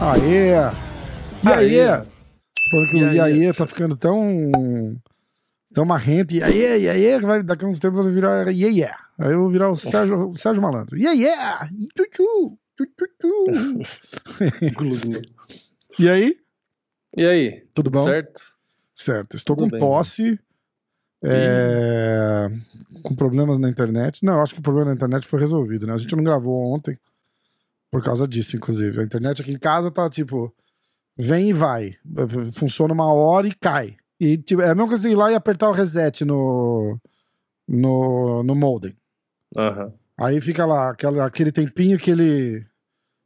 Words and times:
Aê! 0.00 0.54
E 1.44 1.48
aí? 1.48 1.76
Falando 2.70 2.90
que 2.90 2.96
o 2.96 3.12
Iaê 3.12 3.52
tá 3.52 3.66
ficando 3.66 3.96
tão. 3.96 4.50
tão 5.74 5.84
marrento. 5.84 6.34
E 6.34 6.42
aí, 6.42 6.82
e 6.82 6.88
aí, 6.88 7.20
vai, 7.20 7.42
daqui 7.42 7.64
a 7.64 7.68
uns 7.68 7.78
tempos 7.78 8.04
vai 8.04 8.12
virar 8.12 8.48
yeah, 8.48 8.74
yeah. 8.74 8.98
Aí 9.18 9.32
eu 9.32 9.40
vou 9.40 9.50
virar 9.50 9.70
o 9.70 9.76
Sérgio, 9.76 10.30
o 10.30 10.36
Sérgio 10.36 10.62
Malandro. 10.62 10.96
Yeah, 10.96 11.12
yeah! 11.20 11.68
E 15.98 16.08
aí? 16.08 16.36
E 17.16 17.26
aí? 17.26 17.62
Tudo 17.74 17.90
bom? 17.90 18.02
Certo? 18.02 18.40
Certo. 19.00 19.34
Estou 19.34 19.56
Tudo 19.56 19.64
com 19.64 19.70
bem, 19.70 19.80
tosse. 19.80 20.38
É... 21.24 22.48
com 23.02 23.14
problemas 23.14 23.58
na 23.58 23.68
internet. 23.68 24.22
Não, 24.22 24.42
acho 24.42 24.52
que 24.52 24.60
o 24.60 24.62
problema 24.62 24.90
na 24.90 24.94
internet 24.94 25.26
foi 25.26 25.40
resolvido, 25.40 25.86
né? 25.86 25.94
A 25.94 25.96
gente 25.96 26.14
não 26.14 26.22
gravou 26.22 26.72
ontem. 26.74 26.98
Por 27.90 28.02
causa 28.02 28.28
disso, 28.28 28.56
inclusive. 28.56 29.00
A 29.00 29.04
internet 29.04 29.40
aqui 29.40 29.52
em 29.52 29.58
casa 29.58 29.90
tá 29.90 30.08
tipo. 30.10 30.54
Vem 31.16 31.48
e 31.48 31.52
vai. 31.52 31.94
Funciona 32.52 32.92
uma 32.92 33.10
hora 33.12 33.48
e 33.48 33.54
cai. 33.54 33.96
E 34.20 34.36
tipo, 34.36 34.60
é 34.60 34.66
a 34.66 34.74
mesma 34.74 34.88
coisa 34.88 35.08
ir 35.08 35.14
lá 35.14 35.32
e 35.32 35.34
apertar 35.34 35.70
o 35.70 35.74
reset 35.74 36.24
no. 36.24 36.98
no, 37.66 38.42
no 38.42 38.54
modem. 38.54 38.94
Uhum. 39.56 39.92
Aí 40.18 40.40
fica 40.42 40.66
lá, 40.66 40.90
aquele, 40.90 41.20
aquele 41.20 41.50
tempinho 41.50 41.98
que 41.98 42.10
ele. 42.10 42.66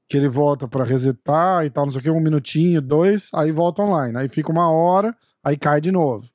que 0.09 0.17
ele 0.17 0.29
volta 0.29 0.69
para 0.69 0.85
resetar 0.85 1.67
e 1.67 1.71
tal, 1.71 1.85
não 1.85 1.93
sei 1.93 2.01
o 2.01 2.03
que, 2.05 2.11
um 2.11 2.21
minutinho, 2.21 2.81
dois, 2.81 3.29
aí 3.35 3.51
volta 3.51 3.83
online. 3.83 4.17
Aí 4.17 4.29
fica 4.29 4.53
uma 4.53 4.71
hora, 4.71 5.15
aí 5.45 5.57
cai 5.57 5.81
de 5.81 5.93
novo. 5.93 6.27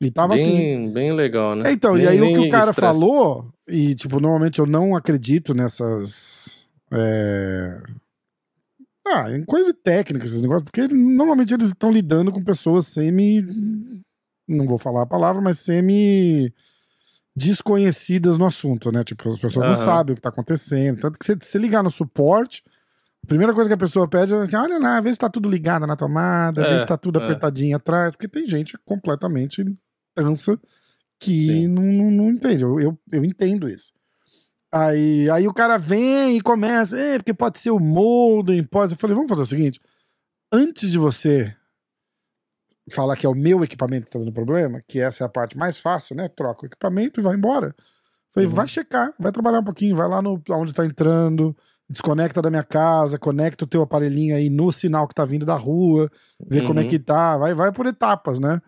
E 0.00 0.10
tava 0.10 0.34
bem, 0.34 0.42
assim. 0.42 0.92
Bem 0.92 1.12
legal, 1.12 1.54
né? 1.54 1.72
Então, 1.72 1.96
e 1.96 2.06
aí 2.06 2.20
o 2.20 2.32
que 2.32 2.48
o 2.48 2.50
cara 2.50 2.70
stress. 2.70 2.80
falou, 2.80 3.48
e 3.68 3.94
tipo, 3.94 4.20
normalmente 4.20 4.58
eu 4.58 4.66
não 4.66 4.94
acredito 4.94 5.54
nessas 5.54 6.66
é... 6.92 7.82
Ah, 9.06 9.30
em 9.30 9.44
coisa 9.44 9.72
técnica, 9.72 10.24
esses 10.24 10.42
negócios, 10.42 10.64
porque 10.64 10.88
normalmente 10.88 11.54
eles 11.54 11.68
estão 11.68 11.92
lidando 11.92 12.32
com 12.32 12.42
pessoas 12.42 12.88
semi. 12.88 13.40
Não 14.48 14.66
vou 14.66 14.78
falar 14.78 15.02
a 15.02 15.06
palavra, 15.06 15.40
mas 15.40 15.60
semi 15.60 16.52
desconhecidas 17.34 18.36
no 18.36 18.46
assunto, 18.46 18.90
né? 18.90 19.04
Tipo, 19.04 19.28
as 19.28 19.38
pessoas 19.38 19.64
uhum. 19.64 19.70
não 19.72 19.76
sabem 19.76 20.12
o 20.12 20.16
que 20.16 20.22
tá 20.22 20.30
acontecendo. 20.30 20.98
Tanto 20.98 21.18
que 21.18 21.24
você, 21.24 21.36
se 21.40 21.56
ligar 21.56 21.84
no 21.84 21.90
suporte, 21.90 22.64
a 23.26 23.28
primeira 23.28 23.52
coisa 23.52 23.68
que 23.68 23.74
a 23.74 23.76
pessoa 23.76 24.06
pede 24.06 24.32
é 24.32 24.36
assim: 24.36 24.54
olha 24.54 24.78
lá, 24.78 25.00
vê 25.00 25.12
se 25.12 25.18
tá 25.18 25.28
tudo 25.28 25.50
ligado 25.50 25.84
na 25.84 25.96
tomada, 25.96 26.64
é, 26.64 26.72
vê 26.72 26.78
se 26.78 26.86
tá 26.86 26.96
tudo 26.96 27.18
é. 27.18 27.24
apertadinho 27.24 27.76
atrás, 27.76 28.14
porque 28.14 28.28
tem 28.28 28.46
gente 28.46 28.78
completamente 28.84 29.64
tansa 30.14 30.56
que 31.18 31.66
não, 31.66 31.82
não, 31.82 32.10
não, 32.12 32.30
entende. 32.30 32.62
Eu, 32.62 32.78
eu, 32.78 32.98
eu 33.10 33.24
entendo 33.24 33.68
isso. 33.68 33.92
Aí, 34.72 35.28
aí 35.28 35.48
o 35.48 35.52
cara 35.52 35.76
vem 35.76 36.36
e 36.36 36.40
começa, 36.40 36.96
é, 36.96 37.18
porque 37.18 37.34
pode 37.34 37.58
ser 37.58 37.70
o 37.70 37.80
modem, 37.80 38.62
pode. 38.62 38.92
Eu 38.92 38.98
falei, 38.98 39.16
vamos 39.16 39.28
fazer 39.28 39.42
o 39.42 39.46
seguinte: 39.46 39.80
antes 40.52 40.92
de 40.92 40.98
você 40.98 41.52
falar 42.92 43.16
que 43.16 43.26
é 43.26 43.28
o 43.28 43.34
meu 43.34 43.64
equipamento 43.64 44.06
que 44.06 44.12
tá 44.12 44.20
dando 44.20 44.32
problema, 44.32 44.80
que 44.86 45.00
essa 45.00 45.24
é 45.24 45.26
a 45.26 45.28
parte 45.28 45.58
mais 45.58 45.80
fácil, 45.80 46.14
né? 46.14 46.28
Troca 46.28 46.62
o 46.62 46.66
equipamento 46.66 47.18
e 47.18 47.22
vai 47.24 47.34
embora. 47.34 47.74
falei, 48.32 48.48
uhum. 48.48 48.54
vai 48.54 48.68
checar, 48.68 49.12
vai 49.18 49.32
trabalhar 49.32 49.58
um 49.58 49.64
pouquinho, 49.64 49.96
vai 49.96 50.08
lá 50.08 50.22
no 50.22 50.40
onde 50.50 50.72
tá 50.72 50.86
entrando, 50.86 51.56
desconecta 51.88 52.42
da 52.42 52.50
minha 52.50 52.64
casa, 52.64 53.18
conecta 53.18 53.64
o 53.64 53.66
teu 53.66 53.82
aparelhinho 53.82 54.34
aí 54.34 54.50
no 54.50 54.72
sinal 54.72 55.06
que 55.06 55.14
tá 55.14 55.24
vindo 55.24 55.46
da 55.46 55.54
rua, 55.54 56.10
vê 56.44 56.60
uhum. 56.60 56.66
como 56.66 56.80
é 56.80 56.82
uhum. 56.82 56.88
que 56.88 56.98
tá, 56.98 57.38
vai, 57.38 57.54
vai 57.54 57.72
por 57.72 57.86
etapas, 57.86 58.40
né? 58.40 58.60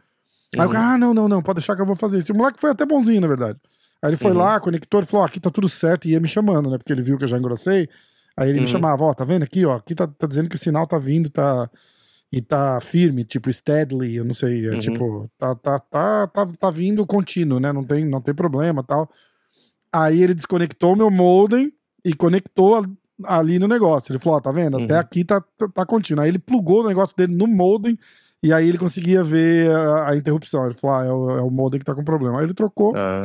Aí 0.56 0.64
o 0.64 0.69
uhum. 0.69 0.72
cara, 0.72 0.94
ah, 0.94 0.98
não, 0.98 1.12
não, 1.12 1.28
não, 1.28 1.42
pode 1.42 1.56
deixar 1.56 1.74
que 1.74 1.83
eu 1.83 1.86
vou 1.86 1.96
fazer 1.96 2.19
isso. 2.19 2.33
O 2.33 2.36
moleque 2.36 2.61
foi 2.61 2.70
até 2.70 2.86
bonzinho, 2.86 3.20
na 3.20 3.27
verdade. 3.27 3.58
Aí 4.02 4.11
ele 4.11 4.16
foi 4.16 4.30
uhum. 4.30 4.39
lá, 4.39 4.61
conectou, 4.61 5.00
ele 5.00 5.06
falou: 5.06 5.27
aqui 5.27 5.41
tá 5.41 5.50
tudo 5.50 5.69
certo, 5.69 6.06
e 6.06 6.12
ia 6.12 6.20
me 6.20 6.28
chamando, 6.28 6.70
né? 6.70 6.78
Porque 6.78 6.92
ele 6.92 7.02
viu 7.02 7.18
que 7.18 7.24
eu 7.24 7.28
já 7.28 7.36
engrossei. 7.36 7.89
Aí 8.36 8.48
ele 8.48 8.58
uhum. 8.58 8.64
me 8.64 8.70
chamava: 8.70 9.05
ó, 9.05 9.12
tá 9.12 9.24
vendo 9.24 9.42
aqui, 9.42 9.67
ó? 9.67 9.74
Aqui 9.74 9.95
tá, 9.95 10.07
tá 10.07 10.27
dizendo 10.27 10.48
que 10.48 10.57
o 10.57 10.58
sinal 10.58 10.86
tá 10.86 10.96
vindo, 10.96 11.28
tá. 11.28 11.68
E 12.30 12.42
tá 12.42 12.78
firme, 12.78 13.24
tipo 13.24 13.51
steadily, 13.51 14.17
eu 14.17 14.24
não 14.24 14.34
sei, 14.34 14.67
é 14.67 14.73
uhum. 14.73 14.78
tipo, 14.78 15.30
tá, 15.39 15.55
tá, 15.55 15.78
tá, 15.78 16.27
tá, 16.27 16.46
tá 16.46 16.70
vindo 16.70 17.07
contínuo, 17.07 17.58
né? 17.58 17.73
Não 17.73 17.83
tem, 17.83 18.05
não 18.05 18.20
tem 18.20 18.34
problema 18.34 18.84
tal. 18.84 19.08
Aí 19.90 20.23
ele 20.23 20.34
desconectou 20.34 20.95
meu 20.95 21.11
modem 21.11 21.73
e 22.05 22.12
conectou 22.12 22.84
ali 23.24 23.58
no 23.58 23.68
negócio. 23.68 24.12
Ele 24.12 24.18
falou: 24.18 24.39
ó, 24.39 24.40
tá 24.40 24.52
vendo? 24.52 24.79
Até 24.79 24.95
uhum. 24.95 25.01
aqui 25.01 25.24
tá, 25.24 25.40
tá, 25.56 25.68
tá 25.68 25.86
contínuo. 25.86 26.23
Aí 26.23 26.30
ele 26.30 26.39
plugou 26.39 26.83
o 26.83 26.89
negócio 26.89 27.17
dele 27.17 27.34
no 27.34 27.46
modem 27.46 27.98
e 28.42 28.52
aí 28.52 28.68
ele 28.68 28.79
conseguia 28.79 29.23
ver 29.23 29.70
a, 29.70 30.11
a 30.11 30.17
interrupção. 30.17 30.64
Ele 30.64 30.74
falou: 30.74 30.96
ah, 30.96 31.05
é 31.05 31.12
o, 31.12 31.30
é 31.39 31.42
o 31.42 31.51
modem 31.51 31.78
que 31.78 31.86
tá 31.86 31.95
com 31.95 32.05
problema. 32.05 32.39
Aí 32.39 32.45
ele 32.45 32.55
trocou. 32.55 32.95
Ah. 32.96 33.23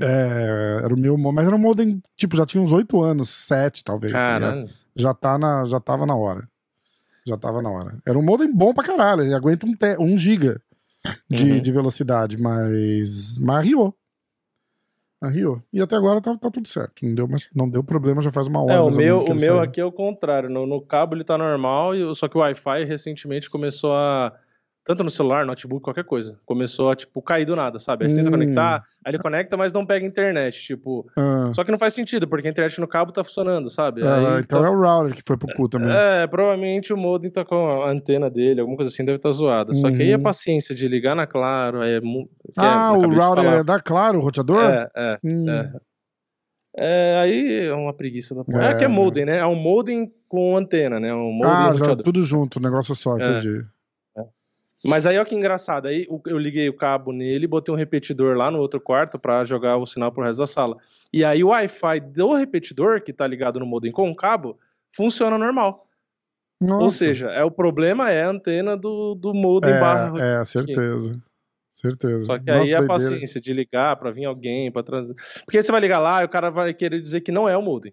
É, 0.00 0.80
era 0.84 0.94
o 0.94 0.98
meu, 0.98 1.18
mas 1.18 1.46
era 1.46 1.54
um 1.54 1.58
modem, 1.58 2.02
tipo, 2.16 2.36
já 2.36 2.46
tinha 2.46 2.62
uns 2.62 2.72
8 2.72 3.02
anos, 3.02 3.28
7 3.28 3.84
talvez. 3.84 4.12
Tá 4.12 4.64
já, 4.96 5.12
tá 5.12 5.38
na, 5.38 5.64
já 5.64 5.80
tava 5.80 6.06
na 6.06 6.14
hora. 6.14 6.48
Já 7.26 7.36
tava 7.36 7.60
na 7.60 7.70
hora. 7.70 7.98
Era 8.06 8.18
um 8.18 8.22
modem 8.22 8.50
bom 8.52 8.72
pra 8.72 8.84
caralho, 8.84 9.22
ele 9.22 9.34
aguenta 9.34 9.66
um, 9.66 9.74
te, 9.74 9.96
um 9.98 10.16
giga 10.16 10.60
de, 11.28 11.52
uhum. 11.52 11.60
de 11.60 11.72
velocidade, 11.72 12.38
mas, 12.38 13.38
mas 13.38 13.66
arriou. 15.20 15.52
Arriou. 15.52 15.62
E 15.72 15.80
até 15.80 15.96
agora 15.96 16.20
tá, 16.20 16.36
tá 16.36 16.50
tudo 16.50 16.68
certo. 16.68 17.04
Não 17.04 17.14
deu, 17.14 17.28
mas 17.28 17.48
não 17.54 17.68
deu 17.68 17.84
problema, 17.84 18.22
já 18.22 18.30
faz 18.30 18.46
uma 18.46 18.62
hora. 18.62 18.74
É, 18.74 18.80
o 18.80 18.90
meu, 18.90 19.18
o 19.18 19.34
meu 19.34 19.60
aqui 19.60 19.80
é 19.80 19.84
o 19.84 19.92
contrário. 19.92 20.48
No, 20.48 20.66
no 20.66 20.80
cabo 20.80 21.14
ele 21.14 21.24
tá 21.24 21.36
normal, 21.36 21.92
só 22.14 22.28
que 22.28 22.36
o 22.36 22.40
Wi-Fi 22.40 22.84
recentemente 22.84 23.50
começou 23.50 23.92
a 23.94 24.32
tanto 24.90 25.04
no 25.04 25.10
celular, 25.10 25.46
notebook, 25.46 25.84
qualquer 25.84 26.02
coisa. 26.02 26.36
Começou 26.44 26.90
a, 26.90 26.96
tipo, 26.96 27.22
cair 27.22 27.44
do 27.44 27.54
nada, 27.54 27.78
sabe? 27.78 28.04
Aí 28.04 28.10
você 28.10 28.16
hum. 28.16 28.24
tenta 28.24 28.36
conectar, 28.36 28.82
aí 29.04 29.12
ele 29.12 29.22
conecta, 29.22 29.56
mas 29.56 29.72
não 29.72 29.86
pega 29.86 30.04
internet, 30.04 30.60
tipo... 30.60 31.08
Ah. 31.16 31.48
Só 31.52 31.62
que 31.62 31.70
não 31.70 31.78
faz 31.78 31.94
sentido, 31.94 32.26
porque 32.26 32.48
a 32.48 32.50
internet 32.50 32.80
no 32.80 32.88
cabo 32.88 33.12
tá 33.12 33.22
funcionando, 33.22 33.70
sabe? 33.70 34.04
Ah, 34.04 34.34
aí, 34.34 34.40
então 34.40 34.62
tá... 34.62 34.66
é 34.66 34.70
o 34.70 34.80
router 34.80 35.14
que 35.14 35.22
foi 35.24 35.36
pro 35.36 35.54
cu 35.54 35.68
também. 35.68 35.90
É, 35.92 36.26
provavelmente 36.26 36.92
o 36.92 36.96
modem 36.96 37.30
tá 37.30 37.44
com 37.44 37.82
a 37.82 37.88
antena 37.88 38.28
dele, 38.28 38.60
alguma 38.60 38.76
coisa 38.76 38.92
assim, 38.92 39.04
deve 39.04 39.18
estar 39.18 39.28
tá 39.28 39.32
zoada. 39.32 39.72
Só 39.74 39.88
que 39.90 40.02
aí 40.02 40.12
a 40.12 40.16
uhum. 40.16 40.22
paciência 40.24 40.74
de 40.74 40.88
ligar 40.88 41.14
na 41.14 41.24
Claro, 41.24 41.84
é... 41.84 42.00
Ah, 42.58 42.90
é, 42.92 42.96
o 42.96 43.08
router 43.08 43.44
é 43.44 43.62
da 43.62 43.78
Claro, 43.78 44.18
o 44.18 44.22
roteador? 44.22 44.64
É, 44.64 44.90
é, 44.96 45.18
hum. 45.24 45.48
é. 45.48 45.72
É, 46.76 47.20
aí 47.20 47.66
é 47.66 47.74
uma 47.74 47.92
preguiça 47.92 48.34
da 48.34 48.44
porra. 48.44 48.66
É, 48.66 48.72
é 48.72 48.78
que 48.78 48.84
é 48.84 48.88
modem, 48.88 49.24
né? 49.24 49.38
É 49.38 49.46
um 49.46 49.56
modem 49.56 50.12
com 50.28 50.56
antena, 50.56 50.98
né? 50.98 51.12
Um 51.12 51.32
modem 51.32 51.52
ah, 51.52 51.74
já 51.74 51.96
tudo 51.96 52.22
junto, 52.22 52.60
negócio 52.60 52.94
só, 52.94 53.16
é. 53.18 53.40
Mas 54.84 55.04
aí, 55.04 55.16
olha 55.16 55.26
que 55.26 55.34
engraçado. 55.34 55.86
Aí 55.86 56.06
eu 56.26 56.38
liguei 56.38 56.68
o 56.68 56.76
cabo 56.76 57.12
nele, 57.12 57.46
botei 57.46 57.72
um 57.72 57.76
repetidor 57.76 58.36
lá 58.36 58.50
no 58.50 58.58
outro 58.58 58.80
quarto 58.80 59.18
para 59.18 59.44
jogar 59.44 59.76
o 59.76 59.86
sinal 59.86 60.10
pro 60.10 60.24
resto 60.24 60.38
da 60.38 60.46
sala. 60.46 60.76
E 61.12 61.22
aí 61.24 61.44
o 61.44 61.48
Wi-Fi 61.48 62.00
do 62.00 62.34
repetidor, 62.34 63.02
que 63.02 63.12
tá 63.12 63.26
ligado 63.26 63.60
no 63.60 63.66
modem 63.66 63.92
com 63.92 64.10
o 64.10 64.16
cabo, 64.16 64.58
funciona 64.90 65.36
normal. 65.36 65.86
Nossa. 66.60 66.84
Ou 66.84 66.90
seja, 66.90 67.28
é 67.28 67.44
o 67.44 67.50
problema 67.50 68.10
é 68.10 68.24
a 68.24 68.30
antena 68.30 68.76
do, 68.76 69.14
do 69.14 69.34
modem 69.34 69.70
é, 69.70 69.80
barra. 69.80 70.40
É, 70.40 70.44
certeza. 70.44 71.20
Certeza. 71.70 72.26
Só 72.26 72.38
que 72.38 72.50
Nossa, 72.50 72.62
aí 72.62 72.72
é 72.72 72.76
a 72.76 72.86
paciência 72.86 73.40
de 73.40 73.52
ligar 73.52 73.96
para 73.96 74.10
vir 74.10 74.24
alguém, 74.24 74.72
para 74.72 74.82
trazer. 74.82 75.14
Porque 75.44 75.62
você 75.62 75.70
vai 75.70 75.80
ligar 75.80 75.98
lá 75.98 76.22
e 76.22 76.24
o 76.24 76.28
cara 76.28 76.50
vai 76.50 76.74
querer 76.74 77.00
dizer 77.00 77.20
que 77.20 77.32
não 77.32 77.48
é 77.48 77.56
o 77.56 77.62
modem 77.62 77.92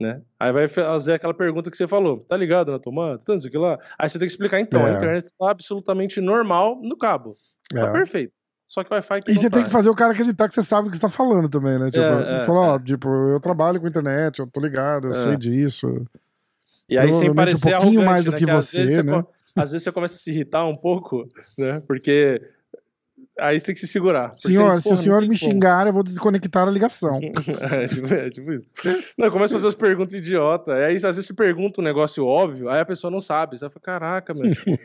né? 0.00 0.22
Aí 0.38 0.52
vai 0.52 0.68
fazer 0.68 1.14
aquela 1.14 1.34
pergunta 1.34 1.70
que 1.70 1.76
você 1.76 1.86
falou, 1.86 2.18
tá 2.18 2.36
ligado 2.36 2.70
na 2.72 2.78
tomada? 2.78 3.18
Tanto 3.18 3.38
isso 3.38 3.48
aqui 3.48 3.58
lá. 3.58 3.78
Aí 3.98 4.08
você 4.08 4.18
tem 4.18 4.26
que 4.26 4.32
explicar, 4.32 4.60
então, 4.60 4.86
é. 4.86 4.92
a 4.92 4.96
internet 4.96 5.26
está 5.26 5.50
absolutamente 5.50 6.20
normal 6.20 6.80
no 6.82 6.96
cabo. 6.96 7.34
Tá 7.70 7.88
é. 7.88 7.92
perfeito. 7.92 8.32
Só 8.66 8.82
que 8.82 8.92
o 8.92 8.94
Wi-Fi 8.94 9.20
E 9.28 9.36
você 9.36 9.48
tá. 9.48 9.56
tem 9.56 9.64
que 9.66 9.70
fazer 9.70 9.88
o 9.88 9.94
cara 9.94 10.12
acreditar 10.12 10.48
que 10.48 10.54
você 10.54 10.62
sabe 10.62 10.88
o 10.88 10.90
que 10.90 10.96
você 10.96 11.02
tá 11.02 11.08
falando 11.08 11.48
também, 11.48 11.78
né? 11.78 11.90
Tipo, 11.90 12.04
é, 12.04 12.42
é, 12.42 12.44
falar, 12.44 12.72
ó, 12.72 12.76
é. 12.76 12.78
tipo, 12.80 13.08
eu 13.08 13.38
trabalho 13.38 13.80
com 13.80 13.86
internet, 13.86 14.40
eu 14.40 14.46
tô 14.46 14.60
ligado, 14.60 15.08
eu 15.08 15.12
é. 15.12 15.14
sei 15.14 15.36
disso. 15.36 15.88
E 16.88 16.98
aí 16.98 17.12
sem 17.12 17.32
parecer 17.32 17.68
um 17.68 17.80
pouquinho 17.80 18.02
mais 18.04 18.24
do 18.24 18.32
né? 18.32 18.36
que, 18.36 18.44
que 18.44 18.52
você, 18.52 19.02
né? 19.02 19.12
Você, 19.12 19.26
às 19.54 19.70
vezes 19.70 19.84
você 19.84 19.92
começa 19.92 20.16
a 20.16 20.18
se 20.18 20.30
irritar 20.30 20.66
um 20.66 20.76
pouco, 20.76 21.28
né? 21.56 21.80
Porque 21.86 22.42
Aí 23.38 23.58
você 23.58 23.66
tem 23.66 23.74
que 23.74 23.80
se 23.80 23.88
segurar. 23.88 24.32
Senhor, 24.38 24.80
se 24.80 24.92
o 24.92 24.96
senhor 24.96 25.20
me 25.22 25.26
como. 25.26 25.36
xingar, 25.36 25.86
eu 25.86 25.92
vou 25.92 26.04
desconectar 26.04 26.68
a 26.68 26.70
ligação. 26.70 27.18
é, 27.72 27.88
tipo, 27.88 28.14
é, 28.14 28.30
tipo 28.30 28.52
isso. 28.52 28.66
Não, 29.18 29.30
começa 29.30 29.54
a 29.54 29.58
fazer 29.58 29.68
as 29.68 29.74
perguntas 29.74 30.14
idiota. 30.14 30.72
Aí 30.72 30.96
às 30.96 31.02
vezes 31.02 31.26
você 31.26 31.34
pergunta 31.34 31.80
um 31.80 31.84
negócio 31.84 32.24
óbvio, 32.24 32.68
aí 32.68 32.80
a 32.80 32.84
pessoa 32.84 33.10
não 33.10 33.20
sabe. 33.20 33.58
Você 33.58 33.68
fala, 33.68 33.80
caraca, 33.82 34.32
meu. 34.32 34.52
Tipo... 34.52 34.70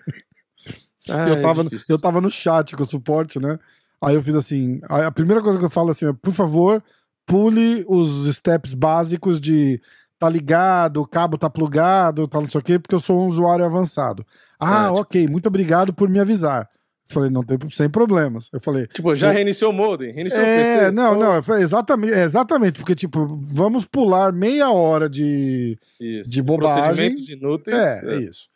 eu, 1.08 1.16
é 1.16 1.42
tava, 1.42 1.64
eu 1.90 2.02
tava 2.02 2.22
no 2.22 2.32
chat 2.32 2.76
com 2.76 2.84
o 2.84 2.90
suporte, 2.90 3.40
né? 3.40 3.60
Aí 4.02 4.16
eu 4.16 4.24
fiz 4.24 4.36
assim. 4.36 4.80
A 4.84 5.12
primeira 5.12 5.44
coisa 5.44 5.60
que 5.60 5.66
eu 5.66 5.70
falo 5.70 5.92
assim 5.92 6.08
é, 6.08 6.14
por 6.14 6.34
favor, 6.34 6.84
pule 7.28 7.86
os 7.88 8.34
steps 8.36 8.74
básicos 8.74 9.40
de 9.40 9.80
tá 10.18 10.28
ligado, 10.28 11.02
o 11.02 11.08
cabo 11.08 11.38
tá 11.38 11.50
plugado, 11.50 12.28
tá 12.28 12.42
não 12.42 12.48
sei 12.48 12.60
o 12.60 12.64
quê, 12.64 12.80
porque 12.80 12.96
eu 12.96 13.00
sou 13.00 13.22
um 13.22 13.28
usuário 13.28 13.64
avançado. 13.64 14.26
Ah, 14.60 14.88
é, 14.88 14.90
ok, 14.90 15.28
muito 15.28 15.48
obrigado 15.48 15.94
por 15.94 16.10
me 16.10 16.20
avisar. 16.20 16.70
Falei, 17.12 17.30
não 17.30 17.44
tem 17.44 17.58
sem 17.72 17.90
problemas. 17.90 18.50
Eu 18.54 18.62
falei. 18.62 18.86
Tipo, 18.88 19.16
já 19.16 19.28
eu... 19.30 19.34
reiniciou 19.34 19.72
o 19.72 19.74
modem? 19.74 20.14
Reiniciou 20.14 20.42
é, 20.42 20.44
o 20.44 20.80
PC? 20.80 20.92
Não, 20.92 21.18
não, 21.18 21.36
eu 21.36 21.44
falei, 21.44 21.64
exatamente, 21.64 22.14
exatamente, 22.14 22.80
porque, 22.80 22.94
tipo, 22.94 23.26
vamos 23.40 23.86
pular 23.86 24.32
meia 24.32 24.70
hora 24.70 25.10
de, 25.10 25.78
isso, 26.00 26.30
de 26.30 26.42
bobagem. 26.42 27.14
inúteis. 27.32 27.76
É, 27.76 28.02
é, 28.06 28.16
é 28.16 28.18
isso. 28.20 28.48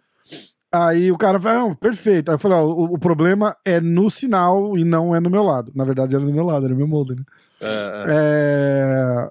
Aí 0.71 1.11
o 1.11 1.17
cara 1.17 1.39
falou, 1.39 1.69
não, 1.69 1.75
perfeito. 1.75 2.29
Aí 2.29 2.35
eu 2.35 2.39
falei, 2.39 2.57
ó, 2.57 2.65
o, 2.65 2.93
o 2.95 2.99
problema 2.99 3.55
é 3.65 3.81
no 3.81 4.09
sinal 4.09 4.77
e 4.77 4.83
não 4.83 5.15
é 5.15 5.19
no 5.19 5.29
meu 5.29 5.43
lado. 5.43 5.71
Na 5.75 5.83
verdade, 5.83 6.15
era 6.15 6.23
no 6.23 6.33
meu 6.33 6.43
lado, 6.43 6.65
era 6.65 6.73
no 6.73 6.77
meu 6.77 6.87
molde, 6.87 7.15
né? 7.15 7.23
É, 7.61 8.05
É... 8.07 9.29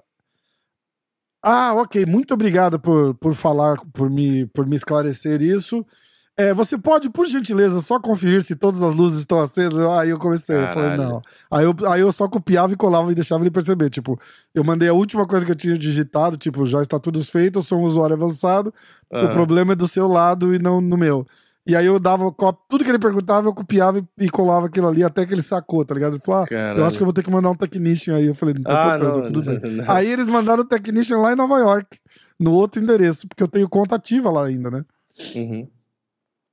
Ah, 1.45 1.73
ok. 1.73 2.05
Muito 2.05 2.33
obrigado 2.33 2.79
por, 2.79 3.13
por 3.15 3.33
falar, 3.33 3.77
por 3.93 4.09
me, 4.09 4.45
por 4.47 4.65
me 4.65 4.77
esclarecer 4.77 5.41
isso. 5.41 5.85
É, 6.35 6.51
você 6.51 6.75
pode, 6.77 7.11
por 7.11 7.27
gentileza, 7.27 7.79
só 7.79 7.99
conferir 7.99 8.41
se 8.41 8.55
todas 8.55 8.81
as 8.81 8.95
luzes 8.95 9.19
estão 9.19 9.39
acesas? 9.39 9.85
Aí 9.85 10.09
eu 10.09 10.17
comecei, 10.17 10.55
eu 10.55 10.67
falei, 10.69 10.97
não. 10.97 11.21
Aí 11.51 11.63
eu, 11.63 11.75
aí 11.87 12.01
eu 12.01 12.11
só 12.11 12.27
copiava 12.27 12.73
e 12.73 12.75
colava 12.75 13.11
e 13.11 13.15
deixava 13.15 13.43
ele 13.43 13.51
perceber. 13.51 13.91
Tipo, 13.91 14.19
eu 14.53 14.63
mandei 14.63 14.89
a 14.89 14.93
última 14.93 15.27
coisa 15.27 15.45
que 15.45 15.51
eu 15.51 15.55
tinha 15.55 15.77
digitado, 15.77 16.35
tipo, 16.35 16.65
já 16.65 16.81
está 16.81 16.97
tudo 16.99 17.23
feito, 17.23 17.59
eu 17.59 17.63
sou 17.63 17.79
um 17.79 17.83
usuário 17.83 18.15
avançado, 18.15 18.73
o 19.11 19.15
Aham. 19.15 19.31
problema 19.31 19.73
é 19.73 19.75
do 19.75 19.87
seu 19.87 20.07
lado 20.07 20.55
e 20.55 20.59
não 20.59 20.81
no 20.81 20.97
meu. 20.97 21.23
E 21.65 21.75
aí 21.75 21.85
eu 21.85 21.99
dava 21.99 22.33
tudo 22.67 22.83
que 22.83 22.89
ele 22.89 22.99
perguntava, 22.99 23.47
eu 23.47 23.53
copiava 23.53 24.03
e, 24.19 24.29
colava 24.29 24.65
aquilo 24.65 24.87
ali 24.87 25.03
até 25.03 25.25
que 25.25 25.33
ele 25.33 25.43
sacou, 25.43 25.85
tá 25.85 25.93
ligado? 25.93 26.15
Ele 26.15 26.21
falou, 26.25 26.43
ah, 26.43 26.73
eu 26.77 26.85
acho 26.85 26.97
que 26.97 27.03
eu 27.03 27.05
vou 27.05 27.13
ter 27.13 27.23
que 27.23 27.31
mandar 27.31 27.51
um 27.51 27.55
technician 27.55 28.15
aí. 28.17 28.25
Eu 28.25 28.35
falei, 28.35 28.55
não 28.55 28.63
tem 28.63 28.75
Ah, 28.75 28.79
importância, 28.79 29.21
não, 29.21 29.27
tudo 29.31 29.43
bem. 29.43 29.59
não. 29.71 29.89
Aí 29.89 30.07
eles 30.07 30.27
mandaram 30.27 30.63
o 30.63 30.67
technician 30.67 31.19
lá 31.19 31.31
em 31.31 31.37
Nova 31.37 31.57
York, 31.59 31.99
no 32.37 32.51
outro 32.51 32.81
endereço, 32.81 33.27
porque 33.29 33.43
eu 33.43 33.47
tenho 33.47 33.69
conta 33.69 33.95
ativa 33.95 34.29
lá 34.29 34.45
ainda, 34.45 34.69
né? 34.69 34.83
Uhum. 35.35 35.67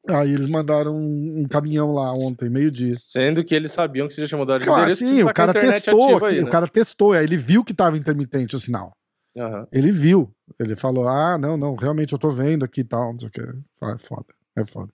Aí 0.09 0.33
eles 0.33 0.49
mandaram 0.49 0.95
um, 0.95 1.41
um 1.41 1.49
caminhão 1.49 1.93
lá 1.93 2.13
ontem, 2.15 2.49
meio-dia. 2.49 2.95
Sendo 2.95 3.45
que 3.45 3.55
eles 3.55 3.71
sabiam 3.71 4.09
que 4.09 4.15
você 4.15 4.23
já 4.23 4.29
tinha 4.29 4.39
mudado 4.39 4.61
de 4.61 4.65
Claro, 4.67 4.83
endereço, 4.91 5.07
sim, 5.07 5.23
o 5.23 5.27
tá 5.27 5.33
cara 5.35 5.53
testou, 5.53 6.17
aqui, 6.17 6.35
aí, 6.35 6.41
o 6.41 6.45
né? 6.45 6.51
cara 6.51 6.67
testou, 6.67 7.13
aí 7.13 7.25
ele 7.25 7.37
viu 7.37 7.63
que 7.63 7.75
tava 7.75 7.99
intermitente 7.99 8.57
o 8.57 8.61
sinal. 8.61 8.93
Aham. 9.37 9.67
Ele 9.71 9.93
viu. 9.93 10.31
Ele 10.59 10.75
falou: 10.75 11.07
ah, 11.07 11.37
não, 11.39 11.57
não, 11.57 11.75
realmente 11.75 12.13
eu 12.13 12.19
tô 12.19 12.31
vendo 12.31 12.65
aqui 12.65 12.81
e 12.81 12.85
tal, 12.85 13.13
não 13.13 13.21
sei 13.21 13.29
o 13.29 13.31
que. 13.31 13.43
Ah, 13.83 13.93
É 13.93 13.99
foda, 13.99 14.27
é 14.57 14.65
foda. 14.65 14.91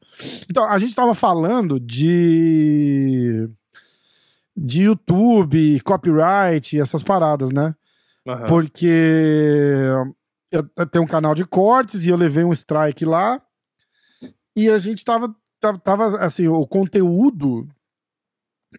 Então, 0.51 0.65
a 0.69 0.77
gente 0.79 0.95
tava 0.95 1.15
falando 1.15 1.79
de. 1.79 3.49
de 4.57 4.83
YouTube, 4.83 5.81
copyright, 5.81 6.79
essas 6.81 7.03
paradas, 7.03 7.51
né? 7.51 7.75
Aham. 8.27 8.45
Porque 8.47 9.87
eu, 10.51 10.69
eu 10.77 10.87
tenho 10.87 11.05
um 11.05 11.09
canal 11.09 11.35
de 11.35 11.45
cortes 11.45 12.05
e 12.05 12.09
eu 12.09 12.17
levei 12.17 12.43
um 12.45 12.53
strike 12.53 13.05
lá. 13.05 13.41
E 14.57 14.71
a 14.71 14.79
gente 14.79 15.05
tava, 15.05 15.35
tava, 15.61 15.79
tava, 15.79 16.07
assim, 16.19 16.49
o 16.49 16.67
conteúdo 16.67 17.69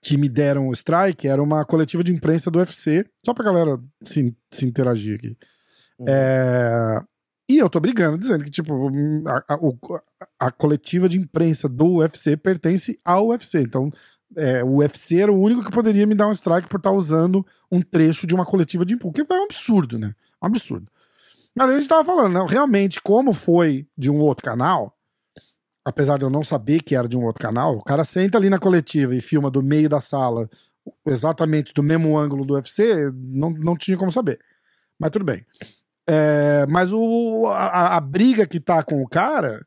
que 0.02 0.18
me 0.18 0.28
deram 0.30 0.68
o 0.68 0.74
strike 0.74 1.28
era 1.28 1.42
uma 1.42 1.64
coletiva 1.66 2.04
de 2.04 2.14
imprensa 2.14 2.52
do 2.52 2.60
UFC, 2.60 3.06
só 3.26 3.34
pra 3.34 3.46
galera 3.46 3.80
se, 4.04 4.36
se 4.52 4.66
interagir 4.66 5.16
aqui. 5.16 5.38
Uhum. 6.00 6.06
É, 6.08 7.02
e 7.50 7.58
eu 7.58 7.70
tô 7.70 7.80
brigando, 7.80 8.18
dizendo 8.18 8.44
que, 8.44 8.52
tipo, 8.52 8.90
a, 9.28 9.54
a- 9.54 9.58
o- 9.60 9.78
a 10.40 10.52
coletiva 10.52 11.08
de 11.08 11.18
imprensa 11.18 11.68
do 11.70 11.98
UFC 11.98 12.36
pertence 12.38 13.00
ao 13.06 13.28
UFC. 13.28 13.62
Então, 13.62 13.90
é, 14.36 14.64
o 14.64 14.78
UFC 14.78 15.20
era 15.22 15.32
o 15.32 15.40
único 15.42 15.64
que 15.64 15.72
poderia 15.72 16.06
me 16.06 16.14
dar 16.14 16.28
um 16.28 16.32
strike 16.34 16.68
por 16.68 16.78
estar 16.78 16.92
usando 16.92 17.46
um 17.72 17.82
trecho 17.82 18.28
de 18.28 18.36
uma 18.36 18.46
coletiva 18.46 18.86
de 18.86 18.94
imprensa. 18.96 19.14
Que 19.26 19.34
é 19.34 19.40
um 19.40 19.44
absurdo, 19.46 19.98
né? 19.98 20.14
Um 20.44 20.48
absurdo. 20.48 20.88
Mas 21.56 21.70
a 21.70 21.74
gente 21.80 21.88
tava 21.88 22.04
falando, 22.04 22.34
né? 22.34 22.46
realmente, 22.48 23.02
como 23.02 23.34
foi 23.34 23.88
de 23.98 24.12
um 24.12 24.20
outro 24.20 24.44
canal, 24.44 24.94
apesar 25.88 26.18
de 26.18 26.26
eu 26.26 26.30
não 26.30 26.44
saber 26.44 26.82
que 26.84 26.96
era 26.96 27.08
de 27.08 27.16
um 27.18 27.24
outro 27.26 27.42
canal, 27.42 27.78
o 27.78 27.84
cara 27.84 28.04
senta 28.04 28.38
ali 28.38 28.50
na 28.50 28.60
coletiva 28.60 29.16
e 29.16 29.22
filma 29.22 29.50
do 29.50 29.64
meio 29.64 29.88
da 29.88 30.02
sala, 30.02 30.50
exatamente 31.06 31.74
do 31.74 31.82
mesmo 31.82 32.18
ângulo 32.18 32.46
do 32.46 32.56
UFC, 32.56 33.10
não, 33.14 33.50
não 33.52 33.76
tinha 33.78 33.96
como 33.98 34.12
saber. 34.12 34.38
Mas 35.00 35.12
tudo 35.12 35.24
bem. 35.24 35.46
É, 36.10 36.66
mas 36.68 36.92
o, 36.94 37.48
a, 37.48 37.96
a 37.98 38.00
briga 38.02 38.46
que 38.46 38.60
tá 38.60 38.84
com 38.84 39.02
o 39.02 39.08
cara 39.08 39.66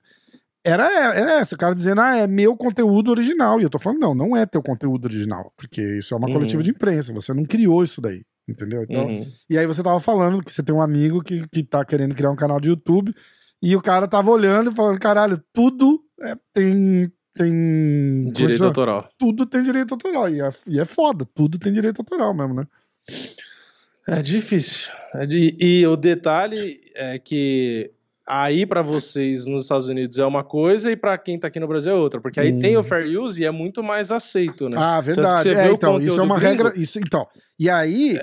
era, 0.65 0.87
era 1.15 1.33
essa, 1.41 1.55
o 1.55 1.59
cara 1.59 1.75
dizendo, 1.75 2.01
ah, 2.03 2.17
é 2.19 2.27
meu 2.27 2.55
conteúdo 2.57 3.11
original. 3.11 3.59
E 3.59 3.63
eu 3.63 3.71
tô 3.71 3.79
falando, 3.79 4.01
não, 4.01 4.15
não 4.15 4.37
é 4.37 4.45
teu 4.45 4.63
conteúdo 4.63 5.07
original, 5.07 5.51
porque 5.57 5.81
isso 5.99 6.13
é 6.13 6.17
uma 6.19 6.27
Uhum. 6.27 6.35
coletiva 6.35 6.63
de 6.63 6.71
imprensa, 6.71 7.15
você 7.15 7.33
não 7.33 7.45
criou 7.45 7.83
isso 7.83 8.01
daí, 8.01 8.25
entendeu? 8.47 8.83
Então, 8.83 9.07
Uhum. 9.07 9.25
e 9.49 9.57
aí 9.59 9.67
você 9.67 9.83
tava 9.83 9.99
falando 10.01 10.43
que 10.43 10.53
você 10.53 10.63
tem 10.63 10.75
um 10.75 10.83
amigo 10.83 11.23
que, 11.23 11.47
que 11.49 11.63
tá 11.65 11.83
querendo 11.83 12.15
criar 12.15 12.31
um 12.31 12.37
canal 12.37 12.61
de 12.61 12.69
YouTube, 12.69 13.15
e 13.63 13.77
o 13.77 13.83
cara 13.83 14.09
tava 14.09 14.31
olhando 14.31 14.71
e 14.71 14.75
falando, 14.75 14.99
caralho, 14.99 15.43
tudo 15.53 16.03
é- 16.23 16.37
tem. 16.53 17.13
tem 17.35 18.27
é 18.29 18.31
Direito 18.33 18.65
autoral. 18.65 19.09
Tudo 19.19 19.47
tem 19.47 19.63
direito 19.63 19.93
autoral. 19.95 20.29
E 20.29 20.41
é, 20.41 20.49
e 20.69 20.81
é 20.81 20.85
foda, 20.85 21.25
tudo 21.35 21.59
tem 21.59 21.73
direito 21.73 22.01
autoral 22.01 22.35
mesmo, 22.35 22.55
né? 22.55 22.65
É 24.09 24.21
difícil. 24.21 24.91
É 25.15 25.27
de- 25.27 25.57
E 25.61 25.87
o 25.87 25.97
detalhe 25.97 26.81
é 26.95 27.19
que 27.19 27.91
aí 28.27 28.65
pra 28.67 28.83
vocês 28.83 29.47
nos 29.47 29.63
Estados 29.63 29.89
Unidos 29.89 30.19
é 30.19 30.25
uma 30.25 30.45
coisa 30.45 30.91
e 30.91 30.97
pra 30.97 31.17
quem 31.19 31.39
tá 31.39 31.49
aqui 31.49 31.59
no 31.61 31.67
Brasil 31.69 31.93
é 31.93 31.95
outra, 31.97 32.21
porque 32.21 32.39
aí 32.41 32.53
Hum. 32.53 32.61
tem 32.61 32.77
o 32.77 32.83
fair 32.85 33.19
use 33.21 33.43
e 33.43 33.45
é 33.45 33.51
muito 33.51 33.83
mais 33.83 34.11
aceito, 34.13 34.69
né? 34.69 34.77
Ah, 34.79 35.01
verdade. 35.01 35.49
É, 35.51 35.71
então, 35.73 36.01
isso 36.01 36.19
é 36.19 36.23
uma 36.23 36.39
gringo- 36.39 36.65
regra. 36.65 36.81
Isso, 36.81 36.99
então, 36.99 37.27
e 37.59 37.69
aí, 37.69 38.19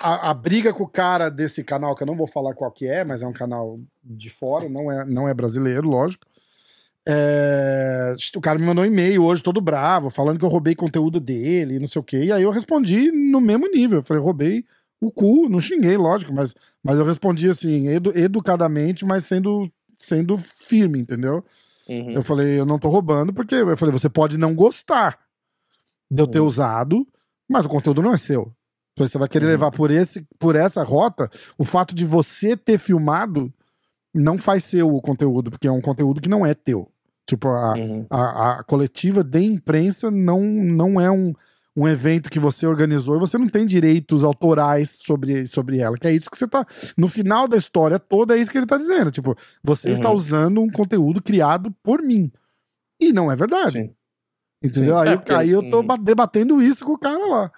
a, 0.00 0.30
a 0.30 0.34
briga 0.34 0.72
com 0.72 0.84
o 0.84 0.88
cara 0.88 1.28
desse 1.28 1.62
canal, 1.64 1.94
que 1.96 2.02
eu 2.02 2.06
não 2.06 2.16
vou 2.16 2.26
falar 2.26 2.54
qual 2.54 2.70
que 2.70 2.86
é, 2.86 3.04
mas 3.04 3.22
é 3.22 3.26
um 3.26 3.32
canal 3.32 3.78
de 4.02 4.30
fora, 4.30 4.68
não 4.68 4.90
é, 4.92 5.04
não 5.06 5.28
é 5.28 5.34
brasileiro, 5.34 5.88
lógico. 5.88 6.24
É, 7.10 8.14
o 8.36 8.40
cara 8.40 8.58
me 8.58 8.66
mandou 8.66 8.84
um 8.84 8.86
e-mail 8.86 9.24
hoje, 9.24 9.42
todo 9.42 9.62
bravo, 9.62 10.10
falando 10.10 10.38
que 10.38 10.44
eu 10.44 10.48
roubei 10.48 10.74
conteúdo 10.74 11.18
dele, 11.18 11.78
não 11.78 11.86
sei 11.88 12.00
o 12.00 12.04
quê. 12.04 12.24
E 12.24 12.32
aí 12.32 12.42
eu 12.42 12.50
respondi 12.50 13.10
no 13.10 13.40
mesmo 13.40 13.66
nível. 13.66 14.00
Eu 14.00 14.02
falei, 14.04 14.22
roubei 14.22 14.64
o 15.00 15.10
cu, 15.10 15.48
não 15.48 15.58
xinguei, 15.60 15.96
lógico, 15.96 16.34
mas, 16.34 16.54
mas 16.84 16.98
eu 16.98 17.04
respondi 17.06 17.48
assim, 17.48 17.88
edu- 17.88 18.12
educadamente, 18.16 19.06
mas 19.06 19.24
sendo, 19.24 19.70
sendo 19.94 20.36
firme, 20.36 20.98
entendeu? 20.98 21.42
Uhum. 21.88 22.10
Eu 22.12 22.22
falei, 22.22 22.60
eu 22.60 22.66
não 22.66 22.78
tô 22.78 22.88
roubando, 22.90 23.32
porque 23.32 23.54
eu 23.54 23.76
falei, 23.76 23.92
você 23.92 24.10
pode 24.10 24.36
não 24.36 24.54
gostar 24.54 25.18
de 26.10 26.22
eu 26.22 26.26
ter 26.26 26.40
Uhum. 26.40 26.46
usado, 26.46 27.06
mas 27.48 27.64
o 27.64 27.68
conteúdo 27.70 28.02
não 28.02 28.12
é 28.12 28.18
seu. 28.18 28.52
Você 28.98 29.16
vai 29.16 29.28
querer 29.28 29.46
Uhum. 29.46 29.52
levar 29.52 29.70
por, 29.70 29.90
esse, 29.90 30.26
por 30.38 30.56
essa 30.56 30.82
rota, 30.82 31.30
o 31.56 31.64
fato 31.64 31.94
de 31.94 32.04
você 32.04 32.54
ter 32.54 32.76
filmado 32.76 33.50
não 34.14 34.36
faz 34.36 34.64
seu 34.64 34.94
o 34.94 35.00
conteúdo, 35.00 35.50
porque 35.50 35.68
é 35.68 35.72
um 35.72 35.80
conteúdo 35.80 36.20
que 36.20 36.28
não 36.28 36.44
é 36.44 36.52
teu. 36.52 36.86
Tipo, 37.28 37.48
a, 37.48 37.74
Uhum. 37.74 38.06
a, 38.08 38.52
a 38.60 38.64
coletiva 38.64 39.22
de 39.22 39.40
imprensa 39.42 40.10
não, 40.10 40.40
não 40.40 40.98
é 40.98 41.10
um, 41.10 41.34
um 41.76 41.86
evento 41.86 42.30
que 42.30 42.38
você 42.38 42.66
organizou 42.66 43.16
e 43.16 43.20
você 43.20 43.36
não 43.36 43.46
tem 43.48 43.66
direitos 43.66 44.24
autorais 44.24 44.98
sobre, 45.04 45.46
sobre 45.46 45.78
ela. 45.78 45.98
Que 45.98 46.08
é 46.08 46.12
isso 46.12 46.30
que 46.30 46.38
você 46.38 46.48
tá. 46.48 46.64
No 46.96 47.06
final 47.06 47.46
da 47.46 47.56
história 47.58 47.98
toda, 47.98 48.34
é 48.36 48.40
isso 48.40 48.50
que 48.50 48.56
ele 48.56 48.66
tá 48.66 48.78
dizendo. 48.78 49.10
Tipo, 49.10 49.36
você 49.62 49.88
Uhum. 49.88 49.94
está 49.94 50.10
usando 50.10 50.60
um 50.62 50.70
conteúdo 50.70 51.22
criado 51.22 51.70
por 51.82 52.00
mim. 52.02 52.32
E 53.00 53.12
não 53.12 53.30
é 53.30 53.36
verdade. 53.36 53.72
Sim. 53.72 53.90
Entendeu? 54.64 54.94
Sim. 54.94 55.00
Aí, 55.02 55.08
É, 55.08 55.12
eu- 55.12 55.18
porque- 55.18 55.32
aí 55.34 55.50
eu 55.50 55.70
tô 55.70 55.82
ba- 55.82 55.96
debatendo 55.96 56.60
isso 56.62 56.84
com 56.84 56.92
o 56.94 56.98
cara 56.98 57.24
lá. 57.26 57.52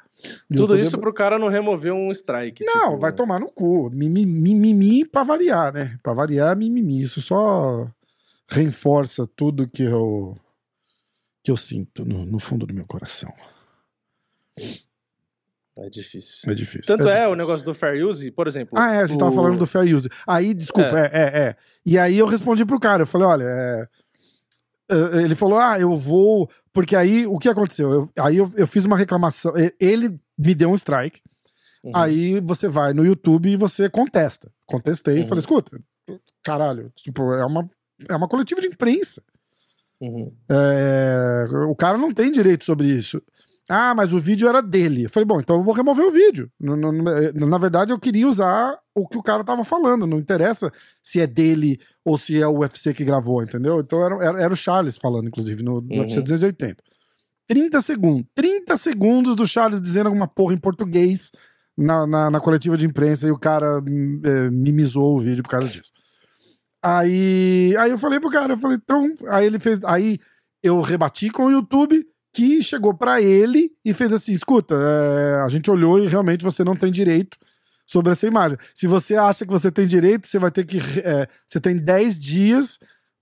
Eu 0.51 0.57
Tudo 0.57 0.77
isso 0.79 0.91
deba- 0.91 1.01
pro 1.01 1.15
cara 1.15 1.39
não 1.39 1.49
remover 1.49 1.95
um 1.95 2.11
strike. 2.11 2.63
Não, 2.65 2.89
tipo- 2.91 2.99
vai 3.01 3.13
tomar 3.13 3.39
no 3.41 3.47
cu. 3.49 3.89
Mimimi, 3.91 4.27
mimimi 4.27 5.05
pra 5.07 5.23
variar, 5.23 5.73
né? 5.73 5.97
Pra 6.03 6.13
variar, 6.13 6.55
mimimi. 6.57 7.01
Isso 7.01 7.23
só 7.23 7.89
reforça 8.51 9.27
tudo 9.37 9.69
que 9.69 9.83
eu 9.83 10.37
que 11.43 11.51
eu 11.51 11.57
sinto 11.57 12.05
no, 12.05 12.27
no 12.27 12.39
fundo 12.39 12.67
do 12.67 12.75
meu 12.75 12.85
coração. 12.87 13.33
É 15.79 15.87
difícil. 15.89 16.51
É 16.51 16.55
difícil. 16.55 16.87
Tanto 16.97 17.09
é, 17.09 17.13
difícil. 17.13 17.31
o 17.31 17.37
negócio 17.37 17.65
do 17.65 17.73
fair 17.73 18.05
use, 18.05 18.31
por 18.31 18.47
exemplo. 18.47 18.79
Ah, 18.79 18.95
é, 18.95 18.99
a 19.03 19.07
gente 19.07 19.19
tava 19.19 19.31
o- 19.31 19.35
falando 19.35 19.59
do 19.59 19.67
fair 19.67 19.95
use. 19.97 20.09
Aí, 20.27 20.53
desculpa, 20.53 20.99
é. 20.99 21.11
é, 21.13 21.41
é. 21.49 21.57
E 21.87 21.99
aí 21.99 22.19
eu 22.19 22.27
respondi 22.27 22.65
pro 22.67 22.79
cara, 22.81 23.03
eu 23.03 23.07
falei, 23.07 23.27
olha, 23.27 23.45
é, 23.45 23.89
é, 24.91 25.23
ele 25.23 25.35
falou, 25.35 25.59
ah, 25.59 25.79
eu 25.81 25.97
vou. 25.97 26.51
Porque 26.73 26.95
aí, 26.95 27.27
o 27.27 27.39
que 27.39 27.49
aconteceu? 27.49 27.91
Eu- 27.93 28.11
aí 28.19 28.37
eu, 28.37 28.53
eu 28.57 28.67
fiz 28.67 28.85
uma 28.85 28.97
reclamação. 28.97 29.57
e- 29.57 29.75
Ele 29.81 30.21
me 30.37 30.55
deu 30.55 30.71
um 30.71 30.75
strike. 30.75 31.23
Uhum. 31.83 31.93
Aí 31.95 32.41
você 32.41 32.69
vai 32.69 32.93
no 32.93 33.07
YouTube 33.07 33.49
e 33.49 33.57
você 33.57 33.89
contesta. 33.89 34.53
Contestei 34.67 35.17
e 35.17 35.21
Uhum. 35.21 35.27
falei, 35.27 35.41
escuta, 35.41 35.81
caralho, 36.43 36.93
tipo, 36.95 37.33
é 37.33 37.45
uma, 37.47 37.71
é 38.09 38.17
uma 38.17 38.29
coletiva 38.29 38.61
de 38.61 38.69
imprensa. 38.69 39.23
Uhum. 40.01 40.33
É, 40.51 41.45
o 41.69 41.75
cara 41.75 41.99
não 41.99 42.13
tem 42.13 42.31
direito 42.33 42.65
sobre 42.65 42.87
isso. 42.87 43.21
Ah, 43.69 43.95
mas 43.95 44.13
o 44.13 44.19
vídeo 44.19 44.49
era 44.49 44.61
dele. 44.61 45.05
Eu 45.05 45.11
falei, 45.11 45.25
bom, 45.27 45.39
então 45.39 45.57
eu 45.57 45.63
vou 45.63 45.73
remover 45.75 46.05
o 46.05 46.11
vídeo. 46.11 46.51
N- 46.61 46.73
n- 46.75 47.31
n- 47.33 47.47
Na 47.47 47.57
verdade, 47.59 47.93
eu 47.93 48.01
queria 48.01 48.27
usar 48.27 48.77
o 48.95 49.07
que 49.07 49.17
o 49.17 49.23
cara 49.23 49.45
tava 49.45 49.63
falando. 49.63 50.09
Não 50.09 50.19
interessa 50.19 50.73
se 51.03 51.21
é 51.21 51.27
dele 51.27 51.79
ou 52.05 52.19
se 52.19 52.41
é 52.43 52.47
o 52.49 52.59
UFC 52.59 52.93
que 52.93 53.05
gravou, 53.05 53.43
entendeu? 53.43 53.79
Então 53.79 54.05
era, 54.05 54.15
era, 54.25 54.43
era 54.43 54.53
o 54.53 54.57
Charles 54.57 54.99
falando, 54.99 55.29
inclusive, 55.29 55.63
no, 55.63 55.81
no 55.81 55.95
Uhum. 55.95 56.01
UFC 56.01 56.21
280. 56.21 56.83
30 57.47 57.81
segundos. 57.81 58.27
30 58.35 58.77
segundos 58.77 59.37
do 59.37 59.47
Charles 59.47 59.81
dizendo 59.81 60.07
alguma 60.07 60.27
porra 60.27 60.55
em 60.55 60.59
português 60.59 61.31
na, 61.77 62.07
na, 62.07 62.31
na 62.31 62.41
coletiva 62.41 62.77
de 62.77 62.87
imprensa 62.87 63.29
e 63.29 63.31
o 63.31 63.39
cara 63.39 63.81
é, 64.25 64.51
mimizou 64.51 65.15
o 65.15 65.21
vídeo 65.21 65.45
por 65.45 65.51
causa 65.51 65.69
disso. 65.69 65.93
Aí, 66.83 67.75
aí 67.79 67.91
eu 67.91 67.99
falei 67.99 68.19
pro 68.19 68.31
cara, 68.31 68.55
eu 68.55 68.57
falei, 68.57 68.79
então, 68.83 69.13
aí 69.29 69.45
ele 69.47 69.59
fez, 69.59 69.81
aí 69.85 70.19
eu 70.63 70.81
rebati 70.81 71.31
com 71.31 71.47
o 71.47 71.51
YouTube 71.51 72.07
que 72.33 72.63
chegou 72.63 72.95
pra 72.95 73.21
ele 73.21 73.71
e 73.85 73.93
fez 73.93 74.13
assim, 74.13 74.33
escuta, 74.33 74.75
é, 74.75 75.43
a 75.43 75.49
gente 75.49 75.71
olhou 75.71 75.99
e 75.99 76.07
realmente 76.07 76.45
você 76.45 76.63
não 76.65 76.77
tem 76.77 76.91
direito 76.91 77.37
sobre 77.87 78.13
essa 78.13 78.27
imagem. 78.27 78.57
Se 78.75 78.87
você 78.87 79.17
acha 79.17 79.45
que 79.45 79.51
você 79.51 79.71
tem 79.71 79.87
direito, 79.87 80.29
você 80.29 80.39
vai 80.39 80.51
ter 80.51 80.65
que, 80.65 80.79
é, 81.05 81.27
você 81.47 81.61
tem 81.61 81.77
10 81.77 82.19
dias 82.19 82.79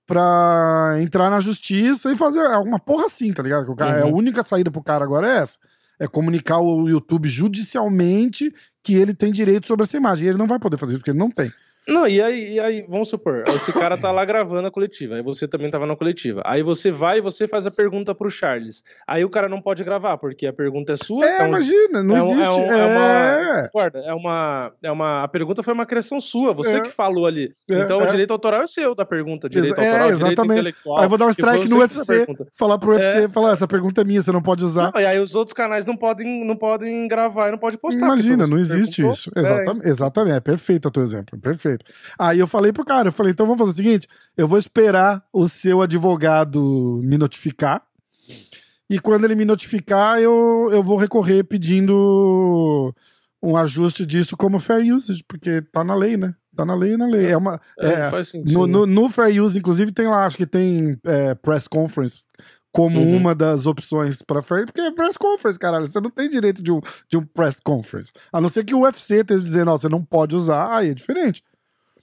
pra 0.07 0.97
entrar 1.01 1.31
na 1.31 1.41
justiça 1.41 2.13
e 2.13 2.17
fazer 2.17 2.41
alguma 2.47 2.79
porra 2.79 3.07
assim, 3.07 3.33
tá 3.33 3.43
ligado? 3.43 3.75
Cara, 3.75 4.05
Uhum. 4.05 4.13
A 4.13 4.17
única 4.17 4.45
saída 4.45 4.71
pro 4.71 4.83
cara 4.83 5.05
agora 5.05 5.29
é 5.29 5.39
essa. 5.39 5.59
É 6.01 6.07
comunicar 6.07 6.61
o 6.61 6.89
YouTube 6.89 7.29
judicialmente 7.29 8.53
que 8.85 8.95
ele 8.95 9.13
tem 9.13 9.33
direito 9.33 9.67
sobre 9.67 9.85
essa 9.85 9.97
imagem. 9.97 10.27
E 10.27 10.29
ele 10.29 10.39
não 10.39 10.47
vai 10.47 10.59
poder 10.59 10.77
fazer 10.77 10.93
isso, 10.93 11.01
porque 11.01 11.11
ele 11.11 11.19
não 11.19 11.31
tem. 11.31 11.53
Não, 11.89 12.07
e 12.07 12.21
aí, 12.21 12.53
e 12.55 12.61
aí, 12.61 12.85
vamos 12.89 13.09
supor, 13.09 13.45
esse 13.49 13.73
cara 13.73 13.97
tá 13.97 14.13
lá 14.13 14.25
gravando 14.25 14.69
a 14.69 14.71
coletiva, 14.71 15.15
aí 15.15 15.23
você 15.23 15.49
também 15.49 15.71
tava 15.71 15.87
na 15.87 15.97
coletiva. 15.97 16.43
Aí 16.45 16.63
você 16.63 16.91
vai 16.91 17.19
e 17.19 17.21
você 17.21 17.49
faz 17.49 17.67
a 17.67 17.71
pergunta 17.71 18.15
pro 18.15 18.29
Charles. 18.31 18.85
Aí 19.07 19.25
o 19.25 19.31
cara 19.31 19.49
não 19.49 19.61
pode 19.61 19.83
gravar, 19.83 20.19
porque 20.19 20.47
a 20.47 20.53
pergunta 20.53 20.93
é 20.93 20.97
sua. 20.97 21.25
É, 21.27 21.43
um- 21.43 21.47
imagina, 21.49 22.03
não 22.03 22.17
é 22.17 22.23
um- 22.23 22.29
é 22.29 22.33
existe. 22.33 22.61
um- 22.61 22.65
é 22.73 22.79
É, 22.79 22.87
uma- 22.87 23.69
Concorda? 23.69 23.99
É 24.01 24.13
uma, 24.13 24.73
é 24.83 24.93
uma. 24.93 25.23
A 25.25 25.29
pergunta 25.29 25.63
foi 25.63 25.73
uma 25.73 25.87
criação 25.87 26.21
sua, 26.21 26.53
você 26.53 26.77
É. 26.77 26.81
que 26.81 26.91
falou 26.91 27.27
ali. 27.27 27.53
É, 27.69 27.81
então 27.81 28.01
é. 28.01 28.05
o 28.05 28.11
direito 28.11 28.33
autoral 28.33 28.63
é 28.63 28.67
seu 28.67 28.95
da 28.95 29.05
pergunta. 29.05 29.49
Direito 29.49 29.81
é, 29.81 29.87
autoral, 29.89 30.09
direito 30.13 30.27
exatamente. 30.27 30.53
intelectual. 30.61 30.99
Aí 30.99 31.05
eu 31.05 31.09
vou 31.09 31.19
dar 31.19 31.27
um 31.27 31.31
strike 31.31 31.69
no 31.69 31.79
UFC, 31.79 32.27
falar 32.55 32.79
pro 32.79 32.93
UFC, 32.93 33.25
É. 33.25 33.29
falar, 33.29 33.53
essa 33.53 33.67
pergunta 33.67 34.01
é 34.01 34.05
minha, 34.05 34.21
você 34.21 34.31
não 34.33 34.43
pode 34.43 34.65
usar. 34.65 34.93
Não, 34.95 35.01
e 35.01 35.07
aí 35.07 35.19
os 35.19 35.35
outros 35.35 35.55
canais 35.55 35.87
não 35.87 35.97
podem, 35.97 36.45
não 36.45 36.57
podem 36.57 37.09
gravar 37.09 37.49
e 37.49 37.53
não 37.53 37.59
podem 37.59 37.79
postar. 37.79 38.05
Imagina, 38.05 38.47
não 38.47 38.59
existe 38.59 38.97
perguntou. 39.03 39.15
isso. 39.19 39.31
É, 39.35 39.41
Exatamente, 39.41 39.89
exatamente. 39.89 40.37
É 40.37 40.41
perfeito 40.41 40.89
o 40.89 40.91
teu 40.91 41.03
exemplo, 41.03 41.39
perfeito. 41.41 41.78
Aí 42.19 42.39
eu 42.39 42.47
falei 42.47 42.73
pro 42.73 42.85
cara, 42.85 43.09
eu 43.09 43.13
falei, 43.13 43.33
então 43.33 43.47
vamos 43.47 43.59
fazer 43.59 43.73
o 43.73 43.77
seguinte, 43.77 44.09
eu 44.37 44.47
vou 44.49 44.59
esperar 44.59 45.25
o 45.33 45.49
seu 45.49 45.83
advogado 45.83 47.01
me 47.03 47.19
notificar, 47.19 47.83
e 48.91 48.99
quando 48.99 49.25
ele 49.25 49.35
me 49.35 49.45
notificar, 49.45 50.19
eu, 50.21 50.71
eu 50.73 50.83
vou 50.83 50.97
recorrer 50.97 51.45
pedindo 51.45 52.95
um 53.43 53.57
ajuste 53.57 54.07
disso 54.07 54.37
como 54.37 54.59
fair 54.59 54.95
usage, 54.95 55.23
porque 55.27 55.61
tá 55.61 55.85
na 55.85 55.95
lei, 55.95 56.17
né? 56.17 56.35
Tá 56.57 56.65
na 56.65 56.75
lei, 56.75 56.97
na 56.97 57.07
lei. 57.07 57.27
É 57.27 57.37
uma, 57.37 57.61
é, 57.79 57.87
é, 57.87 58.11
faz 58.11 58.29
sentido. 58.29 58.53
no, 58.53 58.67
no, 58.67 58.87
no 58.87 59.09
Fair 59.09 59.41
Use, 59.41 59.57
inclusive, 59.57 59.93
tem 59.93 60.09
lá, 60.09 60.27
acho 60.27 60.37
que 60.37 60.47
tem 60.47 60.99
é, 61.05 61.35
press 61.37 61.69
conference 61.69 62.25
como 62.73 62.99
Uhum. 62.99 63.17
uma 63.17 63.35
das 63.35 63.65
opções 63.67 64.23
para 64.23 64.43
Fair, 64.43 64.67
porque 64.67 64.81
é 64.81 64.91
press 64.91 65.17
conference, 65.17 65.59
caralho. 65.59 65.87
Você 65.87 66.01
não 66.01 66.11
tem 66.11 66.29
direito 66.29 66.63
de 66.63 66.73
um, 66.73 66.81
de 67.09 67.17
um 67.17 67.25
press 67.25 67.61
conference. 67.61 68.11
A 68.33 68.41
não 68.41 68.49
ser 68.49 68.65
que 68.65 68.75
o 68.75 68.81
UFC 68.81 69.21
esteja 69.21 69.43
dizendo, 69.45 69.71
ó, 69.71 69.79
você 69.79 69.89
não 69.89 70.03
pode 70.05 70.35
usar, 70.35 70.75
aí 70.75 70.91
é 70.91 70.95
diferente. 70.95 71.45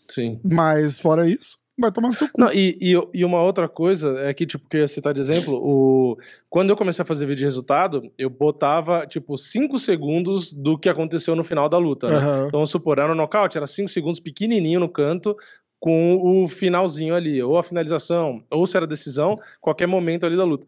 Sim. 0.09 0.39
Mas 0.43 0.99
fora 0.99 1.27
isso, 1.27 1.57
vai 1.77 1.91
tomar 1.91 2.09
no 2.09 2.15
seu 2.15 2.27
cu. 2.27 2.39
Não, 2.39 2.51
e, 2.53 2.77
e, 2.81 2.93
e 3.13 3.25
uma 3.25 3.41
outra 3.41 3.67
coisa 3.67 4.17
é 4.19 4.33
que, 4.33 4.45
tipo, 4.45 4.67
que 4.69 4.77
eu 4.77 4.81
ia 4.81 4.87
citar 4.87 5.13
de 5.13 5.19
exemplo, 5.19 5.55
o... 5.55 6.17
quando 6.49 6.69
eu 6.69 6.75
comecei 6.75 7.03
a 7.03 7.05
fazer 7.05 7.25
vídeo 7.25 7.39
de 7.39 7.45
resultado, 7.45 8.11
eu 8.17 8.29
botava, 8.29 9.05
tipo, 9.05 9.37
5 9.37 9.77
segundos 9.79 10.53
do 10.53 10.77
que 10.77 10.89
aconteceu 10.89 11.35
no 11.35 11.43
final 11.43 11.67
da 11.67 11.77
luta, 11.77 12.07
né? 12.07 12.15
Aham. 12.15 12.37
Então, 12.47 12.51
vamos 12.51 12.69
supor, 12.69 12.97
era 12.97 13.09
no 13.09 13.15
nocaute, 13.15 13.57
era 13.57 13.67
5 13.67 13.89
segundos 13.89 14.19
pequenininho 14.19 14.79
no 14.79 14.89
canto, 14.89 15.35
com 15.79 16.43
o 16.43 16.47
finalzinho 16.47 17.13
ali, 17.13 17.43
ou 17.43 17.57
a 17.57 17.63
finalização, 17.63 18.43
ou 18.49 18.65
se 18.65 18.75
era 18.75 18.87
decisão, 18.87 19.37
qualquer 19.61 19.87
momento 19.87 20.25
ali 20.25 20.37
da 20.37 20.43
luta. 20.43 20.65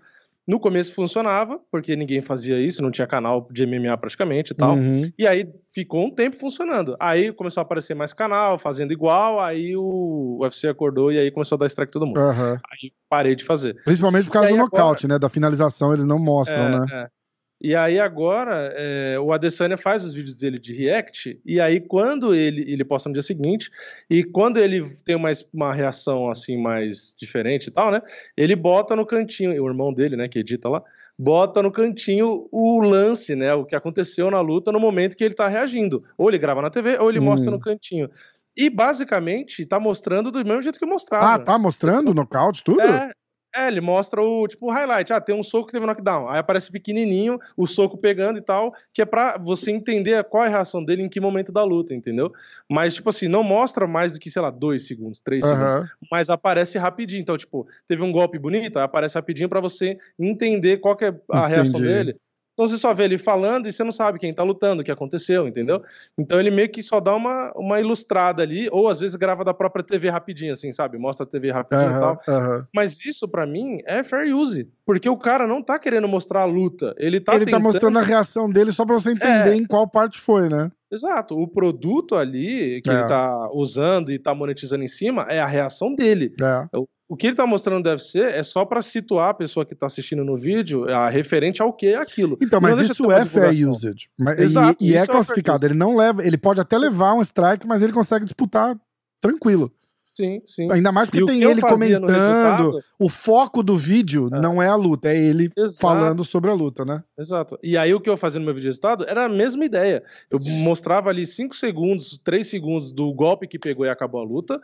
No 0.47 0.59
começo 0.61 0.93
funcionava, 0.93 1.59
porque 1.69 1.93
ninguém 1.95 2.21
fazia 2.21 2.57
isso, 2.57 2.81
não 2.81 2.89
tinha 2.89 3.05
canal 3.05 3.47
de 3.51 3.65
MMA 3.65 3.97
praticamente 3.97 4.53
e 4.53 4.55
tal. 4.55 4.75
Uhum. 4.75 5.01
E 5.19 5.27
aí 5.27 5.45
ficou 5.73 6.05
um 6.05 6.09
tempo 6.09 6.37
funcionando. 6.37 6.95
Aí 7.01 7.33
começou 7.33 7.59
a 7.59 7.63
aparecer 7.63 7.93
mais 7.95 8.13
canal, 8.13 8.57
fazendo 8.57 8.93
igual, 8.93 9.41
aí 9.41 9.75
o 9.75 10.37
UFC 10.41 10.69
acordou 10.69 11.11
e 11.11 11.19
aí 11.19 11.29
começou 11.31 11.57
a 11.57 11.59
dar 11.59 11.65
strike 11.67 11.91
todo 11.91 12.05
mundo. 12.07 12.19
Aham. 12.19 12.57
Aí 12.71 12.93
parei 13.09 13.35
de 13.35 13.43
fazer. 13.43 13.75
Principalmente 13.83 14.25
por 14.27 14.31
causa 14.31 14.49
do 14.49 14.55
nocaute, 14.55 15.05
né? 15.05 15.19
Da 15.19 15.27
finalização, 15.27 15.93
eles 15.93 16.05
não 16.05 16.17
mostram, 16.17 16.63
É, 16.63 16.79
né? 16.79 16.85
é. 16.91 17.16
E 17.59 17.75
aí 17.75 17.99
agora 17.99 18.71
é, 18.75 19.19
o 19.19 19.31
Adesanya 19.31 19.77
faz 19.77 20.03
os 20.03 20.13
vídeos 20.13 20.37
dele 20.37 20.59
de 20.59 20.73
react, 20.73 21.39
e 21.43 21.59
aí 21.59 21.79
quando 21.79 22.35
ele, 22.35 22.61
ele 22.71 22.85
posta 22.85 23.09
no 23.09 23.13
dia 23.13 23.21
seguinte, 23.23 23.71
e 24.09 24.23
quando 24.23 24.57
ele 24.57 24.95
tem 25.03 25.15
uma, 25.15 25.31
uma 25.51 25.73
reação 25.73 26.29
assim 26.29 26.55
mais 26.61 27.15
diferente 27.17 27.67
e 27.67 27.71
tal, 27.71 27.91
né? 27.91 28.01
Ele 28.35 28.55
bota 28.55 28.95
no 28.95 29.05
cantinho, 29.05 29.51
o 29.63 29.67
irmão 29.67 29.91
dele, 29.91 30.15
né, 30.15 30.27
que 30.27 30.39
edita 30.39 30.69
lá, 30.69 30.83
bota 31.17 31.63
no 31.63 31.71
cantinho 31.71 32.47
o 32.51 32.79
lance, 32.79 33.35
né? 33.35 33.51
O 33.55 33.65
que 33.65 33.75
aconteceu 33.75 34.29
na 34.29 34.39
luta 34.39 34.71
no 34.71 34.79
momento 34.79 35.17
que 35.17 35.23
ele 35.23 35.33
tá 35.33 35.47
reagindo. 35.47 36.03
Ou 36.15 36.29
ele 36.29 36.37
grava 36.37 36.61
na 36.61 36.69
TV, 36.69 36.97
ou 36.99 37.09
ele 37.09 37.19
Hum. 37.19 37.23
mostra 37.23 37.49
no 37.49 37.59
cantinho. 37.59 38.07
E 38.55 38.69
basicamente 38.69 39.65
tá 39.65 39.79
mostrando 39.79 40.31
do 40.31 40.45
mesmo 40.45 40.61
jeito 40.61 40.77
que 40.77 40.85
eu 40.85 40.89
mostrava. 40.89 41.33
Ah, 41.33 41.39
tá 41.39 41.57
mostrando 41.57 42.13
nocaute, 42.13 42.63
tudo? 42.63 42.81
É, 42.81 43.11
é, 43.55 43.67
ele 43.67 43.81
mostra 43.81 44.21
o 44.21 44.47
tipo 44.47 44.67
o 44.67 44.71
highlight. 44.71 45.11
Ah, 45.11 45.21
tem 45.21 45.35
um 45.35 45.43
soco 45.43 45.67
que 45.67 45.71
teve 45.71 45.85
knockdown. 45.85 46.29
Aí 46.29 46.39
aparece 46.39 46.71
pequenininho, 46.71 47.39
o 47.55 47.65
soco 47.65 47.97
pegando 47.97 48.37
e 48.37 48.41
tal, 48.41 48.73
que 48.93 49.01
é 49.01 49.05
pra 49.05 49.37
você 49.37 49.71
entender 49.71 50.23
qual 50.25 50.43
é 50.43 50.47
a 50.47 50.49
reação 50.49 50.83
dele 50.83 51.03
em 51.03 51.09
que 51.09 51.19
momento 51.19 51.51
da 51.51 51.63
luta, 51.63 51.93
entendeu? 51.93 52.31
Mas, 52.69 52.93
tipo 52.93 53.09
assim, 53.09 53.27
não 53.27 53.43
mostra 53.43 53.87
mais 53.87 54.13
do 54.13 54.19
que, 54.19 54.29
sei 54.29 54.41
lá, 54.41 54.49
dois 54.49 54.87
segundos, 54.87 55.21
três 55.21 55.45
segundos. 55.45 55.75
Aham. 55.75 55.89
Mas 56.11 56.29
aparece 56.29 56.77
rapidinho. 56.77 57.21
Então, 57.21 57.37
tipo, 57.37 57.67
teve 57.87 58.03
um 58.03 58.11
golpe 58.11 58.37
bonito, 58.37 58.77
aí 58.77 58.85
aparece 58.85 59.15
rapidinho 59.15 59.49
pra 59.49 59.59
você 59.59 59.97
entender 60.19 60.77
qual 60.77 60.95
que 60.95 61.05
é 61.05 61.15
a 61.31 61.47
reação 61.47 61.79
Entendi. 61.79 61.83
dele. 61.83 62.15
Então 62.57 62.67
você 62.67 62.75
só 62.75 62.91
vê 62.91 63.03
ele 63.03 63.19
falando 63.19 63.67
e 63.67 63.71
você 63.71 63.83
não 63.83 63.91
sabe 63.91 64.17
quem 64.17 64.33
tá 64.33 64.41
lutando, 64.41 64.81
o 64.81 64.83
que 64.83 64.89
aconteceu, 64.89 65.47
entendeu? 65.47 65.79
Então 66.17 66.39
ele 66.39 66.49
meio 66.49 66.67
que 66.69 66.81
só 66.81 66.99
dá 66.99 67.13
uma, 67.15 67.53
uma 67.55 67.79
ilustrada 67.79 68.41
ali, 68.41 68.67
ou 68.71 68.87
às 68.87 68.99
vezes 68.99 69.15
grava 69.15 69.45
da 69.45 69.53
própria 69.53 69.83
TV 69.85 70.09
rapidinho, 70.09 70.53
assim, 70.53 70.71
sabe? 70.71 70.97
Mostra 70.97 71.23
a 71.23 71.29
TV 71.29 71.51
rapidinho 71.51 71.91
e 71.95 71.99
tal. 71.99 72.19
Aham. 72.27 72.67
Mas 72.73 73.05
isso, 73.05 73.27
pra 73.27 73.45
mim, 73.45 73.77
é 73.85 74.03
fair 74.03 74.33
use. 74.35 74.67
Porque 74.87 75.07
o 75.07 75.17
cara 75.17 75.45
não 75.45 75.61
tá 75.61 75.77
querendo 75.77 76.07
mostrar 76.07 76.41
a 76.41 76.45
luta. 76.45 76.95
Ele 76.97 77.19
tá 77.19 77.35
Ele 77.35 77.41
tá 77.45 77.51
tentando... 77.51 77.61
mostrando 77.63 77.99
a 77.99 78.01
reação 78.01 78.49
dele 78.49 78.71
só 78.71 78.85
pra 78.87 78.95
você 78.95 79.11
entender 79.11 79.51
É. 79.51 79.55
em 79.55 79.63
qual 79.63 79.87
parte 79.87 80.19
foi, 80.19 80.49
né? 80.49 80.71
Exato. 80.91 81.35
O 81.37 81.47
produto 81.47 82.15
ali 82.15 82.81
que 82.81 82.89
É. 82.89 82.93
ele 82.93 83.07
tá 83.07 83.49
usando 83.53 84.11
e 84.11 84.17
tá 84.19 84.33
monetizando 84.33 84.83
em 84.83 84.87
cima 84.87 85.23
é 85.29 85.39
a 85.39 85.45
reação 85.47 85.93
dele. 85.93 86.33
É. 86.41 86.67
O- 86.77 87.15
que 87.17 87.27
ele 87.27 87.35
tá 87.37 87.47
mostrando 87.47 87.81
deve 87.83 88.01
ser 88.03 88.33
é 88.33 88.43
só 88.43 88.65
pra 88.65 88.81
situar 88.81 89.29
a 89.29 89.33
pessoa 89.33 89.65
que 89.65 89.73
tá 89.73 89.85
assistindo 89.85 90.25
no 90.25 90.35
vídeo 90.35 90.89
a 90.89 91.09
referente 91.09 91.61
ao 91.61 91.71
que 91.73 91.87
é 91.87 91.95
aquilo. 91.95 92.37
Então, 92.41 92.59
mas 92.59 92.75
deixa 92.75 92.93
de 92.93 92.99
isso 93.01 93.11
é 93.11 93.25
fair 93.25 93.67
usage. 93.69 94.09
Mas- 94.19 94.39
Exato, 94.39 94.83
e, 94.83 94.89
e 94.91 94.95
é 94.95 94.99
é 94.99 95.07
classificado. 95.07 95.65
Ele 95.65 95.73
não 95.73 95.95
leva, 95.95 96.21
ele 96.25 96.37
pode 96.37 96.59
até 96.59 96.77
levar 96.77 97.13
um 97.13 97.21
strike, 97.21 97.65
mas 97.65 97.81
ele 97.81 97.93
consegue 97.93 98.25
disputar 98.25 98.77
tranquilo. 99.21 99.71
Sim, 100.17 100.41
sim. 100.43 100.71
Ainda 100.71 100.91
mais 100.91 101.07
porque 101.09 101.23
E 101.23 101.27
tem 101.27 101.43
ele 101.43 101.61
comentando. 101.61 102.79
O 102.97 103.07
foco 103.07 103.61
do 103.61 103.77
vídeo 103.77 104.29
É. 104.33 104.41
não 104.41 104.59
é 104.59 104.67
a 104.67 104.75
luta, 104.75 105.09
é 105.09 105.15
ele 105.15 105.47
Exato. 105.55 105.79
falando 105.79 106.23
sobre 106.23 106.49
a 106.49 106.55
luta, 106.55 106.83
né? 106.83 107.03
Exato. 107.15 107.55
E 107.61 107.77
aí 107.77 107.93
o 107.93 108.01
que 108.01 108.09
eu 108.09 108.17
fazia 108.17 108.39
no 108.39 108.45
meu 108.45 108.55
vídeo 108.55 108.63
de 108.63 108.69
resultado 108.69 109.05
era 109.07 109.25
a 109.25 109.29
mesma 109.29 109.63
ideia. 109.63 110.03
Eu 110.31 110.39
mostrava 110.39 111.11
ali 111.11 111.27
5 111.27 111.55
segundos, 111.55 112.19
3 112.23 112.47
segundos 112.47 112.91
do 112.91 113.13
golpe 113.13 113.47
que 113.47 113.59
pegou 113.59 113.85
e 113.85 113.89
acabou 113.89 114.19
a 114.19 114.23
luta. 114.23 114.59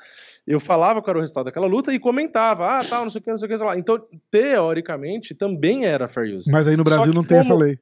Eu 0.47 0.59
falava 0.59 1.03
qual 1.03 1.11
era 1.11 1.19
o 1.19 1.21
resultado 1.21 1.45
daquela 1.45 1.67
luta 1.67 1.93
e 1.93 1.99
comentava, 1.99 2.79
ah, 2.79 2.83
tal, 2.83 3.03
não 3.03 3.11
sei 3.11 3.21
o 3.21 3.23
que, 3.23 3.29
não 3.29 3.37
sei 3.37 3.45
o 3.45 3.51
que, 3.51 3.57
sei 3.59 3.67
lá. 3.67 3.77
Então, 3.77 4.03
teoricamente, 4.31 5.35
também 5.35 5.85
era 5.85 6.07
fair 6.07 6.35
use. 6.35 6.51
Mas 6.51 6.67
aí 6.67 6.75
no 6.75 6.83
Brasil 6.83 7.13
não 7.13 7.23
tem 7.23 7.37
essa 7.37 7.53
lei. 7.53 7.77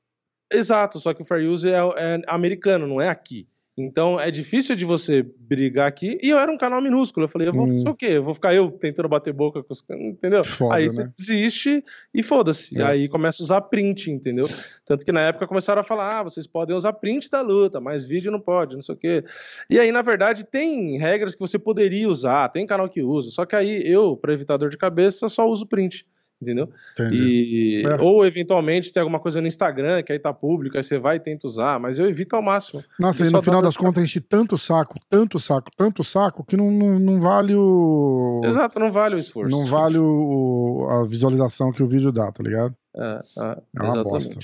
Exato, 0.51 1.00
só 1.00 1.13
que 1.13 1.22
o 1.22 1.25
fair 1.25 1.48
use 1.50 1.70
é, 1.70 1.78
é 1.78 2.22
americano, 2.28 2.86
não 2.86 3.00
é 3.00 3.08
aqui. 3.08 3.48
Então 3.78 4.20
é 4.20 4.30
difícil 4.30 4.75
de 4.75 4.84
você 4.84 5.24
brigar 5.24 5.88
aqui. 5.88 6.18
E 6.22 6.30
eu 6.30 6.38
era 6.38 6.51
um 6.51 6.58
canal 6.58 6.82
minúsculo. 6.82 7.25
Eu 7.25 7.30
falei, 7.30 7.48
eu 7.48 7.54
vou 7.54 7.63
Hum. 7.63 7.78
fazer 7.78 7.90
o 7.90 7.96
quê? 7.96 8.06
Eu 8.08 8.24
vou 8.24 8.34
ficar 8.34 8.54
eu 8.54 8.70
tentando 8.70 9.08
bater 9.08 9.34
boca 9.34 9.63
com 9.63 9.72
os 9.72 9.84
entendeu? 9.90 10.44
Foda, 10.44 10.75
aí 10.75 10.84
né? 10.84 10.90
você 10.90 11.08
desiste 11.18 11.84
e 12.13 12.22
foda-se. 12.22 12.78
É. 12.80 12.84
Aí 12.84 13.08
começa 13.08 13.42
a 13.42 13.46
usar 13.46 13.62
print, 13.62 14.12
entendeu? 14.12 14.48
Tanto 14.86 15.06
que 15.06 15.12
na 15.12 15.22
época 15.22 15.48
começaram 15.48 15.80
a 15.82 15.84
falar: 15.84 16.20
ah, 16.20 16.24
vocês 16.24 16.46
podem 16.46 16.75
usar 16.75 16.94
print 16.94 17.30
da 17.30 17.42
luta, 17.42 17.80
mas 17.80 18.06
vídeo 18.06 18.32
não 18.32 18.42
pode, 18.42 18.75
não 18.75 18.82
sei 18.82 18.96
o 18.96 18.98
quê. 18.98 19.24
E 19.70 19.80
aí, 19.80 19.92
na 19.92 20.01
verdade, 20.01 20.46
tem 20.46 20.98
regras 20.98 21.34
que 21.34 21.40
você 21.40 21.58
poderia 21.58 22.10
usar, 22.10 22.50
tem 22.50 22.68
canal 22.68 22.90
que 22.90 23.01
usa. 23.01 23.30
Só 23.30 23.46
que 23.46 23.56
aí 23.56 23.82
eu, 23.90 24.18
para 24.18 24.34
evitar 24.34 24.58
dor 24.58 24.70
de 24.70 24.78
cabeça, 24.78 25.30
só 25.30 25.48
uso 25.48 25.66
print. 25.66 26.06
Entendeu? 26.41 26.69
Entendi. 26.93 27.81
E... 27.83 27.86
É. 27.86 28.01
Ou 28.01 28.25
eventualmente 28.25 28.91
tem 28.91 29.00
alguma 29.01 29.19
coisa 29.19 29.39
no 29.39 29.48
Instagram 29.48 30.01
que 30.01 30.12
aí 30.12 30.19
tá 30.19 30.33
público, 30.33 30.75
aí 30.77 30.83
você 30.83 30.98
vai 30.98 31.17
e 31.17 31.19
tenta 31.19 31.45
usar, 31.45 31.79
mas 31.79 32.00
eu 32.00 32.07
evito 32.07 32.36
ao 32.36 32.41
máximo. 32.41 32.83
Nossa, 33.00 33.24
e 33.24 33.27
e 33.27 33.31
no 33.31 33.41
final 33.41 33.62
das 33.62 33.77
contas 33.77 34.03
enche 34.03 34.19
tanto 34.19 34.57
saco, 34.57 35.00
tanto 35.10 35.39
saco, 35.39 35.69
tanto 35.77 36.03
saco, 36.03 36.43
que 36.43 36.57
não, 36.57 36.71
não, 36.71 37.00
não 37.00 37.19
vale 37.19 37.53
o. 37.55 38.41
Exato, 38.43 38.79
não 38.79 38.91
vale 38.91 39.15
o 39.15 39.19
esforço. 39.19 39.51
Não 39.51 39.63
vale 39.65 39.98
o, 39.98 40.88
a 40.89 41.05
visualização 41.05 41.71
que 41.71 41.83
o 41.83 41.88
vídeo 41.88 42.12
dá, 42.12 42.31
tá 42.31 42.43
ligado? 42.43 42.75
É, 42.95 43.01
é, 43.01 43.41
É 43.41 43.45
uma 43.45 43.86
exatamente. 43.86 44.03
bosta. 44.03 44.39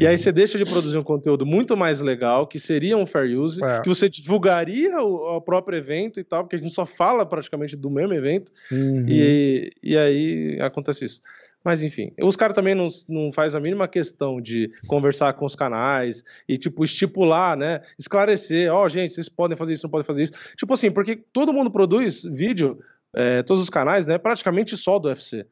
E 0.00 0.06
aí 0.06 0.18
você 0.18 0.32
deixa 0.32 0.58
de 0.58 0.64
produzir 0.64 0.98
um 0.98 1.02
conteúdo 1.04 1.46
muito 1.46 1.76
mais 1.76 2.00
legal, 2.00 2.46
que 2.46 2.58
seria 2.58 2.96
um 2.96 3.06
fair 3.06 3.38
use, 3.38 3.62
É. 3.64 3.80
que 3.82 3.88
você 3.88 4.08
divulgaria 4.08 5.00
o, 5.00 5.36
o 5.36 5.40
próprio 5.40 5.78
evento 5.78 6.18
e 6.18 6.24
tal, 6.24 6.42
porque 6.44 6.56
a 6.56 6.58
gente 6.58 6.72
só 6.74 6.84
fala 6.84 7.24
praticamente 7.24 7.76
do 7.76 7.88
mesmo 7.90 8.12
evento, 8.14 8.50
Uhum. 8.72 9.04
e, 9.08 9.70
e 9.82 9.96
aí 9.96 10.58
acontece 10.60 11.04
isso. 11.04 11.20
Mas 11.64 11.82
enfim, 11.82 12.12
os 12.20 12.36
caras 12.36 12.54
também 12.54 12.74
não, 12.74 12.88
não 13.08 13.32
faz 13.32 13.54
a 13.54 13.60
mínima 13.60 13.88
questão 13.88 14.38
de 14.38 14.70
conversar 14.86 15.32
com 15.32 15.46
os 15.46 15.54
canais 15.56 16.22
e, 16.46 16.58
tipo, 16.58 16.84
estipular, 16.84 17.56
né? 17.56 17.80
Esclarecer, 17.98 18.70
ó, 18.70 18.86
gente, 18.86 19.14
vocês 19.14 19.30
podem 19.30 19.56
fazer 19.56 19.72
isso, 19.72 19.86
não 19.86 19.90
podem 19.90 20.04
fazer 20.04 20.24
isso. 20.24 20.32
Tipo 20.58 20.74
assim, 20.74 20.90
porque 20.90 21.16
todo 21.32 21.54
mundo 21.54 21.70
produz 21.70 22.22
vídeo, 22.24 22.78
é, 23.16 23.42
todos 23.42 23.62
os 23.62 23.70
canais, 23.70 24.04
né? 24.06 24.18
Praticamente 24.18 24.76
só 24.76 24.98
do 24.98 25.08
UFC. 25.08 25.46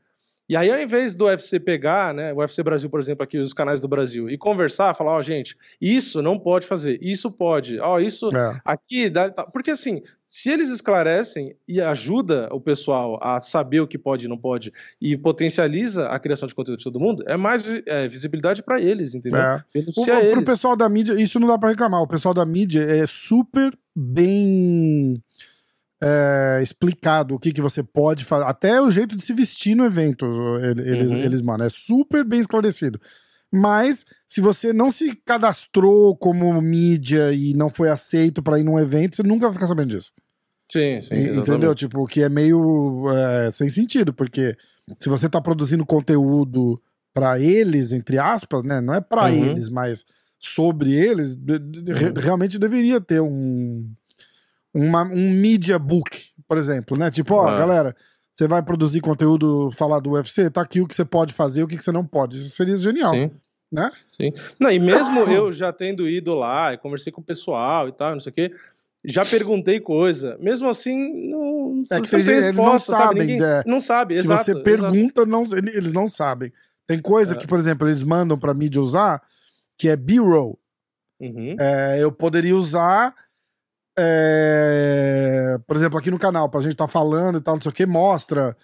E 0.48 0.56
aí, 0.56 0.70
ao 0.70 0.80
invés 0.80 1.14
do 1.14 1.26
UFC 1.26 1.60
pegar, 1.60 2.12
né, 2.12 2.32
o 2.32 2.38
UFC 2.38 2.62
Brasil, 2.62 2.90
por 2.90 3.00
exemplo, 3.00 3.22
aqui, 3.22 3.38
os 3.38 3.52
canais 3.52 3.80
do 3.80 3.88
Brasil, 3.88 4.28
e 4.28 4.36
conversar, 4.36 4.94
falar, 4.94 5.12
ó, 5.12 5.18
oh, 5.18 5.22
gente, 5.22 5.56
isso 5.80 6.20
não 6.20 6.38
pode 6.38 6.66
fazer, 6.66 6.98
isso 7.00 7.30
pode, 7.30 7.78
ó, 7.78 7.94
oh, 7.94 8.00
isso 8.00 8.28
é. 8.36 8.60
aqui 8.64 9.08
dá. 9.08 9.30
Porque 9.30 9.70
assim, 9.70 10.02
se 10.26 10.50
eles 10.50 10.68
esclarecem 10.70 11.54
e 11.68 11.80
ajuda 11.80 12.48
o 12.52 12.60
pessoal 12.60 13.18
a 13.22 13.40
saber 13.40 13.80
o 13.80 13.86
que 13.86 13.98
pode 13.98 14.26
e 14.26 14.28
não 14.28 14.36
pode 14.36 14.72
e 15.00 15.16
potencializa 15.16 16.08
a 16.08 16.18
criação 16.18 16.48
de 16.48 16.54
conteúdo 16.54 16.78
de 16.78 16.84
todo 16.84 16.98
mundo, 16.98 17.22
é 17.26 17.36
mais 17.36 17.62
é, 17.86 18.08
visibilidade 18.08 18.62
para 18.62 18.80
eles, 18.80 19.14
entendeu? 19.14 19.40
É. 19.40 19.64
O, 19.74 20.30
Pro 20.32 20.44
pessoal 20.44 20.76
da 20.76 20.88
mídia, 20.88 21.20
isso 21.20 21.38
não 21.38 21.46
dá 21.46 21.58
para 21.58 21.68
reclamar. 21.68 22.02
O 22.02 22.08
pessoal 22.08 22.34
da 22.34 22.44
mídia 22.44 22.80
é 22.82 23.06
super 23.06 23.72
bem 23.94 25.22
é, 26.02 26.60
explicado 26.60 27.34
o 27.34 27.38
que, 27.38 27.52
que 27.52 27.62
você 27.62 27.80
pode 27.80 28.24
fazer, 28.24 28.44
até 28.44 28.82
o 28.82 28.90
jeito 28.90 29.16
de 29.16 29.24
se 29.24 29.32
vestir 29.32 29.76
no 29.76 29.84
evento, 29.84 30.26
eles, 30.60 31.12
uhum. 31.12 31.18
eles 31.18 31.40
mano, 31.40 31.62
é 31.62 31.68
super 31.68 32.24
bem 32.24 32.40
esclarecido. 32.40 33.00
Mas 33.54 34.04
se 34.26 34.40
você 34.40 34.72
não 34.72 34.90
se 34.90 35.14
cadastrou 35.14 36.16
como 36.16 36.60
mídia 36.60 37.32
e 37.32 37.54
não 37.54 37.70
foi 37.70 37.88
aceito 37.88 38.42
para 38.42 38.58
ir 38.58 38.64
num 38.64 38.80
evento, 38.80 39.14
você 39.14 39.22
nunca 39.22 39.46
vai 39.46 39.52
ficar 39.52 39.66
sabendo 39.66 39.90
disso. 39.90 40.12
Sim, 40.70 41.00
sim. 41.02 41.14
E, 41.14 41.36
entendeu? 41.36 41.74
Tipo, 41.74 42.06
que 42.06 42.22
é 42.22 42.28
meio 42.30 43.04
é, 43.10 43.50
sem 43.50 43.68
sentido, 43.68 44.12
porque 44.12 44.56
se 44.98 45.08
você 45.08 45.28
tá 45.28 45.40
produzindo 45.40 45.84
conteúdo 45.84 46.80
para 47.14 47.38
eles, 47.38 47.92
entre 47.92 48.18
aspas, 48.18 48.64
né? 48.64 48.80
Não 48.80 48.94
é 48.94 49.00
para 49.00 49.24
uhum. 49.24 49.44
eles, 49.44 49.68
mas 49.68 50.04
sobre 50.38 50.94
eles, 50.94 51.34
uhum. 51.34 52.14
realmente 52.16 52.58
deveria 52.58 53.00
ter 53.00 53.20
um 53.20 53.86
uma, 54.74 55.02
um 55.02 55.30
media 55.30 55.78
book, 55.78 56.30
por 56.48 56.56
exemplo, 56.56 56.96
né? 56.96 57.10
Tipo, 57.10 57.34
ó, 57.34 57.48
ah. 57.48 57.58
galera, 57.58 57.96
você 58.32 58.48
vai 58.48 58.62
produzir 58.62 59.00
conteúdo, 59.00 59.70
falar 59.72 60.00
do 60.00 60.12
UFC, 60.12 60.50
tá 60.50 60.62
aqui 60.62 60.80
o 60.80 60.88
que 60.88 60.94
você 60.94 61.04
pode 61.04 61.34
fazer, 61.34 61.62
o 61.62 61.68
que 61.68 61.76
você 61.76 61.92
não 61.92 62.06
pode. 62.06 62.36
Isso 62.36 62.56
seria 62.56 62.76
genial. 62.76 63.12
Sim. 63.12 63.30
Né? 63.70 63.90
Sim. 64.10 64.32
Não, 64.58 64.70
e 64.70 64.78
mesmo 64.78 65.20
eu 65.30 65.52
já 65.52 65.72
tendo 65.72 66.08
ido 66.08 66.34
lá, 66.34 66.76
conversei 66.76 67.12
com 67.12 67.20
o 67.20 67.24
pessoal 67.24 67.88
e 67.88 67.92
tal, 67.92 68.12
não 68.12 68.20
sei 68.20 68.30
o 68.30 68.34
quê, 68.34 68.52
já 69.04 69.24
perguntei 69.24 69.80
coisa. 69.80 70.38
Mesmo 70.40 70.68
assim, 70.68 71.28
não, 71.28 71.82
é 71.90 72.00
que 72.00 72.08
tem, 72.08 72.22
resposta, 72.22 72.48
eles 72.48 72.56
não 72.56 72.78
sabem. 72.78 73.26
Ninguém, 73.26 73.42
é, 73.42 73.62
não 73.66 73.80
sabe, 73.80 74.18
Se 74.18 74.24
exato, 74.24 74.44
você 74.44 74.62
pergunta, 74.62 75.26
não, 75.26 75.44
eles 75.52 75.92
não 75.92 76.06
sabem. 76.06 76.52
Tem 76.86 77.00
coisa 77.00 77.34
é. 77.34 77.36
que, 77.36 77.46
por 77.46 77.58
exemplo, 77.58 77.88
eles 77.88 78.02
mandam 78.02 78.38
pra 78.38 78.54
mídia 78.54 78.80
usar, 78.80 79.22
que 79.76 79.88
é 79.88 79.96
B-roll. 79.96 80.58
Uhum. 81.20 81.56
É, 81.58 82.02
eu 82.02 82.10
poderia 82.10 82.56
usar 82.56 83.14
é, 83.98 85.58
por 85.66 85.76
exemplo, 85.76 85.98
aqui 85.98 86.10
no 86.10 86.18
canal, 86.18 86.48
pra 86.48 86.60
gente 86.60 86.72
estar 86.72 86.86
tá 86.86 86.92
falando 86.92 87.38
e 87.38 87.40
tal, 87.40 87.54
não 87.54 87.62
sei 87.62 87.70
o 87.70 87.74
que, 87.74 87.86
mostra 87.86 88.56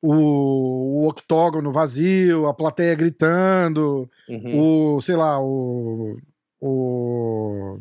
o, 0.00 1.02
o 1.02 1.08
octógono 1.08 1.72
vazio, 1.72 2.46
a 2.46 2.54
plateia 2.54 2.94
gritando, 2.94 4.08
uhum. 4.28 4.96
o, 4.96 5.00
sei 5.00 5.16
lá, 5.16 5.40
o, 5.40 6.16
o, 6.60 7.78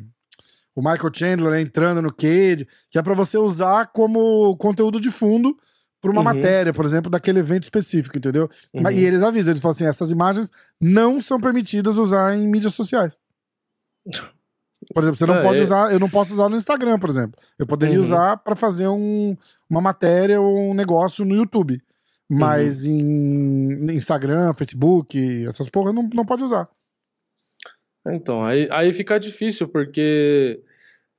o 0.76 0.82
Michael 0.82 1.12
Chandler 1.14 1.60
entrando 1.60 2.02
no 2.02 2.14
cage, 2.14 2.68
que 2.90 2.98
é 2.98 3.04
para 3.04 3.14
você 3.14 3.38
usar 3.38 3.88
como 3.88 4.56
conteúdo 4.58 5.00
de 5.00 5.12
fundo 5.12 5.56
para 6.02 6.12
uma 6.12 6.22
uhum. 6.22 6.26
matéria, 6.26 6.74
por 6.74 6.86
exemplo, 6.86 7.10
daquele 7.10 7.40
evento 7.40 7.64
específico, 7.64 8.18
entendeu? 8.18 8.50
Uhum. 8.74 8.90
E 8.92 9.04
eles 9.04 9.24
avisam, 9.24 9.52
eles 9.52 9.62
falam 9.62 9.74
assim, 9.74 9.86
essas 9.86 10.12
imagens 10.12 10.52
não 10.80 11.20
são 11.20 11.40
permitidas 11.40 11.98
usar 11.98 12.36
em 12.36 12.48
mídias 12.48 12.74
sociais. 12.74 13.20
Por 14.94 15.04
exemplo, 15.04 15.18
você 15.18 15.26
não 15.26 15.36
é, 15.36 15.44
pode 15.44 15.60
é... 15.60 15.64
usar, 15.64 15.92
eu 15.92 16.00
não 16.00 16.10
posso 16.10 16.34
usar 16.34 16.50
no 16.50 16.56
Instagram, 16.56 17.00
por 17.00 17.10
exemplo. 17.10 17.40
Eu 17.58 17.66
poderia 17.66 17.96
uhum. 17.96 18.06
usar 18.06 18.38
para 18.38 18.56
fazer 18.56 18.88
um, 18.88 19.36
uma 19.70 19.82
matéria 19.82 20.40
ou 20.40 20.72
um 20.72 20.74
negócio 20.74 21.26
no 21.26 21.36
YouTube. 21.36 21.82
Mas 22.30 22.86
uhum. 22.86 23.90
em 23.90 23.96
Instagram, 23.96 24.54
Facebook, 24.54 25.46
essas 25.46 25.70
porra 25.70 25.94
não, 25.94 26.10
não 26.14 26.26
pode 26.26 26.44
usar. 26.44 26.68
Então, 28.08 28.44
aí, 28.44 28.68
aí 28.72 28.94
fica 28.94 29.20
difícil, 29.20 29.68
porque 29.68 30.62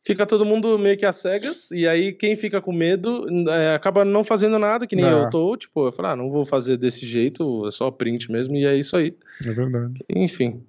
fica 0.04 0.24
todo 0.24 0.44
mundo 0.44 0.78
meio 0.78 0.96
que 0.96 1.04
às 1.04 1.16
cegas, 1.16 1.70
e 1.72 1.86
aí 1.86 2.12
quem 2.12 2.36
fica 2.36 2.60
com 2.60 2.72
medo 2.72 3.26
é, 3.50 3.74
acaba 3.74 4.04
não 4.04 4.22
fazendo 4.22 4.56
nada, 4.58 4.86
que 4.86 4.94
nem 4.94 5.04
é. 5.04 5.12
eu 5.12 5.28
tô, 5.30 5.56
tipo, 5.56 5.88
eu 5.88 5.92
falo, 5.92 6.08
ah, 6.08 6.16
não 6.16 6.30
vou 6.30 6.46
fazer 6.46 6.76
desse 6.76 7.04
jeito, 7.04 7.66
é 7.66 7.72
só 7.72 7.90
print 7.90 8.30
mesmo, 8.30 8.54
e 8.54 8.64
é 8.64 8.76
isso 8.76 8.96
aí. 8.96 9.16
É 9.44 9.52
verdade. 9.52 10.04
Enfim. 10.08 10.64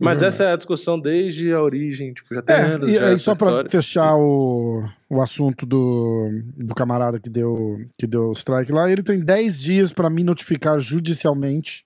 Mas 0.00 0.20
uhum. 0.20 0.28
essa 0.28 0.44
é 0.44 0.52
a 0.52 0.56
discussão 0.56 0.98
desde 0.98 1.52
a 1.52 1.62
origem, 1.62 2.12
tipo, 2.12 2.34
já 2.34 2.42
tem 2.42 2.56
é, 2.56 2.60
anos. 2.60 2.88
E 2.90 2.98
aí, 2.98 3.18
só 3.18 3.34
para 3.34 3.68
fechar 3.68 4.16
o, 4.16 4.88
o 5.08 5.22
assunto 5.22 5.64
do, 5.64 6.42
do 6.56 6.74
camarada 6.74 7.20
que 7.20 7.30
deu 7.30 7.78
que 7.96 8.06
deu 8.06 8.32
strike 8.32 8.72
lá, 8.72 8.90
ele 8.90 9.02
tem 9.02 9.20
10 9.20 9.58
dias 9.58 9.92
para 9.92 10.10
me 10.10 10.24
notificar 10.24 10.78
judicialmente. 10.80 11.84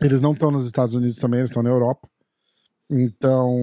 Eles 0.00 0.20
não 0.20 0.32
estão 0.32 0.50
nos 0.50 0.66
Estados 0.66 0.94
Unidos 0.94 1.16
também, 1.16 1.40
eles 1.40 1.48
estão 1.48 1.62
na 1.62 1.70
Europa. 1.70 2.08
Então, 2.88 3.56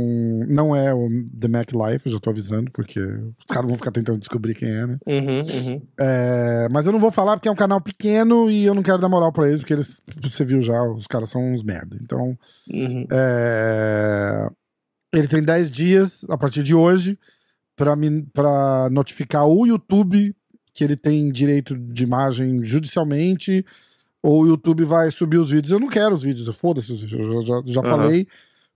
não 0.49 0.75
é 0.75 0.93
o 0.93 1.07
The 1.39 1.47
Mac 1.47 1.71
Life, 1.71 2.05
eu 2.05 2.11
já 2.11 2.19
tô 2.19 2.29
avisando, 2.29 2.69
porque 2.71 2.99
os 2.99 3.45
caras 3.47 3.69
vão 3.69 3.77
ficar 3.77 3.91
tentando 3.91 4.19
descobrir 4.19 4.53
quem 4.53 4.69
é, 4.69 4.85
né? 4.85 4.97
Uhum, 5.07 5.39
uhum. 5.39 5.81
É, 5.97 6.67
mas 6.69 6.85
eu 6.85 6.91
não 6.91 6.99
vou 6.99 7.09
falar 7.09 7.37
porque 7.37 7.47
é 7.47 7.51
um 7.51 7.55
canal 7.55 7.79
pequeno 7.79 8.51
e 8.51 8.65
eu 8.65 8.73
não 8.73 8.83
quero 8.83 8.97
dar 8.97 9.07
moral 9.07 9.31
pra 9.31 9.47
eles, 9.47 9.61
porque 9.61 9.73
eles, 9.73 10.01
você 10.21 10.43
viu 10.43 10.59
já, 10.59 10.83
os 10.83 11.07
caras 11.07 11.29
são 11.29 11.53
uns 11.53 11.63
merda. 11.63 11.97
Então, 12.01 12.37
uhum. 12.69 13.07
é, 13.09 14.49
ele 15.13 15.27
tem 15.29 15.41
10 15.41 15.71
dias, 15.71 16.25
a 16.29 16.37
partir 16.37 16.61
de 16.61 16.75
hoje, 16.75 17.17
pra, 17.77 17.95
me, 17.95 18.23
pra 18.33 18.89
notificar 18.91 19.47
o 19.47 19.65
YouTube 19.65 20.35
que 20.73 20.83
ele 20.83 20.97
tem 20.97 21.31
direito 21.31 21.77
de 21.77 22.03
imagem 22.03 22.61
judicialmente, 22.61 23.65
ou 24.21 24.43
o 24.43 24.47
YouTube 24.47 24.83
vai 24.83 25.11
subir 25.11 25.37
os 25.37 25.49
vídeos. 25.49 25.71
Eu 25.71 25.79
não 25.79 25.87
quero 25.87 26.13
os 26.13 26.23
vídeos, 26.23 26.53
foda-se 26.57 26.91
eu 26.91 27.41
já, 27.41 27.61
já 27.65 27.81
falei 27.81 28.27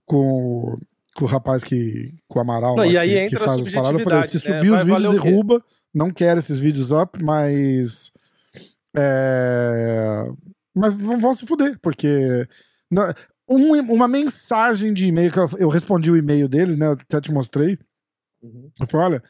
com, 0.08 0.78
com 1.14 1.24
o 1.24 1.28
rapaz 1.28 1.62
que. 1.62 2.14
com 2.26 2.38
o 2.38 2.42
Amaral 2.42 2.74
não, 2.74 2.84
lá, 2.84 2.86
e 2.86 2.96
aí 2.96 3.10
que, 3.10 3.18
entra 3.18 3.38
que 3.38 3.44
faz 3.44 3.66
as 3.66 3.72
paradas. 3.72 4.00
Eu 4.00 4.04
falei: 4.04 4.28
se 4.28 4.50
né? 4.50 4.56
subir 4.56 4.72
os 4.72 4.84
vídeos, 4.84 5.22
derruba. 5.22 5.64
Não 5.94 6.10
quero 6.10 6.38
esses 6.38 6.58
vídeos 6.58 6.90
up, 6.90 7.22
mas. 7.22 8.10
É, 8.96 10.24
mas 10.74 10.94
vão, 10.94 11.32
se 11.34 11.46
fuder, 11.46 11.78
porque. 11.80 12.46
Não, 12.90 13.12
um, 13.48 13.72
uma 13.92 14.08
mensagem 14.08 14.92
de 14.92 15.06
e-mail, 15.06 15.30
que 15.30 15.38
eu, 15.38 15.48
eu, 15.58 15.68
respondi 15.68 16.10
o 16.10 16.16
e-mail 16.16 16.48
deles, 16.48 16.76
né? 16.76 16.86
Eu 16.86 16.92
até 16.92 17.20
te 17.20 17.32
mostrei. 17.32 17.78
Uhum. 18.42 18.70
Eu 18.80 18.86
falei, 18.86 19.06
olha, 19.06 19.22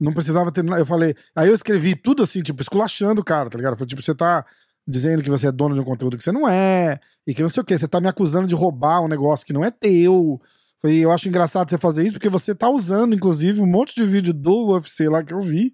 não 0.00 0.12
precisava 0.12 0.52
ter. 0.52 0.64
Eu 0.64 0.86
falei. 0.86 1.14
Aí 1.34 1.48
eu 1.48 1.54
escrevi 1.54 1.94
tudo 1.94 2.22
assim, 2.22 2.42
tipo, 2.42 2.62
esculachando 2.62 3.20
o 3.20 3.24
cara, 3.24 3.48
tá 3.48 3.56
ligado? 3.56 3.72
Eu 3.72 3.78
falei, 3.78 3.88
tipo, 3.88 4.02
você 4.02 4.14
tá 4.14 4.44
dizendo 4.86 5.22
que 5.22 5.30
você 5.30 5.46
é 5.46 5.52
dono 5.52 5.74
de 5.74 5.80
um 5.80 5.84
conteúdo 5.84 6.16
que 6.16 6.22
você 6.22 6.32
não 6.32 6.48
é, 6.48 6.98
e 7.26 7.34
que 7.34 7.42
não 7.42 7.48
sei 7.48 7.62
o 7.62 7.64
que, 7.64 7.76
você 7.78 7.86
tá 7.86 8.00
me 8.00 8.08
acusando 8.08 8.46
de 8.46 8.54
roubar 8.54 9.00
um 9.00 9.08
negócio 9.08 9.46
que 9.46 9.52
não 9.52 9.64
é 9.64 9.70
teu. 9.70 10.40
Foi, 10.80 10.96
eu 10.96 11.12
acho 11.12 11.28
engraçado 11.28 11.70
você 11.70 11.78
fazer 11.78 12.02
isso, 12.02 12.14
porque 12.14 12.28
você 12.28 12.54
tá 12.54 12.68
usando, 12.68 13.14
inclusive, 13.14 13.60
um 13.60 13.66
monte 13.66 13.94
de 13.94 14.04
vídeo 14.04 14.34
do 14.34 14.72
UFC 14.72 15.08
lá 15.08 15.22
que 15.22 15.32
eu 15.32 15.40
vi. 15.40 15.72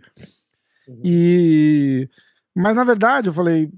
Uhum. 0.86 1.00
E. 1.04 2.08
Mas 2.54 2.74
na 2.74 2.84
verdade, 2.84 3.28
eu 3.28 3.32
falei, 3.32 3.70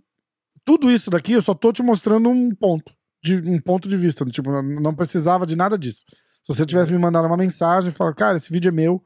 tudo 0.65 0.91
isso 0.91 1.11
daqui 1.11 1.33
eu 1.33 1.43
só 1.43 1.55
tô 1.55 1.73
te 1.73 1.83
mostrando 1.83 2.29
um 2.29 2.55
ponto. 2.55 2.93
De, 3.23 3.37
um 3.37 3.61
ponto 3.61 3.89
de 3.89 3.97
vista. 3.97 4.25
Tipo, 4.25 4.63
não 4.63 4.95
precisava 4.95 5.47
de 5.47 5.55
nada 5.55 5.79
disso. 5.79 6.05
Se 6.43 6.49
você 6.49 6.65
tivesse 6.65 6.91
me 6.91 6.99
mandado 6.99 7.27
uma 7.27 7.37
mensagem 7.37 7.91
e 7.91 7.93
falar, 7.93 8.15
cara, 8.15 8.37
esse 8.37 8.53
vídeo 8.53 8.71
é 8.71 8.73
meu, 8.73 9.05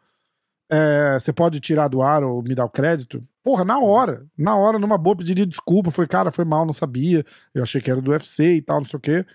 é, 0.70 1.18
você 1.18 1.32
pode 1.32 1.60
tirar 1.60 1.88
do 1.88 2.00
ar 2.00 2.22
ou 2.22 2.42
me 2.42 2.54
dar 2.54 2.64
o 2.64 2.70
crédito? 2.70 3.20
Porra, 3.44 3.62
na 3.62 3.78
hora, 3.78 4.26
na 4.36 4.56
hora, 4.56 4.78
numa 4.78 4.96
boa, 4.96 5.14
pediria 5.16 5.46
desculpa. 5.46 5.90
Foi, 5.90 6.06
cara, 6.06 6.32
foi 6.32 6.46
mal, 6.46 6.64
não 6.64 6.72
sabia. 6.72 7.24
Eu 7.54 7.62
achei 7.62 7.80
que 7.80 7.90
era 7.90 8.00
do 8.00 8.10
UFC 8.10 8.54
e 8.54 8.62
tal, 8.62 8.80
não 8.80 8.86
sei 8.86 8.96
o 8.96 9.00
quê. 9.00 9.26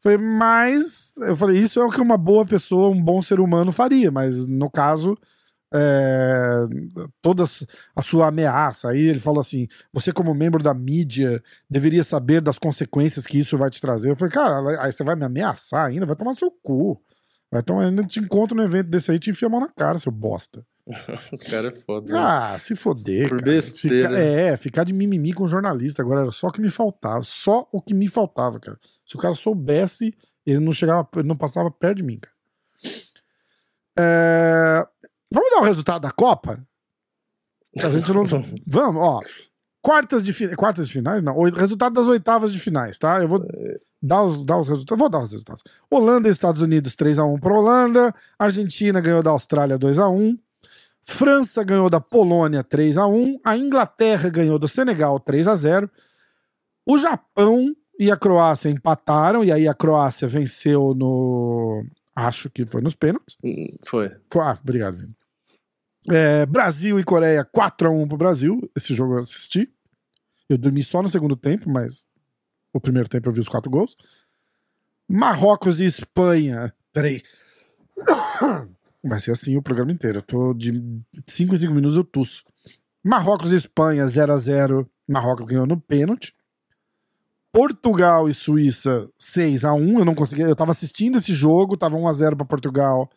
Foi, 0.00 0.16
mas 0.16 1.14
eu 1.16 1.36
falei, 1.36 1.58
isso 1.58 1.80
é 1.80 1.84
o 1.84 1.90
que 1.90 2.00
uma 2.00 2.16
boa 2.16 2.46
pessoa, 2.46 2.90
um 2.90 3.02
bom 3.02 3.20
ser 3.20 3.40
humano 3.40 3.72
faria, 3.72 4.10
mas 4.10 4.46
no 4.46 4.70
caso, 4.70 5.16
é, 5.74 6.66
toda 7.20 7.44
a 7.96 8.02
sua 8.02 8.28
ameaça. 8.28 8.90
Aí 8.90 9.00
ele 9.00 9.18
falou 9.18 9.40
assim: 9.40 9.66
você, 9.92 10.12
como 10.12 10.32
membro 10.34 10.62
da 10.62 10.72
mídia, 10.72 11.42
deveria 11.68 12.04
saber 12.04 12.40
das 12.40 12.58
consequências 12.58 13.26
que 13.26 13.38
isso 13.38 13.58
vai 13.58 13.70
te 13.70 13.80
trazer. 13.80 14.10
Eu 14.10 14.16
falei, 14.16 14.32
cara, 14.32 14.82
aí 14.82 14.92
você 14.92 15.02
vai 15.02 15.16
me 15.16 15.24
ameaçar 15.24 15.86
ainda? 15.86 16.06
Vai 16.06 16.14
tomar 16.14 16.34
seu 16.34 16.50
cu. 16.62 17.00
Vai 17.50 17.62
tomar, 17.62 17.86
ainda 17.86 18.04
te 18.04 18.20
encontro 18.20 18.56
no 18.56 18.62
evento 18.62 18.88
desse 18.88 19.10
aí 19.10 19.16
e 19.16 19.20
te 19.20 19.30
enfia 19.30 19.48
a 19.48 19.50
mão 19.50 19.60
na 19.60 19.68
cara, 19.68 19.98
seu 19.98 20.12
bosta. 20.12 20.64
Os 21.32 21.42
caras 21.42 21.74
é 21.74 21.80
foda. 21.80 22.12
Né? 22.12 22.18
Ah, 22.18 22.58
se 22.58 22.76
foder. 22.76 23.28
Por 23.28 23.38
cara. 23.38 23.52
besteira. 23.52 24.08
Fica, 24.08 24.20
é, 24.20 24.56
ficar 24.56 24.84
de 24.84 24.92
mimimi 24.92 25.32
com 25.32 25.46
jornalista 25.46 26.02
agora 26.02 26.20
era 26.20 26.30
só 26.30 26.48
o 26.48 26.52
que 26.52 26.60
me 26.60 26.68
faltava. 26.68 27.22
Só 27.22 27.66
o 27.72 27.80
que 27.80 27.94
me 27.94 28.08
faltava, 28.08 28.60
cara. 28.60 28.78
Se 29.04 29.16
o 29.16 29.18
cara 29.18 29.34
soubesse, 29.34 30.14
ele 30.44 30.60
não 30.60 30.72
chegava, 30.72 31.08
ele 31.16 31.28
não 31.28 31.36
passava 31.36 31.70
perto 31.70 31.98
de 31.98 32.02
mim, 32.02 32.18
cara. 32.18 32.34
É... 33.96 34.86
Vamos 35.32 35.50
dar 35.50 35.60
o 35.60 35.64
resultado 35.64 36.02
da 36.02 36.10
Copa? 36.10 36.64
A 37.82 37.90
gente 37.90 38.12
não. 38.12 38.24
Vamos, 38.66 39.02
ó. 39.02 39.20
Quartas 39.80 40.24
de, 40.24 40.32
fi... 40.32 40.54
Quartas 40.54 40.86
de 40.86 40.92
finais? 40.92 41.22
Não. 41.22 41.36
O 41.36 41.44
resultado 41.50 41.94
das 41.94 42.06
oitavas 42.06 42.52
de 42.52 42.58
finais, 42.58 42.98
tá? 42.98 43.20
Eu 43.20 43.28
vou 43.28 43.46
dar 44.02 44.22
os, 44.22 44.44
dar 44.44 44.58
os 44.58 44.68
resultados. 44.68 44.98
Vou 44.98 45.08
dar 45.08 45.20
os 45.20 45.32
resultados. 45.32 45.62
Holanda 45.90 46.28
e 46.28 46.30
Estados 46.30 46.62
Unidos 46.62 46.94
3x1 46.94 47.40
para 47.40 47.54
Holanda. 47.54 48.14
Argentina 48.38 49.00
ganhou 49.00 49.22
da 49.22 49.30
Austrália 49.30 49.78
2x1. 49.78 50.38
França 51.06 51.62
ganhou 51.62 51.90
da 51.90 52.00
Polônia 52.00 52.64
3 52.64 52.96
a 52.98 53.06
1 53.06 53.40
a 53.44 53.56
Inglaterra 53.56 54.28
ganhou 54.30 54.58
do 54.58 54.66
Senegal 54.66 55.20
3 55.20 55.46
a 55.48 55.54
0 55.54 55.90
O 56.86 56.98
Japão 56.98 57.74
e 57.98 58.10
a 58.10 58.16
Croácia 58.16 58.68
empataram, 58.70 59.44
e 59.44 59.52
aí 59.52 59.68
a 59.68 59.74
Croácia 59.74 60.26
venceu 60.26 60.94
no. 60.94 61.84
Acho 62.16 62.48
que 62.50 62.64
foi 62.66 62.80
nos 62.80 62.94
pênaltis. 62.94 63.36
Hum, 63.44 63.68
Foi. 63.84 64.10
Foi- 64.32 64.42
ah, 64.42 64.56
obrigado, 64.60 64.96
Vini. 64.96 65.16
É, 66.10 66.44
Brasil 66.46 66.98
e 67.00 67.04
Coreia 67.04 67.44
4x1 67.44 68.08
pro 68.08 68.16
Brasil. 68.16 68.60
Esse 68.76 68.94
jogo 68.94 69.14
eu 69.14 69.18
assisti. 69.20 69.72
Eu 70.48 70.58
dormi 70.58 70.82
só 70.82 71.02
no 71.02 71.08
segundo 71.08 71.36
tempo, 71.36 71.70
mas 71.70 72.06
o 72.72 72.80
primeiro 72.80 73.08
tempo 73.08 73.28
eu 73.28 73.32
vi 73.32 73.40
os 73.40 73.48
quatro 73.48 73.70
gols. 73.70 73.96
Marrocos 75.08 75.80
e 75.80 75.84
Espanha. 75.84 76.74
Peraí. 76.92 77.22
Vai 79.04 79.20
ser 79.20 79.32
assim 79.32 79.56
o 79.56 79.62
programa 79.62 79.92
inteiro. 79.92 80.18
Eu 80.18 80.22
tô 80.22 80.54
de 80.54 80.72
5 81.26 81.54
em 81.54 81.58
5 81.58 81.74
minutos 81.74 81.96
eu 81.96 82.04
tuço. 82.04 82.42
Marrocos 83.04 83.52
e 83.52 83.56
Espanha 83.56 84.06
0x0. 84.06 84.86
Marrocos 85.06 85.46
ganhou 85.46 85.66
no 85.66 85.78
pênalti. 85.78 86.34
Portugal 87.52 88.28
e 88.28 88.34
Suíça 88.34 89.08
6 89.18 89.64
a 89.64 89.74
1 89.74 89.98
Eu 89.98 90.04
não 90.04 90.14
consegui. 90.14 90.42
Eu 90.42 90.56
tava 90.56 90.70
assistindo 90.70 91.18
esse 91.18 91.34
jogo, 91.34 91.76
tava 91.76 91.96
1x0 91.96 92.34
pra 92.34 92.46
Portugal. 92.46 93.10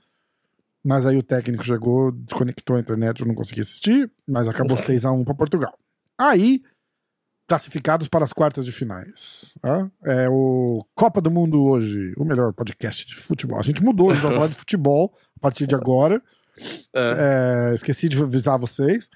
Mas 0.84 1.06
aí 1.06 1.18
o 1.18 1.24
técnico 1.24 1.64
chegou, 1.64 2.12
desconectou 2.12 2.76
a 2.76 2.80
internet, 2.80 3.22
eu 3.22 3.28
não 3.28 3.36
consegui 3.36 3.62
assistir, 3.62 4.10
mas 4.28 4.48
acabou 4.48 4.78
6 4.78 5.06
a 5.06 5.12
1 5.12 5.24
pra 5.24 5.34
Portugal. 5.34 5.74
Aí, 6.18 6.62
classificados 7.48 8.08
para 8.08 8.26
as 8.26 8.34
quartas 8.34 8.66
de 8.66 8.72
finais. 8.72 9.58
tá? 9.62 9.90
É 10.06 10.30
o 10.30 10.86
Copa 10.94 11.22
do 11.22 11.32
Mundo 11.32 11.64
hoje, 11.64 12.14
o 12.18 12.26
melhor 12.26 12.54
podcast 12.54 13.06
de 13.06 13.16
futebol. 13.16 13.58
A 13.58 13.64
gente 13.64 13.84
mudou, 13.84 14.10
a 14.10 14.14
gente 14.14 14.24
vai 14.24 14.34
falar 14.34 14.48
de 14.48 14.56
futebol 14.56 15.18
a 15.38 15.40
partir 15.40 15.66
de 15.66 15.74
agora. 15.74 16.22
É. 16.94 17.72
É, 17.72 17.76
esqueci 17.76 18.10
de 18.10 18.22
avisar 18.22 18.60
vocês. 18.60 19.10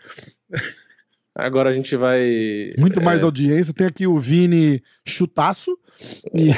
Agora 1.35 1.69
a 1.69 1.73
gente 1.73 1.95
vai. 1.95 2.71
Muito 2.77 3.01
mais 3.01 3.23
audiência. 3.23 3.73
Tem 3.73 3.87
aqui 3.87 4.05
o 4.05 4.17
Vini 4.17 4.83
Chutaço. 5.05 5.77
E... 6.33 6.51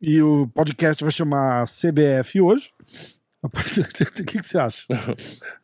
e 0.00 0.22
o 0.22 0.48
podcast 0.48 1.02
vai 1.02 1.12
chamar 1.12 1.66
CBF 1.66 2.40
hoje. 2.40 2.70
O 4.20 4.24
que, 4.24 4.38
que 4.38 4.42
você 4.42 4.58
acha? 4.58 4.84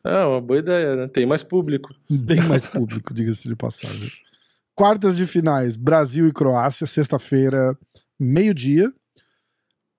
É 0.03 0.17
uma 0.25 0.39
boa 0.39 0.59
ideia, 0.59 0.95
né? 0.95 1.07
Tem 1.07 1.25
mais 1.25 1.43
público. 1.43 1.89
Bem 2.09 2.41
mais 2.41 2.65
público, 2.65 3.13
diga-se 3.13 3.47
de 3.47 3.55
passagem. 3.55 4.11
Quartas 4.75 5.17
de 5.17 5.25
finais: 5.25 5.75
Brasil 5.75 6.27
e 6.27 6.31
Croácia, 6.33 6.85
sexta-feira, 6.85 7.77
meio-dia. 8.19 8.91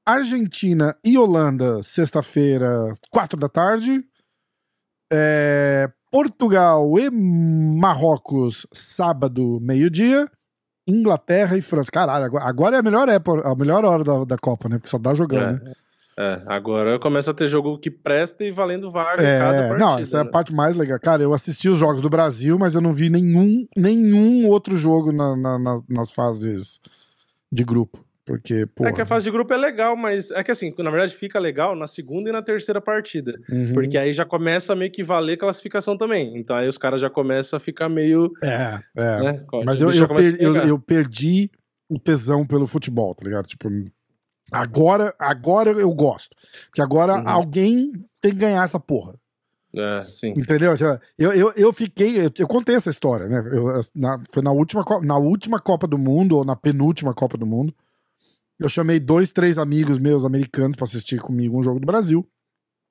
Argentina 0.07 0.97
e 1.05 1.17
Holanda, 1.17 1.83
sexta-feira, 1.83 2.69
quatro 3.11 3.39
da 3.39 3.49
tarde. 3.49 4.05
É, 5.13 5.89
Portugal 6.11 6.99
e 6.99 7.11
Marrocos, 7.11 8.67
sábado, 8.73 9.59
meio-dia. 9.61 10.29
Inglaterra 10.87 11.57
e 11.57 11.63
França. 11.63 11.91
Caralho, 11.93 12.37
agora, 12.39 12.77
é 12.77 12.79
a 12.81 12.83
melhor, 12.83 13.09
época, 13.09 13.49
a 13.49 13.55
melhor 13.55 13.85
hora 13.85 14.03
da, 14.03 14.25
da 14.25 14.37
Copa, 14.37 14.69
né? 14.69 14.79
Porque 14.79 14.91
só 14.91 14.99
dá 14.99 15.15
jogando. 15.15 15.63
né? 15.63 15.73
É, 16.19 16.43
agora 16.47 16.99
começa 16.99 17.31
a 17.31 17.35
ter 17.35 17.49
jogo 17.49 17.79
que 17.79 17.91
presta 17.91 18.45
e 18.45 18.51
valendo 18.51 18.91
vaga 18.91 19.23
É, 19.23 19.39
cada 19.39 19.59
partida. 19.69 19.79
não, 19.79 19.99
essa 19.99 20.19
é 20.19 20.21
a 20.21 20.25
né? 20.25 20.31
parte 20.31 20.53
mais 20.55 20.77
legal. 20.77 21.01
Cara, 21.01 21.23
eu 21.23 21.33
assisti 21.33 21.69
os 21.69 21.79
jogos 21.79 22.03
do 22.03 22.11
Brasil, 22.11 22.59
mas 22.59 22.75
eu 22.75 22.81
não 22.81 22.93
vi 22.93 23.09
nenhum, 23.09 23.67
nenhum 23.77 24.47
outro 24.49 24.77
jogo 24.77 25.11
na- 25.11 25.35
na- 25.37 25.59
na- 25.59 25.83
nas 25.89 26.13
fases 26.13 26.79
de 27.51 27.65
grupo. 27.65 28.05
Porque, 28.25 28.67
pô. 28.67 28.87
É 28.87 28.93
que 28.93 29.01
a 29.01 29.07
fase 29.07 29.25
de 29.25 29.33
grupo 29.33 29.53
é 29.53 29.57
legal, 29.57 29.97
mas 29.97 30.31
é 30.31 30.45
que 30.45 30.51
assim, 30.53 30.73
na 30.79 30.91
verdade 30.91 31.13
fica 31.17 31.41
legal 31.41 31.75
na 31.75 31.89
segunda 31.89 32.29
e 32.31 32.33
na 32.33 32.41
terceira 32.41 32.81
partida. 32.81 33.37
Uhum. 33.51 33.73
Porque 33.75 33.99
aí 33.99 34.13
já 34.13 34.25
começa 34.25 34.73
a 34.73 34.77
meio 34.77 34.93
que 34.93 35.03
valer 35.03 35.37
classificação 35.37 35.97
também. 35.97 36.39
Então 36.39 36.55
aí 36.55 36.69
os 36.69 36.79
caras 36.79 37.01
já 37.01 37.11
começam 37.11 37.57
a 37.57 37.61
ficar 37.61 37.89
meio. 37.89 38.31
É, 38.45 38.79
é. 38.97 39.23
Né, 39.23 39.45
Mas 39.65 39.81
eu, 39.83 39.91
eu, 39.91 40.07
per- 40.09 40.37
eu, 40.41 40.57
eu 40.57 40.79
perdi 40.79 41.51
o 41.91 41.99
tesão 41.99 42.47
pelo 42.47 42.67
futebol, 42.67 43.13
tá 43.13 43.25
ligado? 43.25 43.47
Tipo, 43.49 43.69
agora, 44.53 45.15
agora 45.19 45.71
eu 45.73 45.93
gosto. 45.95 46.37
Porque 46.67 46.83
agora 46.83 47.15
Uhum. 47.15 47.29
alguém 47.29 47.93
tem 48.21 48.33
que 48.33 48.39
ganhar 48.39 48.65
essa 48.65 48.79
porra. 48.79 49.15
É, 49.75 50.01
sim. 50.03 50.35
Entendeu? 50.37 50.75
Eu, 51.19 51.33
eu, 51.33 51.53
eu 51.57 51.73
fiquei. 51.73 52.27
Eu, 52.27 52.31
eu 52.39 52.47
contei 52.47 52.75
essa 52.75 52.91
história, 52.91 53.27
né? 53.27 53.39
Eu, 53.53 53.81
na- 53.95 54.21
foi 54.31 54.43
na 54.43 54.53
última, 54.53 54.85
na 55.03 55.17
última 55.17 55.59
Copa 55.59 55.87
do 55.87 55.97
Mundo, 55.97 56.37
ou 56.37 56.45
na 56.45 56.55
penúltima 56.55 57.15
Copa 57.15 57.39
do 57.39 57.47
Mundo. 57.47 57.75
Eu 58.61 58.69
chamei 58.69 59.01
dois, 59.01 59.33
três 59.33 59.57
amigos 59.59 59.99
meus 59.99 60.25
americanos 60.27 60.77
pra 60.77 60.85
assistir 60.85 61.19
comigo 61.21 61.59
um 61.59 61.63
jogo 61.63 61.81
do 61.81 61.87
Brasil. 61.87 62.29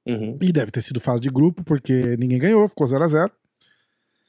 Uhum. 0.07 0.35
E 0.41 0.51
deve 0.51 0.71
ter 0.71 0.81
sido 0.81 0.99
fase 0.99 1.21
de 1.21 1.29
grupo, 1.29 1.63
porque 1.63 2.17
ninguém 2.17 2.39
ganhou, 2.39 2.67
ficou 2.67 2.87
0 2.87 3.03
a 3.03 3.07
0 3.07 3.31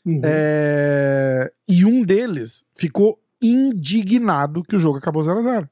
Uhum. 0.04 0.20
É, 0.24 1.50
E 1.68 1.84
um 1.84 2.04
deles 2.04 2.64
ficou 2.74 3.18
indignado 3.40 4.62
que 4.62 4.76
o 4.76 4.78
jogo 4.78 4.98
acabou 4.98 5.22
0 5.24 5.38
a 5.38 5.42
0 5.42 5.68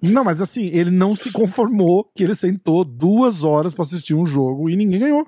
Não, 0.00 0.22
mas 0.24 0.40
assim, 0.40 0.66
ele 0.72 0.90
não 0.90 1.14
se 1.14 1.30
conformou 1.32 2.04
que 2.14 2.22
ele 2.22 2.34
sentou 2.34 2.84
duas 2.84 3.42
horas 3.44 3.74
pra 3.74 3.84
assistir 3.84 4.14
um 4.14 4.24
jogo 4.24 4.70
e 4.70 4.76
ninguém 4.76 5.00
ganhou. 5.00 5.26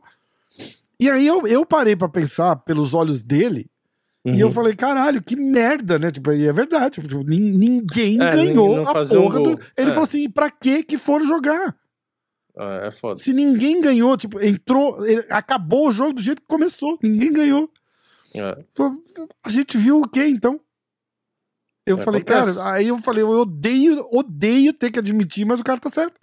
E 1.00 1.11
aí 1.11 1.26
eu, 1.26 1.46
eu 1.46 1.66
parei 1.66 1.96
pra 1.96 2.08
pensar 2.08 2.56
pelos 2.56 2.94
olhos 2.94 3.22
dele 3.22 3.68
e 4.24 4.38
eu 4.40 4.46
Uhum. 4.46 4.52
falei, 4.52 4.76
caralho, 4.76 5.20
que 5.20 5.35
merda, 5.35 5.98
né? 5.98 6.11
Tipo, 6.12 6.30
e 6.32 6.46
é 6.46 6.52
verdade, 6.52 7.00
tipo, 7.02 7.24
nin- 7.24 7.50
ninguém 7.58 8.22
É, 8.22 8.30
ganhou 8.30 8.68
ninguém 8.76 8.87
a 8.88 8.92
fazia 8.92 9.18
um 9.18 9.22
porra 9.24 9.40
do. 9.40 9.50
Ele 9.76 9.90
É. 9.90 9.92
falou 9.92 10.04
assim, 10.04 10.30
pra 10.30 10.48
que 10.48 10.85
que 10.85 10.96
foram 10.96 11.26
jogar? 11.26 11.74
Ah, 12.56 12.82
é 12.85 12.90
foda. 12.92 13.16
Se 13.18 13.32
ninguém 13.32 13.80
ganhou, 13.80 14.16
tipo, 14.16 14.40
entrou, 14.40 14.98
acabou 15.30 15.88
o 15.88 15.92
jogo 15.92 16.12
do 16.12 16.22
jeito 16.22 16.40
que 16.42 16.46
começou, 16.46 16.96
ninguém 17.02 17.32
ganhou. 17.32 17.68
É. 18.37 18.56
A 19.42 19.50
gente 19.50 19.76
viu 19.76 20.00
o 20.02 20.08
quê, 20.08 20.26
então? 20.28 20.61
Eu 21.87 21.99
É, 21.99 22.01
falei, 22.01 22.21
acontece. 22.23 22.59
cara, 22.59 22.73
aí 22.75 22.88
eu 22.88 22.99
falei, 22.99 23.23
eu 23.23 23.31
odeio, 23.31 24.07
odeio 24.12 24.73
ter 24.73 24.90
que 24.90 24.99
admitir, 24.99 25.45
mas 25.45 25.61
o 25.61 25.64
cara 25.64 25.81
tá 25.81 25.90
certo. 25.90 26.21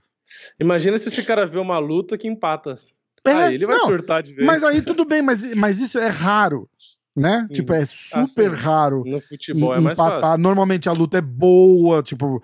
Imagina 0.59 0.97
se 0.97 1.09
esse 1.09 1.23
cara 1.23 1.45
vê 1.45 1.57
uma 1.59 1.79
luta 1.79 2.17
que 2.17 2.27
empata. 2.27 2.77
É, 3.25 3.31
aí 3.31 3.55
ele 3.55 3.65
vai 3.65 3.77
não, 3.77 3.85
surtar 3.85 4.23
de 4.23 4.33
vez. 4.33 4.45
Mas 4.47 4.63
aí 4.63 4.81
tudo 4.81 5.03
bem, 5.03 5.21
mas, 5.21 5.43
mas 5.55 5.79
isso 5.79 5.99
é 5.99 6.07
raro, 6.07 6.69
né? 7.15 7.41
Sim. 7.47 7.53
Tipo, 7.55 7.73
é 7.73 7.85
super 7.85 8.51
Ah, 8.51 8.55
sim. 8.55 8.61
raro 8.61 9.03
No 9.05 9.19
futebol 9.19 9.75
é 9.75 9.79
em- 9.79 9.81
mais 9.81 9.97
empatar. 9.97 10.21
fácil. 10.21 10.37
Normalmente 10.41 10.87
a 10.87 10.93
luta 10.93 11.17
é 11.17 11.21
boa, 11.21 12.01
tipo. 12.01 12.41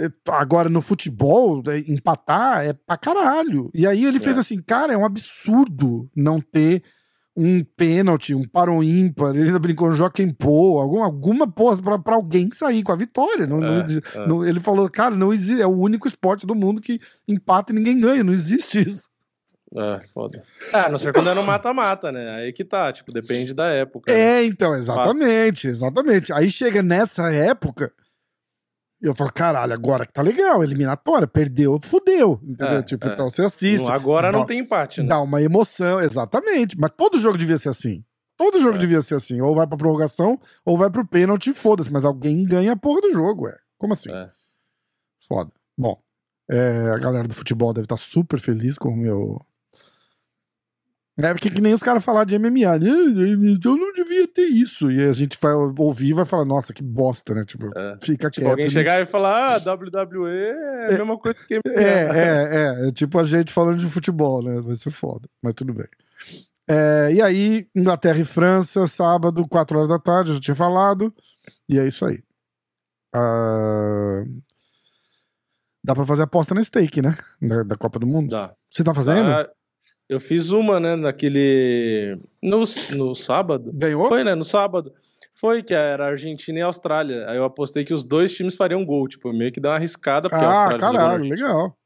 é, 0.00 0.10
Agora 0.28 0.68
no 0.68 0.80
futebol, 0.80 1.62
é, 1.68 1.78
empatar 1.90 2.64
é 2.64 2.72
pra 2.72 2.96
caralho. 2.96 3.70
E 3.74 3.86
aí 3.86 4.04
ele 4.04 4.18
fez 4.18 4.36
É. 4.36 4.40
assim, 4.40 4.60
cara, 4.62 4.92
é 4.92 4.96
um 4.96 5.04
absurdo 5.04 6.08
não 6.16 6.40
ter 6.40 6.82
um 7.40 7.62
pênalti, 7.76 8.34
um 8.34 8.42
paro 8.42 8.82
ímpar. 8.82 9.34
Ele 9.36 9.46
ainda 9.46 9.58
brincou 9.60 9.92
Joaquim 9.92 10.28
Pô, 10.30 10.80
alguma, 10.80 11.04
alguma 11.04 11.46
porra 11.46 11.80
pra, 11.80 11.98
pra 11.98 12.14
alguém 12.16 12.48
sair 12.52 12.82
com 12.82 12.90
a 12.90 12.96
vitória. 12.96 13.46
Não, 13.46 13.60
não 13.60 13.74
É, 13.80 13.84
exi- 13.84 14.02
é. 14.14 14.26
não- 14.26 14.44
ele 14.44 14.58
falou, 14.58 14.90
cara, 14.90 15.14
não 15.14 15.32
existe, 15.32 15.62
é 15.62 15.66
o 15.66 15.70
único 15.76 16.08
esporte 16.08 16.44
do 16.46 16.54
mundo 16.54 16.80
que 16.80 17.00
empata 17.28 17.72
e 17.72 17.76
ninguém 17.76 18.00
ganha, 18.00 18.24
não 18.24 18.32
existe 18.32 18.80
isso. 18.84 19.08
É, 19.76 20.00
foda. 20.14 20.42
Ah, 20.72 20.88
não 20.88 20.98
ser 20.98 21.12
quando 21.12 21.28
é 21.28 21.34
no 21.34 21.42
mata-mata, 21.44 22.10
né? 22.10 22.28
Aí 22.36 22.52
que 22.54 22.64
tá, 22.64 22.90
tipo, 22.92 23.12
depende 23.12 23.52
da 23.54 23.66
época. 23.68 24.12
né? 24.12 24.18
É, 24.40 24.44
então, 24.44 24.74
exatamente, 24.74 25.68
exatamente. 25.68 26.32
Aí 26.32 26.50
chega 26.50 26.82
nessa 26.82 27.30
época, 27.32 27.92
eu 29.00 29.14
falo, 29.14 29.32
caralho, 29.32 29.72
agora 29.72 30.04
que 30.06 30.12
tá 30.12 30.22
legal, 30.22 30.62
eliminatória, 30.62 31.26
perdeu, 31.26 31.78
fudeu, 31.80 32.40
entendeu? 32.42 32.78
É, 32.78 32.82
tipo, 32.82 33.06
é. 33.08 33.12
então 33.12 33.28
você 33.28 33.42
assiste. 33.42 33.86
Não, 33.86 33.94
Agora 33.94 34.32
não 34.32 34.40
dá- 34.40 34.46
tem 34.46 34.58
empate, 34.60 35.02
né? 35.02 35.08
Dá 35.08 35.20
uma 35.20 35.40
emoção, 35.42 36.00
exatamente. 36.00 36.76
Mas 36.78 36.90
todo 36.96 37.18
jogo 37.18 37.38
devia 37.38 37.56
ser 37.56 37.68
assim. 37.68 38.04
Todo 38.36 38.60
jogo 38.60 38.76
É. 38.76 38.78
devia 38.78 39.00
ser 39.02 39.14
assim. 39.16 39.40
Ou 39.40 39.54
vai 39.54 39.66
pra 39.66 39.76
prorrogação, 39.76 40.38
ou 40.64 40.76
vai 40.78 40.90
pro 40.90 41.06
pênalti, 41.06 41.52
foda-se. 41.52 41.92
Mas 41.92 42.04
alguém 42.04 42.44
ganha 42.44 42.72
a 42.72 42.76
porra 42.76 43.00
do 43.00 43.12
jogo, 43.12 43.48
é. 43.48 43.56
Como 43.78 43.92
assim? 43.94 44.12
É. 44.12 44.30
Foda. 45.26 45.50
Bom, 45.76 45.96
é, 46.50 46.90
a 46.94 46.98
galera 46.98 47.26
do 47.28 47.34
futebol 47.34 47.72
deve 47.72 47.84
estar 47.84 47.96
super 47.96 48.38
feliz 48.40 48.78
com 48.78 48.88
o 48.90 48.96
meu. 48.96 49.40
É 51.20 51.32
porque 51.34 51.50
que 51.50 51.60
nem 51.60 51.74
os 51.74 51.82
caras 51.82 52.04
falar 52.04 52.24
de 52.24 52.38
MMA. 52.38 52.78
né? 52.78 52.88
Então 53.52 53.76
não 53.76 53.92
devia 53.92 54.26
ter 54.28 54.44
isso. 54.46 54.88
E 54.90 55.02
a 55.04 55.12
gente 55.12 55.36
vai 55.40 55.52
ouvir 55.52 56.10
e 56.10 56.12
vai 56.12 56.24
falar, 56.24 56.44
nossa, 56.44 56.72
que 56.72 56.82
bosta, 56.82 57.34
né? 57.34 57.42
Tipo, 57.44 57.76
É. 57.76 57.96
fica 58.00 58.30
Tipo, 58.30 58.42
quieto. 58.44 58.50
alguém 58.50 58.66
né? 58.66 58.70
chegar 58.70 59.02
e 59.02 59.06
falar, 59.06 59.56
ah, 59.56 59.58
WWE 59.58 60.28
é 60.30 60.86
a 60.86 60.98
mesma 60.98 61.18
coisa 61.18 61.40
que 61.46 61.54
É, 61.54 61.60
é, 61.74 62.84
é. 62.84 62.88
É 62.88 62.92
tipo 62.92 63.18
a 63.18 63.24
gente 63.24 63.52
falando 63.52 63.78
de 63.78 63.86
futebol, 63.90 64.42
né? 64.42 64.60
Vai 64.60 64.76
ser 64.76 64.90
foda. 64.92 65.28
Mas 65.42 65.54
tudo 65.54 65.74
bem. 65.74 65.86
É, 66.70 67.10
e 67.14 67.20
aí, 67.22 67.66
Inglaterra 67.74 68.18
e 68.20 68.24
França, 68.24 68.86
sábado, 68.86 69.42
4 69.48 69.76
horas 69.76 69.88
da 69.88 69.98
tarde, 69.98 70.30
eu 70.30 70.34
já 70.34 70.40
tinha 70.40 70.54
falado. 70.54 71.12
E 71.68 71.78
é 71.80 71.86
isso 71.88 72.04
aí. 72.06 72.22
Ah, 73.14 74.22
Dá 75.84 75.94
pra 75.94 76.04
fazer 76.04 76.22
aposta 76.24 76.54
na 76.54 76.62
stake, 76.62 77.00
né? 77.00 77.16
Da, 77.40 77.62
da 77.62 77.76
Copa 77.76 77.98
do 77.98 78.06
Mundo. 78.06 78.28
Dá. 78.30 78.52
Você 78.70 78.84
tá 78.84 78.92
fazendo? 78.92 79.30
Ah, 79.30 79.48
eu 80.08 80.18
fiz 80.20 80.50
uma, 80.50 80.80
né, 80.80 80.96
naquele. 80.96 82.18
No, 82.42 82.64
no 82.96 83.14
sábado. 83.14 83.70
Ganhou? 83.74 84.08
Foi, 84.08 84.24
né? 84.24 84.34
No 84.34 84.44
sábado. 84.44 84.92
Foi, 85.34 85.62
que 85.62 85.72
era 85.72 86.06
Argentina 86.06 86.58
e 86.58 86.62
Austrália. 86.62 87.28
Aí 87.28 87.36
eu 87.36 87.44
apostei 87.44 87.84
que 87.84 87.94
os 87.94 88.02
dois 88.04 88.32
times 88.34 88.56
fariam 88.56 88.84
gol. 88.84 89.06
Tipo, 89.06 89.32
meio 89.32 89.52
que 89.52 89.60
deu 89.60 89.70
uma 89.70 89.76
arriscada, 89.76 90.28
porque 90.28 90.44
a 90.44 90.48
Ah, 90.48 90.60
Austrália 90.62 90.80
jogou 90.86 90.98
caralho, 90.98 91.24
legal. 91.24 91.76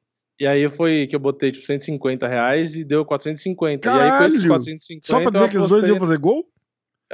E 0.40 0.46
aí 0.46 0.68
foi 0.68 1.06
que 1.06 1.14
eu 1.14 1.20
botei, 1.20 1.52
tipo, 1.52 1.66
150 1.66 2.26
reais 2.26 2.74
e 2.74 2.82
deu 2.84 3.04
450. 3.04 3.86
E 3.86 3.90
aí 3.92 3.96
com 3.96 4.00
Caralho! 4.00 4.26
esses 4.26 4.44
450. 4.46 5.06
Só 5.06 5.20
pra 5.20 5.30
dizer 5.30 5.50
que 5.50 5.58
os 5.58 5.68
dois 5.68 5.86
iam 5.86 5.98
fazer 5.98 6.18
gol? 6.18 6.44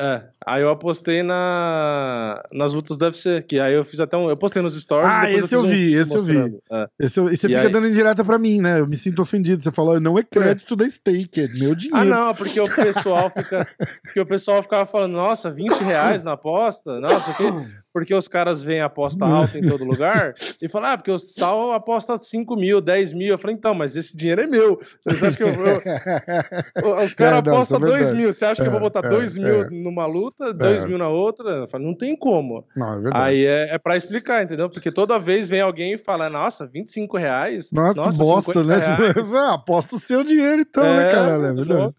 É, 0.01 0.23
aí 0.47 0.63
eu 0.63 0.71
apostei 0.71 1.25
na, 1.25 2.41
nas 2.53 2.73
lutas 2.73 2.97
do 2.99 3.05
UFC, 3.05 3.43
que 3.43 3.59
aí 3.59 3.75
eu 3.75 3.85
fiz 3.85 3.99
até 3.99 4.17
um. 4.17 4.31
Eu 4.31 4.37
postei 4.37 4.63
nos 4.63 4.81
stories. 4.81 5.09
Ah, 5.11 5.29
esse 5.31 5.53
eu 5.55 5.61
um 5.61 5.65
vi, 5.65 5.75
vídeo 5.75 6.01
esse 6.03 6.15
eu 6.15 6.23
vi. 6.23 6.59
É. 6.71 6.87
Esse, 7.01 7.19
eu- 7.19 7.29
e 7.33 7.37
você 7.37 7.47
E 7.49 7.51
fica 7.51 7.63
aí- 7.63 7.73
dando 7.73 7.89
indireta 7.89 8.25
pra 8.25 8.39
mim, 8.39 8.61
né? 8.61 8.79
Eu 8.79 8.87
me 8.87 8.95
sinto 8.95 9.21
ofendido. 9.23 9.61
Você 9.63 9.73
falou, 9.73 9.99
não 10.01 10.17
é 10.17 10.23
crédito 10.23 10.77
da 10.77 10.89
stake, 10.89 11.41
é 11.41 11.49
meu 11.59 11.75
dinheiro. 11.75 11.97
Ah, 11.97 12.05
não, 12.05 12.35
porque 12.35 12.61
o 12.61 12.65
pessoal 12.73 13.29
fica. 13.31 13.67
Porque 14.05 14.21
o 14.21 14.27
pessoal 14.27 14.63
ficava 14.63 14.87
falando, 14.87 15.15
nossa, 15.15 15.51
20 15.51 15.73
reais 15.83 16.23
na 16.23 16.33
aposta? 16.35 17.01
Nossa, 17.01 17.31
o 17.33 17.35
quê? 17.35 17.45
Porque 17.93 18.15
os 18.15 18.29
caras 18.29 18.63
veem 18.63 18.81
aposta 18.83 19.25
alta 19.25 19.59
em 19.59 19.63
todo 19.63 19.83
lugar 19.85 20.35
e 20.61 20.69
falam, 20.69 20.91
ah, 20.91 20.97
porque 20.97 21.11
os 21.11 21.25
tal 21.27 21.73
aposta 21.73 22.17
5 22.19 22.55
mil, 22.55 22.81
10 22.83 23.13
mil. 23.15 23.29
Eu 23.29 23.39
falei, 23.39 23.57
então, 23.57 23.75
mas 23.75 23.97
esse 23.97 24.15
dinheiro 24.17 24.43
é 24.43 24.47
meu. 24.47 24.79
Você 25.07 25.27
acha 25.27 25.37
que 25.37 25.43
eu, 25.43 25.49
eu- 25.49 26.95
Os 27.05 27.15
caras 27.15 27.33
É, 27.47 27.51
é 27.51 27.53
apostam 27.53 27.81
2 27.81 27.93
verdade. 27.95 28.17
mil. 28.17 28.33
Você 28.33 28.45
acha 28.45 28.61
que 28.63 28.69
eu 28.69 28.71
vou 28.73 28.79
É, 28.81 28.83
botar 28.83 29.05
é, 29.05 29.09
2 29.09 29.37
mil 29.39 29.63
é. 29.63 29.71
numa 29.71 30.07
luta, 30.07 30.53
2 30.53 30.83
É. 30.83 30.87
mil 30.87 30.99
na 30.99 31.09
outra? 31.09 31.49
Eu 31.51 31.69
falo, 31.69 31.85
não 31.85 31.95
tem 31.95 32.15
como. 32.15 32.65
Não, 32.77 33.09
é. 33.09 33.11
Aí 33.15 33.45
é, 33.47 33.75
é 33.75 33.79
pra 33.79 33.97
explicar, 33.97 34.43
entendeu? 34.45 34.69
Porque 34.69 34.93
toda 34.93 35.19
vez 35.19 35.49
vem 35.49 35.61
alguém 35.63 35.95
e 35.95 35.99
fala, 35.99 36.29
nossa, 36.29 36.67
25 36.67 37.17
reais? 37.17 37.73
Nossa, 37.73 38.03
que 38.11 38.17
bosta, 38.19 38.53
50 38.53 38.65
né? 38.65 39.13
Tipo, 39.15 39.37
aposta 39.37 39.97
o 39.97 39.99
seu 39.99 40.23
dinheiro 40.23 40.61
então, 40.61 40.85
né, 40.85 41.09
É, 41.09 41.13
caralho? 41.13 41.45
É 41.45 41.53
verdade. 41.55 41.95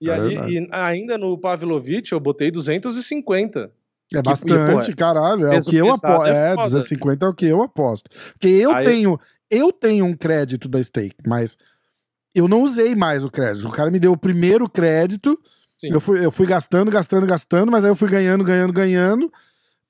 E, 0.00 0.08
É 0.08 0.14
aí, 0.14 0.34
e 0.54 0.68
ainda 0.70 1.18
no 1.18 1.36
Pavlovich 1.38 2.12
eu 2.12 2.20
botei 2.20 2.50
250. 2.50 3.70
É 4.14 4.22
bastante, 4.22 4.90
e, 4.90 4.94
caralho. 4.94 5.46
É 5.46 5.58
o 5.58 5.62
que 5.62 5.76
eu 5.76 5.90
aposto. 5.92 6.24
é 6.26 6.52
É, 6.52 6.54
foda. 6.54 6.70
250 6.70 7.26
é 7.26 7.28
o 7.28 7.34
que 7.34 7.46
eu 7.46 7.62
aposto. 7.62 8.10
Porque 8.32 8.48
eu 8.48 8.74
Aí- 8.74 8.84
tenho. 8.84 9.18
Eu 9.50 9.72
tenho 9.72 10.04
um 10.04 10.14
crédito 10.14 10.68
da 10.68 10.82
stake, 10.82 11.16
mas 11.26 11.56
eu 12.34 12.46
não 12.46 12.62
usei 12.62 12.94
mais 12.94 13.24
o 13.24 13.30
crédito. 13.30 13.66
O 13.66 13.72
cara 13.72 13.90
me 13.90 13.98
deu 13.98 14.12
o 14.12 14.16
primeiro 14.16 14.68
crédito, 14.68 15.38
Sim. 15.72 15.88
eu 15.90 16.00
fui, 16.00 16.22
eu 16.24 16.30
fui 16.30 16.46
gastando, 16.46 16.90
gastando, 16.90 17.26
gastando, 17.26 17.72
mas 17.72 17.82
aí 17.82 17.90
eu 17.90 17.96
fui 17.96 18.08
ganhando, 18.10 18.44
ganhando, 18.44 18.72
ganhando. 18.74 19.32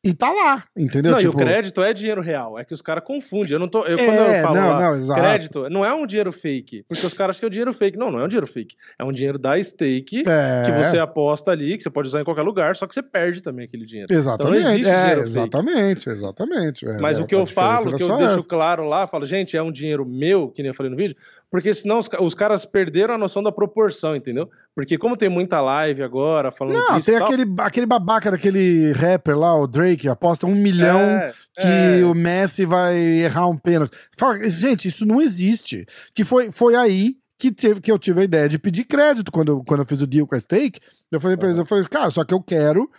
E 0.09 0.15
tá 0.15 0.31
lá, 0.31 0.65
entendeu? 0.77 1.13
não, 1.13 1.19
tipo, 1.19 1.33
e 1.33 1.43
o 1.43 1.47
crédito 1.47 1.83
é 1.83 1.93
dinheiro 1.93 2.21
real. 2.21 2.59
É 2.59 2.65
que 2.65 2.73
os 2.75 2.81
caras 2.83 3.05
confundem. 3.05 3.53
Eu 3.53 3.59
não 3.59 3.69
tô. 3.69 3.85
Eu, 3.85 3.97
É, 3.99 4.05
quando 4.05 4.17
eu 4.19 4.43
falo 4.43 4.55
não, 4.57 4.69
lá, 4.69 4.81
não, 4.81 4.97
exato. 4.97 5.21
crédito, 5.21 5.71
não 5.71 5.85
é 5.85 5.93
um 5.95 6.07
dinheiro 6.07 6.33
fake. 6.33 6.85
Porque 6.89 7.07
os 7.07 7.15
caras 7.15 7.37
acham 7.37 7.41
que 7.41 7.45
é 7.47 7.49
um 7.49 7.51
dinheiro 7.51 7.73
fake. 7.73 7.99
Não, 7.99 8.11
não 8.11 8.21
é 8.21 8.25
um 8.25 8.29
dinheiro 8.29 8.47
fake. 8.47 8.75
É 8.99 9.05
um 9.05 9.13
dinheiro 9.13 9.39
da 9.39 9.63
stake 9.63 10.25
é, 10.27 10.63
que 10.67 10.73
você 10.73 10.99
aposta 10.99 11.51
ali, 11.51 11.77
que 11.77 11.83
você 11.83 11.91
pode 11.91 12.09
usar 12.09 12.21
em 12.21 12.25
qualquer 12.25 12.43
lugar, 12.43 12.75
só 12.77 12.87
que 12.87 12.95
você 12.95 13.03
perde 13.03 13.43
também 13.43 13.65
aquele 13.67 13.85
dinheiro. 13.87 14.13
Exatamente, 14.13 14.59
Então 14.59 14.71
não 14.71 14.73
existe 14.75 14.89
é, 14.91 14.99
dinheiro 15.01 15.21
fake. 15.21 15.31
exatamente, 15.31 16.09
exatamente. 16.11 16.87
É, 16.89 16.99
Mas 16.99 17.19
é, 17.19 17.23
o 17.23 17.27
que 17.27 17.35
a 17.35 17.39
eu 17.39 17.47
falo, 17.47 17.97
que 17.97 18.03
eu 18.03 18.17
deixo 18.17 18.39
essa. 18.39 18.49
claro 18.49 18.85
lá, 18.85 19.07
falo, 19.07 19.27
gente, 19.27 19.57
é 19.57 19.63
um 19.63 19.73
dinheiro 19.73 20.05
meu, 20.07 20.49
que 20.49 20.63
nem 20.63 20.69
eu 20.71 20.75
falei 20.75 20.91
no 20.91 20.97
vídeo, 20.97 21.17
porque 21.51 21.73
senão 21.73 21.99
os, 21.99 22.09
os 22.21 22.35
caras 22.35 22.65
perderam 22.65 23.15
a 23.15 23.19
noção 23.19 23.43
da 23.43 23.51
proporção, 23.51 24.15
entendeu? 24.15 24.49
Porque 24.75 24.99
como 24.99 25.17
tem 25.17 25.29
muita 25.29 25.61
live 25.61 26.03
agora 26.03 26.53
falando 26.53 26.75
Não, 26.77 26.97
disso 26.97 27.11
tem 27.11 27.19
tal, 27.19 27.27
aquele, 27.29 27.55
aquele 27.59 27.87
babaca 27.87 28.31
daquele 28.31 28.93
rapper 28.93 29.37
lá, 29.39 29.55
o 29.59 29.67
Drake, 29.67 30.09
aposta 30.09 30.47
um 30.47 30.55
milhão 30.55 31.01
é, 31.01 31.33
que 31.59 31.67
é, 32.03 32.05
o 32.05 32.15
Messi 32.15 32.65
vai 32.67 32.97
errar 32.97 33.49
um 33.49 33.57
pênalti. 33.57 33.97
Fala, 34.17 34.49
gente, 34.49 34.89
isso 34.89 35.05
não 35.07 35.21
existe. 35.21 35.85
Que 36.15 36.25
foi, 36.25 36.53
foi 36.53 36.75
aí 36.77 37.17
que, 37.39 37.51
teve, 37.51 37.81
que 37.81 37.91
eu 37.91 37.99
tive 37.99 38.21
a 38.21 38.25
ideia 38.25 38.49
de 38.49 38.59
pedir 38.59 38.85
crédito 38.85 39.33
quando, 39.33 39.49
eu- 39.53 39.65
quando 39.65 39.81
eu 39.81 39.87
fiz 39.87 40.01
o 40.03 40.07
deal 40.07 40.27
com 40.27 40.35
a 40.35 40.41
Stake. 40.41 40.81
Eu 41.11 41.21
falei 41.21 41.37
pra 41.37 41.49
eles, 41.49 41.59
eu 41.59 41.65
falei, 41.67 41.85
cara, 41.85 42.11
só 42.11 42.25
que 42.25 42.35
eu 42.35 42.43
quero 42.43 42.91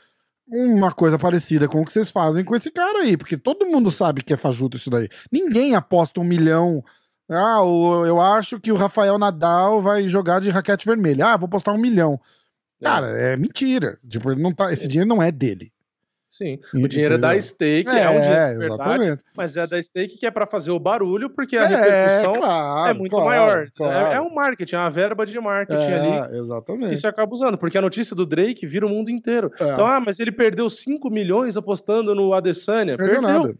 uma 0.52 0.92
coisa 0.92 1.20
parecida 1.20 1.68
com 1.68 1.80
o 1.82 1.86
que 1.86 1.92
vocês 1.94 2.10
fazem 2.10 2.44
com 2.44 2.56
esse 2.56 2.72
cara 2.72 3.00
aí, 3.04 3.16
porque 3.16 3.38
todo 3.38 3.68
mundo 3.68 3.92
sabe 3.92 4.24
que 4.24 4.34
é 4.34 4.38
fajuto 4.38 4.78
isso 4.78 4.90
daí. 4.90 5.08
Ninguém 5.32 5.76
aposta 5.76 6.20
um 6.20 6.24
milhão. 6.24 6.84
Ah, 7.30 7.62
o- 7.64 8.06
eu 8.06 8.20
acho 8.20 8.60
que 8.60 8.72
o 8.72 8.76
Rafael 8.76 9.18
Nadal 9.20 9.82
vai 9.82 10.08
jogar 10.08 10.40
de 10.42 10.50
raquete 10.50 10.86
vermelha. 10.86 11.28
Ah, 11.28 11.38
vou 11.38 11.48
postar 11.50 11.74
um 11.74 11.78
milhão. 11.78 12.20
Cara, 12.82 13.08
é 13.10 13.38
mentira. 13.38 13.98
Tipo, 14.08 14.32
ele 14.32 14.42
não 14.42 14.54
tá, 14.54 14.72
esse 14.72 14.88
dinheiro 14.88 15.08
não 15.10 15.22
é 15.22 15.32
dele. 15.32 15.72
Sim, 16.32 16.60
o 16.76 16.88
dinheiro 16.88 17.16
é 17.16 17.18
da 17.18 17.42
stake, 17.42 17.90
é, 17.90 18.08
um 18.08 18.22
dinheiro 18.22 18.54
de 18.54 18.58
verdade, 18.60 18.64
exatamente. 18.66 19.24
mas 19.36 19.58
é 19.58 19.66
da 19.66 19.82
stake 19.82 20.16
que 20.16 20.28
é 20.28 20.32
pra 20.32 20.46
fazer 20.46 20.70
o 20.70 20.80
barulho, 20.80 21.28
porque 21.32 21.58
a 21.58 21.64
É, 21.64 21.66
repercussão 21.66 22.34
claro, 22.34 22.90
é 22.90 22.94
muito 22.94 23.12
claro, 23.12 23.26
maior. 23.26 23.68
claro. 23.76 24.08
É, 24.08 24.14
é 24.14 24.22
um 24.22 24.34
marketing, 24.34 24.76
é 24.76 24.78
uma 24.80 24.92
verba 24.92 25.26
de 25.26 25.40
marketing 25.40 25.82
ali 25.92 26.08
É, 26.08 26.28
que 26.28 26.36
exatamente. 26.38 27.00
você 27.00 27.08
acaba 27.08 27.34
usando, 27.34 27.58
porque 27.58 27.80
a 27.80 27.82
notícia 27.82 28.16
do 28.16 28.28
Drake 28.28 28.68
vira 28.68 28.86
o 28.86 28.90
mundo 28.90 29.10
inteiro. 29.10 29.52
É. 29.60 29.74
Então, 29.74 29.88
ah, 29.88 30.00
mas 30.00 30.20
ele 30.20 30.32
perdeu 30.32 30.70
5 30.70 31.10
milhões 31.10 31.58
apostando 31.58 32.14
no 32.14 32.32
Adesanya. 32.34 32.96
Perdeu 32.96 33.22
Perdeu, 33.22 33.40
nada. 33.42 33.56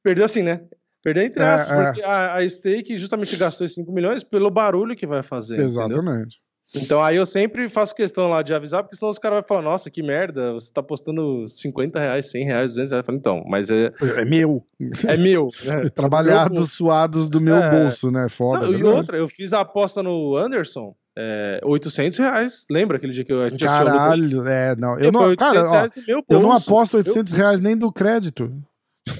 Perdeu 0.00 0.24
assim, 0.24 0.42
né? 0.42 0.60
Perdeu 1.02 1.24
entre 1.24 1.42
É, 1.42 1.46
aspas, 1.46 1.78
é. 1.78 1.84
porque 1.86 2.02
a, 2.02 2.34
a 2.36 2.48
stake 2.48 2.96
justamente 2.96 3.36
gastou 3.36 3.64
esses 3.64 3.74
5 3.74 3.90
milhões 3.92 4.22
pelo 4.22 4.50
barulho 4.50 4.94
que 4.94 5.06
vai 5.06 5.22
fazer. 5.22 5.54
entendeu? 5.54 5.66
Exatamente. 5.70 6.40
Então 6.74 7.02
aí 7.02 7.16
eu 7.16 7.26
sempre 7.26 7.68
faço 7.68 7.94
questão 7.94 8.28
lá 8.30 8.40
de 8.40 8.54
avisar, 8.54 8.82
porque 8.82 8.96
senão 8.96 9.10
os 9.10 9.18
caras 9.18 9.40
vão 9.40 9.46
falar, 9.46 9.60
nossa, 9.60 9.90
que 9.90 10.02
merda, 10.02 10.52
você 10.54 10.72
tá 10.72 10.82
postando 10.82 11.46
50 11.46 12.00
reais, 12.00 12.30
100 12.30 12.44
reais, 12.46 12.70
200 12.70 12.90
reais. 12.92 13.02
Eu 13.02 13.04
falo, 13.06 13.18
então, 13.18 13.44
mas 13.46 13.68
é, 13.68 13.92
É 14.16 14.24
meu. 14.24 14.64
é 15.06 15.16
meu. 15.18 15.48
né? 15.66 15.90
Trabalhados, 15.94 16.56
Meu 16.56 16.64
suados 16.66 17.28
do 17.28 17.40
meu 17.42 17.56
É. 17.56 17.70
bolso, 17.70 18.10
né? 18.10 18.26
Foda. 18.30 18.66
Não, 18.66 18.72
e 18.72 18.82
outra, 18.84 19.18
eu 19.18 19.28
fiz 19.28 19.52
a 19.52 19.60
aposta 19.60 20.02
no 20.02 20.34
Anderson, 20.34 20.94
é, 21.18 21.60
800 21.62 22.16
reais. 22.16 22.64
Lembra 22.70 22.96
aquele 22.96 23.12
dia 23.12 23.24
que 23.24 23.32
a 23.34 23.48
gente? 23.50 23.62
Caralho, 23.62 24.46
é, 24.48 24.74
não. 24.76 24.98
Eu 24.98 25.12
não, 25.12 25.36
cara, 25.36 25.64
800 25.64 26.02
ó, 26.08 26.22
eu 26.30 26.40
não 26.40 26.52
aposto 26.52 26.96
800 26.96 27.32
reais 27.34 27.60
nem 27.60 27.76
do 27.76 27.92
crédito. 27.92 28.50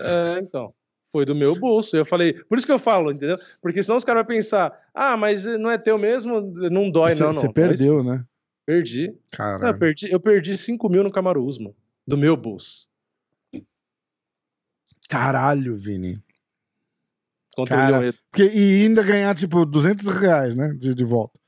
É, 0.00 0.38
então. 0.38 0.72
Foi 1.12 1.26
do 1.26 1.34
meu 1.34 1.54
bolso. 1.54 1.94
Eu 1.94 2.06
falei, 2.06 2.32
por 2.32 2.56
isso 2.56 2.66
que 2.66 2.72
eu 2.72 2.78
falo, 2.78 3.12
entendeu? 3.12 3.36
Porque 3.60 3.82
senão 3.82 3.98
os 3.98 4.04
caras 4.04 4.22
vão 4.22 4.28
pensar, 4.28 4.72
ah, 4.94 5.14
mas 5.14 5.44
não 5.44 5.70
é 5.70 5.76
teu 5.76 5.98
mesmo, 5.98 6.40
não 6.40 6.90
dói, 6.90 7.10
Você 7.12 7.20
não, 7.22 7.26
não. 7.28 7.34
você 7.34 7.46
Dói 7.46 7.52
perdeu, 7.52 8.02
né? 8.02 8.18
sim. 8.18 8.24
Perdi. 8.64 9.14
Cara. 9.30 9.68
eu, 9.68 9.78
perdi 9.78 10.10
eu 10.10 10.20
perdi 10.20 10.56
5 10.56 10.88
mil 10.88 11.04
no 11.04 11.10
Camaro 11.12 11.44
Usman, 11.44 11.74
do 12.06 12.16
meu 12.16 12.36
bolso. 12.36 12.88
Caralho, 15.08 15.76
Vini. 15.76 16.22
Contra 17.54 17.76
Cara. 17.76 18.14
Porque, 18.30 18.44
e 18.44 18.84
ainda 18.84 19.02
ganhar, 19.02 19.34
tipo, 19.34 19.66
200 19.66 20.06
reais, 20.06 20.54
né? 20.54 20.74
De, 20.78 20.94
de 20.94 21.04
volta. 21.04 21.38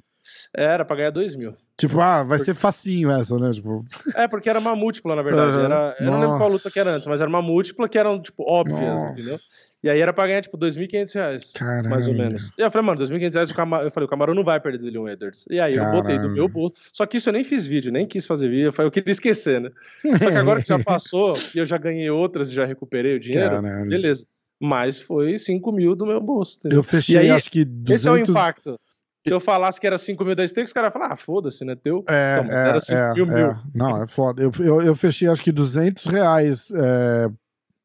Era 0.55 0.85
pra 0.85 0.97
ganhar 0.97 1.11
2 1.11 1.35
mil. 1.37 1.57
Tipo, 1.77 2.01
ah, 2.01 2.23
vai 2.23 2.39
ser 2.39 2.55
facinho 2.55 3.11
essa, 3.11 3.37
né? 3.37 3.51
Tipo, 3.51 3.85
É, 4.15 4.29
porque 4.29 4.49
era 4.49 4.59
uma 4.61 4.77
múltipla, 4.77 5.17
na 5.17 5.23
verdade. 5.23 5.57
Aham. 5.57 5.65
Era, 5.65 5.97
eu 5.99 6.07
não 6.07 6.21
lembro 6.21 6.39
qual 6.39 6.49
luta 6.49 6.71
que 6.71 6.79
era 6.79 6.87
Nossa. 6.87 6.97
antes, 6.99 7.07
mas 7.09 7.21
era 7.21 7.29
uma 7.29 7.43
múltipla 7.43 7.89
que 7.89 7.99
eram, 7.99 8.23
tipo, 8.23 8.45
óbvias, 8.49 8.81
nossa. 8.81 9.09
entendeu? 9.09 9.37
E 9.83 9.91
aí 9.91 10.01
era 10.01 10.15
pra 10.15 10.27
ganhar, 10.27 10.41
tipo, 10.41 10.57
2.500 10.57 11.15
reais. 11.15 11.53
Caralho. 11.53 11.91
Mais 11.91 12.09
ou 12.09 12.15
menos. 12.15 12.51
E 12.57 12.63
eu 12.63 12.71
falei, 12.71 12.87
mano, 12.87 13.01
2.500 13.03 13.35
reais, 13.35 13.51
o 13.51 13.55
Camaro, 13.55 13.87
eu 13.87 13.91
falei, 13.91 14.07
o 14.07 14.09
Camarão 14.09 14.35
não 14.35 14.43
vai 14.43 14.59
perder 14.59 14.79
do 14.79 14.89
Leon 14.89 15.09
Edwards. 15.09 15.45
E 15.51 15.61
aí 15.61 15.75
eu 15.75 15.85
botei 15.91 16.19
do 16.19 16.31
meu 16.31 16.49
bolso. 16.49 16.75
Só 16.91 17.05
que 17.05 17.19
isso 17.19 17.29
eu 17.29 17.35
nem 17.35 17.45
fiz 17.45 17.67
vídeo, 17.67 17.93
nem 17.93 18.07
quis 18.07 18.25
fazer 18.25 18.49
vídeo, 18.49 18.69
eu 18.69 18.73
falei, 18.73 18.87
eu 18.87 18.93
queria 18.93 19.13
esquecer, 19.13 19.61
né? 19.61 19.71
Só 20.19 20.31
que 20.31 20.37
agora 20.39 20.63
que 20.63 20.69
já 20.69 20.79
passou 20.83 21.37
e 21.55 21.59
eu 21.59 21.67
já 21.67 21.77
ganhei 21.77 22.09
outras 22.09 22.49
e 22.51 22.55
já 22.55 22.65
recuperei 22.65 23.17
o 23.17 23.21
dinheiro, 23.21 23.61
beleza. 23.87 24.25
Mas 24.59 24.99
foi 24.99 25.37
5 25.37 25.71
mil 25.73 25.95
do 25.95 26.07
meu 26.07 26.21
bolso, 26.21 26.57
entendeu? 26.57 26.79
Eu 26.79 26.83
fechei, 26.83 27.19
aí, 27.19 27.31
acho 27.31 27.51
que 27.51 27.63
200... 27.65 27.95
Esse 27.95 28.09
é 28.09 28.13
o 28.13 28.17
impacto. 28.17 28.81
Se 29.27 29.33
eu 29.33 29.41
falasse 29.41 29.81
que 29.81 29.87
era 29.87 29.97
5 29.97 30.23
mil 30.25 30.35
da 30.37 30.47
stake, 30.47 30.67
os 30.67 30.73
caras 30.73 30.89
iam 30.89 31.01
falar, 31.01 31.13
ah, 31.13 31.17
foda-se, 31.17 31.65
né? 31.65 31.75
Teu. 31.75 32.05
É, 32.09 32.41
Então, 32.43 32.53
é, 32.57 32.69
era 32.69 32.81
cinco 32.81 32.99
é, 32.99 33.15
mil, 33.15 33.31
é. 33.31 33.43
mil. 33.55 33.57
Não, 33.75 34.03
é 34.03 34.07
foda. 34.07 34.43
Eu, 34.43 34.53
eu, 34.61 34.83
eu 34.83 34.95
fechei 34.95 35.27
acho 35.29 35.43
que 35.43 35.51
200 35.51 36.05
reais 36.07 36.71
é, 36.75 37.31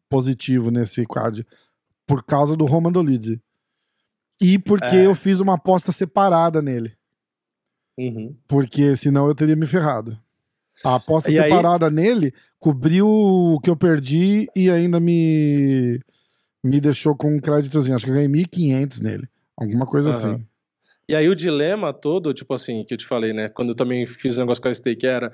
positivo 0.09 0.69
nesse 0.69 1.05
card 1.05 1.47
por 2.05 2.23
causa 2.23 2.57
do 2.57 2.65
Roman 2.65 2.91
Dolidze. 2.91 3.41
E 4.41 4.59
porque 4.59 4.95
É. 4.97 5.05
eu 5.05 5.15
fiz 5.15 5.39
uma 5.39 5.53
aposta 5.55 5.91
separada 5.93 6.61
nele. 6.61 6.93
Uhum. 7.97 8.35
Porque 8.47 8.95
senão 8.97 9.27
eu 9.27 9.35
teria 9.35 9.55
me 9.55 9.65
ferrado. 9.65 10.17
A 10.83 10.95
aposta 10.95 11.29
E 11.31 11.37
aí- 11.39 11.49
separada 11.49 11.89
nele 11.89 12.33
cobriu 12.59 13.07
o 13.07 13.59
que 13.61 13.69
eu 13.69 13.75
perdi 13.77 14.47
e 14.55 14.69
ainda 14.69 14.99
me, 14.99 15.99
me 16.63 16.79
deixou 16.81 17.15
com 17.15 17.33
um 17.35 17.39
créditozinho. 17.39 17.95
Acho 17.95 18.05
que 18.05 18.11
eu 18.11 18.15
ganhei 18.15 18.29
1.500 18.29 19.01
nele. 19.01 19.27
Alguma 19.57 19.85
coisa 19.85 20.09
Aham. 20.09 20.17
assim. 20.17 20.45
E 21.09 21.15
aí 21.15 21.27
o 21.27 21.35
dilema 21.35 21.91
todo, 21.91 22.35
tipo 22.35 22.53
assim, 22.53 22.83
que 22.83 22.93
eu 22.93 22.97
te 22.99 23.07
falei, 23.07 23.33
né? 23.33 23.49
Quando 23.49 23.69
eu 23.69 23.75
também 23.75 24.05
fiz 24.05 24.37
o 24.37 24.41
negócio 24.41 24.61
com 24.61 24.69
a 24.69 24.73
stake 24.73 25.07
era 25.07 25.31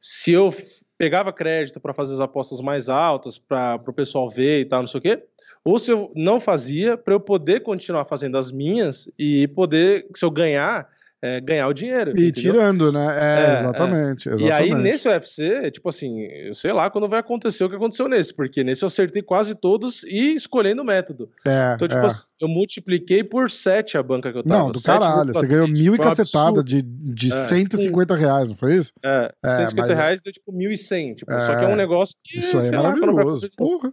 se 0.00 0.32
eu 0.32 0.50
pegava 0.96 1.30
crédito 1.34 1.78
pra 1.78 1.92
fazer 1.92 2.14
as 2.14 2.20
apostas 2.20 2.62
mais 2.62 2.88
altas 2.88 3.36
para 3.36 3.78
o 3.86 3.92
pessoal 3.92 4.30
ver 4.30 4.60
e 4.60 4.64
tal, 4.64 4.80
não 4.80 4.86
sei 4.86 4.98
o 4.98 5.02
quê, 5.02 5.22
ou 5.62 5.78
se 5.78 5.90
eu 5.90 6.10
não 6.16 6.40
fazia 6.40 6.96
pra 6.96 7.12
eu 7.12 7.20
poder 7.20 7.60
continuar 7.60 8.06
fazendo 8.06 8.38
as 8.38 8.50
minhas 8.50 9.06
e 9.18 9.46
poder, 9.48 10.06
se 10.16 10.24
eu 10.24 10.30
ganhar, 10.30 10.88
é, 11.22 11.40
ganhar 11.40 11.66
o 11.68 11.72
dinheiro. 11.72 12.10
E 12.10 12.28
entendeu? 12.28 12.32
tirando, 12.52 12.92
né? 12.92 13.06
É, 13.18 13.50
É, 13.56 13.58
exatamente, 13.60 14.28
exatamente. 14.28 14.42
E 14.48 14.52
aí, 14.52 14.74
nesse 14.74 15.08
UFC, 15.08 15.70
tipo 15.70 15.88
assim, 15.88 16.20
eu 16.22 16.54
sei 16.54 16.72
lá 16.72 16.88
quando 16.90 17.08
vai 17.08 17.20
acontecer 17.20 17.64
o 17.64 17.68
que 17.70 17.76
aconteceu 17.76 18.08
nesse, 18.08 18.32
porque 18.34 18.62
nesse 18.62 18.82
eu 18.84 18.86
acertei 18.86 19.22
quase 19.22 19.54
todos 19.54 20.02
e 20.04 20.34
escolhendo 20.34 20.82
o 20.82 20.84
método. 20.84 21.28
É, 21.44 21.74
Então, 21.74 21.88
tipo 21.88 22.00
é. 22.00 22.06
assim, 22.06 22.22
eu 22.40 22.48
multipliquei 22.48 23.24
por 23.24 23.50
7 23.50 23.98
a 23.98 24.02
banca 24.02 24.30
que 24.32 24.38
eu 24.38 24.44
tava. 24.44 24.58
Não, 24.64 24.70
do 24.70 24.78
7 24.78 24.98
caralho. 25.00 25.32
Você 25.32 25.46
ganhou 25.46 25.66
mil 25.68 25.94
e 25.94 25.98
cacetada 25.98 26.62
de, 26.62 26.82
de 26.82 27.32
É. 27.32 27.44
150 27.46 28.14
reais, 28.14 28.48
não 28.48 28.54
foi 28.54 28.76
isso? 28.76 28.92
É, 29.04 29.32
É, 29.44 29.56
150 29.56 29.88
mas- 29.88 29.96
reais 29.96 30.20
deu 30.20 30.32
tipo 30.32 30.52
1.100. 30.52 31.14
Tipo, 31.16 31.32
É, 31.32 31.40
Só 31.40 31.56
que 31.56 31.64
é 31.64 31.68
um 31.68 31.76
negócio 31.76 32.14
que. 32.24 32.38
Isso 32.38 32.58
aí 32.58 32.68
é 32.68 32.76
lá, 32.78 32.94
maravilhoso. 32.96 33.48
novo. 33.58 33.80
Porra. 33.80 33.92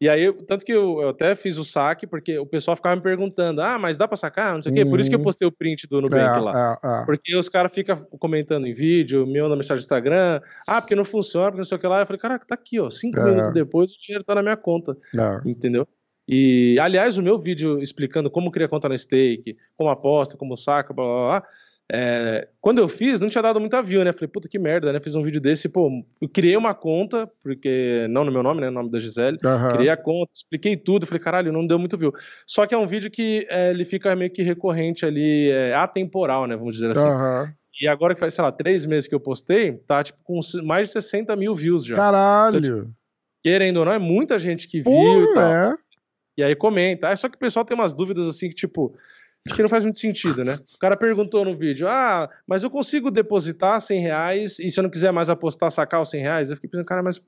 E 0.00 0.08
aí, 0.08 0.32
tanto 0.46 0.64
que 0.64 0.72
eu, 0.72 0.98
eu 1.02 1.08
até 1.10 1.34
fiz 1.36 1.58
o 1.58 1.64
saque, 1.64 2.06
porque 2.06 2.38
o 2.38 2.46
pessoal 2.46 2.74
ficava 2.74 2.96
me 2.96 3.02
perguntando, 3.02 3.60
ah, 3.60 3.78
mas 3.78 3.98
dá 3.98 4.08
pra 4.08 4.16
sacar? 4.16 4.54
Não 4.54 4.62
sei 4.62 4.72
o 4.72 4.74
quê. 4.74 4.86
Por 4.86 4.98
isso 4.98 5.10
que 5.10 5.14
eu 5.14 5.18
Uhum. 5.18 5.24
postei 5.24 5.46
o 5.46 5.52
print 5.52 5.86
do 5.86 6.00
Nubank 6.00 6.38
É, 6.38 6.40
lá. 6.40 6.78
é, 6.82 7.02
é. 7.02 7.04
Porque 7.04 7.36
os 7.36 7.50
caras 7.50 7.70
ficam 7.70 7.96
comentando 8.18 8.66
em 8.66 8.72
vídeo, 8.72 9.26
me 9.26 9.42
mandam 9.42 9.58
mensagem 9.58 9.80
no 9.80 9.84
Instagram, 9.84 10.40
ah, 10.66 10.80
porque 10.80 10.94
não 10.94 11.04
funciona, 11.04 11.46
porque 11.48 11.58
não 11.58 11.64
sei 11.64 11.76
o 11.76 11.80
que 11.80 11.86
lá. 11.86 12.00
Eu 12.00 12.06
falei, 12.06 12.18
caraca, 12.18 12.46
tá 12.46 12.54
aqui, 12.54 12.80
ó. 12.80 12.88
Cinco 12.88 13.18
É. 13.20 13.24
minutos 13.24 13.52
depois 13.52 13.92
o 13.92 13.98
dinheiro 13.98 14.24
tá 14.24 14.34
na 14.34 14.42
minha 14.42 14.56
conta, 14.56 14.96
É. 15.14 15.48
entendeu? 15.48 15.86
E, 16.26 16.78
aliás, 16.80 17.18
o 17.18 17.22
meu 17.22 17.38
vídeo 17.38 17.78
explicando 17.82 18.30
como 18.30 18.50
criar 18.50 18.68
conta 18.68 18.88
na 18.88 18.96
stake, 18.96 19.56
como 19.76 19.90
aposta, 19.90 20.34
como 20.36 20.56
saca, 20.56 20.94
blá 20.94 21.04
blá 21.04 21.28
blá. 21.40 21.48
É, 21.92 22.46
quando 22.60 22.78
eu 22.78 22.88
fiz, 22.88 23.20
não 23.20 23.28
tinha 23.28 23.42
dado 23.42 23.58
muita 23.58 23.82
view, 23.82 24.04
né? 24.04 24.12
Falei, 24.12 24.28
puta 24.28 24.48
que 24.48 24.58
merda, 24.58 24.92
né? 24.92 25.00
Fiz 25.00 25.16
um 25.16 25.22
vídeo 25.22 25.40
desse, 25.40 25.68
pô, 25.68 25.90
eu 26.22 26.28
criei 26.28 26.56
uma 26.56 26.72
conta, 26.72 27.28
porque 27.42 28.06
não 28.08 28.24
no 28.24 28.30
meu 28.30 28.42
nome, 28.44 28.60
né? 28.60 28.68
No 28.68 28.74
nome 28.74 28.90
da 28.90 29.00
Gisele. 29.00 29.38
Aham. 29.44 29.72
Criei 29.72 29.88
a 29.88 29.96
conta, 29.96 30.30
expliquei 30.32 30.76
tudo, 30.76 31.04
falei, 31.06 31.20
caralho, 31.20 31.52
não 31.52 31.66
deu 31.66 31.78
muito 31.78 31.98
view. 31.98 32.12
Só 32.46 32.64
que 32.64 32.74
é 32.74 32.78
um 32.78 32.86
vídeo 32.86 33.10
que 33.10 33.44
é, 33.50 33.70
ele 33.70 33.84
fica 33.84 34.14
meio 34.14 34.30
que 34.30 34.42
recorrente 34.42 35.04
ali, 35.04 35.50
é, 35.50 35.74
atemporal, 35.74 36.46
né? 36.46 36.56
Vamos 36.56 36.74
dizer 36.74 36.90
assim. 36.90 37.06
Aham. 37.06 37.52
E 37.80 37.88
agora 37.88 38.14
que 38.14 38.20
faz, 38.20 38.34
sei 38.34 38.44
lá, 38.44 38.52
três 38.52 38.86
meses 38.86 39.08
que 39.08 39.14
eu 39.14 39.20
postei, 39.20 39.72
tá 39.86 40.02
tipo 40.04 40.18
com 40.22 40.38
mais 40.62 40.88
de 40.88 40.92
60 40.92 41.34
mil 41.34 41.54
views 41.54 41.84
já. 41.84 41.96
Caralho. 41.96 42.92
Querendo 43.42 43.78
ou 43.78 43.86
não, 43.86 43.92
é 43.92 43.98
muita 43.98 44.38
gente 44.38 44.68
que 44.68 44.82
viu 44.82 45.24
e 45.24 45.34
tal. 45.34 45.42
é. 45.44 45.74
E 46.36 46.42
aí 46.42 46.54
comenta. 46.54 47.08
Ah, 47.08 47.16
só 47.16 47.28
que 47.28 47.36
o 47.36 47.38
pessoal 47.38 47.64
tem 47.64 47.74
umas 47.74 47.92
dúvidas 47.92 48.26
assim 48.28 48.48
que, 48.48 48.54
tipo, 48.54 48.94
que 49.44 49.62
não 49.62 49.68
faz 49.68 49.82
muito 49.84 49.98
sentido, 49.98 50.44
né? 50.44 50.58
O 50.74 50.78
cara 50.78 50.96
perguntou 50.96 51.44
no 51.44 51.56
vídeo: 51.56 51.88
ah, 51.88 52.28
mas 52.46 52.62
eu 52.62 52.70
consigo 52.70 53.10
depositar 53.10 53.80
100 53.80 54.00
reais 54.00 54.58
e 54.58 54.68
se 54.68 54.78
eu 54.78 54.82
não 54.82 54.90
quiser 54.90 55.12
mais 55.12 55.28
apostar, 55.30 55.70
sacar 55.70 56.00
os 56.00 56.10
100 56.10 56.20
reais? 56.20 56.50
Eu 56.50 56.56
fiquei 56.56 56.70
pensando, 56.70 56.86
cara, 56.86 57.02
mas 57.02 57.22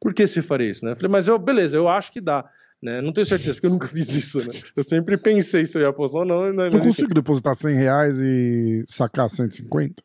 por 0.00 0.12
que 0.12 0.26
se 0.26 0.42
faria 0.42 0.70
isso, 0.70 0.84
né? 0.84 0.92
Eu 0.92 0.96
falei, 0.96 1.10
mas 1.10 1.28
eu, 1.28 1.38
beleza, 1.38 1.76
eu 1.76 1.88
acho 1.88 2.10
que 2.10 2.20
dá. 2.20 2.44
Né? 2.82 3.00
Não 3.00 3.12
tenho 3.12 3.24
certeza, 3.24 3.54
porque 3.54 3.66
eu 3.66 3.70
nunca 3.70 3.86
fiz 3.88 4.12
isso, 4.12 4.40
né? 4.40 4.48
Eu 4.74 4.82
sempre 4.82 5.16
pensei 5.16 5.64
se 5.64 5.78
eu 5.78 5.82
ia 5.82 5.88
apostar 5.88 6.22
ou 6.22 6.26
não. 6.26 6.52
né? 6.52 6.66
Eu 6.66 6.80
consigo 6.80 7.14
depositar 7.14 7.54
100 7.54 7.76
reais 7.76 8.20
e 8.20 8.82
sacar 8.88 9.30
150? 9.30 10.02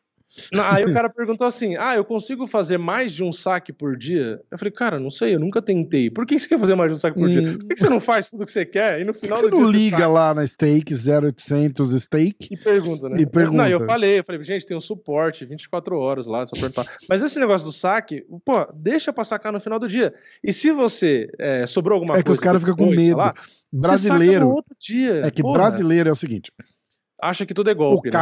Aí 0.70 0.84
o 0.84 0.92
cara 0.92 1.08
perguntou 1.10 1.46
assim: 1.46 1.76
Ah, 1.76 1.94
eu 1.96 2.04
consigo 2.04 2.46
fazer 2.46 2.76
mais 2.78 3.12
de 3.12 3.24
um 3.24 3.32
saque 3.32 3.72
por 3.72 3.96
dia? 3.96 4.40
Eu 4.50 4.58
falei, 4.58 4.72
cara, 4.72 4.98
não 4.98 5.10
sei, 5.10 5.34
eu 5.34 5.40
nunca 5.40 5.62
tentei. 5.62 6.10
Por 6.10 6.26
que 6.26 6.38
você 6.38 6.48
quer 6.48 6.58
fazer 6.58 6.74
mais 6.74 6.90
de 6.92 6.96
um 6.96 7.00
saque 7.00 7.18
por 7.18 7.28
dia? 7.30 7.42
Hum. 7.42 7.58
Por 7.58 7.68
que 7.68 7.76
você 7.76 7.88
não 7.88 8.00
faz 8.00 8.28
tudo 8.30 8.44
que 8.44 8.52
você 8.52 8.66
quer? 8.66 9.00
E 9.00 9.04
no 9.04 9.14
final 9.14 9.38
que 9.38 9.44
você 9.44 9.50
do 9.50 9.60
não 9.60 9.70
dia 9.70 9.80
liga 9.80 9.96
saca? 9.98 10.08
lá 10.08 10.34
na 10.34 10.46
stake 10.46 10.92
0800 10.94 12.02
stake? 12.02 12.48
E 12.50 12.56
pergunta, 12.56 13.08
né? 13.08 13.20
E 13.20 13.26
pergunta. 13.26 13.62
Não, 13.62 13.68
eu 13.68 13.84
falei, 13.86 14.18
eu 14.20 14.24
falei, 14.24 14.42
gente, 14.42 14.66
tem 14.66 14.76
um 14.76 14.80
suporte 14.80 15.44
24 15.46 15.96
horas 15.98 16.26
lá, 16.26 16.46
só 16.46 16.54
perguntar. 16.56 16.84
Mas 17.08 17.22
esse 17.22 17.38
negócio 17.38 17.66
do 17.66 17.72
saque, 17.72 18.24
pô, 18.44 18.66
deixa 18.74 19.12
pra 19.12 19.24
sacar 19.24 19.52
no 19.52 19.60
final 19.60 19.78
do 19.78 19.88
dia. 19.88 20.12
E 20.44 20.52
se 20.52 20.70
você 20.72 21.28
é, 21.38 21.66
sobrou 21.66 21.94
alguma 21.96 22.14
É 22.14 22.22
coisa. 22.22 22.24
que 22.24 22.30
os 22.32 22.40
caras 22.40 22.60
ficam 22.62 22.76
com 22.76 22.90
medo. 22.90 23.16
lá, 23.16 23.32
você 23.72 23.88
Brasileiro. 23.88 24.48
outro 24.50 24.76
dia. 24.78 25.22
É 25.26 25.30
que 25.30 25.42
Porra, 25.42 25.54
brasileiro 25.54 26.08
é 26.08 26.12
o 26.12 26.16
seguinte: 26.16 26.52
Acha 27.22 27.44
que 27.46 27.54
tudo 27.54 27.70
é 27.70 27.72
o 27.72 27.76
golpe, 27.76 28.08
né? 28.10 28.12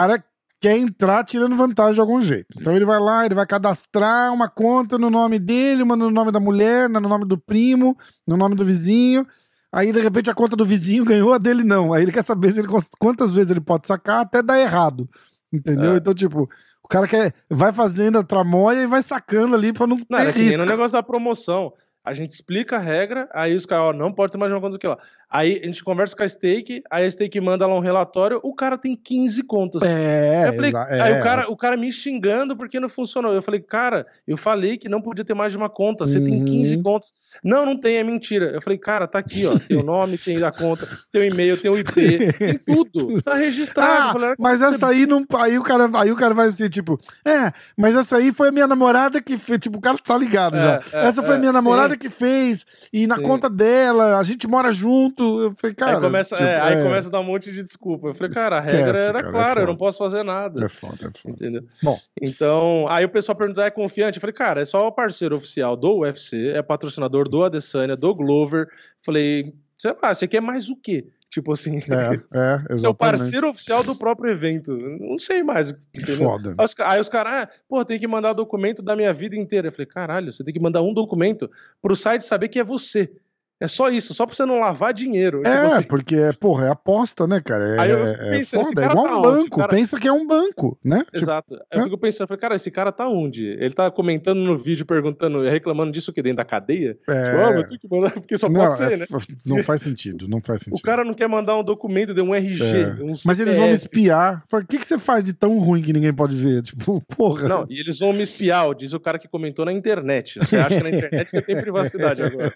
Quer 0.60 0.76
entrar 0.76 1.24
tirando 1.24 1.56
vantagem 1.56 1.94
de 1.94 2.00
algum 2.00 2.20
jeito. 2.20 2.46
Então 2.58 2.74
ele 2.74 2.84
vai 2.84 2.98
lá, 2.98 3.24
ele 3.26 3.34
vai 3.34 3.46
cadastrar 3.46 4.32
uma 4.32 4.48
conta 4.48 4.98
no 4.98 5.10
nome 5.10 5.38
dele, 5.38 5.82
uma 5.82 5.96
no 5.96 6.10
nome 6.10 6.32
da 6.32 6.40
mulher, 6.40 6.88
no 6.88 7.00
nome 7.00 7.24
do 7.26 7.38
primo, 7.38 7.96
no 8.26 8.36
nome 8.36 8.54
do 8.54 8.64
vizinho. 8.64 9.26
Aí, 9.72 9.92
de 9.92 10.00
repente, 10.00 10.30
a 10.30 10.34
conta 10.34 10.56
do 10.56 10.64
vizinho 10.64 11.04
ganhou, 11.06 11.32
a 11.34 11.38
dele 11.38 11.62
não. 11.62 11.92
Aí 11.92 12.02
ele 12.02 12.12
quer 12.12 12.22
saber 12.24 12.52
se 12.52 12.60
ele, 12.60 12.68
quantas 12.98 13.32
vezes 13.32 13.50
ele 13.50 13.60
pode 13.60 13.86
sacar 13.86 14.20
até 14.22 14.42
dar 14.42 14.58
errado. 14.58 15.08
Entendeu? 15.52 15.94
É. 15.94 15.96
Então, 15.98 16.14
tipo, 16.14 16.48
o 16.82 16.88
cara 16.88 17.06
quer, 17.06 17.34
vai 17.50 17.72
fazendo 17.72 18.18
a 18.18 18.22
tramóia 18.24 18.82
e 18.82 18.86
vai 18.86 19.02
sacando 19.02 19.54
ali 19.54 19.72
pra 19.72 19.86
não, 19.86 19.96
Não, 19.96 20.04
ter 20.18 20.22
era 20.22 20.32
que 20.32 20.38
nem 20.38 20.48
no 20.48 20.52
risco. 20.54 20.70
negócio 20.70 20.92
da 20.92 21.02
promoção. 21.02 21.72
A 22.04 22.14
gente 22.14 22.30
explica 22.30 22.76
a 22.76 22.80
regra, 22.80 23.28
aí 23.34 23.56
os 23.56 23.66
caras, 23.66 23.86
ó, 23.86 23.92
não 23.92 24.12
pode 24.12 24.30
ter 24.30 24.38
mais 24.38 24.52
uma 24.52 24.60
conta 24.60 24.74
do 24.76 24.78
que 24.78 24.86
lá. 24.86 24.96
Aí 25.36 25.60
a 25.62 25.66
gente 25.66 25.84
conversa 25.84 26.16
com 26.16 26.22
a 26.22 26.28
Stake, 26.28 26.82
aí 26.90 27.04
a 27.04 27.10
Stake 27.10 27.40
manda 27.40 27.66
lá 27.66 27.74
um 27.74 27.80
relatório, 27.80 28.40
o 28.42 28.54
cara 28.54 28.78
tem 28.78 28.96
15 28.96 29.42
contas. 29.42 29.82
É, 29.82 30.50
falei- 30.54 30.70
exa- 30.70 30.86
Aí 30.88 31.12
é. 31.12 31.20
o 31.20 31.22
cara, 31.22 31.50
o 31.50 31.56
cara 31.56 31.76
me 31.76 31.92
xingando 31.92 32.56
porque 32.56 32.80
não 32.80 32.88
funcionou. 32.88 33.34
Eu 33.34 33.42
falei, 33.42 33.60
cara, 33.60 34.06
eu 34.26 34.36
falei 34.36 34.78
que 34.78 34.88
não 34.88 35.00
podia 35.02 35.24
ter 35.24 35.34
mais 35.34 35.52
de 35.52 35.58
uma 35.58 35.68
conta. 35.68 36.06
Você 36.06 36.20
tem 36.20 36.38
Uhum. 36.38 36.44
15 36.44 36.82
contas. 36.82 37.10
Não, 37.44 37.66
não 37.66 37.76
tem, 37.78 37.96
é 37.96 38.04
mentira. 38.04 38.46
Eu 38.46 38.62
falei, 38.62 38.78
cara, 38.78 39.06
tá 39.06 39.18
aqui, 39.18 39.44
ó. 39.46 39.58
Tem 39.58 39.76
o 39.76 39.82
nome, 39.82 40.16
tem 40.16 40.42
a 40.42 40.50
conta, 40.52 40.86
tem 41.12 41.22
o 41.22 41.24
e-mail, 41.24 41.56
tem 41.60 41.70
o 41.70 41.76
IP, 41.78 42.32
tem 42.38 42.58
tudo. 42.58 43.20
Tá 43.22 43.34
registrado. 43.34 44.08
Ah, 44.08 44.12
falei, 44.12 44.34
mas 44.38 44.60
"Você- 44.60 44.74
essa 44.76 44.88
aí 44.88 45.04
não. 45.06 45.24
Aí 45.34 45.58
o, 45.58 45.62
cara, 45.62 45.90
aí 45.94 46.10
o 46.10 46.16
cara 46.16 46.32
vai 46.34 46.46
assim, 46.48 46.68
tipo, 46.68 46.98
é, 47.26 47.52
mas 47.76 47.94
essa 47.94 48.16
aí 48.16 48.32
foi 48.32 48.48
a 48.48 48.52
minha 48.52 48.66
namorada 48.66 49.20
que 49.20 49.36
fez. 49.36 49.58
Tipo, 49.58 49.78
o 49.78 49.80
cara 49.80 49.98
tá 49.98 50.16
ligado 50.16 50.56
É, 50.56 50.62
já. 50.62 51.00
é, 51.00 51.06
essa 51.08 51.22
foi 51.22 51.34
a 51.34 51.36
é, 51.36 51.40
minha 51.40 51.52
namorada 51.52 51.94
sim. 51.94 51.98
que 51.98 52.08
fez. 52.08 52.64
E 52.92 53.06
na 53.06 53.16
Sim. 53.16 53.22
conta 53.22 53.50
dela, 53.50 54.18
a 54.18 54.22
gente 54.22 54.46
mora 54.46 54.72
junto. 54.72 55.25
Eu 55.42 55.54
falei, 55.56 55.74
cara. 55.74 55.96
Aí 55.96 56.00
começa, 56.00 56.36
tipo, 56.36 56.48
é, 56.48 56.60
aí 56.60 56.74
é, 56.78 56.82
começa 56.82 57.08
a 57.08 57.10
dar 57.10 57.20
um 57.20 57.24
monte 57.24 57.52
de 57.52 57.62
desculpa. 57.62 58.08
Eu 58.08 58.14
falei, 58.14 58.32
cara, 58.32 58.56
a 58.56 58.58
Esquece, 58.60 58.76
regra 58.76 58.98
era 58.98 59.12
cara, 59.14 59.28
é 59.28 59.30
clara, 59.30 59.60
eu 59.62 59.66
não 59.66 59.76
posso 59.76 59.98
fazer 59.98 60.22
nada. 60.22 60.64
É 60.64 60.68
foda, 60.68 60.94
é 61.06 61.18
foda. 61.18 61.34
Entendeu? 61.34 61.62
Bom. 61.82 61.98
Então, 62.20 62.86
aí 62.88 63.04
o 63.04 63.08
pessoal 63.08 63.36
pergunta, 63.36 63.62
"Ah, 63.62 63.66
é 63.66 63.70
confiante? 63.70 64.16
Eu 64.18 64.20
falei, 64.20 64.34
cara, 64.34 64.60
é 64.60 64.64
só 64.64 64.86
o 64.86 64.92
parceiro 64.92 65.36
oficial 65.36 65.76
do 65.76 65.98
UFC, 66.00 66.48
é 66.54 66.62
patrocinador 66.62 67.28
do 67.28 67.44
Adesanya, 67.44 67.96
do 67.96 68.14
Glover. 68.14 68.68
Falei, 69.02 69.52
sei 69.76 69.94
lá, 70.02 70.12
você 70.14 70.26
quer 70.26 70.40
mais 70.40 70.68
o 70.68 70.76
quê? 70.76 71.06
Tipo 71.28 71.52
assim, 71.52 71.78
É, 71.78 71.80
é, 71.80 71.82
é 72.70 72.72
exatamente. 72.72 72.96
parceiro 72.96 73.50
oficial 73.50 73.82
do 73.82 73.94
próprio 73.96 74.30
evento. 74.30 74.72
Não 74.76 75.18
sei 75.18 75.42
mais, 75.42 75.70
entendeu? 75.94 76.16
Foda. 76.16 76.54
Aí 76.56 76.64
os, 76.64 76.74
aí 76.80 77.00
os 77.00 77.08
caras, 77.08 77.32
ah, 77.32 77.48
pô, 77.68 77.84
tem 77.84 77.98
que 77.98 78.06
mandar 78.06 78.32
documento 78.32 78.80
da 78.80 78.94
minha 78.96 79.12
vida 79.12 79.36
inteira. 79.36 79.68
Eu 79.68 79.72
falei, 79.72 79.86
caralho, 79.86 80.32
você 80.32 80.44
tem 80.44 80.54
que 80.54 80.60
mandar 80.60 80.82
um 80.82 80.94
documento 80.94 81.50
pro 81.82 81.96
site 81.96 82.24
saber 82.24 82.48
que 82.48 82.60
é 82.60 82.64
você. 82.64 83.12
É 83.58 83.66
só 83.66 83.88
isso, 83.88 84.12
só 84.12 84.26
pra 84.26 84.34
você 84.36 84.44
não 84.44 84.58
lavar 84.58 84.92
dinheiro. 84.92 85.38
Tipo 85.38 85.48
É, 85.48 85.66
assim, 85.66 85.86
porque, 85.86 86.16
porra, 86.38 86.66
é 86.66 86.70
aposta, 86.70 87.26
né, 87.26 87.40
cara? 87.40 87.64
É, 87.64 87.80
Aí 87.80 87.90
eu 87.90 88.06
é 88.06 88.42
foda. 88.44 88.82
É 88.82 88.84
igual 88.86 89.06
tá 89.08 89.18
um 89.18 89.22
banco. 89.22 89.56
Cara- 89.60 89.68
Pensa 89.70 89.98
que 89.98 90.06
é 90.06 90.12
um 90.12 90.26
banco, 90.26 90.78
né? 90.84 90.98
Tipo, 91.04 91.16
Exato. 91.16 91.54
Aí 91.54 91.60
eu 91.72 91.78
né? 91.78 91.84
fico 91.84 91.96
pensando, 91.98 92.28
falei, 92.28 92.40
cara, 92.40 92.54
esse 92.56 92.70
cara 92.70 92.92
tá 92.92 93.08
onde? 93.08 93.46
Ele 93.46 93.70
tá 93.70 93.90
comentando 93.90 94.40
no 94.40 94.58
vídeo, 94.58 94.84
perguntando, 94.84 95.40
reclamando 95.42 95.90
disso 95.90 96.12
que 96.12 96.20
dentro 96.20 96.36
da 96.36 96.44
cadeia? 96.44 96.98
é, 97.08 97.62
Tipo, 97.78 97.96
mandar, 97.96 98.10
porque 98.20 98.36
só 98.36 98.46
não, 98.48 98.60
pode 98.60 98.76
ser, 98.76 98.92
é 98.92 98.96
né? 98.98 99.06
não 99.46 99.62
faz 99.62 99.80
sentido, 99.80 100.28
não 100.28 100.42
faz 100.42 100.60
sentido. 100.60 100.78
O 100.78 100.82
cara 100.82 101.02
não 101.02 101.14
quer 101.14 101.26
mandar 101.28 101.56
um 101.56 101.64
documento 101.64 102.12
de 102.12 102.20
um 102.20 102.34
RG, 102.34 102.62
É. 102.62 102.86
um 103.02 103.14
Mas 103.24 103.40
eles 103.40 103.56
vão 103.56 103.68
me 103.68 103.76
CPF. 103.76 103.84
espiar. 103.96 104.42
Fala, 104.50 104.62
O 104.62 104.66
que, 104.66 104.78
que 104.78 104.86
você 104.86 104.98
faz 104.98 105.24
de 105.24 105.32
tão 105.32 105.58
ruim 105.58 105.80
que 105.80 105.94
ninguém 105.94 106.12
pode 106.12 106.36
ver? 106.36 106.60
Tipo, 106.76 107.00
porra. 107.16 107.48
Não, 107.48 107.66
e 107.70 107.80
eles 107.80 107.98
vão 107.98 108.12
me 108.12 108.20
espiar, 108.22 108.74
diz 108.74 108.92
o 108.92 109.00
cara 109.00 109.18
que 109.18 109.26
comentou 109.28 109.64
na 109.64 109.72
internet. 109.72 110.38
Você 110.40 110.56
acha 110.58 110.76
que 110.76 110.82
na 110.82 110.90
internet 110.90 111.30
você 111.30 111.40
tem 111.40 111.56
privacidade 111.58 112.22
agora. 112.22 112.52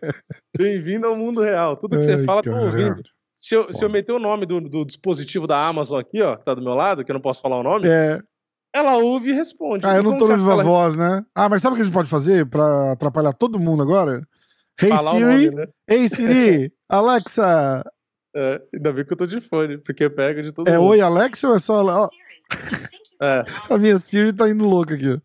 Bem-vindo 0.59 0.90
ao 1.07 1.17
mundo 1.17 1.41
real. 1.43 1.77
Tudo 1.77 1.97
que 1.97 2.03
você 2.03 2.15
Ai, 2.15 2.25
fala, 2.25 2.43
tô 2.43 2.51
caralho. 2.51 2.67
ouvindo. 2.67 3.03
Se 3.37 3.55
eu, 3.55 3.73
se 3.73 3.83
eu 3.85 3.91
meter 3.91 4.13
o 4.13 4.19
nome 4.19 4.45
do, 4.45 4.61
do 4.61 4.85
dispositivo 4.85 5.47
da 5.47 5.59
Amazon 5.67 5.99
aqui, 5.99 6.21
ó, 6.21 6.37
que 6.37 6.45
tá 6.45 6.55
do 6.55 6.63
meu 6.63 6.75
lado, 6.75 7.05
que 7.05 7.11
eu 7.11 7.15
não 7.15 7.21
posso 7.23 7.41
falar 7.41 7.59
o 7.59 7.63
nome, 7.63 7.89
É. 7.89 8.21
ela 8.75 8.97
ouve 8.99 9.31
e 9.31 9.33
responde. 9.33 9.87
Ah, 9.87 9.97
eu 9.97 10.03
não 10.03 10.19
tô 10.19 10.27
você 10.27 10.37
Viva 10.37 10.53
ela 10.53 10.63
Voz, 10.63 10.95
né? 10.97 11.25
Ah, 11.35 11.49
mas 11.49 11.63
sabe 11.63 11.73
o 11.73 11.77
que 11.77 11.83
a 11.83 11.85
gente 11.85 11.95
pode 11.95 12.09
fazer 12.11 12.45
pra 12.47 12.93
atrapalhar 12.93 13.33
todo 13.33 13.59
mundo 13.59 13.83
agora? 13.83 14.23
Hey 14.83 14.89
falar 14.91 15.11
o 15.13 15.15
Siri, 15.15 15.25
nome, 15.47 15.51
né? 15.57 15.67
Hey 15.91 16.09
Siri, 16.09 16.73
Alexa. 16.89 17.83
É, 18.37 18.61
ainda 18.75 18.93
bem 18.93 19.05
que 19.05 19.13
eu 19.13 19.17
tô 19.17 19.27
de 19.27 19.41
fone, 19.41 19.79
porque 19.79 20.09
pega 20.11 20.43
de 20.43 20.53
todo 20.53 20.69
É 20.69 20.79
mundo. 20.79 20.89
oi 20.91 21.01
Alexa 21.01 21.49
ou 21.49 21.57
é 21.57 21.59
só 21.59 21.83
ó, 21.85 22.09
É, 23.23 23.43
a 23.69 23.77
minha 23.79 23.99
Siri 23.99 24.33
tá 24.33 24.49
indo 24.49 24.65
louca 24.67 24.95
aqui. 24.95 25.21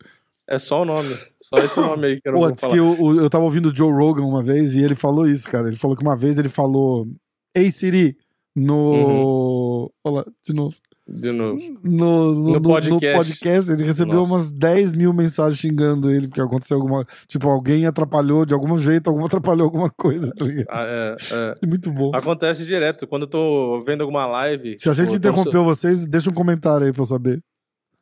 É 0.49 0.59
só 0.59 0.81
o 0.81 0.85
nome. 0.85 1.09
Só 1.41 1.57
esse 1.57 1.79
nome 1.79 2.07
aí 2.07 2.21
que 2.21 2.27
eu 2.29 2.33
não 2.33 2.39
Pô, 2.41 2.47
vou 2.49 2.57
falar. 2.57 2.73
que 2.73 2.79
eu, 2.79 3.21
eu 3.21 3.29
tava 3.29 3.43
ouvindo 3.43 3.69
o 3.69 3.75
Joe 3.75 3.91
Rogan 3.91 4.23
uma 4.23 4.43
vez 4.43 4.73
e 4.75 4.81
ele 4.81 4.95
falou 4.95 5.27
isso, 5.27 5.49
cara. 5.49 5.67
Ele 5.67 5.75
falou 5.77 5.95
que 5.95 6.03
uma 6.03 6.15
vez 6.15 6.37
ele 6.37 6.49
falou 6.49 7.07
Hey 7.55 7.71
Siri 7.71 8.17
no. 8.55 9.91
Olha 10.03 10.15
lá, 10.17 10.25
de 10.45 10.53
novo. 10.53 10.75
De 11.07 11.31
novo. 11.31 11.59
No, 11.83 12.33
no, 12.33 12.33
No 12.33 12.33
no- 12.33 12.53
no 12.53 12.61
podcast. 12.61 13.15
podcast. 13.29 13.71
ele 13.71 13.83
recebeu 13.83 14.15
Nossa. 14.15 14.33
umas 14.33 14.51
10 14.51 14.93
mil 14.93 15.13
mensagens 15.13 15.59
xingando 15.59 16.09
ele, 16.09 16.27
porque 16.27 16.41
aconteceu 16.41 16.77
alguma. 16.77 17.05
Tipo, 17.27 17.47
alguém 17.49 17.85
atrapalhou 17.85 18.43
de 18.45 18.53
algum 18.55 18.75
jeito, 18.77 19.07
algum 19.07 19.23
atrapalhou 19.25 19.65
alguma 19.65 19.89
coisa, 19.91 20.31
tá? 20.35 20.45
Ah, 20.69 20.83
é, 20.83 21.15
é. 21.61 21.67
Muito 21.67 21.91
bom. 21.91 22.09
Acontece 22.13 22.65
direto. 22.65 23.05
Quando 23.05 23.23
eu 23.23 23.27
tô 23.29 23.81
vendo 23.85 24.01
alguma 24.01 24.25
live. 24.25 24.77
Se 24.79 24.89
a 24.89 24.93
gente 24.93 25.11
tipo, 25.11 25.17
eu 25.17 25.21
tô 25.21 25.29
interrompeu 25.41 25.63
vocês, 25.63 26.05
deixa 26.07 26.29
um 26.29 26.33
comentário 26.33 26.87
aí 26.87 26.91
pra 26.93 27.03
eu 27.03 27.07
saber. 27.07 27.39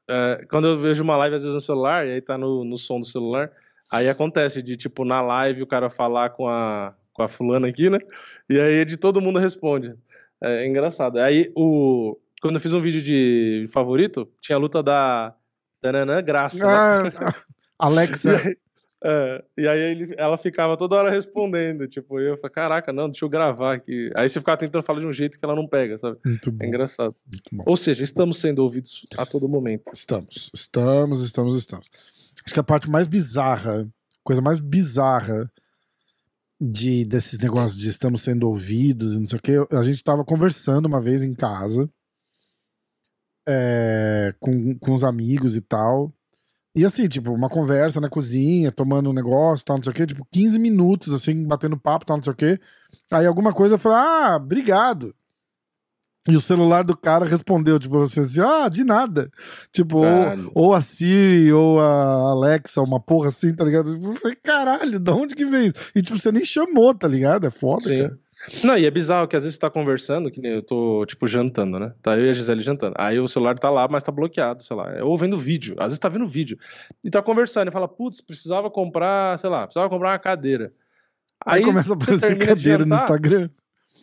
É, 0.10 0.46
quando 0.50 0.68
eu 0.68 0.80
vejo 0.80 1.04
uma 1.04 1.18
live, 1.18 1.36
às 1.36 1.42
vezes 1.42 1.56
no 1.56 1.62
celular, 1.62 2.06
e 2.06 2.12
aí 2.12 2.22
tá 2.22 2.38
no, 2.38 2.64
no 2.64 2.78
som 2.78 3.00
do 3.00 3.06
celular, 3.06 3.52
aí 3.92 4.10
acontece 4.10 4.62
de, 4.62 4.76
tipo, 4.76 5.06
na 5.06 5.22
live 5.22 5.64
o 5.64 5.68
cara 5.68 5.90
falar 5.90 6.32
com 6.32 6.48
a, 6.48 6.94
com 7.14 7.24
a 7.24 7.28
fulana 7.28 7.68
aqui, 7.68 7.90
né? 7.90 8.00
E 8.50 8.60
aí 8.60 8.84
de 8.86 8.98
todo 8.98 9.22
mundo 9.22 9.40
responde. 9.40 9.96
É, 10.42 10.68
engraçado. 10.68 11.20
Aí 11.20 11.52
o. 11.56 12.18
Quando 12.42 12.56
eu 12.56 12.62
fiz 12.62 12.74
um 12.74 12.82
vídeo 12.82 13.02
de 13.02 13.66
favorito, 13.72 14.30
tinha 14.42 14.58
a 14.58 14.60
luta 14.60 14.84
da. 14.84 15.34
Tananã 15.80 16.22
Graça. 16.22 16.58
né? 16.58 17.12
Ah, 17.18 17.34
Alexa. 17.78 18.56
É, 19.06 19.44
e 19.58 19.68
aí 19.68 19.80
ele- 19.82 20.16
ela 20.18 20.38
ficava 20.38 20.78
toda 20.78 20.96
hora 20.96 21.10
respondendo, 21.10 21.88
tipo, 21.90 22.20
eu 22.22 22.38
falei, 22.38 22.54
caraca, 22.54 22.94
não, 22.94 23.10
deixa 23.10 23.26
eu 23.26 23.30
gravar 23.30 23.76
aqui. 23.76 24.10
Aí 24.16 24.30
você 24.30 24.40
ficava 24.40 24.58
tentando 24.58 24.84
falar 24.84 25.02
de 25.02 25.06
um 25.08 25.12
jeito 25.12 25.38
que 25.38 25.44
ela 25.44 25.56
não 25.56 25.68
pega, 25.68 25.98
sabe? 25.98 26.18
Muito 26.26 26.50
É 26.50 26.52
bom. 26.54 26.66
engraçado. 26.66 27.14
Muito 27.26 27.50
bom. 27.52 27.64
Ou 27.68 27.76
seja, 27.76 28.02
estamos 28.02 28.38
sendo 28.40 28.60
ouvidos 28.64 29.02
a 29.18 29.26
todo 29.26 29.50
momento. 29.50 29.92
Estamos, 29.94 30.50
estamos, 30.54 31.22
estamos, 31.22 31.58
estamos. 31.58 31.90
Acho 32.46 32.54
que 32.54 32.60
a 32.60 32.64
parte 32.64 32.90
mais 32.90 33.06
bizarra, 33.08 33.86
coisa 34.24 34.42
mais 34.42 34.60
bizarra, 34.62 35.52
de 36.62 37.04
desses 37.04 37.38
negócios 37.40 37.78
de 37.78 37.90
estamos 37.90 38.22
sendo 38.22 38.48
ouvidos 38.48 39.14
e 39.14 39.20
não 39.20 39.28
sei 39.28 39.38
o 39.38 39.42
que. 39.42 39.76
A 39.76 39.84
gente 39.84 40.02
tava 40.02 40.24
conversando 40.24 40.86
uma 40.86 41.02
vez 41.02 41.24
em 41.24 41.34
casa 41.34 41.90
é, 43.48 44.34
com, 44.40 44.78
com 44.80 44.94
os 44.94 45.04
amigos 45.04 45.56
e 45.58 45.62
tal. 45.62 46.14
E 46.76 46.84
assim, 46.84 47.08
tipo, 47.08 47.32
uma 47.32 47.50
conversa 47.50 48.02
na 48.02 48.10
cozinha, 48.10 48.72
tomando 48.72 49.10
um 49.10 49.14
negócio, 49.14 49.64
tal, 49.64 49.78
não 49.78 49.84
sei 49.84 49.92
o 49.92 49.96
quê, 49.96 50.08
tipo, 50.08 50.26
15 50.32 50.58
minutos, 50.58 51.14
assim, 51.14 51.46
batendo 51.46 51.78
papo, 51.78 52.06
tal, 52.06 52.18
não 52.18 52.24
sei 52.24 52.34
o 52.34 52.36
quê. 52.36 52.60
Aí 53.12 53.28
alguma 53.28 53.54
coisa 53.54 53.78
falei, 53.78 54.00
ah, 54.00 54.36
obrigado. 54.38 55.14
E 56.28 56.38
o 56.38 56.42
celular 56.42 56.84
do 56.84 56.96
cara 56.96 57.26
respondeu, 57.26 57.78
tipo, 57.78 58.02
assim, 58.02 58.22
assim 58.22 58.40
ah, 58.40 58.70
de 58.70 58.84
nada. 58.84 59.30
Tipo, 59.72 59.98
ou, 59.98 60.52
ou, 60.56 60.74
a 60.74 60.82
Siri, 60.82 61.52
ou 61.52 61.80
a 61.80 62.32
Alexa, 62.32 62.82
uma 62.82 63.00
porra 63.00 63.28
assim, 63.28 63.54
tá 63.54 63.66
ligado? 63.66 63.94
Eu 63.94 64.14
falei, 64.16 64.38
caralho, 64.42 65.00
de 65.00 65.12
onde 65.12 65.36
que 65.36 65.46
veio 65.46 65.68
isso? 65.68 65.76
E, 65.94 66.02
tipo, 66.02 66.18
você 66.18 66.32
nem 66.32 66.46
chamou, 66.46 66.96
tá 66.96 67.08
ligado? 67.08 67.46
É 67.46 67.52
foda, 67.52 67.84
Sim. 67.84 67.98
cara. 67.98 68.20
Não, 68.64 68.78
e 68.78 68.86
é 68.86 68.92
bizarro 68.92 69.28
que 69.28 69.36
às 69.36 69.44
vezes 69.44 69.56
você 69.56 69.62
tá 69.62 69.70
conversando, 69.70 70.30
que 70.30 70.42
nem 70.42 70.54
eu 70.54 70.62
tô, 70.62 71.06
tipo, 71.06 71.28
jantando, 71.28 71.80
né? 71.80 71.94
Tá 72.02 72.18
eu 72.18 72.26
e 72.26 72.30
a 72.30 72.34
Gisele 72.34 72.62
jantando. 72.62 72.96
Aí 72.98 73.20
o 73.20 73.28
celular 73.28 73.58
tá 73.58 73.70
lá, 73.70 73.88
mas 73.90 74.04
tá 74.04 74.12
bloqueado, 74.12 74.64
sei 74.64 74.76
lá. 74.76 75.04
Ou 75.04 75.18
vendo 75.18 75.38
vídeo. 75.38 75.76
Às 75.78 75.88
vezes 75.88 76.00
tá 76.00 76.10
vendo 76.10 76.28
vídeo. 76.28 76.58
E 77.04 77.10
tá 77.10 77.22
conversando 77.22 77.70
e 77.70 77.72
fala, 77.72 77.88
putz, 77.88 78.22
precisava 78.22 78.70
comprar, 78.70 79.40
sei 79.40 79.50
lá, 79.50 79.66
precisava 79.66 79.90
comprar 79.90 80.12
uma 80.12 80.20
cadeira. 80.20 80.74
Aí, 81.46 81.60
Aí 81.60 81.66
começa 81.66 81.94
a 81.94 81.96
aparecer 81.96 82.38
cadeira 82.38 82.84
jantar, 82.84 82.86
no 82.86 82.96
Instagram 82.96 83.50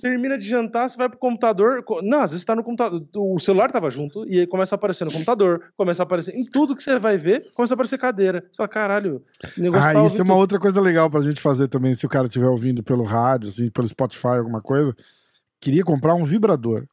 termina 0.00 0.38
de 0.38 0.48
jantar, 0.48 0.88
você 0.88 0.96
vai 0.96 1.08
pro 1.08 1.18
computador. 1.18 1.84
Não, 2.02 2.20
às 2.20 2.30
vezes 2.30 2.44
tá 2.44 2.56
no 2.56 2.64
computador. 2.64 3.04
O 3.14 3.38
celular 3.38 3.70
tava 3.70 3.90
junto, 3.90 4.26
e 4.28 4.40
aí 4.40 4.46
começa 4.46 4.74
a 4.74 4.76
aparecer 4.76 5.04
no 5.04 5.12
computador, 5.12 5.72
começa 5.76 6.02
a 6.02 6.04
aparecer. 6.04 6.34
Em 6.34 6.44
tudo 6.44 6.74
que 6.74 6.82
você 6.82 6.98
vai 6.98 7.16
ver, 7.18 7.52
começa 7.54 7.72
a 7.72 7.76
aparecer 7.76 7.98
cadeira. 7.98 8.42
Você 8.50 8.56
fala, 8.56 8.68
caralho, 8.68 9.22
negócio 9.56 9.88
Ah, 9.88 9.92
tá 9.92 10.04
isso 10.04 10.20
é 10.20 10.22
uma 10.22 10.34
tudo. 10.34 10.40
outra 10.40 10.58
coisa 10.58 10.80
legal 10.80 11.08
pra 11.10 11.20
gente 11.20 11.40
fazer 11.40 11.68
também, 11.68 11.94
se 11.94 12.06
o 12.06 12.08
cara 12.08 12.26
estiver 12.26 12.48
ouvindo 12.48 12.82
pelo 12.82 13.04
rádio, 13.04 13.48
assim, 13.48 13.70
pelo 13.70 13.86
Spotify, 13.86 14.38
alguma 14.38 14.60
coisa. 14.60 14.94
Queria 15.60 15.84
comprar 15.84 16.14
um 16.14 16.24
vibrador. 16.24 16.86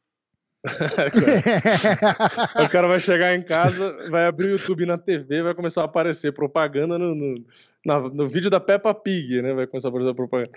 o 2.64 2.68
cara 2.68 2.88
vai 2.88 2.98
chegar 2.98 3.34
em 3.34 3.42
casa, 3.42 3.96
vai 4.10 4.26
abrir 4.26 4.48
o 4.48 4.52
YouTube 4.52 4.84
na 4.86 4.98
TV, 4.98 5.42
vai 5.42 5.54
começar 5.54 5.82
a 5.82 5.84
aparecer 5.84 6.32
propaganda 6.32 6.98
no, 6.98 7.14
no, 7.14 7.44
na, 7.86 8.00
no 8.00 8.28
vídeo 8.28 8.50
da 8.50 8.60
Peppa 8.60 8.92
Pig, 8.92 9.40
né? 9.40 9.54
Vai 9.54 9.66
começar 9.66 9.88
a 9.88 9.90
aparecer 9.90 10.14
propaganda. 10.14 10.50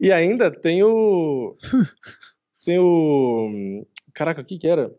E 0.00 0.10
ainda 0.10 0.50
tem 0.50 0.82
o. 0.82 1.56
tem 2.64 2.78
o. 2.78 3.86
Caraca, 4.14 4.40
o 4.40 4.44
que 4.44 4.58
que 4.58 4.66
era? 4.66 4.94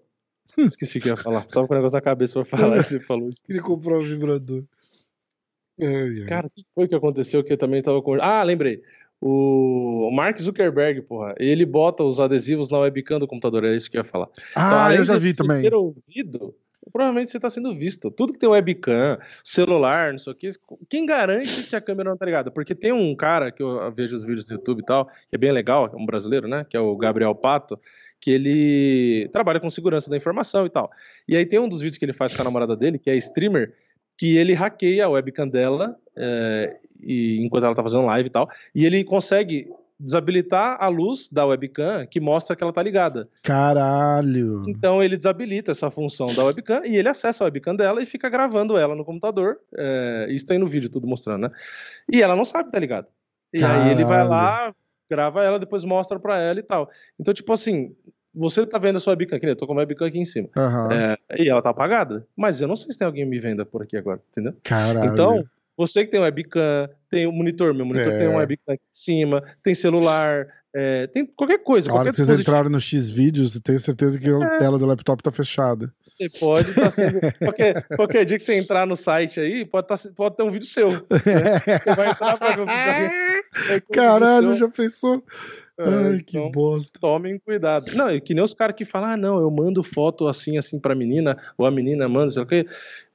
Esqueci 0.58 1.00
o 1.00 1.02
que 1.02 1.10
ia 1.10 1.18
falar. 1.18 1.44
Tava 1.46 1.68
com 1.68 1.74
o 1.74 1.78
negócio 1.78 1.96
na 1.96 2.02
cabeça 2.02 2.34
pra 2.44 2.46
falar 2.46 2.78
e 2.78 2.84
você 2.84 3.00
falou 3.00 3.28
isso. 3.30 3.44
Queria 3.44 3.64
comprar 3.64 3.98
um 3.98 4.02
vibrador. 4.02 4.64
Cara, 6.28 6.48
o 6.48 6.50
que 6.50 6.64
foi 6.76 6.88
que 6.88 6.94
aconteceu 6.94 7.44
que 7.44 7.54
eu 7.54 7.58
também 7.58 7.82
tava 7.82 8.02
com. 8.02 8.16
Ah, 8.22 8.44
lembrei. 8.44 8.82
O 9.20 10.10
Mark 10.12 10.40
Zuckerberg, 10.40 11.04
porra, 11.04 11.36
ele 11.38 11.64
bota 11.66 12.04
os 12.04 12.20
adesivos 12.20 12.72
na 12.72 12.80
webcam 12.80 13.20
do 13.20 13.28
computador, 13.28 13.64
é 13.64 13.76
isso 13.76 13.90
que 13.90 13.96
eu 13.96 14.02
ia 14.02 14.06
falar. 14.06 14.28
Ah, 14.56 14.88
então, 14.90 14.96
eu 14.96 15.04
já 15.04 15.18
vi 15.18 15.34
também. 15.34 15.58
ser 15.58 15.76
ouvido, 15.76 16.56
provavelmente 16.92 17.32
você 17.32 17.38
está 17.38 17.50
sendo 17.50 17.74
visto. 17.74 18.12
Tudo 18.12 18.34
que 18.34 18.40
tem 18.40 18.50
webcam, 18.50 19.18
celular, 19.44 20.12
não 20.12 20.20
sei 20.20 20.34
o 20.34 20.36
que, 20.36 20.50
quem 20.90 21.06
garante 21.06 21.64
que 21.64 21.76
a 21.76 21.82
câmera 21.82 22.10
não 22.10 22.18
tá 22.18 22.26
ligada? 22.26 22.52
Porque 22.52 22.76
tem 22.76 22.92
um 22.92 23.16
cara 23.16 23.52
que 23.52 23.64
eu 23.64 23.92
vejo 23.92 24.16
os 24.16 24.24
vídeos 24.24 24.46
do 24.46 24.54
YouTube 24.54 24.82
e 24.82 24.86
tal, 24.86 25.08
que 25.28 25.36
é 25.36 25.38
bem 25.38 25.52
legal, 25.52 25.90
é 25.92 25.96
um 25.96 26.06
brasileiro, 26.06 26.48
né? 26.48 26.66
Que 26.70 26.78
é 26.78 26.80
o 26.80 26.96
Gabriel 26.96 27.34
Pato, 27.34 27.80
que 28.20 28.30
ele 28.30 29.30
trabalha 29.34 29.60
com 29.60 29.70
segurança 29.70 30.10
da 30.10 30.18
informação 30.18 30.66
e 30.66 30.70
tal. 30.70 30.92
E 31.28 31.36
aí 31.36 31.46
tem 31.46 31.60
um 31.60 31.68
dos 31.68 31.82
vídeos 31.82 31.98
que 31.98 32.06
ele 32.06 32.14
faz 32.14 32.36
com 32.36 32.42
a 32.42 32.46
namorada 32.46 32.76
dele, 32.76 33.00
que 33.00 33.10
é 33.10 33.16
streamer, 33.18 33.74
que 34.18 34.38
ele 34.38 34.54
hackeia 34.54 35.06
a 35.06 35.10
webcam 35.10 35.48
dela 35.48 35.98
é, 36.16 36.78
e, 37.02 37.40
enquanto 37.44 37.64
ela 37.66 37.76
tá 37.76 37.82
fazendo 37.82 38.06
live 38.06 38.28
e 38.28 38.32
tal, 38.32 38.48
e 38.76 38.86
ele 38.86 39.04
consegue 39.04 39.68
desabilitar 40.02 40.78
a 40.80 40.88
luz 40.88 41.30
da 41.30 41.46
webcam 41.46 42.06
que 42.08 42.20
mostra 42.20 42.56
que 42.56 42.64
ela 42.64 42.74
tá 42.74 42.82
ligada. 42.82 43.30
Caralho! 43.44 44.64
Então 44.68 45.02
ele 45.02 45.16
desabilita 45.16 45.72
essa 45.72 45.92
função 45.92 46.34
da 46.34 46.44
webcam 46.44 46.86
e 46.86 46.96
ele 46.96 47.08
acessa 47.08 47.44
a 47.44 47.46
webcam 47.46 47.76
dela 47.76 48.02
e 48.02 48.06
fica 48.06 48.30
gravando 48.30 48.78
ela 48.78 48.96
no 48.96 49.06
computador. 49.06 49.58
É, 49.78 50.28
isso 50.30 50.46
tá 50.46 50.54
aí 50.54 50.60
no 50.60 50.68
vídeo 50.68 50.90
tudo 50.90 51.08
mostrando, 51.08 51.44
né? 51.44 51.52
E 52.12 52.22
ela 52.22 52.36
não 52.36 52.46
sabe 52.46 52.66
que 52.66 52.72
tá 52.72 52.80
ligada. 52.80 53.08
E 53.54 53.60
Caralho. 53.60 53.84
aí 53.84 53.92
ele 53.92 54.04
vai 54.04 54.28
lá, 54.28 54.74
grava 55.10 55.44
ela, 55.44 55.60
depois 55.60 55.84
mostra 55.84 56.20
pra 56.20 56.38
ela 56.40 56.60
e 56.60 56.64
tal. 56.64 56.90
Então, 57.20 57.34
tipo 57.34 57.52
assim, 57.54 57.94
você 58.34 58.66
tá 58.66 58.78
vendo 58.78 58.96
a 58.96 59.00
sua 59.00 59.12
webcam 59.12 59.36
aqui, 59.36 59.46
né? 59.46 59.52
Eu 59.52 59.58
tô 59.58 59.68
com 59.68 59.74
a 59.74 59.78
webcam 59.78 60.08
aqui 60.08 60.18
em 60.18 60.26
cima. 60.26 60.50
Uhum. 60.58 60.92
É, 60.92 61.18
e 61.38 61.50
ela 61.50 61.62
tá 61.62 61.70
apagada. 61.70 62.26
Mas 62.36 62.62
eu 62.62 62.68
não 62.68 62.76
sei 62.76 62.92
se 62.92 62.98
tem 62.98 63.06
alguém 63.06 63.26
me 63.26 63.40
venda 63.40 63.66
por 63.66 63.84
aqui 63.84 63.98
agora, 63.98 64.22
entendeu? 64.32 64.56
Caralho. 64.64 65.12
Então, 65.12 65.46
você 65.78 66.06
que 66.06 66.12
tem 66.12 66.20
webcam, 66.20 66.90
tem 67.10 67.26
o 67.28 67.32
monitor, 67.32 67.74
meu 67.74 67.86
monitor 67.86 68.14
é. 68.14 68.18
tem 68.18 68.28
um 68.28 68.38
webcam 68.38 68.74
aqui 68.74 68.84
em 68.84 68.94
cima, 68.94 69.44
tem 69.64 69.74
celular, 69.74 70.48
é, 70.74 71.08
tem 71.08 71.26
qualquer 71.26 71.60
coisa. 71.60 71.92
A 71.92 71.96
hora 71.96 72.10
que 72.10 72.16
vocês 72.16 72.40
entraram 72.40 72.70
no 72.70 72.80
X 72.80 73.12
vídeos, 73.12 73.60
tenho 73.60 73.80
certeza 73.80 74.18
que 74.18 74.30
a 74.30 74.56
é. 74.56 74.58
tela 74.58 74.80
do 74.80 74.86
laptop 74.86 75.22
tá 75.22 75.32
fechada. 75.32 75.94
Você 76.18 76.30
pode 76.40 76.70
estar 76.70 76.84
tá 76.84 76.92
sendo. 76.92 77.20
qualquer, 77.40 77.88
qualquer 77.96 78.26
dia 78.26 78.38
que 78.38 78.44
você 78.44 78.56
entrar 78.56 78.86
no 78.86 78.96
site 78.96 79.40
aí, 79.40 79.66
pode, 79.66 79.88
tá, 79.88 79.96
pode 80.16 80.36
ter 80.36 80.44
um 80.44 80.52
vídeo 80.52 80.68
seu. 80.68 80.92
Né? 80.92 81.00
Você 81.02 81.96
vai 81.96 82.12
entrar 82.12 82.38
pra 82.38 82.56
ver 82.56 83.84
Caralho, 83.92 84.56
já 84.56 84.70
pensou? 84.70 85.24
É, 85.78 85.84
Ai, 85.84 86.20
que 86.20 86.38
então, 86.38 86.52
bosta. 86.52 87.00
Tomem 87.00 87.40
cuidado. 87.40 87.94
Não, 87.96 88.08
é 88.08 88.20
que 88.20 88.34
nem 88.34 88.44
os 88.44 88.54
caras 88.54 88.76
que 88.76 88.86
falam, 88.86 89.10
ah, 89.10 89.18
não, 89.18 89.40
eu 89.40 89.50
mando 89.50 89.84
foto 89.84 90.28
assim, 90.28 90.58
assim 90.58 90.80
pra 90.80 90.96
menina, 90.96 91.38
ou 91.58 91.66
a 91.66 91.72
menina 91.72 92.08
manda, 92.08 92.30
sei 92.30 92.44
o 92.44 92.46
quê, 92.46 92.66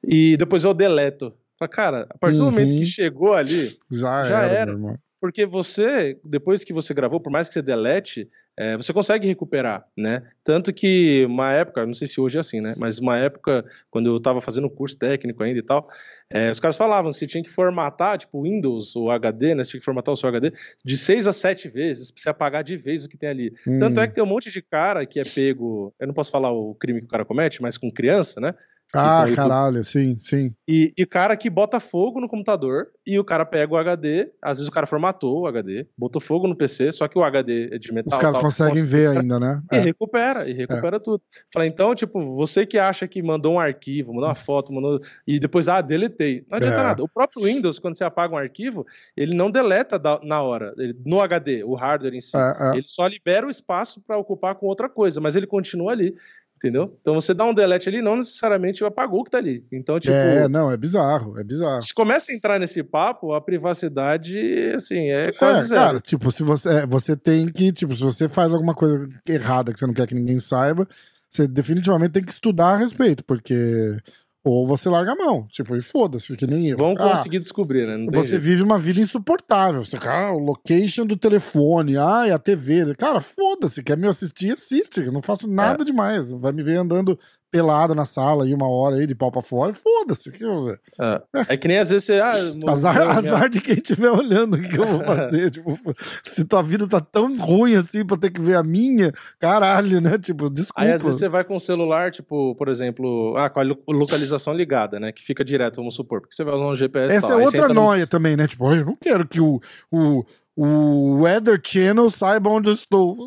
e 0.03 0.35
depois 0.37 0.63
eu 0.63 0.73
deleto. 0.73 1.33
Fala, 1.57 1.69
cara, 1.69 2.07
a 2.09 2.17
partir 2.17 2.37
do 2.37 2.45
momento 2.45 2.75
que 2.75 2.81
uhum. 2.81 2.85
chegou 2.85 3.33
ali, 3.33 3.77
já, 3.91 4.25
já 4.25 4.43
era. 4.43 4.71
era 4.71 4.99
porque 5.19 5.45
você, 5.45 6.19
depois 6.23 6.63
que 6.63 6.71
você 6.71 6.93
gravou, 6.93 7.19
por 7.19 7.31
mais 7.31 7.47
que 7.47 7.53
você 7.55 7.61
delete, 7.61 8.29
é, 8.59 8.75
você 8.75 8.91
consegue 8.93 9.27
recuperar, 9.27 9.85
né? 9.95 10.23
Tanto 10.43 10.73
que 10.73 11.25
uma 11.25 11.51
época, 11.53 11.85
não 11.85 11.93
sei 11.93 12.07
se 12.07 12.19
hoje 12.19 12.37
é 12.37 12.39
assim, 12.39 12.61
né? 12.61 12.75
Mas 12.77 12.97
uma 12.99 13.17
época, 13.17 13.65
quando 13.89 14.07
eu 14.07 14.17
estava 14.17 14.41
fazendo 14.41 14.69
curso 14.69 14.97
técnico 14.97 15.43
ainda 15.43 15.59
e 15.59 15.63
tal, 15.63 15.89
é, 16.31 16.49
os 16.51 16.59
caras 16.59 16.75
falavam 16.75 17.11
que 17.11 17.17
você 17.17 17.27
tinha 17.27 17.43
que 17.43 17.49
formatar, 17.49 18.17
tipo, 18.17 18.41
Windows 18.43 18.95
ou 18.95 19.11
HD, 19.11 19.53
né? 19.53 19.63
Você 19.63 19.71
tinha 19.71 19.79
que 19.79 19.85
formatar 19.85 20.13
o 20.13 20.17
seu 20.17 20.29
HD 20.29 20.51
de 20.83 20.97
seis 20.97 21.27
a 21.27 21.33
sete 21.33 21.67
vezes, 21.67 22.11
pra 22.11 22.21
você 22.21 22.29
apagar 22.29 22.63
de 22.63 22.77
vez 22.77 23.03
o 23.03 23.09
que 23.09 23.17
tem 23.17 23.29
ali. 23.29 23.53
Hum. 23.67 23.77
Tanto 23.77 23.99
é 23.99 24.07
que 24.07 24.13
tem 24.13 24.23
um 24.23 24.27
monte 24.27 24.51
de 24.51 24.61
cara 24.61 25.05
que 25.05 25.19
é 25.19 25.23
pego, 25.23 25.93
eu 25.99 26.07
não 26.07 26.13
posso 26.13 26.31
falar 26.31 26.51
o 26.51 26.75
crime 26.75 26.99
que 26.99 27.05
o 27.05 27.09
cara 27.09 27.25
comete, 27.25 27.61
mas 27.61 27.77
com 27.77 27.91
criança, 27.91 28.39
né? 28.39 28.53
Ah, 28.93 29.25
caralho, 29.35 29.83
sim, 29.83 30.17
sim. 30.19 30.55
E, 30.67 30.93
e 30.97 31.05
cara 31.05 31.35
que 31.35 31.49
bota 31.49 31.79
fogo 31.79 32.21
no 32.21 32.29
computador 32.29 32.87
e 33.05 33.19
o 33.19 33.23
cara 33.23 33.45
pega 33.45 33.73
o 33.73 33.77
HD, 33.77 34.31
às 34.41 34.57
vezes 34.57 34.67
o 34.67 34.71
cara 34.71 34.87
formatou 34.87 35.41
o 35.41 35.47
HD, 35.47 35.87
botou 35.97 36.21
fogo 36.21 36.47
no 36.47 36.55
PC, 36.55 36.93
só 36.93 37.07
que 37.07 37.17
o 37.17 37.23
HD 37.23 37.69
é 37.73 37.77
de 37.77 37.91
metal. 37.91 38.17
Os 38.17 38.21
caras 38.21 38.41
conseguem 38.41 38.85
ver 38.85 39.09
ainda, 39.09 39.39
né? 39.39 39.61
E 39.71 39.75
é. 39.75 39.79
recupera, 39.79 40.49
e 40.49 40.53
recupera 40.53 40.95
é. 40.95 40.99
tudo. 40.99 41.21
Fala, 41.53 41.67
então, 41.67 41.93
tipo, 41.93 42.35
você 42.35 42.65
que 42.65 42.77
acha 42.77 43.07
que 43.07 43.21
mandou 43.21 43.55
um 43.55 43.59
arquivo, 43.59 44.13
mandou 44.13 44.29
uma 44.29 44.35
foto, 44.35 44.71
mandou. 44.71 45.01
E 45.25 45.37
depois, 45.37 45.67
ah, 45.67 45.81
deletei. 45.81 46.45
Não 46.49 46.57
adianta 46.57 46.79
é. 46.79 46.83
nada. 46.83 47.03
O 47.03 47.09
próprio 47.09 47.43
Windows, 47.43 47.79
quando 47.79 47.97
você 47.97 48.05
apaga 48.05 48.33
um 48.33 48.37
arquivo, 48.37 48.85
ele 49.15 49.35
não 49.35 49.51
deleta 49.51 50.01
na 50.23 50.41
hora, 50.41 50.73
ele, 50.77 50.95
no 51.05 51.19
HD, 51.19 51.63
o 51.63 51.75
hardware 51.75 52.13
em 52.13 52.21
si. 52.21 52.37
É, 52.37 52.55
é. 52.59 52.77
Ele 52.77 52.87
só 52.87 53.05
libera 53.05 53.45
o 53.45 53.51
espaço 53.51 54.01
para 54.05 54.17
ocupar 54.17 54.55
com 54.55 54.65
outra 54.65 54.87
coisa, 54.87 55.19
mas 55.19 55.35
ele 55.35 55.47
continua 55.47 55.91
ali. 55.91 56.15
Entendeu? 56.57 56.97
Então 56.99 57.13
você 57.13 57.35
dá 57.35 57.45
um 57.45 57.53
delete 57.53 57.87
ali, 57.87 58.01
não 58.01 58.15
necessariamente 58.15 58.83
apagou 58.83 59.21
o 59.21 59.23
que 59.23 59.29
tá 59.29 59.37
ali. 59.37 59.63
Então, 59.71 59.99
tipo. 59.99 60.13
É, 60.13 60.49
não, 60.49 60.71
é 60.71 60.75
bizarro, 60.75 61.39
é 61.39 61.43
bizarro. 61.43 61.83
Se 61.83 61.93
começa 61.93 62.31
a 62.31 62.35
entrar 62.35 62.59
nesse 62.59 62.81
papo, 62.81 63.31
a 63.31 63.39
privacidade, 63.39 64.71
assim, 64.75 65.11
é 65.11 65.31
quase 65.31 65.59
é, 65.59 65.63
zero. 65.65 65.81
Cara, 65.81 65.99
tipo, 65.99 66.31
se 66.31 66.41
você, 66.41 66.69
é, 66.69 66.85
você 66.87 67.15
tem 67.15 67.47
que, 67.47 67.71
tipo, 67.71 67.95
se 67.95 68.01
você 68.01 68.27
faz 68.27 68.51
alguma 68.51 68.73
coisa 68.73 69.07
errada 69.27 69.71
que 69.71 69.77
você 69.77 69.85
não 69.85 69.93
quer 69.93 70.07
que 70.07 70.15
ninguém 70.15 70.39
saiba, 70.39 70.87
você 71.29 71.47
definitivamente 71.47 72.13
tem 72.13 72.23
que 72.23 72.31
estudar 72.31 72.73
a 72.73 72.77
respeito, 72.77 73.23
porque 73.23 73.95
ou 74.49 74.67
você 74.67 74.89
larga 74.89 75.13
a 75.13 75.15
mão, 75.15 75.47
tipo, 75.49 75.75
e 75.75 75.81
foda-se, 75.81 76.35
que 76.35 76.47
nem 76.47 76.67
eu. 76.69 76.77
Vão 76.77 76.93
ah, 76.97 77.15
conseguir 77.15 77.39
descobrir, 77.39 77.85
né? 77.85 78.05
você 78.11 78.29
jeito. 78.29 78.41
vive 78.41 78.63
uma 78.63 78.77
vida 78.77 78.99
insuportável. 78.99 79.83
Você, 79.83 79.97
ah, 80.01 80.31
o 80.31 80.39
location 80.39 81.05
do 81.05 81.17
telefone, 81.17 81.97
ah, 81.97 82.33
a 82.33 82.39
TV. 82.39 82.95
Cara, 82.95 83.19
foda-se, 83.19 83.83
quer 83.83 83.97
me 83.97 84.07
assistir, 84.07 84.53
assiste. 84.53 85.01
Eu 85.01 85.11
não 85.11 85.21
faço 85.21 85.47
nada 85.47 85.83
é. 85.83 85.85
demais. 85.85 86.29
Vai 86.31 86.51
me 86.51 86.63
ver 86.63 86.77
andando 86.77 87.17
pelado 87.57 87.95
na 87.95 88.05
sala 88.05 88.43
aí 88.43 88.53
uma 88.53 88.69
hora 88.69 88.97
aí 88.97 89.07
de 89.07 89.15
pau 89.15 89.31
pra 89.31 89.41
fora, 89.41 89.73
foda-se, 89.73 90.31
que 90.31 90.43
eu 90.43 90.51
vou 90.51 90.59
fazer? 90.59 90.79
É. 90.99 91.53
é. 91.53 91.57
que 91.57 91.67
nem 91.67 91.79
às 91.79 91.89
vezes 91.89 92.05
você. 92.05 92.19
Ah, 92.19 92.33
azar, 92.71 93.01
azar 93.17 93.49
de 93.49 93.59
quem 93.59 93.75
estiver 93.75 94.11
olhando 94.11 94.57
o 94.57 94.61
que 94.61 94.79
eu 94.79 94.85
vou 94.85 94.99
fazer. 95.03 95.49
tipo, 95.49 95.75
se 96.23 96.45
tua 96.45 96.61
vida 96.61 96.87
tá 96.87 97.01
tão 97.01 97.35
ruim 97.37 97.75
assim 97.75 98.05
pra 98.05 98.15
ter 98.15 98.29
que 98.29 98.39
ver 98.39 98.55
a 98.55 98.63
minha, 98.63 99.11
caralho, 99.39 99.99
né? 99.99 100.19
Tipo, 100.19 100.49
desculpa. 100.49 100.81
Aí 100.81 100.93
às 100.93 101.01
vezes 101.01 101.19
você 101.19 101.27
vai 101.27 101.43
com 101.43 101.55
o 101.55 101.59
celular, 101.59 102.11
tipo, 102.11 102.53
por 102.55 102.69
exemplo, 102.69 103.35
ah, 103.37 103.49
com 103.49 103.59
a 103.59 103.63
localização 103.87 104.53
ligada, 104.53 104.99
né? 104.99 105.11
Que 105.11 105.23
fica 105.23 105.43
direto, 105.43 105.77
vamos 105.77 105.95
supor, 105.95 106.21
porque 106.21 106.35
você 106.35 106.43
vai 106.43 106.53
usar 106.53 106.67
um 106.67 106.75
GPS. 106.75 107.15
Essa 107.15 107.29
tal, 107.29 107.39
é 107.39 107.43
outra 107.43 107.69
noia 107.69 108.01
no... 108.01 108.07
também, 108.07 108.37
né? 108.37 108.47
Tipo, 108.47 108.71
eu 108.73 108.85
não 108.85 108.95
quero 108.95 109.27
que 109.27 109.41
o, 109.41 109.59
o, 109.91 110.23
o 110.55 111.21
Weather 111.21 111.59
Channel 111.63 112.09
saiba 112.11 112.51
onde 112.51 112.69
eu 112.69 112.73
estou. 112.73 113.17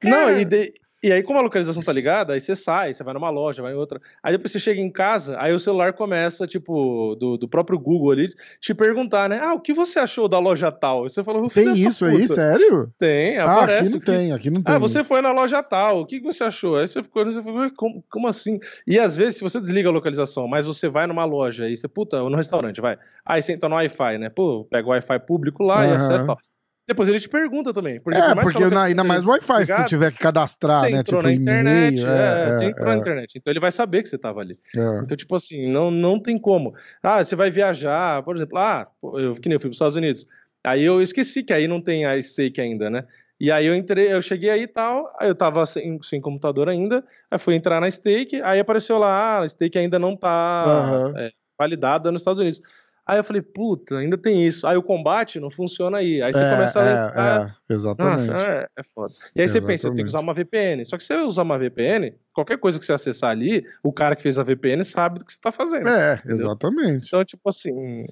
Cara... 0.00 0.32
Não, 0.32 0.40
e, 0.40 0.44
de, 0.44 0.74
E 1.04 1.12
aí, 1.12 1.22
como 1.22 1.38
a 1.38 1.42
localização 1.42 1.82
tá 1.82 1.92
ligada, 1.92 2.32
aí 2.32 2.40
você 2.40 2.54
sai, 2.54 2.94
você 2.94 3.04
vai 3.04 3.12
numa 3.12 3.28
loja, 3.28 3.60
vai 3.60 3.72
em 3.74 3.76
outra. 3.76 4.00
Aí 4.22 4.32
depois 4.32 4.50
você 4.50 4.58
chega 4.58 4.80
em 4.80 4.90
casa, 4.90 5.36
aí 5.38 5.52
o 5.52 5.58
celular 5.58 5.92
começa, 5.92 6.46
tipo, 6.46 7.14
do, 7.20 7.36
do 7.36 7.46
próprio 7.46 7.78
Google 7.78 8.10
ali, 8.12 8.28
te 8.58 8.72
perguntar, 8.72 9.28
né? 9.28 9.38
Ah, 9.42 9.52
o 9.52 9.60
que 9.60 9.74
você 9.74 9.98
achou 9.98 10.26
da 10.28 10.38
loja 10.38 10.72
tal? 10.72 11.04
E 11.04 11.10
você 11.10 11.22
falou, 11.22 11.50
Tem 11.50 11.74
isso 11.76 12.06
aí, 12.06 12.26
sério? 12.26 12.90
Tem, 12.98 13.36
Ah, 13.36 13.44
aparece. 13.52 13.82
aqui 13.82 13.90
não 13.92 13.98
que- 14.00 14.06
tem, 14.06 14.32
aqui 14.32 14.50
não 14.50 14.62
tem. 14.62 14.74
Ah, 14.74 14.78
você 14.78 15.00
isso. 15.00 15.08
foi 15.08 15.20
na 15.20 15.30
loja 15.30 15.62
tal, 15.62 16.00
o 16.00 16.06
que 16.06 16.18
você 16.20 16.42
achou? 16.42 16.78
Aí 16.78 16.88
você 16.88 17.02
ficou, 17.02 17.22
você 17.22 17.36
ficou 17.42 17.54
"Ué, 17.60 17.70
como, 17.76 18.02
como 18.10 18.26
assim? 18.26 18.58
E 18.86 18.98
às 18.98 19.14
vezes, 19.14 19.36
se 19.36 19.42
você 19.42 19.60
desliga 19.60 19.90
a 19.90 19.92
localização, 19.92 20.48
mas 20.48 20.64
você 20.64 20.88
vai 20.88 21.06
numa 21.06 21.26
loja 21.26 21.68
e 21.68 21.76
você, 21.76 21.86
puta, 21.86 22.22
ou 22.22 22.30
no 22.30 22.36
restaurante, 22.38 22.80
vai. 22.80 22.96
Aí 23.26 23.42
você 23.42 23.52
entra 23.52 23.68
no 23.68 23.74
Wi-Fi, 23.74 24.16
né? 24.16 24.30
Pô, 24.30 24.64
pega 24.70 24.88
o 24.88 24.90
Wi-Fi 24.90 25.18
público 25.18 25.62
lá 25.62 25.84
e 25.86 25.88
Aham. 25.88 25.96
acessa 25.96 26.24
e 26.24 26.26
tal. 26.28 26.38
Depois 26.86 27.08
ele 27.08 27.18
te 27.18 27.28
pergunta 27.28 27.72
também. 27.72 27.98
Porque 27.98 28.18
por 28.18 28.30
É, 28.30 28.34
mais 28.34 28.46
que 28.48 28.52
porque 28.52 28.74
na- 28.74 28.82
ainda 28.84 29.02
mais 29.02 29.24
Wi-Fi, 29.24 29.64
se 29.66 29.72
você 29.74 29.84
tiver 29.84 30.12
que 30.12 30.18
cadastrar, 30.18 30.80
você 30.80 30.90
né? 30.90 31.02
Tipo, 31.02 31.22
na 31.22 31.32
internet, 31.32 31.94
e-mail. 31.98 32.08
é, 32.08 32.48
é, 32.48 32.52
você 32.52 32.64
é, 32.64 32.68
entrou 32.68 32.86
na 32.86 32.94
é, 32.94 32.96
internet. 32.98 33.38
Então 33.38 33.50
ele 33.50 33.60
vai 33.60 33.72
saber 33.72 34.02
que 34.02 34.08
você 34.08 34.18
tava 34.18 34.40
ali. 34.40 34.58
é. 34.76 34.98
Então, 35.02 35.16
tipo 35.16 35.34
assim, 35.34 35.66
não, 35.70 35.90
não 35.90 36.20
tem 36.20 36.36
como. 36.36 36.74
Ah, 37.02 37.24
você 37.24 37.34
vai 37.34 37.50
viajar, 37.50 38.22
por 38.22 38.36
exemplo, 38.36 38.58
ah, 38.58 38.86
eu, 39.02 39.34
que 39.36 39.48
nem 39.48 39.56
eu 39.56 39.60
fui 39.60 39.68
para 39.68 39.72
os 39.72 39.76
Estados 39.76 39.96
Unidos. 39.96 40.26
Aí 40.62 40.84
eu 40.84 41.00
esqueci 41.00 41.42
que 41.42 41.52
aí 41.52 41.66
não 41.66 41.80
tem 41.80 42.04
a 42.04 42.20
stake 42.20 42.60
ainda, 42.60 42.90
né? 42.90 43.04
E 43.40 43.50
aí 43.50 43.66
eu 43.66 43.74
entrei, 43.74 44.12
eu 44.12 44.22
cheguei 44.22 44.48
aí 44.50 44.62
e 44.62 44.66
tal, 44.66 45.12
aí 45.18 45.28
eu 45.28 45.34
tava 45.34 45.66
sem, 45.66 46.00
sem 46.02 46.20
computador 46.20 46.68
ainda, 46.68 47.04
aí 47.30 47.38
fui 47.38 47.54
entrar 47.54 47.80
na 47.80 47.90
stake, 47.90 48.40
aí 48.42 48.60
apareceu 48.60 48.96
lá, 48.96 49.08
ah, 49.38 49.42
a 49.42 49.48
stake 49.48 49.76
ainda 49.76 49.98
não 49.98 50.16
tá 50.16 51.12
é, 51.16 51.30
validada 51.58 52.12
nos 52.12 52.20
Estados 52.22 52.38
Unidos. 52.40 52.60
Aí 53.06 53.18
eu 53.18 53.24
falei, 53.24 53.42
puta, 53.42 53.98
ainda 53.98 54.16
tem 54.16 54.46
isso. 54.46 54.66
Aí 54.66 54.76
o 54.76 54.82
combate 54.82 55.38
não 55.38 55.50
funciona 55.50 55.98
aí. 55.98 56.22
Aí 56.22 56.32
você 56.32 56.44
É, 56.44 56.50
começa 56.50 56.80
a 56.80 56.82
é, 56.82 56.88
lembrar, 56.88 57.58
é, 57.68 57.72
exatamente. 57.74 58.30
nossa, 58.30 58.44
é, 58.44 58.66
é 58.78 58.82
foda. 58.94 59.12
E 59.36 59.42
aí 59.42 59.48
você 59.48 59.60
pensa, 59.60 59.86
eu 59.86 59.94
tenho 59.94 60.06
que 60.06 60.10
Exatamente. 60.10 60.10
usar 60.10 60.20
uma 60.20 60.32
VPN. 60.32 60.84
Só 60.86 60.96
que 60.96 61.04
se 61.04 61.14
você 61.14 61.20
usar 61.20 61.42
uma 61.42 61.58
VPN, 61.58 62.14
qualquer 62.32 62.56
coisa 62.58 62.78
que 62.78 62.86
você 62.86 62.94
acessar 62.94 63.30
ali, 63.30 63.66
o 63.84 63.92
cara 63.92 64.16
que 64.16 64.22
fez 64.22 64.38
a 64.38 64.42
VPN 64.42 64.82
sabe 64.84 65.18
do 65.18 65.24
que 65.26 65.32
você 65.32 65.38
tá 65.38 65.52
fazendo. 65.52 65.86
É, 65.86 66.18
exatamente. 66.26 67.08
Então, 67.08 67.22
tipo 67.24 67.46
assim, 67.46 68.06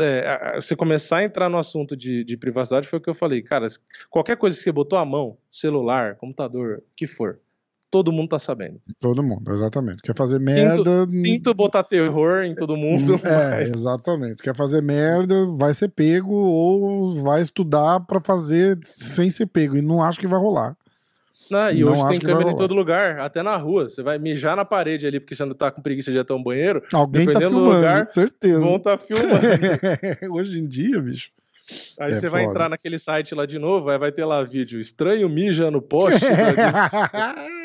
é, 0.00 0.54
você 0.60 0.76
começar 0.76 1.18
a 1.18 1.24
entrar 1.24 1.48
no 1.48 1.58
assunto 1.58 1.96
de, 1.96 2.22
de 2.22 2.36
privacidade 2.36 2.86
foi 2.86 2.98
o 2.98 3.02
que 3.02 3.10
eu 3.10 3.14
falei. 3.14 3.42
Cara, 3.42 3.66
qualquer 4.10 4.36
coisa 4.36 4.56
que 4.56 4.62
você 4.62 4.70
botou 4.70 4.98
a 4.98 5.04
mão, 5.04 5.36
celular, 5.50 6.14
computador, 6.16 6.78
o 6.78 6.82
que 6.94 7.06
for, 7.06 7.40
todo 7.92 8.10
mundo 8.10 8.30
tá 8.30 8.38
sabendo. 8.38 8.80
Todo 8.98 9.22
mundo, 9.22 9.52
exatamente. 9.52 10.02
Quer 10.02 10.16
fazer 10.16 10.40
merda. 10.40 11.06
Sinto 11.08 11.52
botar 11.54 11.84
terror 11.84 12.42
em 12.42 12.54
todo 12.54 12.74
mundo, 12.76 13.20
É, 13.22 13.58
mas 13.58 13.72
exatamente. 13.74 14.42
Quer 14.42 14.56
fazer 14.56 14.82
merda, 14.82 15.46
vai 15.58 15.74
ser 15.74 15.90
pego 15.90 16.32
ou 16.34 17.22
vai 17.22 17.42
estudar 17.42 18.00
pra 18.00 18.18
fazer 18.20 18.78
sem 18.84 19.28
ser 19.30 19.46
pego. 19.46 19.76
E 19.76 19.82
não 19.82 20.02
acho 20.02 20.18
que 20.18 20.26
vai 20.26 20.40
rolar. 20.40 20.74
né, 21.50 21.74
e 21.74 21.80
não 21.84 21.92
hoje 21.92 22.00
tem 22.00 22.18
vai 22.18 22.18
câmera 22.18 22.50
em 22.52 22.56
todo 22.56 22.74
lugar, 22.74 23.20
até 23.20 23.42
na 23.42 23.56
rua. 23.58 23.88
Você 23.90 24.02
vai 24.02 24.18
mijar 24.18 24.56
na 24.56 24.64
parede 24.64 25.06
ali 25.06 25.20
porque 25.20 25.34
você 25.36 25.44
não 25.44 25.54
tá 25.54 25.70
com 25.70 25.82
preguiça 25.82 26.10
de 26.10 26.16
ir 26.16 26.20
até 26.20 26.32
um 26.32 26.42
banheiro, 26.42 26.82
Alguém 26.92 27.26
tá 27.26 27.32
do 27.34 27.40
filmando, 27.40 27.74
lugar, 27.76 28.04
certeza. 28.06 28.58
vão 28.58 28.78
tá 28.78 28.96
filmando. 28.96 29.38
Hoje 30.32 30.60
em 30.60 30.66
dia, 30.66 30.98
bicho. 31.00 31.30
Aí 32.00 32.12
É 32.12 32.16
você 32.16 32.28
vai 32.28 32.40
foda. 32.42 32.52
entrar 32.52 32.68
naquele 32.68 32.98
site 32.98 33.34
lá 33.34 33.46
de 33.46 33.58
novo, 33.58 33.88
aí 33.88 33.96
vai 33.98 34.10
ter 34.10 34.24
lá 34.24 34.42
vídeo 34.42 34.80
estranho 34.80 35.28
mija 35.28 35.70
no 35.70 35.80
poste. 35.80 36.20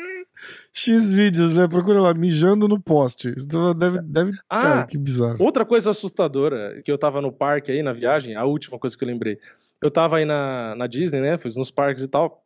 X 0.72 1.12
vídeos, 1.12 1.54
né? 1.54 1.66
Procura 1.66 2.00
lá, 2.00 2.14
mijando 2.14 2.68
no 2.68 2.80
poste. 2.80 3.34
Isso 3.36 3.74
Deve, 3.74 4.00
deve... 4.02 4.32
Ah, 4.48 4.62
Cara, 4.62 4.86
que 4.86 4.98
bizarro. 4.98 5.36
Outra 5.38 5.64
coisa 5.64 5.90
assustadora, 5.90 6.80
que 6.84 6.90
eu 6.90 6.98
tava 6.98 7.20
no 7.20 7.32
parque 7.32 7.72
aí 7.72 7.82
na 7.82 7.92
viagem, 7.92 8.36
a 8.36 8.44
última 8.44 8.78
coisa 8.78 8.96
que 8.96 9.04
eu 9.04 9.08
lembrei. 9.08 9.38
Eu 9.82 9.90
tava 9.90 10.16
aí 10.18 10.24
na, 10.24 10.74
na 10.74 10.86
Disney, 10.86 11.20
né? 11.20 11.38
Fui 11.38 11.50
nos 11.56 11.70
parques 11.70 12.02
e 12.02 12.08
tal. 12.08 12.44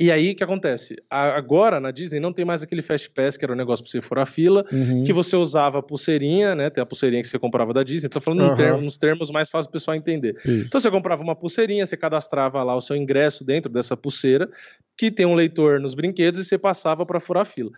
E 0.00 0.10
aí, 0.10 0.32
o 0.32 0.34
que 0.34 0.42
acontece? 0.42 0.96
A- 1.10 1.36
agora, 1.36 1.78
na 1.78 1.90
Disney, 1.90 2.18
não 2.18 2.32
tem 2.32 2.44
mais 2.46 2.62
aquele 2.62 2.80
Fast 2.80 3.10
Pass, 3.10 3.36
que 3.36 3.44
era 3.44 3.52
um 3.52 3.56
negócio 3.56 3.84
pra 3.84 3.90
você 3.90 4.00
furar 4.00 4.26
fila, 4.26 4.64
Uhum. 4.72 5.04
que 5.04 5.12
você 5.12 5.36
usava 5.36 5.80
a 5.80 5.82
pulseirinha, 5.82 6.54
né? 6.54 6.70
Tem 6.70 6.82
a 6.82 6.86
pulseirinha 6.86 7.20
que 7.22 7.28
você 7.28 7.38
comprava 7.38 7.74
da 7.74 7.82
Disney. 7.82 8.08
Tô 8.08 8.18
falando 8.18 8.40
num 8.40 8.46
Aham. 8.46 8.56
termo- 8.56 8.80
nos 8.80 8.96
termos 8.96 9.30
mais 9.30 9.50
fáceis 9.50 9.66
do 9.68 9.72
pessoal 9.72 9.94
entender. 9.94 10.34
Isso. 10.46 10.64
Então 10.66 10.80
você 10.80 10.90
comprava 10.90 11.22
uma 11.22 11.36
pulseirinha, 11.36 11.84
você 11.84 11.96
cadastrava 11.96 12.62
lá 12.62 12.74
o 12.74 12.80
seu 12.80 12.96
ingresso 12.96 13.44
dentro 13.44 13.70
dessa 13.70 13.94
pulseira, 13.94 14.48
que 14.96 15.10
tem 15.10 15.26
um 15.26 15.34
leitor 15.34 15.78
nos 15.78 15.94
brinquedos 15.94 16.40
e 16.40 16.44
você 16.44 16.56
passava 16.56 17.04
para 17.04 17.20
furar 17.20 17.42
a 17.42 17.46
fila. 17.46 17.70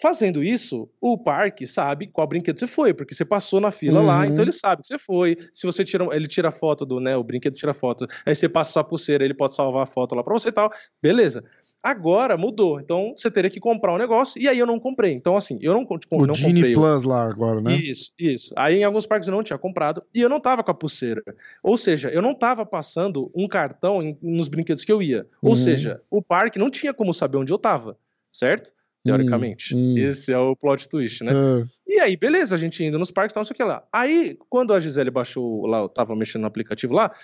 Fazendo 0.00 0.42
isso, 0.42 0.88
o 1.00 1.16
parque 1.16 1.66
sabe 1.66 2.08
qual 2.08 2.26
brinquedo 2.26 2.58
você 2.58 2.66
foi, 2.66 2.92
porque 2.92 3.14
você 3.14 3.24
passou 3.24 3.60
na 3.60 3.70
fila 3.70 4.00
lá, 4.02 4.18
Uhum. 4.20 4.24
então 4.24 4.42
ele 4.44 4.50
sabe 4.52 4.82
que 4.82 4.88
você 4.88 4.98
foi. 4.98 5.38
Se 5.54 5.66
você 5.66 5.84
tira, 5.84 6.04
ele 6.12 6.26
tira 6.26 6.50
foto 6.50 6.84
do, 6.84 6.98
né, 6.98 7.16
o 7.16 7.22
brinquedo 7.22 7.54
tira 7.54 7.72
foto, 7.72 8.06
aí 8.26 8.34
você 8.34 8.48
passa 8.48 8.72
sua 8.72 8.82
pulseira, 8.84 9.24
ele 9.24 9.34
pode 9.34 9.54
salvar 9.54 9.84
a 9.84 9.86
foto 9.86 10.14
lá 10.16 10.22
para 10.24 10.32
você 10.34 10.48
e 10.48 10.52
tal. 10.52 10.70
Beleza. 11.00 11.44
Agora 11.80 12.36
mudou, 12.36 12.80
então 12.80 13.12
você 13.16 13.30
teria 13.30 13.50
que 13.50 13.60
comprar 13.60 13.92
um 13.94 13.98
negócio 13.98 14.40
e 14.40 14.48
aí 14.48 14.58
eu 14.58 14.66
não 14.66 14.80
comprei. 14.80 15.12
Então 15.12 15.36
assim, 15.36 15.58
eu 15.60 15.72
não, 15.74 15.84
tipo, 15.98 16.16
O 16.16 16.26
não 16.26 16.34
comprei. 16.34 16.72
o- 16.72 16.80
Plus 16.80 17.04
lá 17.04 17.28
agora, 17.28 17.60
né? 17.60 17.76
isso, 17.76 18.10
isso. 18.18 18.52
Aí 18.56 18.76
em 18.78 18.84
alguns 18.84 19.06
parques 19.06 19.28
eu 19.28 19.34
não 19.34 19.42
tinha 19.42 19.58
comprado 19.58 20.02
e 20.14 20.20
eu 20.22 20.28
não 20.30 20.40
tava 20.40 20.64
com 20.64 20.70
a 20.70 20.74
pulseira. 20.74 21.22
Ou 21.62 21.76
seja, 21.76 22.08
eu 22.08 22.22
não 22.22 22.34
tava 22.34 22.64
passando 22.66 23.30
um 23.34 23.46
cartão 23.46 24.02
em- 24.02 24.18
nos 24.22 24.48
brinquedos 24.48 24.82
que 24.84 24.90
eu 24.90 25.00
ia. 25.02 25.26
Ou 25.42 25.50
Uhum. 25.50 25.56
seja, 25.56 26.00
o 26.10 26.20
parque 26.22 26.58
não 26.58 26.70
tinha 26.70 26.92
como 26.94 27.12
saber 27.14 27.36
onde 27.36 27.52
eu 27.52 27.58
tava, 27.58 27.96
certo? 28.32 28.72
Teoricamente. 29.04 29.74
hum. 29.74 29.96
Esse 29.98 30.32
é 30.32 30.38
o 30.38 30.56
plot 30.56 30.88
twist, 30.88 31.22
né? 31.22 31.32
Ah, 31.34 31.64
E 31.86 32.00
aí, 32.00 32.16
beleza, 32.16 32.54
a 32.54 32.58
gente 32.58 32.82
indo 32.82 32.98
nos 32.98 33.10
parques, 33.10 33.34
tal, 33.34 33.40
não 33.42 33.44
sei 33.46 33.54
o 33.54 33.56
que 33.56 33.64
lá. 33.64 33.86
Aí, 33.92 34.36
quando 34.48 34.72
a 34.72 34.80
Gisele 34.80 35.10
baixou 35.10 35.66
lá, 35.66 35.80
eu 35.80 35.88
tava 35.88 36.16
mexendo 36.16 36.42
no 36.42 36.46
aplicativo 36.48 36.94
lá, 36.94 37.14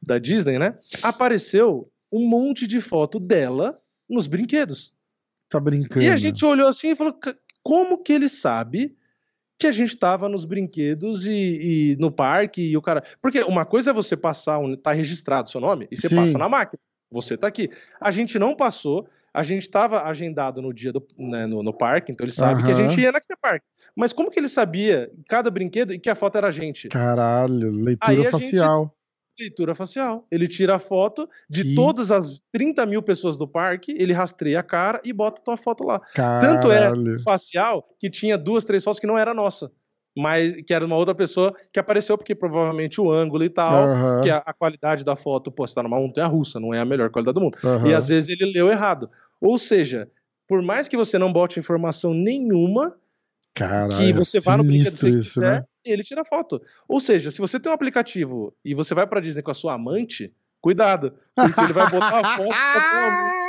da 0.00 0.18
Disney, 0.18 0.58
né? 0.58 0.78
Apareceu 1.02 1.90
um 2.12 2.26
monte 2.28 2.66
de 2.66 2.80
foto 2.80 3.18
dela 3.20 3.78
nos 4.08 4.26
brinquedos. 4.26 4.94
tá 5.50 5.58
brincando. 5.60 6.04
E 6.04 6.08
a 6.08 6.16
gente 6.16 6.44
olhou 6.44 6.68
assim 6.68 6.90
e 6.90 6.96
falou: 6.96 7.12
"Ca- 7.12 7.36
como 7.62 8.02
que 8.02 8.12
ele 8.12 8.28
sabe 8.28 8.96
que 9.58 9.66
a 9.66 9.72
gente 9.72 9.96
tava 9.96 10.28
nos 10.28 10.44
brinquedos 10.44 11.26
e, 11.26 11.32
e 11.32 11.96
no 11.98 12.10
parque 12.12 12.60
e 12.62 12.76
o 12.76 12.82
cara. 12.82 13.02
Porque 13.22 13.40
uma 13.42 13.64
coisa 13.64 13.90
é 13.90 13.92
você 13.92 14.16
passar, 14.16 14.58
um, 14.58 14.76
tá 14.76 14.92
registrado 14.92 15.48
o 15.48 15.50
seu 15.50 15.60
nome, 15.60 15.88
e 15.90 15.96
você 15.96 16.08
Sim. 16.08 16.16
passa 16.16 16.36
na 16.38 16.48
máquina. 16.48 16.78
Você 17.10 17.36
tá 17.38 17.46
aqui. 17.46 17.70
A 18.00 18.10
gente 18.10 18.38
não 18.38 18.54
passou, 18.54 19.08
a 19.38 19.42
gente 19.42 19.68
tava 19.68 20.02
agendado 20.04 20.62
no 20.62 20.72
dia 20.72 20.92
do, 20.92 21.06
né, 21.18 21.46
no, 21.46 21.62
no 21.62 21.72
parque, 21.72 22.10
então 22.10 22.24
ele 22.24 22.32
sabe 22.32 22.64
que 22.64 22.70
a 22.70 22.74
gente 22.74 23.00
ia 23.00 23.12
naquele 23.12 23.38
parque. 23.40 23.64
Mas 23.94 24.12
como 24.12 24.30
que 24.30 24.38
ele 24.38 24.48
sabia 24.48 25.10
cada 25.28 25.50
brinquedo 25.50 25.92
e 25.92 25.98
que 25.98 26.08
a 26.10 26.14
foto 26.14 26.36
era 26.38 26.48
a 26.48 26.50
gente? 26.50 26.88
Caralho, 26.88 27.68
Aí 27.68 27.82
leitura 27.82 28.14
gente- 28.16 28.30
facial. 28.30 28.92
Leitura 29.38 29.74
facial. 29.74 30.26
Ele 30.30 30.48
tira 30.48 30.76
a 30.76 30.78
foto 30.78 31.28
de 31.48 31.62
Que- 31.62 31.74
todas 31.74 32.10
as 32.10 32.40
30 32.52 32.86
mil 32.86 33.02
pessoas 33.02 33.36
do 33.36 33.46
parque, 33.46 33.94
ele 33.98 34.14
rastreia 34.14 34.60
a 34.60 34.62
cara 34.62 34.98
e 35.04 35.12
bota 35.12 35.40
a 35.42 35.44
tua 35.44 35.56
foto 35.58 35.84
lá. 35.84 36.00
Caralho. 36.14 36.54
Tanto 36.54 36.72
é 36.72 37.18
facial 37.22 37.86
que 37.98 38.08
tinha 38.08 38.38
duas, 38.38 38.64
três 38.64 38.82
fotos 38.82 38.98
que 38.98 39.06
não 39.06 39.18
era 39.18 39.34
nossa. 39.34 39.70
Mas 40.18 40.56
que 40.66 40.72
era 40.72 40.86
uma 40.86 40.96
outra 40.96 41.14
pessoa 41.14 41.54
que 41.70 41.78
apareceu, 41.78 42.16
porque 42.16 42.34
provavelmente 42.34 42.98
o 42.98 43.10
ângulo 43.12 43.44
e 43.44 43.50
tal, 43.50 43.74
Aham, 43.88 44.20
que 44.22 44.30
a, 44.30 44.38
a 44.38 44.54
qualidade 44.54 45.04
da 45.04 45.14
foto, 45.14 45.52
pô, 45.52 45.66
você 45.66 45.74
tá 45.74 45.82
numa 45.82 45.98
montanha 46.00 46.26
russa, 46.26 46.58
não 46.58 46.72
é 46.72 46.80
a 46.80 46.86
melhor 46.86 47.10
qualidade 47.10 47.34
do 47.34 47.40
mundo. 47.42 47.58
aham. 47.62 47.86
E 47.86 47.92
às 47.94 48.08
vezes 48.08 48.30
ele 48.30 48.50
leu 48.50 48.70
errado. 48.70 49.10
Ou 49.40 49.58
seja, 49.58 50.10
por 50.46 50.62
mais 50.62 50.88
que 50.88 50.96
você 50.96 51.18
não 51.18 51.32
bote 51.32 51.58
informação 51.58 52.14
nenhuma, 52.14 52.96
Caralho, 53.54 53.96
que 53.96 54.12
você 54.12 54.40
vá 54.40 54.56
no 54.56 54.64
brinquedo 54.64 54.98
que 54.98 55.08
isso, 55.08 55.40
quiser, 55.40 55.60
né? 55.60 55.64
ele 55.84 56.02
tira 56.02 56.24
foto. 56.24 56.60
Ou 56.88 57.00
seja, 57.00 57.30
se 57.30 57.38
você 57.38 57.58
tem 57.58 57.70
um 57.70 57.74
aplicativo 57.74 58.54
e 58.64 58.74
você 58.74 58.94
vai 58.94 59.06
pra 59.06 59.20
Disney 59.20 59.42
com 59.42 59.50
a 59.50 59.54
sua 59.54 59.74
amante, 59.74 60.32
cuidado, 60.60 61.14
porque 61.34 61.60
ele 61.60 61.72
vai 61.72 61.90
botar 61.90 62.20
a 62.20 62.36
foto 62.36 62.48
da 62.48 62.80
tua 62.80 63.06
amante 63.08 63.46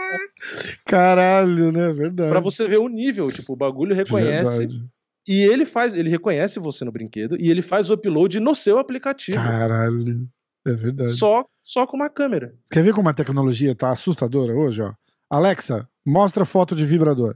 Caralho, 0.86 1.72
né? 1.72 1.92
Verdade. 1.92 2.32
pra 2.32 2.40
você 2.40 2.68
ver 2.68 2.78
o 2.78 2.88
nível, 2.88 3.32
tipo, 3.32 3.54
o 3.54 3.56
bagulho 3.56 3.96
reconhece 3.96 4.60
Verdade. 4.60 4.86
E 5.28 5.42
ele 5.42 5.66
faz, 5.66 5.94
ele 5.94 6.10
reconhece 6.10 6.58
você 6.58 6.86
no 6.86 6.92
brinquedo 6.92 7.36
e 7.38 7.52
ele 7.52 7.62
faz 7.62 7.90
o 7.90 7.96
upload 7.96 8.40
no 8.40 8.56
seu 8.56 8.80
aplicativo. 8.80 9.38
Caralho. 9.38 10.26
É 10.66 10.72
verdade. 10.72 11.12
Só, 11.12 11.44
só 11.62 11.86
com 11.86 11.98
uma 11.98 12.10
câmera. 12.10 12.54
Quer 12.72 12.84
ver 12.84 12.94
como 12.94 13.10
a 13.10 13.14
tecnologia 13.14 13.76
tá 13.76 13.92
assustadora 13.92 14.54
hoje, 14.54 14.82
ó? 14.82 14.94
Alexa, 15.30 15.88
mostra 16.06 16.46
foto 16.46 16.76
de 16.76 16.86
vibrador. 16.86 17.36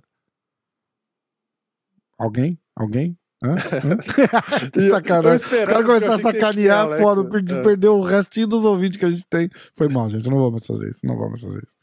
Alguém? 2.18 2.58
Alguém? 2.76 3.18
Hã? 3.44 3.56
Hã? 3.56 3.98
que 4.72 4.82
sacanagem. 4.82 5.36
Os 5.46 5.68
caras 5.68 5.86
começaram 5.86 6.14
a 6.14 6.18
tinha 6.20 6.32
sacanear, 6.32 6.86
Alexa. 6.86 7.04
foda, 7.04 7.30
perdi, 7.30 7.54
É. 7.56 7.62
perdeu 7.62 7.98
o 7.98 8.02
restinho 8.02 8.48
dos 8.48 8.64
ouvintes 8.64 8.98
que 8.98 9.06
a 9.06 9.10
gente 9.10 9.26
tem. 9.28 9.50
Foi 9.76 9.88
mal, 9.90 10.10
gente, 10.10 10.30
não 10.30 10.52
mais 10.52 10.66
fazer 10.66 10.90
isso, 10.90 11.06
não 11.06 11.18
mais 11.18 11.42
fazer 11.42 11.64
isso. 11.66 11.78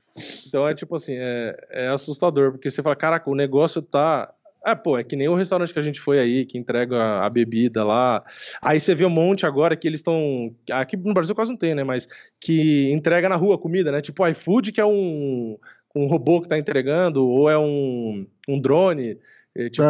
Então 0.48 0.66
é 0.66 0.74
tipo 0.74 0.96
assim, 0.96 1.14
é, 1.16 1.56
é 1.70 1.88
assustador, 1.88 2.52
porque 2.52 2.70
você 2.70 2.82
fala, 2.82 2.96
caraca, 2.96 3.28
o 3.28 3.34
negócio 3.34 3.82
tá. 3.82 4.32
É, 4.66 4.74
pô, 4.74 4.98
é 4.98 5.04
que 5.04 5.14
nem 5.16 5.28
o 5.28 5.34
restaurante 5.34 5.72
que 5.72 5.78
a 5.78 5.82
gente 5.82 6.00
foi 6.00 6.18
aí, 6.18 6.44
que 6.44 6.59
entrega 6.59 6.96
a, 6.96 7.26
a 7.26 7.30
bebida 7.30 7.84
lá. 7.84 8.24
Aí 8.61 8.78
você 8.78 8.94
vê 8.94 9.04
um 9.04 9.11
monte 9.11 9.46
agora 9.46 9.76
que 9.76 9.86
eles 9.86 10.00
estão. 10.00 10.54
Aqui 10.72 10.96
no 10.96 11.14
Brasil 11.14 11.34
quase 11.34 11.50
não 11.50 11.56
tem, 11.56 11.74
né? 11.74 11.84
Mas 11.84 12.09
que 12.40 12.90
entrega 12.92 13.28
na 13.28 13.36
rua 13.36 13.54
a 13.54 13.59
comida, 13.59 13.90
né? 13.92 14.00
Tipo 14.00 14.22
o 14.24 14.28
iFood, 14.28 14.72
que 14.72 14.80
é 14.80 14.84
um, 14.84 15.56
um 16.03 16.07
robô 16.07 16.40
que 16.40 16.49
tá 16.49 16.59
entregando, 16.59 17.26
ou 17.26 17.51
é 17.51 17.59
um, 17.59 18.26
um 18.49 18.61
drone. 18.61 19.18
É, 19.55 19.68
tipo, 19.68 19.86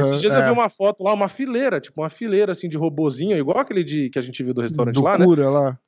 esses 0.00 0.20
dias 0.20 0.34
é. 0.34 0.40
eu 0.40 0.44
vi 0.44 0.50
uma 0.50 0.68
foto 0.68 1.02
lá, 1.02 1.12
uma 1.12 1.28
fileira, 1.28 1.80
tipo 1.80 2.00
uma 2.00 2.10
fileira 2.10 2.52
assim 2.52 2.68
de 2.68 2.76
robozinho, 2.76 3.36
igual 3.36 3.58
aquele 3.58 3.82
de, 3.82 4.10
que 4.10 4.18
a 4.18 4.22
gente 4.22 4.42
viu 4.42 4.54
do 4.54 4.62
restaurante 4.62 4.94
Do 4.94 5.02
lá, 5.02 5.18
né? 5.18 5.24
cura 5.24 5.50
lá. 5.50 5.78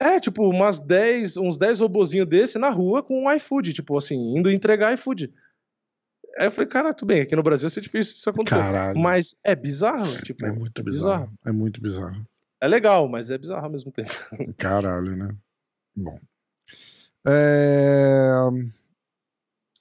É, 0.00 0.18
tipo, 0.18 0.42
umas 0.48 0.80
10, 0.80 1.36
uns 1.36 1.56
10 1.56 1.80
robozinhos 1.80 2.26
desse 2.26 2.58
na 2.58 2.68
rua 2.68 3.02
com 3.02 3.24
um 3.24 3.32
iFood, 3.32 3.72
tipo 3.72 3.96
assim, 3.96 4.36
indo 4.36 4.50
entregar 4.50 4.92
iFood. 4.94 5.32
Aí 6.36 6.46
eu 6.46 6.50
falei, 6.50 6.68
cara, 6.68 6.92
tudo 6.92 7.08
bem, 7.08 7.20
aqui 7.20 7.36
no 7.36 7.42
Brasil 7.44 7.68
é 7.68 7.80
difícil 7.80 8.16
isso 8.16 8.28
acontecer. 8.28 8.56
Caralho. 8.56 8.98
Mas 8.98 9.36
é 9.44 9.54
bizarro, 9.54 10.20
tipo, 10.22 10.44
É 10.44 10.50
muito 10.50 10.82
bizarro. 10.82 11.32
É 11.46 11.52
muito 11.52 11.80
bizarro. 11.80 12.26
É 12.60 12.66
legal, 12.66 13.08
mas 13.08 13.30
é 13.30 13.38
bizarro 13.38 13.66
ao 13.66 13.70
mesmo 13.70 13.92
tempo. 13.92 14.10
Caralho, 14.58 15.16
né? 15.16 15.28
Bom. 15.94 16.18
É... 17.26 18.32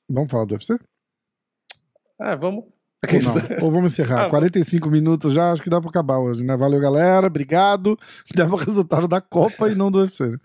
Vamos 0.10 0.30
falar 0.32 0.46
do 0.46 0.54
UFC? 0.54 0.78
É, 2.22 2.36
vamos. 2.36 2.66
Ou? 2.66 2.72
Ou 3.66 3.72
vamos 3.72 3.92
encerrar? 3.94 4.26
Ah, 4.26 4.30
45 4.30 4.90
minutos 4.90 5.34
já, 5.34 5.52
acho 5.52 5.62
que 5.62 5.70
dá 5.70 5.82
pra 5.82 5.90
acabar 5.90 6.20
hoje, 6.20 6.44
né? 6.44 6.56
Valeu, 6.56 6.80
galera. 6.80 7.28
Obrigado. 7.28 7.98
Deu 8.34 8.48
o 8.48 8.56
resultado 8.56 9.08
da 9.08 9.20
Copa 9.20 9.70
e 9.70 9.76
não 9.76 9.92
do 9.92 10.00
UFC. 10.00 10.28
né? 10.28 10.38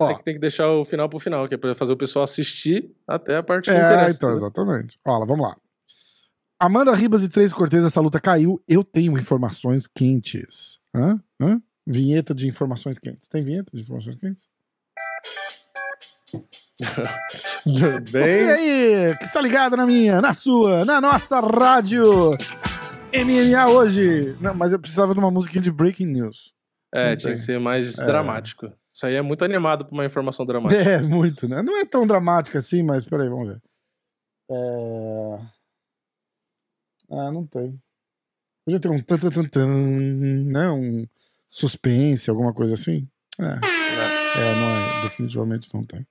Ó, 0.00 0.10
É 0.10 0.14
que 0.14 0.24
tem 0.24 0.34
que 0.34 0.40
deixar 0.40 0.68
o 0.70 0.84
final 0.84 1.08
pro 1.08 1.18
final, 1.18 1.48
que 1.48 1.54
é 1.54 1.58
pra 1.58 1.74
fazer 1.74 1.92
o 1.92 1.96
pessoal 1.96 2.22
assistir 2.24 2.94
até 3.08 3.36
a 3.36 3.42
parte 3.42 3.64
que 3.64 3.70
É, 3.70 3.76
interessa. 3.78 4.16
então, 4.16 4.30
né? 4.30 4.36
exatamente. 4.36 4.98
Olha, 5.06 5.26
vamos 5.26 5.46
lá. 5.46 5.56
Amanda 6.60 6.94
Ribas 6.94 7.22
e 7.22 7.28
Três 7.28 7.52
Cortez, 7.52 7.84
essa 7.84 8.00
luta 8.00 8.18
caiu. 8.20 8.62
Eu 8.66 8.82
tenho 8.82 9.18
informações 9.18 9.86
quentes. 9.86 10.80
Hã? 10.94 11.20
Hã? 11.40 11.60
Vinheta 11.86 12.34
de 12.34 12.48
informações 12.48 12.98
quentes. 12.98 13.28
Tem 13.28 13.44
vinheta 13.44 13.70
de 13.74 13.82
informações 13.82 14.16
quentes? 14.16 14.46
Você 17.64 18.12
Bem, 18.12 18.50
aí, 18.50 19.16
que 19.18 19.24
está 19.24 19.40
ligado 19.40 19.76
na 19.76 19.86
minha, 19.86 20.20
na 20.20 20.32
sua, 20.34 20.84
na 20.84 21.00
nossa 21.00 21.40
rádio 21.40 22.30
MMA 23.14 23.66
hoje. 23.68 24.36
Não, 24.40 24.54
mas 24.54 24.72
eu 24.72 24.78
precisava 24.78 25.14
de 25.14 25.18
uma 25.18 25.30
musiquinha 25.30 25.62
de 25.62 25.70
breaking 25.72 26.06
news. 26.06 26.52
é, 26.94 27.10
não 27.10 27.16
tinha 27.16 27.30
tem. 27.30 27.38
que 27.38 27.44
ser 27.46 27.58
mais 27.58 27.98
É. 27.98 28.04
dramático. 28.04 28.70
Isso 28.92 29.06
aí 29.06 29.14
é 29.14 29.22
muito 29.22 29.44
animado 29.44 29.84
pra 29.84 29.94
uma 29.94 30.04
informação 30.04 30.44
dramática. 30.46 30.80
É, 30.80 31.00
muito, 31.02 31.48
né? 31.48 31.62
Não 31.62 31.78
é 31.78 31.84
tão 31.84 32.06
dramático 32.06 32.56
assim, 32.56 32.82
mas 32.82 33.04
peraí, 33.06 33.28
vamos 33.28 33.48
ver. 33.48 33.62
É... 34.50 35.38
Ah, 37.10 37.30
não 37.32 37.46
tem. 37.46 37.78
Podia 38.64 38.80
ter 38.80 38.88
um 38.88 39.00
tan, 39.00 39.18
tan, 39.18 39.30
tan, 39.30 39.44
tan, 39.44 39.66
né? 39.66 40.70
Um 40.70 41.06
suspense, 41.48 42.28
alguma 42.30 42.52
coisa 42.52 42.74
assim. 42.74 43.08
É, 43.38 43.44
é, 43.44 44.54
não 44.54 44.68
é. 44.68 45.02
Definitivamente 45.04 45.72
não 45.74 45.84
tem. 45.84 46.06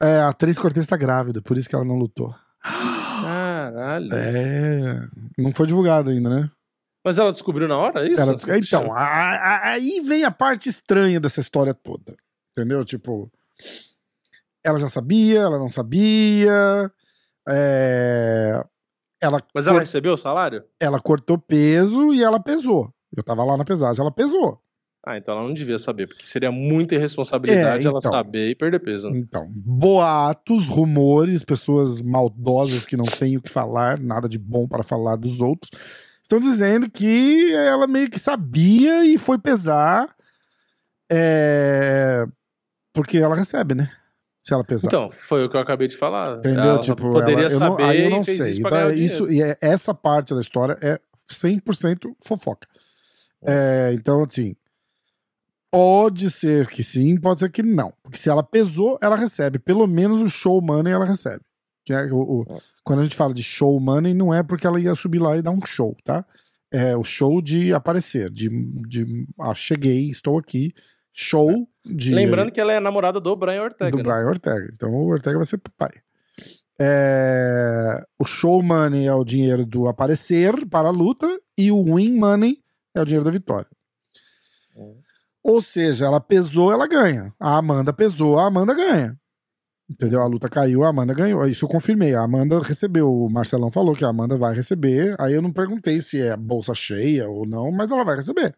É, 0.00 0.20
a 0.20 0.32
Três 0.32 0.58
Cortez 0.58 0.86
tá 0.86 0.96
grávida, 0.96 1.40
por 1.40 1.56
isso 1.56 1.68
que 1.68 1.74
ela 1.74 1.84
não 1.84 1.96
lutou. 1.96 2.34
Caralho. 3.22 4.08
É. 4.12 5.08
Não 5.38 5.52
foi 5.52 5.66
divulgado 5.66 6.10
ainda, 6.10 6.28
né? 6.28 6.50
Mas 7.04 7.18
ela 7.18 7.32
descobriu 7.32 7.68
na 7.68 7.76
hora 7.78 8.04
é 8.04 8.10
isso? 8.12 8.20
Ela- 8.20 8.36
então, 8.58 8.92
a- 8.92 9.00
a- 9.04 9.68
aí 9.70 10.00
vem 10.00 10.24
a 10.24 10.30
parte 10.30 10.68
estranha 10.68 11.20
dessa 11.20 11.40
história 11.40 11.72
toda. 11.72 12.16
Entendeu? 12.52 12.84
Tipo, 12.84 13.30
ela 14.64 14.78
já 14.78 14.88
sabia, 14.88 15.40
ela 15.40 15.58
não 15.58 15.70
sabia. 15.70 16.90
é, 17.48 18.64
Ela, 19.22 19.40
Mas 19.54 19.66
ela 19.66 19.76
cor- 19.76 19.80
recebeu 19.80 20.12
o 20.12 20.16
salário? 20.16 20.64
ela 20.80 21.00
cortou 21.00 21.38
peso 21.38 22.12
e 22.12 22.22
ela 22.22 22.38
pesou. 22.42 22.92
Eu 23.16 23.22
tava 23.22 23.42
lá 23.44 23.56
na 23.56 23.64
pesagem, 23.64 24.00
ela 24.02 24.10
pesou. 24.12 24.60
Ah, 25.08 25.16
então 25.16 25.34
ela 25.38 25.46
não 25.46 25.54
devia 25.54 25.78
saber, 25.78 26.08
porque 26.08 26.26
seria 26.26 26.50
muita 26.50 26.96
irresponsabilidade 26.96 27.86
É, 27.86 27.88
ela 27.88 28.00
então. 28.00 28.10
saber 28.10 28.50
e 28.50 28.54
perder 28.56 28.80
peso. 28.80 29.08
né? 29.08 29.16
Então, 29.18 29.46
boatos, 29.54 30.66
rumores, 30.66 31.44
pessoas 31.44 32.02
maldosas 32.02 32.84
que 32.84 32.96
não 32.96 33.04
têm 33.04 33.36
o 33.36 33.40
que 33.40 33.48
falar, 33.48 34.00
nada 34.00 34.28
de 34.28 34.36
bom 34.36 34.66
para 34.66 34.82
falar 34.82 35.14
dos 35.14 35.40
outros, 35.40 35.70
estão 36.20 36.40
dizendo 36.40 36.90
que 36.90 37.54
ela 37.54 37.86
meio 37.86 38.10
que 38.10 38.18
sabia 38.18 39.04
e 39.06 39.16
foi 39.16 39.38
pesar, 39.38 40.12
é, 41.08 42.26
porque 42.92 43.18
ela 43.18 43.36
recebe, 43.36 43.76
né? 43.76 43.92
Se 44.42 44.52
ela 44.54 44.64
pesar. 44.64 44.88
Então, 44.88 45.08
foi 45.12 45.44
o 45.44 45.48
que 45.48 45.56
eu 45.56 45.60
acabei 45.60 45.86
de 45.86 45.96
falar. 45.96 46.38
Entendeu? 46.38 46.64
Ela 46.64 46.80
tipo, 46.80 47.12
poderia 47.12 47.44
ela, 47.44 47.52
eu 47.52 47.60
não, 47.60 47.70
saber 47.72 47.82
aí 47.84 48.02
eu 48.02 48.10
não 48.10 48.24
sei. 48.24 48.34
isso 48.50 48.60
Então, 48.60 48.92
isso, 48.92 49.30
e 49.30 49.40
é- 49.40 49.56
essa 49.60 49.94
parte 49.94 50.34
da 50.34 50.40
história 50.40 50.76
é 50.82 50.98
100% 51.26 52.12
fofoca. 52.24 52.66
É, 53.44 53.92
então, 53.94 54.24
assim, 54.24 54.56
pode 55.76 56.30
ser 56.30 56.66
que 56.68 56.82
sim, 56.82 57.18
pode 57.20 57.40
ser 57.40 57.50
que 57.50 57.62
não. 57.62 57.92
Porque 58.02 58.16
se 58.16 58.30
ela 58.30 58.42
pesou, 58.42 58.96
ela 59.02 59.14
recebe. 59.16 59.58
Pelo 59.58 59.86
menos 59.86 60.22
o 60.22 60.28
show 60.28 60.60
money 60.62 60.92
ela 60.92 61.04
recebe. 61.04 61.42
Que 61.84 61.92
é 61.92 62.04
o, 62.12 62.16
o- 62.40 62.60
quando 62.82 63.00
a 63.00 63.02
gente 63.04 63.16
fala 63.16 63.34
de 63.34 63.42
show 63.42 63.78
money, 63.78 64.14
não 64.14 64.32
é 64.32 64.42
porque 64.42 64.66
ela 64.66 64.80
ia 64.80 64.94
subir 64.94 65.18
lá 65.18 65.36
e 65.36 65.42
dar 65.42 65.50
um 65.50 65.64
show, 65.64 65.94
tá? 66.04 66.24
É 66.72 66.96
o 66.96 67.04
show 67.04 67.40
de 67.42 67.72
aparecer, 67.74 68.30
de, 68.30 68.48
de 68.88 69.26
ah, 69.38 69.54
cheguei, 69.54 70.08
estou 70.10 70.38
aqui. 70.38 70.72
Show 71.12 71.68
de. 71.84 72.12
Lembrando 72.14 72.50
que 72.50 72.60
ela 72.60 72.72
é 72.72 72.80
namorada 72.80 73.20
do 73.20 73.34
Brian 73.36 73.62
Ortega. 73.62 73.90
Do 73.90 73.98
né? 73.98 74.02
Brian 74.02 74.26
Ortega. 74.28 74.70
Então 74.74 74.90
o 74.92 75.06
Ortega 75.08 75.36
vai 75.36 75.46
ser 75.46 75.58
pai. 75.76 75.90
É, 76.78 78.04
O 78.18 78.24
show 78.26 78.62
money 78.62 79.06
é 79.06 79.14
o 79.14 79.24
dinheiro 79.24 79.64
do 79.64 79.88
aparecer 79.88 80.66
para 80.68 80.88
a 80.88 80.92
luta 80.92 81.26
e 81.56 81.70
o 81.72 81.82
win 81.96 82.18
money 82.18 82.58
é 82.94 83.00
o 83.00 83.04
dinheiro 83.04 83.24
da 83.24 83.30
vitória. 83.30 83.68
Hum. 84.76 84.96
Ou 85.48 85.60
seja, 85.60 86.06
ela 86.06 86.20
pesou, 86.20 86.72
ela 86.72 86.86
ganha. 86.88 87.32
A 87.38 87.56
Amanda 87.56 87.92
pesou, 87.92 88.38
a 88.38 88.46
Amanda 88.46 88.74
ganha. 88.74 89.16
Entendeu? 89.88 90.20
A 90.20 90.26
luta 90.26 90.48
caiu, 90.48 90.82
a 90.82 90.88
Amanda 90.88 91.14
ganhou. 91.14 91.46
Isso 91.46 91.64
eu 91.64 91.68
confirmei. 91.68 92.12
A 92.16 92.22
Amanda 92.22 92.60
recebeu. 92.60 93.08
O 93.08 93.30
Marcelão 93.30 93.70
falou 93.70 93.94
que 93.94 94.04
a 94.04 94.08
Amanda 94.08 94.36
vai 94.36 94.52
receber. 94.52 95.14
Aí 95.20 95.32
eu 95.34 95.40
não 95.40 95.52
perguntei 95.52 96.00
se 96.00 96.20
é 96.20 96.36
bolsa 96.36 96.74
cheia 96.74 97.28
ou 97.28 97.46
não, 97.46 97.70
mas 97.70 97.88
ela 97.92 98.04
vai 98.04 98.16
receber. 98.16 98.52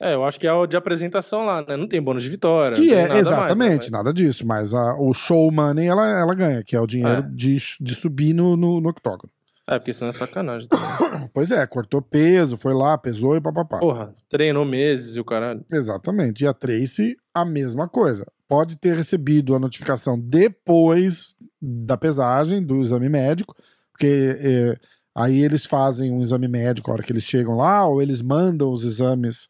É, 0.00 0.14
eu 0.14 0.24
acho 0.24 0.38
que 0.38 0.46
é 0.46 0.52
o 0.52 0.64
de 0.66 0.76
apresentação 0.76 1.44
lá, 1.44 1.64
né? 1.66 1.76
Não 1.76 1.88
tem 1.88 2.00
bônus 2.00 2.22
de 2.22 2.28
vitória. 2.28 2.76
Que 2.76 2.92
é, 2.94 3.02
nada 3.02 3.14
mais, 3.14 3.26
exatamente, 3.26 3.90
né? 3.90 3.98
nada 3.98 4.12
disso. 4.12 4.46
Mas 4.46 4.72
a- 4.74 4.96
o 5.00 5.12
show 5.12 5.50
money 5.50 5.86
ela, 5.88 6.06
ela 6.20 6.34
ganha, 6.34 6.62
que 6.62 6.76
é 6.76 6.80
o 6.80 6.86
dinheiro 6.86 7.22
É. 7.24 7.28
de, 7.34 7.56
de 7.80 7.94
subir 7.96 8.32
no, 8.32 8.56
no, 8.56 8.80
no 8.80 8.88
octógono. 8.88 9.32
É, 9.68 9.78
porque 9.78 9.92
senão 9.92 10.10
é 10.10 10.12
sacanagem. 10.12 10.68
também. 10.68 11.30
Pois 11.32 11.50
é, 11.50 11.66
cortou 11.66 12.02
peso, 12.02 12.56
foi 12.56 12.74
lá, 12.74 12.98
pesou 12.98 13.36
e 13.36 13.40
papapá. 13.40 13.78
Porra, 13.78 14.12
treinou 14.28 14.64
meses 14.64 15.16
e 15.16 15.20
o 15.20 15.24
caralho. 15.24 15.64
Exatamente. 15.72 16.42
E 16.42 16.46
a 16.46 16.52
Tracy, 16.52 17.16
a 17.32 17.44
mesma 17.44 17.88
coisa. 17.88 18.26
Pode 18.48 18.76
ter 18.76 18.94
recebido 18.96 19.54
a 19.54 19.58
notificação 19.58 20.18
depois 20.18 21.34
da 21.60 21.96
pesagem, 21.96 22.62
do 22.62 22.80
exame 22.80 23.08
médico, 23.08 23.56
porque 23.92 24.36
é, 24.38 24.74
aí 25.14 25.42
eles 25.42 25.64
fazem 25.64 26.10
um 26.10 26.20
exame 26.20 26.48
médico 26.48 26.90
a 26.90 26.94
hora 26.94 27.02
que 27.02 27.12
eles 27.12 27.24
chegam 27.24 27.56
lá, 27.56 27.86
ou 27.86 28.02
eles 28.02 28.20
mandam 28.20 28.70
os 28.72 28.84
exames 28.84 29.48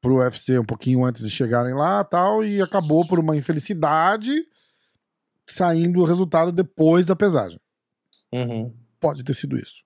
pro 0.00 0.16
UFC 0.16 0.58
um 0.58 0.64
pouquinho 0.64 1.04
antes 1.04 1.22
de 1.22 1.30
chegarem 1.30 1.74
lá 1.74 2.04
tal, 2.04 2.44
e 2.44 2.60
acabou 2.60 3.06
por 3.06 3.18
uma 3.18 3.36
infelicidade 3.36 4.32
saindo 5.46 6.00
o 6.00 6.04
resultado 6.04 6.52
depois 6.52 7.06
da 7.06 7.16
pesagem. 7.16 7.58
Uhum. 8.32 8.74
Pode 9.04 9.22
ter 9.22 9.34
sido 9.34 9.58
isso. 9.58 9.84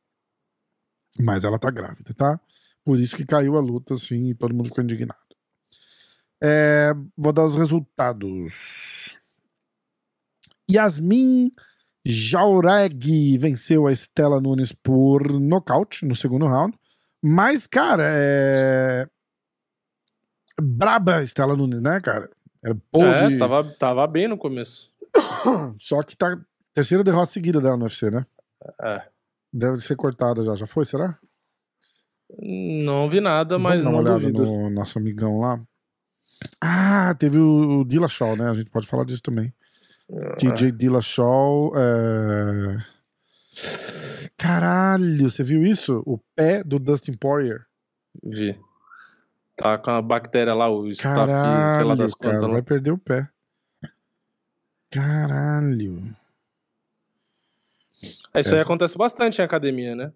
Mas 1.18 1.42
ela 1.42 1.58
tá 1.58 1.72
grávida, 1.72 2.14
tá? 2.14 2.40
Por 2.84 3.00
isso 3.00 3.16
que 3.16 3.26
caiu 3.26 3.56
a 3.56 3.60
luta, 3.60 3.94
assim, 3.94 4.30
e 4.30 4.34
todo 4.36 4.54
mundo 4.54 4.68
ficou 4.68 4.84
indignado. 4.84 5.18
É, 6.40 6.92
vou 7.16 7.32
dar 7.32 7.44
os 7.44 7.56
resultados. 7.56 9.16
Yasmin 10.70 11.50
Jaureg 12.06 13.36
venceu 13.38 13.88
a 13.88 13.92
Estela 13.92 14.40
Nunes 14.40 14.70
por 14.70 15.32
nocaute 15.32 16.06
no 16.06 16.14
segundo 16.14 16.46
round. 16.46 16.78
Mas, 17.20 17.66
cara, 17.66 18.04
é. 18.06 19.08
Braba 20.62 21.24
Estela 21.24 21.56
Nunes, 21.56 21.80
né, 21.80 22.00
cara? 22.00 22.30
É, 22.64 22.72
pôde... 22.92 23.34
É, 23.34 23.36
tava, 23.36 23.64
tava 23.64 24.06
bem 24.06 24.28
no 24.28 24.38
começo. 24.38 24.92
Só 25.76 26.04
que 26.04 26.16
tá. 26.16 26.40
Terceira 26.72 27.02
derrota 27.02 27.32
seguida 27.32 27.60
dela 27.60 27.76
no 27.76 27.82
UFC, 27.82 28.12
né? 28.12 28.24
É. 28.82 29.02
Deve 29.52 29.76
ser 29.78 29.96
cortada 29.96 30.42
já. 30.42 30.54
Já 30.54 30.66
foi, 30.66 30.84
será? 30.84 31.18
Não 32.40 33.08
vi 33.08 33.20
nada, 33.20 33.58
mas 33.58 33.82
Vamos 33.84 34.04
dar 34.04 34.10
não 34.10 34.16
uma 34.16 34.18
olhada 34.18 34.32
duvido. 34.32 34.44
no 34.44 34.70
nosso 34.70 34.98
amigão 34.98 35.40
lá. 35.40 35.60
Ah, 36.60 37.14
teve 37.18 37.38
o, 37.38 37.80
o 37.80 37.84
Dillashaw, 37.84 38.36
né? 38.36 38.50
A 38.50 38.54
gente 38.54 38.70
pode 38.70 38.86
falar 38.86 39.04
disso 39.04 39.22
também. 39.22 39.52
É. 40.10 40.36
TJ 40.36 40.72
Dillashaw. 40.72 41.72
É... 41.76 42.76
Caralho, 44.36 45.28
você 45.28 45.42
viu 45.42 45.62
isso? 45.64 46.02
O 46.06 46.18
pé 46.36 46.62
do 46.62 46.78
Dustin 46.78 47.14
Poirier. 47.14 47.66
Vi. 48.22 48.58
Tá 49.56 49.76
com 49.76 49.90
a 49.90 50.00
bactéria 50.00 50.54
lá, 50.54 50.70
o 50.70 50.88
staph, 50.90 51.02
sei 51.02 51.26
lá 51.26 51.26
Caralho, 51.26 51.96
das 51.96 52.14
cara, 52.14 52.38
quantas. 52.38 52.52
vai 52.52 52.62
perder 52.62 52.92
o 52.92 52.98
pé. 52.98 53.28
Caralho. 54.90 56.14
É, 58.34 58.40
Isso 58.40 58.54
aí 58.54 58.60
acontece 58.60 58.96
bastante 58.96 59.40
em 59.40 59.44
academia, 59.44 59.94
né? 59.94 60.12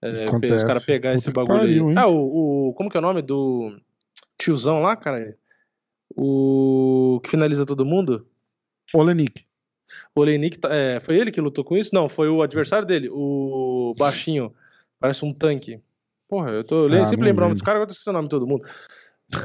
É, 0.00 0.24
Acontece. 0.24 0.56
Os 0.56 0.64
caras 0.64 0.84
pegar 0.84 1.10
Puta 1.10 1.20
esse 1.20 1.30
bagulho 1.30 1.58
pariu, 1.58 1.88
aí. 1.88 1.94
Ah, 1.96 2.08
o, 2.08 2.68
o- 2.70 2.74
Como 2.74 2.90
que 2.90 2.96
é 2.96 3.00
o 3.00 3.02
nome 3.02 3.22
do 3.22 3.78
tiozão 4.38 4.80
lá, 4.82 4.96
cara? 4.96 5.36
O 6.16 7.20
que 7.22 7.30
finaliza 7.30 7.64
todo 7.64 7.86
mundo? 7.86 8.26
Olenik. 8.92 9.44
O 10.14 10.20
Olenik, 10.20 10.58
tá- 10.58 10.74
é, 10.74 11.00
foi 11.00 11.18
ele 11.18 11.30
que 11.30 11.40
lutou 11.40 11.64
com 11.64 11.76
isso? 11.76 11.94
Não, 11.94 12.08
foi 12.08 12.28
o 12.28 12.42
adversário 12.42 12.86
dele, 12.86 13.08
o 13.10 13.94
baixinho. 13.96 14.52
Parece 14.98 15.24
um 15.24 15.32
tanque. 15.32 15.80
Porra, 16.28 16.50
eu 16.50 16.64
tô 16.64 16.88
eu 16.88 17.00
Ah, 17.00 17.04
sempre 17.04 17.20
não 17.20 17.26
lembrando 17.26 17.48
lembro. 17.48 17.54
dos 17.54 17.62
caras, 17.62 17.76
agora 17.76 17.82
eu 17.84 17.86
tô 17.88 17.92
esquecendo 17.92 18.14
o 18.16 18.18
nome 18.18 18.28
de 18.28 18.30
todo 18.30 18.46
mundo. 18.46 18.66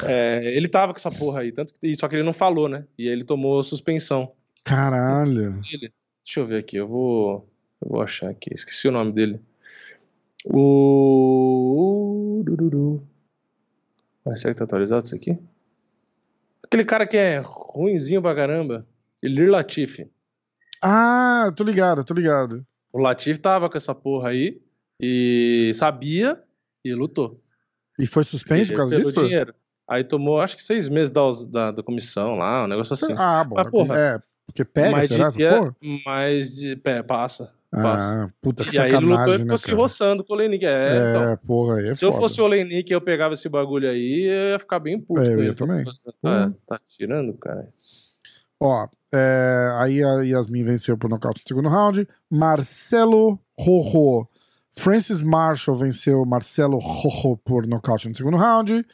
É, 0.05 0.41
ele 0.55 0.67
tava 0.67 0.93
com 0.93 0.97
essa 0.99 1.09
porra 1.11 1.41
aí, 1.41 1.51
tanto 1.51 1.73
que, 1.73 1.95
só 1.95 2.07
que 2.07 2.15
ele 2.15 2.23
não 2.23 2.33
falou, 2.33 2.67
né? 2.69 2.85
E 2.97 3.03
aí 3.07 3.13
ele 3.13 3.23
tomou 3.23 3.61
suspensão. 3.63 4.33
Caralho. 4.63 5.61
Deixa 6.23 6.39
eu 6.39 6.45
ver 6.45 6.59
aqui, 6.59 6.77
eu 6.77 6.87
vou. 6.87 7.49
Eu 7.81 7.89
vou 7.91 8.01
achar 8.01 8.29
aqui, 8.29 8.53
esqueci 8.53 8.87
o 8.87 8.91
nome 8.91 9.11
dele. 9.11 9.39
O. 10.45 12.43
Mas 14.25 14.41
será 14.41 14.53
que 14.53 14.57
tá 14.59 14.63
atualizado 14.65 15.05
isso 15.05 15.15
aqui? 15.15 15.37
Aquele 16.63 16.83
cara 16.85 17.07
que 17.07 17.15
é 17.17 17.39
ruinzinho 17.43 18.21
pra 18.21 18.35
caramba. 18.35 18.85
Elir 19.21 19.49
Latifi. 19.49 20.09
Ah, 20.81 21.51
tô 21.55 21.63
ligado, 21.63 22.03
tô 22.03 22.13
ligado. 22.13 22.65
O 22.91 22.99
Latifi 22.99 23.39
tava 23.39 23.69
com 23.69 23.77
essa 23.77 23.95
porra 23.95 24.29
aí 24.29 24.61
e 24.99 25.71
sabia 25.75 26.41
e 26.83 26.93
lutou. 26.93 27.41
E 27.97 28.05
foi 28.05 28.23
suspenso 28.23 28.71
por 28.71 28.77
causa 28.77 28.95
disso? 29.01 29.21
dinheiro. 29.23 29.53
Aí 29.87 30.03
tomou, 30.03 30.39
acho 30.41 30.55
que 30.55 30.63
seis 30.63 30.89
meses 30.89 31.09
da, 31.09 31.21
da, 31.47 31.71
da 31.71 31.81
comissão 31.83 32.35
lá, 32.35 32.65
um 32.65 32.67
negócio 32.67 32.93
assim. 32.93 33.13
Ah, 33.17 33.43
bom. 33.43 33.55
Mas, 33.55 33.69
porra, 33.69 33.97
é, 33.97 34.19
porque 34.45 34.65
pega, 34.65 34.91
mas 34.91 35.07
será 35.07 35.27
essa 35.27 35.37
devia- 35.37 35.57
porra? 35.57 35.75
mas 36.05 36.53
de, 36.55 36.75
pé, 36.75 37.01
passa. 37.01 37.53
Ah, 37.73 38.29
puta 38.41 38.63
que 38.63 38.77
e 38.77 38.79
aí 38.79 38.87
ele 38.87 38.97
lutou 39.05 39.09
e 39.09 39.17
sacanagem, 39.17 39.39
ficou 39.39 39.51
né, 39.53 39.57
se 39.57 39.71
roçando 39.71 40.23
com 40.23 40.33
o 40.33 40.35
Leinik. 40.37 40.65
É, 40.65 40.95
então. 40.95 41.29
É, 41.31 41.35
porra, 41.35 41.75
aí 41.79 41.89
é 41.89 41.95
Se 41.95 42.05
eu 42.05 42.11
foda. 42.11 42.21
fosse 42.21 42.39
o 42.41 42.47
Leinik 42.47 42.89
e 42.89 42.93
eu 42.93 43.01
pegava 43.01 43.33
esse 43.33 43.49
bagulho 43.49 43.89
aí, 43.89 44.23
eu 44.23 44.51
ia 44.51 44.59
ficar 44.59 44.79
bem 44.79 44.99
puto. 44.99 45.19
É, 45.21 45.33
eu 45.33 45.43
ia 45.43 45.53
também. 45.53 45.83
Tá, 45.83 46.45
Uhum. 46.45 46.53
tá 46.65 46.79
tirando, 46.85 47.33
cara. 47.33 47.67
Ó, 48.59 48.87
é, 49.13 49.69
aí 49.79 50.01
a 50.03 50.21
Yasmin 50.23 50.63
venceu 50.63 50.97
por 50.97 51.09
nocaute 51.09 51.41
no 51.43 51.47
segundo 51.47 51.69
round. 51.69 52.07
Marcelo 52.31 53.37
Rojo. 53.59 54.27
Francis 54.75 55.21
Marshall 55.21 55.75
venceu 55.75 56.23
Marcelo 56.25 56.77
Rojo 56.77 57.37
por 57.43 57.67
nocaute 57.67 58.07
no 58.07 58.15
segundo 58.15 58.37
round. 58.37 58.85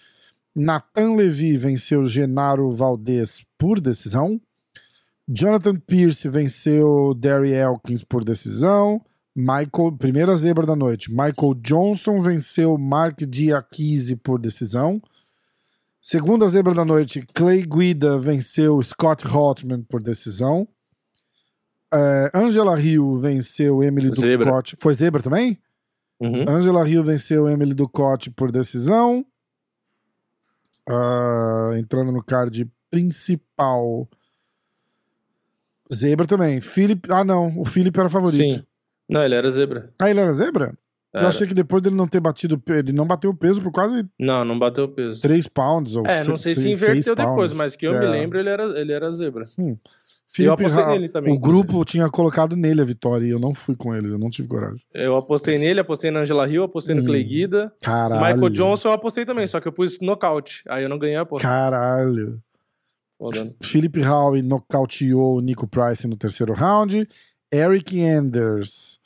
Nathan 0.55 1.15
Levy 1.15 1.57
venceu 1.57 2.05
Genaro 2.07 2.71
Valdez 2.71 3.43
por 3.57 3.79
decisão. 3.79 4.39
Jonathan 5.27 5.75
Pierce 5.75 6.27
venceu 6.29 7.13
Derry 7.13 7.53
Elkins 7.53 8.03
por 8.03 8.23
decisão. 8.23 9.01
Michael, 9.35 9.93
primeira 9.97 10.35
zebra 10.37 10.65
da 10.65 10.75
noite. 10.75 11.09
Michael 11.09 11.55
Johnson 11.61 12.21
venceu 12.21 12.77
Mark 12.77 13.19
Diakise 13.27 14.15
por 14.15 14.39
decisão. 14.39 15.01
Segunda 16.01 16.47
zebra 16.49 16.73
da 16.73 16.83
noite, 16.83 17.25
Clay 17.33 17.63
Guida 17.65 18.19
venceu 18.19 18.81
Scott 18.83 19.25
Hotman 19.25 19.83
por 19.83 20.03
decisão. 20.03 20.67
É, 21.93 22.29
Angela 22.33 22.79
Hill 22.79 23.17
venceu 23.19 23.81
Emily 23.81 24.11
Zebra. 24.11 24.47
Ducote. 24.47 24.75
Foi 24.79 24.93
zebra 24.93 25.21
também? 25.23 25.57
Uhum. 26.19 26.43
Angela 26.47 26.87
Hill 26.87 27.03
venceu 27.03 27.47
Emily 27.47 27.73
Ducote 27.73 28.29
por 28.29 28.51
decisão. 28.51 29.25
Ah, 30.89 31.71
entrando 31.77 32.11
no 32.11 32.21
card 32.21 32.69
principal. 32.91 34.07
Zebra 35.93 36.25
também. 36.25 36.59
Philip. 36.61 37.07
Ah, 37.11 37.23
não. 37.23 37.53
O 37.57 37.65
Philip 37.65 37.97
era 37.99 38.09
favorito. 38.09 38.37
Sim. 38.41 38.63
Não, 39.09 39.23
ele 39.23 39.35
era 39.35 39.49
zebra. 39.49 39.89
Ah, 40.01 40.09
ele 40.09 40.19
era 40.19 40.31
zebra? 40.33 40.73
Eu 41.13 41.19
Era. 41.19 41.29
achei 41.29 41.45
que 41.45 41.53
depois 41.53 41.83
dele 41.83 41.95
não 41.95 42.07
ter 42.07 42.19
batido. 42.19 42.59
Ele 42.69 42.91
não 42.91 43.05
bateu 43.05 43.29
o 43.29 43.35
peso 43.35 43.61
por 43.61 43.71
quase 43.71 44.03
Não, 44.19 44.43
não 44.43 44.57
bateu 44.57 44.85
o 44.85 44.87
peso. 44.87 45.21
3 45.21 45.47
pounds. 45.47 45.95
Ou 45.95 46.05
É, 46.07 46.23
não 46.23 46.37
sei 46.37 46.55
se 46.55 46.67
inverteu 46.71 47.15
depois, 47.15 47.53
mas 47.53 47.75
que 47.75 47.85
eu 47.85 47.91
me 47.91 48.05
É. 48.05 48.09
lembro, 48.09 48.39
ele 48.39 48.49
era, 48.49 48.63
ele 48.79 48.91
era 48.91 49.11
zebra. 49.11 49.45
Felipe 50.27 50.51
apostei 50.63 50.83
Ra- 50.83 50.89
nele 50.91 51.09
também, 51.09 51.31
O 51.31 51.37
grupo 51.39 51.85
tinha 51.85 52.09
colocado 52.09 52.55
nele 52.55 52.81
a 52.81 52.85
vitória 52.85 53.23
e 53.23 53.29
eu 53.29 53.37
não 53.37 53.53
fui 53.53 53.75
com 53.75 53.93
eles, 53.93 54.11
eu 54.11 54.17
não 54.17 54.31
tive 54.31 54.47
coragem. 54.47 54.81
Eu 54.91 55.15
apostei 55.15 55.59
nele, 55.59 55.79
apostei 55.81 56.09
na 56.09 56.21
Angela 56.21 56.49
Hill, 56.49 56.63
apostei 56.63 56.95
no 56.95 57.03
Hum. 57.03 57.05
Clay 57.05 57.23
Guida. 57.23 57.71
Caralho. 57.83 58.19
Michael 58.35 58.49
Johnson 58.49 58.87
eu 58.87 58.93
apostei 58.93 59.25
também, 59.25 59.45
só 59.45 59.59
que 59.59 59.67
eu 59.67 59.71
pus 59.71 59.99
nocaute. 60.01 60.63
Aí 60.67 60.81
eu 60.81 60.89
não 60.89 60.97
ganhei 60.97 61.17
a 61.17 61.21
aposta. 61.21 61.47
Caralho. 61.47 62.39
Foda. 63.23 63.55
Felipe 63.63 64.01
Howe 64.03 64.41
nocauteou 64.41 65.37
o 65.37 65.39
Nico 65.41 65.67
Price 65.67 66.05
no 66.07 66.17
terceiro 66.17 66.53
round. 66.53 67.07
Eric 67.53 68.03
Anders 68.03 68.99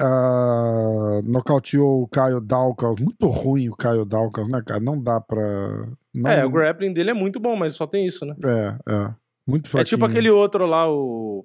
ah, 0.00 1.20
nocauteou 1.24 2.02
o 2.02 2.08
Caio 2.08 2.40
Dawkins. 2.40 3.00
Muito 3.00 3.26
ruim 3.28 3.68
o 3.68 3.76
Caio 3.76 4.04
Dawkins, 4.04 4.48
né, 4.48 4.62
cara? 4.64 4.80
Não 4.80 5.00
dá 5.00 5.20
pra. 5.20 5.88
Não, 6.14 6.30
É, 6.30 6.44
o 6.44 6.50
grappling 6.50 6.92
dele 6.92 7.10
é 7.10 7.14
muito 7.14 7.40
bom, 7.40 7.56
mas 7.56 7.74
só 7.74 7.86
tem 7.86 8.06
isso, 8.06 8.24
né? 8.24 8.34
É, 8.44 8.92
é. 8.92 9.14
Muito 9.46 9.66
É 9.66 9.70
fraquinho. 9.70 9.96
tipo 9.96 10.04
aquele 10.04 10.30
outro 10.30 10.66
lá, 10.66 10.90
o. 10.90 11.44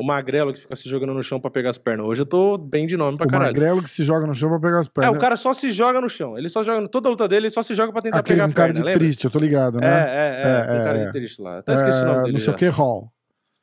O 0.00 0.04
magrelo 0.04 0.52
que 0.52 0.60
fica 0.60 0.74
se 0.74 0.88
jogando 0.88 1.12
no 1.12 1.22
chão 1.22 1.38
pra 1.38 1.50
pegar 1.50 1.70
as 1.70 1.78
pernas. 1.78 2.06
Hoje 2.06 2.22
eu 2.22 2.26
tô 2.26 2.56
bem 2.56 2.86
de 2.86 2.96
nome 2.96 3.18
pra 3.18 3.26
O 3.26 3.30
caralho. 3.30 3.48
magrelo 3.52 3.82
que 3.82 3.90
se 3.90 4.02
joga 4.02 4.26
no 4.26 4.34
chão 4.34 4.48
pra 4.48 4.58
pegar 4.58 4.78
as 4.80 4.86
É, 4.86 4.90
pernas. 4.90 5.16
o 5.16 5.20
cara 5.20 5.36
só 5.36 5.52
se 5.52 5.70
joga 5.70 6.00
no 6.00 6.08
chão. 6.08 6.38
Ele 6.38 6.48
só 6.48 6.62
joga. 6.62 6.88
Toda 6.88 7.08
a 7.08 7.10
luta 7.10 7.28
dele, 7.28 7.46
ele 7.46 7.50
só 7.50 7.62
se 7.62 7.74
joga 7.74 7.92
pra 7.92 8.00
tentar 8.02 8.18
Aquele 8.20 8.36
pegar 8.36 8.46
com 8.48 8.52
a 8.52 8.54
cara 8.54 8.68
perna. 8.72 8.80
de 8.80 8.86
lembra? 8.86 8.98
triste, 9.00 9.24
eu 9.24 9.30
tô 9.30 9.38
ligado, 9.38 9.78
É, 9.78 9.80
né? 9.82 9.88
é, 9.88 9.92
é. 9.92 10.76
É, 10.76 10.80
é, 10.80 10.84
cara 10.84 10.98
é. 10.98 11.04
de 11.06 11.12
triste 11.12 11.42
lá. 11.42 11.58
Até 11.58 11.74
esqueci 11.74 11.98
o 11.98 12.00
É, 12.00 12.04
nome 12.04 12.20
dele. 12.22 12.32
Não 12.32 12.40
sei 12.40 12.52
o 12.52 12.56
que, 12.56 12.66
Hall. 12.68 13.12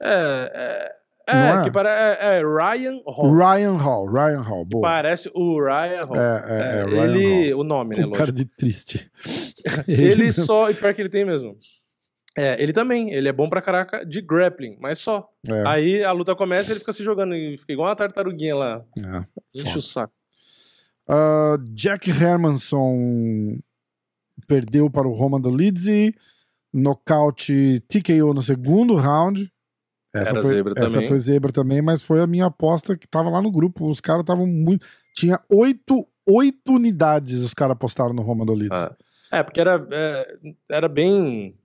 É, 0.02 0.52
é. 0.54 0.98
É, 1.30 1.50
é? 1.60 1.62
que 1.64 1.72
para, 1.72 1.90
é, 1.90 2.38
é 2.38 2.42
Ryan 2.42 3.02
Hall. 3.06 3.36
Ryan 3.36 3.74
Hall, 3.78 4.06
Ryan 4.10 4.42
Hall, 4.42 4.64
boa. 4.64 4.82
Parece 4.88 5.30
o 5.36 5.60
Ryan 5.62 6.04
Hall. 6.06 6.16
É, 6.16 6.44
é, 6.48 6.54
é, 6.54 6.80
É, 6.80 6.86
Ryan 6.86 7.04
ele. 7.04 7.52
Hall. 7.52 7.60
O 7.60 7.64
nome, 7.66 7.96
né? 7.98 8.02
Lógico. 8.04 8.18
cara 8.18 8.32
de 8.32 8.46
triste. 8.46 9.12
Ele 9.88 10.16
mesmo. 10.24 10.46
só. 10.46 10.70
E 10.70 10.74
pior 10.74 10.94
que 10.94 11.02
ele 11.02 11.10
tem 11.10 11.26
mesmo. 11.26 11.58
É, 12.38 12.62
ele 12.62 12.72
também. 12.72 13.12
Ele 13.12 13.28
é 13.28 13.34
bom 13.34 13.50
pra 13.50 13.62
caraca 13.62 14.06
de 14.06 14.22
grappling, 14.22 14.78
mas 14.80 15.00
só. 15.00 15.28
É, 15.50 15.68
Aí 15.68 16.04
a 16.04 16.12
luta 16.12 16.36
começa 16.36 16.70
e 16.70 16.74
ele 16.74 16.80
fica 16.80 16.94
se 16.94 17.04
jogando. 17.04 17.34
E 17.34 17.58
fica 17.58 17.74
igual 17.74 17.90
uma 17.90 17.96
tartaruguinha 17.96 18.56
lá. 18.56 18.84
é, 19.00 19.26
Enche 19.56 19.66
foda. 19.68 19.80
o 19.80 19.82
saco. 19.82 20.14
Ah, 21.10 21.58
Jack 21.72 22.10
Hermanson 22.12 23.58
perdeu 24.48 24.90
para 24.90 25.08
o 25.08 25.14
Roman 25.14 25.42
Dolidze. 25.42 26.14
Nocaute 26.74 27.80
TKO 27.90 28.34
no 28.34 28.44
segundo 28.44 28.94
round. 28.96 29.52
Essa 30.14 30.32
Era 30.32 30.42
foi, 30.42 30.54
zebra 30.54 30.74
essa 30.78 30.94
também. 30.94 31.08
foi 31.08 31.18
zebra 31.18 31.52
também, 31.52 31.82
mas 31.82 32.04
foi 32.04 32.22
a 32.22 32.28
minha 32.28 32.46
aposta 32.46 32.96
que 32.98 33.08
tava 33.08 33.30
lá 33.30 33.42
no 33.42 33.52
grupo. 33.52 33.90
Os 33.90 34.00
caras 34.00 34.22
estavam 34.22 34.46
muito. 34.46 34.86
Tinha 35.16 35.40
oito, 35.52 36.08
oito 36.28 36.74
unidades 36.74 37.42
os 37.42 37.54
caras 37.54 37.74
apostaram 37.74 38.14
no 38.14 38.22
Roman 38.22 38.46
Dolidze. 38.46 38.70
Ah. 38.74 38.96
É, 39.32 39.44
porque 39.44 39.60
era, 39.60 39.86
é, 39.92 40.38
era 40.70 40.88
bem. 40.88 41.58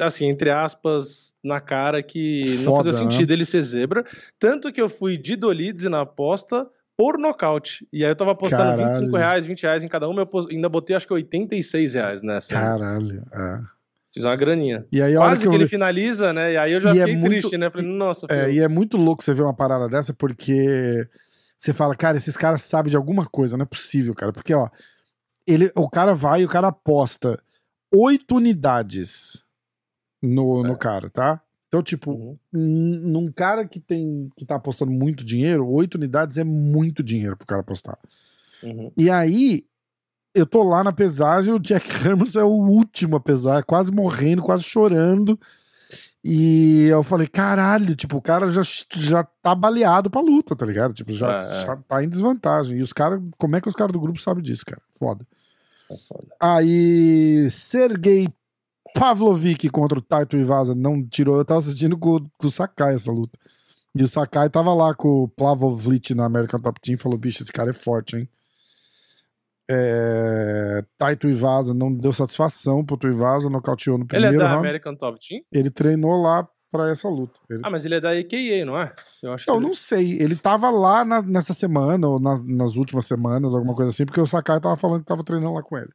Assim, 0.00 0.26
entre 0.26 0.50
aspas, 0.50 1.34
na 1.42 1.60
cara 1.60 2.02
que 2.02 2.42
não 2.58 2.64
Foda, 2.64 2.84
fazia 2.92 3.04
né? 3.04 3.10
sentido 3.12 3.32
ele 3.32 3.44
ser 3.44 3.62
zebra. 3.62 4.04
Tanto 4.38 4.72
que 4.72 4.80
eu 4.80 4.88
fui 4.88 5.16
de 5.18 5.34
Dolidze 5.36 5.88
na 5.88 6.02
aposta 6.02 6.66
por 6.96 7.18
nocaute. 7.18 7.86
E 7.92 8.04
aí 8.04 8.10
eu 8.10 8.16
tava 8.16 8.32
apostando 8.32 8.62
Caralho. 8.76 8.84
25 8.92 9.16
reais, 9.16 9.46
20 9.46 9.62
reais 9.62 9.84
em 9.84 9.88
cada 9.88 10.08
uma. 10.08 10.22
Eu 10.22 10.28
ainda 10.50 10.68
botei 10.68 10.94
acho 10.96 11.06
que 11.06 11.12
86 11.12 11.94
reais 11.94 12.22
nessa. 12.22 12.54
Caralho. 12.54 13.22
é. 13.34 13.60
Fiz 14.14 14.24
uma 14.24 14.34
graninha. 14.36 14.86
E 14.90 15.02
aí, 15.02 15.14
Quase 15.14 15.42
que 15.42 15.48
que, 15.48 15.54
eu 15.54 15.58
ele 15.60 15.68
finaliza, 15.68 16.32
né? 16.32 16.54
E 16.54 16.56
aí 16.56 16.72
eu 16.72 16.80
já 16.80 16.94
E 16.94 16.98
é 16.98 17.02
fiquei 17.02 17.16
muito- 17.16 17.28
triste, 17.30 17.58
né? 17.58 17.68
Falei, 17.70 17.86
nossa, 17.86 18.26
É, 18.30 18.46
filho. 18.46 18.52
e 18.52 18.60
é 18.60 18.68
muito 18.68 18.96
louco 18.96 19.22
você 19.22 19.34
ver 19.34 19.42
uma 19.42 19.54
parada 19.54 19.86
dessa, 19.86 20.14
porque 20.14 21.06
você 21.58 21.74
fala, 21.74 21.94
cara, 21.94 22.16
esses 22.16 22.36
caras 22.36 22.62
sabem 22.62 22.90
de 22.90 22.96
alguma 22.96 23.26
coisa, 23.26 23.56
não 23.56 23.64
é 23.64 23.66
possível, 23.66 24.14
cara. 24.14 24.32
Porque, 24.32 24.54
ó, 24.54 24.68
ele, 25.46 25.70
o 25.76 25.88
cara 25.90 26.14
vai 26.14 26.40
e 26.40 26.44
o 26.44 26.48
cara 26.48 26.68
aposta 26.68 27.38
oito 27.94 28.36
unidades 28.36 29.44
no, 30.22 30.62
no 30.62 30.76
cara, 30.76 31.08
tá? 31.10 31.40
Então, 31.68 31.82
tipo, 31.82 32.12
Uhum. 32.12 32.34
num 32.52 33.30
cara 33.30 33.66
que 33.66 33.78
tem 33.78 34.30
que 34.36 34.44
tá 34.46 34.56
apostando 34.56 34.90
muito 34.90 35.22
dinheiro, 35.24 35.68
oito 35.68 35.96
unidades 35.96 36.38
é 36.38 36.44
muito 36.44 37.02
dinheiro 37.02 37.36
pro 37.36 37.46
cara 37.46 37.60
apostar. 37.60 37.98
Uhum. 38.62 38.90
E 38.96 39.10
aí, 39.10 39.64
eu 40.34 40.46
tô 40.46 40.62
lá 40.62 40.82
na 40.82 40.92
pesagem, 40.92 41.52
o 41.52 41.58
Jack 41.58 41.86
Hermanson 42.06 42.40
é 42.40 42.44
o 42.44 42.48
último 42.48 43.16
a 43.16 43.20
pesar, 43.20 43.62
quase 43.64 43.92
morrendo, 43.92 44.42
quase 44.42 44.64
chorando. 44.64 45.38
E 46.24 46.86
eu 46.90 47.02
falei, 47.04 47.26
caralho, 47.28 47.94
tipo, 47.94 48.16
o 48.16 48.22
cara 48.22 48.50
já, 48.50 48.62
já 48.96 49.22
tá 49.42 49.54
baleado 49.54 50.10
pra 50.10 50.20
luta, 50.20 50.56
tá 50.56 50.66
ligado? 50.66 50.92
Tipo, 50.92 51.12
já, 51.12 51.30
É, 51.32 51.60
é. 51.60 51.62
já 51.66 51.76
tá 51.76 52.02
em 52.02 52.08
desvantagem. 52.08 52.78
E 52.78 52.82
os 52.82 52.92
caras, 52.92 53.20
como 53.38 53.56
é 53.56 53.60
que 53.60 53.68
os 53.68 53.74
caras 53.74 53.92
do 53.92 54.00
grupo 54.00 54.20
sabem 54.20 54.42
disso, 54.42 54.64
cara? 54.66 54.82
Foda. 54.98 55.26
É 55.90 55.96
foda. 55.96 56.26
Aí, 56.40 57.48
Sergei 57.50 58.28
Pavlovic 58.98 59.68
contra 59.70 59.98
o 59.98 60.02
Taito 60.02 60.36
Ivasa 60.36 60.74
não 60.74 61.06
tirou. 61.06 61.36
Eu 61.38 61.44
tava 61.44 61.60
assistindo 61.60 61.96
com, 61.96 62.18
com 62.36 62.46
o 62.46 62.50
Sakai 62.50 62.94
essa 62.94 63.10
luta. 63.12 63.38
E 63.94 64.02
o 64.02 64.08
Sakai 64.08 64.48
tava 64.50 64.72
lá 64.74 64.94
com 64.94 65.24
o 65.24 65.28
Plavovlit 65.28 66.14
na 66.14 66.24
American 66.26 66.60
Top 66.60 66.80
Team 66.80 66.94
e 66.94 66.98
falou: 66.98 67.18
bicho, 67.18 67.42
esse 67.42 67.52
cara 67.52 67.70
é 67.70 67.72
forte, 67.72 68.16
hein? 68.16 68.28
É... 69.70 70.82
Taito 70.96 71.28
Ivasa 71.28 71.74
não 71.74 71.92
deu 71.92 72.12
satisfação 72.12 72.84
pro 72.84 72.96
Tuivasa, 72.96 73.50
nocauteou 73.50 73.98
no 73.98 74.04
Ele 74.04 74.24
é 74.24 74.28
primeiro 74.28 74.38
da 74.38 74.48
round. 74.48 74.60
American 74.66 74.94
Top 74.94 75.18
Team? 75.26 75.40
Ele 75.52 75.70
treinou 75.70 76.20
lá 76.22 76.48
pra 76.70 76.88
essa 76.90 77.08
luta. 77.08 77.38
Ele- 77.50 77.60
Ah, 77.64 77.70
mas 77.70 77.84
ele 77.84 77.94
é 77.96 78.00
da 78.00 78.10
AKA, 78.10 78.64
não 78.64 78.78
é? 78.78 78.94
Eu 79.22 79.32
acho 79.32 79.44
Então, 79.44 79.56
ele- 79.56 79.66
não 79.66 79.74
sei. 79.74 80.20
Ele 80.20 80.36
tava 80.36 80.70
lá 80.70 81.04
na- 81.04 81.22
nessa 81.22 81.52
semana, 81.52 82.06
ou 82.08 82.18
na- 82.18 82.42
nas 82.44 82.76
últimas 82.76 83.04
semanas, 83.06 83.54
alguma 83.54 83.74
coisa 83.74 83.90
assim, 83.90 84.06
porque 84.06 84.20
o 84.20 84.26
Sakai 84.26 84.60
tava 84.60 84.76
falando 84.76 85.00
que 85.00 85.06
tava 85.06 85.24
treinando 85.24 85.54
lá 85.54 85.62
com 85.62 85.76
ele. 85.76 85.90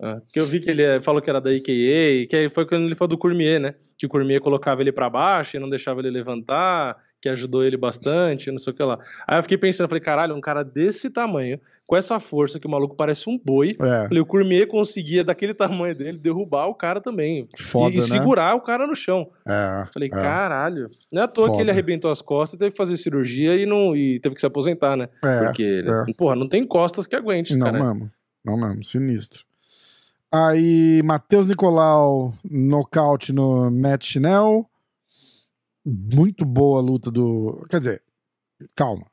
Ah, 0.00 0.20
porque 0.24 0.38
eu 0.38 0.46
vi 0.46 0.60
que 0.60 0.70
ele 0.70 0.82
é- 0.82 1.02
falou 1.02 1.20
que 1.20 1.28
era 1.28 1.40
da 1.40 1.50
AKA, 1.50 2.26
que 2.28 2.36
aí 2.36 2.48
foi 2.48 2.64
quando 2.66 2.84
ele 2.86 2.94
foi 2.94 3.08
do 3.08 3.18
Cormier, 3.18 3.58
né? 3.60 3.74
Que 3.96 4.06
o 4.06 4.08
Cormier 4.08 4.40
colocava 4.40 4.80
ele 4.80 4.92
pra 4.92 5.10
baixo 5.10 5.56
e 5.56 5.60
não 5.60 5.68
deixava 5.68 6.00
ele 6.00 6.10
levantar. 6.10 6.96
que 7.20 7.28
ajudou 7.28 7.64
ele 7.64 7.76
bastante, 7.76 8.48
não 8.48 8.58
sei 8.58 8.72
o 8.72 8.76
que 8.76 8.82
lá. 8.84 8.96
Aí 9.26 9.36
eu 9.40 9.42
fiquei 9.42 9.58
pensando, 9.58 9.88
falei, 9.88 10.00
caralho, 10.00 10.36
um 10.36 10.40
cara 10.40 10.62
desse 10.62 11.10
tamanho, 11.10 11.60
com 11.84 11.96
essa 11.96 12.20
força 12.20 12.60
que 12.60 12.66
o 12.68 12.70
maluco 12.70 12.94
parece 12.94 13.28
um 13.28 13.36
boi, 13.36 13.70
É, 13.80 14.06
falei, 14.06 14.20
o 14.22 14.24
Cormier 14.24 14.68
conseguia, 14.68 15.24
daquele 15.24 15.52
tamanho 15.52 15.96
dele, 15.96 16.16
derrubar 16.16 16.68
o 16.68 16.76
cara 16.76 17.00
também. 17.00 17.48
foda, 17.58 17.90
e, 17.92 17.98
e 17.98 18.00
né? 18.02 18.06
segurar 18.06 18.54
o 18.54 18.60
cara 18.60 18.86
no 18.86 18.94
chão. 18.94 19.28
É, 19.48 19.84
Falei, 19.92 20.08
é. 20.08 20.12
caralho. 20.12 20.88
Não 21.10 21.22
é 21.22 21.24
à 21.24 21.28
toa 21.28 21.46
Foda. 21.46 21.56
que 21.56 21.62
ele 21.64 21.72
arrebentou 21.72 22.08
as 22.08 22.22
costas, 22.22 22.56
teve 22.56 22.70
que 22.70 22.76
fazer 22.76 22.96
cirurgia 22.96 23.56
e, 23.56 23.66
não, 23.66 23.96
e 23.96 24.20
teve 24.20 24.36
que 24.36 24.40
se 24.40 24.46
aposentar, 24.46 24.96
né? 24.96 25.08
É, 25.24 25.44
Porque, 25.46 25.82
é. 25.84 26.12
porra, 26.16 26.36
não 26.36 26.48
tem 26.48 26.64
costas 26.64 27.04
que 27.04 27.16
aguente, 27.16 27.56
Não 27.56 27.66
cara. 27.72 27.82
mesmo. 27.84 28.08
Não 28.44 28.56
mesmo. 28.56 28.84
Sinistro. 28.84 29.40
Aí, 30.32 31.02
Matheus 31.04 31.46
Nicolau, 31.46 32.34
nocaute 32.44 33.32
no 33.32 33.70
Matt 33.70 34.04
Schnell. 34.04 34.68
Muito 35.84 36.44
boa 36.44 36.80
a 36.80 36.82
luta 36.82 37.10
do. 37.10 37.64
Quer 37.70 37.78
dizer, 37.78 38.02
calma. 38.76 39.06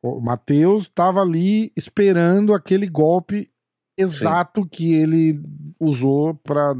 O 0.00 0.20
Matheus 0.20 0.88
tava 0.88 1.20
ali 1.20 1.72
esperando 1.76 2.52
aquele 2.54 2.86
golpe 2.88 3.50
exato 3.98 4.68
que 4.68 4.94
ele 4.94 5.40
usou 5.80 6.34
pra, 6.34 6.74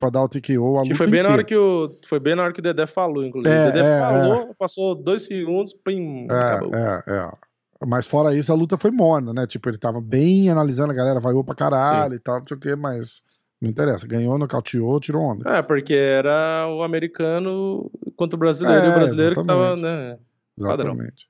pra 0.00 0.10
dar 0.10 0.22
o 0.22 0.28
TKO. 0.28 0.80
A 0.80 0.82
Que 0.82 0.94
foi 0.94 1.08
bem 1.08 1.22
na 1.22 1.30
hora 1.30 1.44
que 1.44 1.54
o. 1.54 1.88
Foi 2.06 2.18
bem 2.18 2.34
na 2.34 2.42
hora 2.42 2.52
que 2.52 2.58
o 2.58 2.62
Dedé 2.62 2.86
falou, 2.86 3.24
inclusive. 3.24 3.54
É, 3.54 3.68
o 3.68 3.72
Dedé 3.72 3.96
é, 3.96 4.00
falou, 4.00 4.54
passou 4.58 4.94
dois 4.96 5.22
segundos, 5.22 5.72
pim, 5.72 6.26
acabou. 6.28 6.74
É, 6.74 7.02
é, 7.06 7.12
é. 7.12 7.51
Mas 7.86 8.06
fora 8.06 8.34
isso, 8.34 8.52
a 8.52 8.54
luta 8.54 8.76
foi 8.78 8.90
morna, 8.90 9.32
né? 9.32 9.46
Tipo, 9.46 9.68
ele 9.68 9.78
tava 9.78 10.00
bem 10.00 10.48
analisando, 10.50 10.92
a 10.92 10.94
galera 10.96 11.18
vaiou 11.20 11.42
pra 11.44 11.54
caralho 11.54 12.14
e 12.14 12.18
tal, 12.20 12.38
não 12.40 12.46
sei 12.46 12.56
o 12.56 12.60
quê, 12.60 12.76
mas 12.76 13.22
não 13.60 13.68
interessa. 13.70 14.06
Ganhou, 14.06 14.38
nocauteou, 14.38 15.00
tirou 15.00 15.22
onda. 15.22 15.48
É, 15.50 15.62
porque 15.62 15.94
era 15.94 16.66
o 16.68 16.82
americano 16.82 17.90
contra 18.16 18.36
o 18.36 18.38
brasileiro, 18.38 18.82
É, 18.82 18.86
e 18.86 18.90
o 18.90 18.94
brasileiro 18.94 19.34
que 19.34 19.44
tava, 19.44 19.72
exatamente. 19.72 19.82
né? 19.82 20.18
Exatamente. 20.58 21.28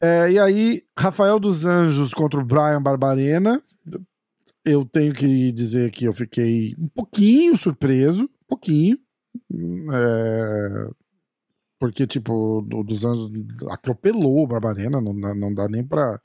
É, 0.00 0.30
e 0.32 0.38
aí, 0.38 0.82
Rafael 0.98 1.38
dos 1.38 1.64
Anjos 1.64 2.12
contra 2.12 2.40
o 2.40 2.44
Brian 2.44 2.82
Barbarena. 2.82 3.62
Eu 4.64 4.84
tenho 4.84 5.12
que 5.12 5.50
dizer 5.52 5.90
que 5.90 6.04
eu 6.04 6.12
fiquei 6.12 6.74
um 6.78 6.88
pouquinho 6.88 7.56
surpreso, 7.56 8.24
um 8.24 8.46
pouquinho. 8.48 8.96
É, 9.92 10.88
porque, 11.82 12.06
tipo, 12.06 12.60
o 12.72 12.84
dos 12.84 13.04
Anjos 13.04 13.28
atropelou 13.68 14.44
o 14.44 14.46
Barbarena, 14.46 15.00
não, 15.00 15.18
dá- 15.18 15.34
não 15.34 15.52
dá 15.52 15.66
nem 15.68 15.82
pra 15.82 16.20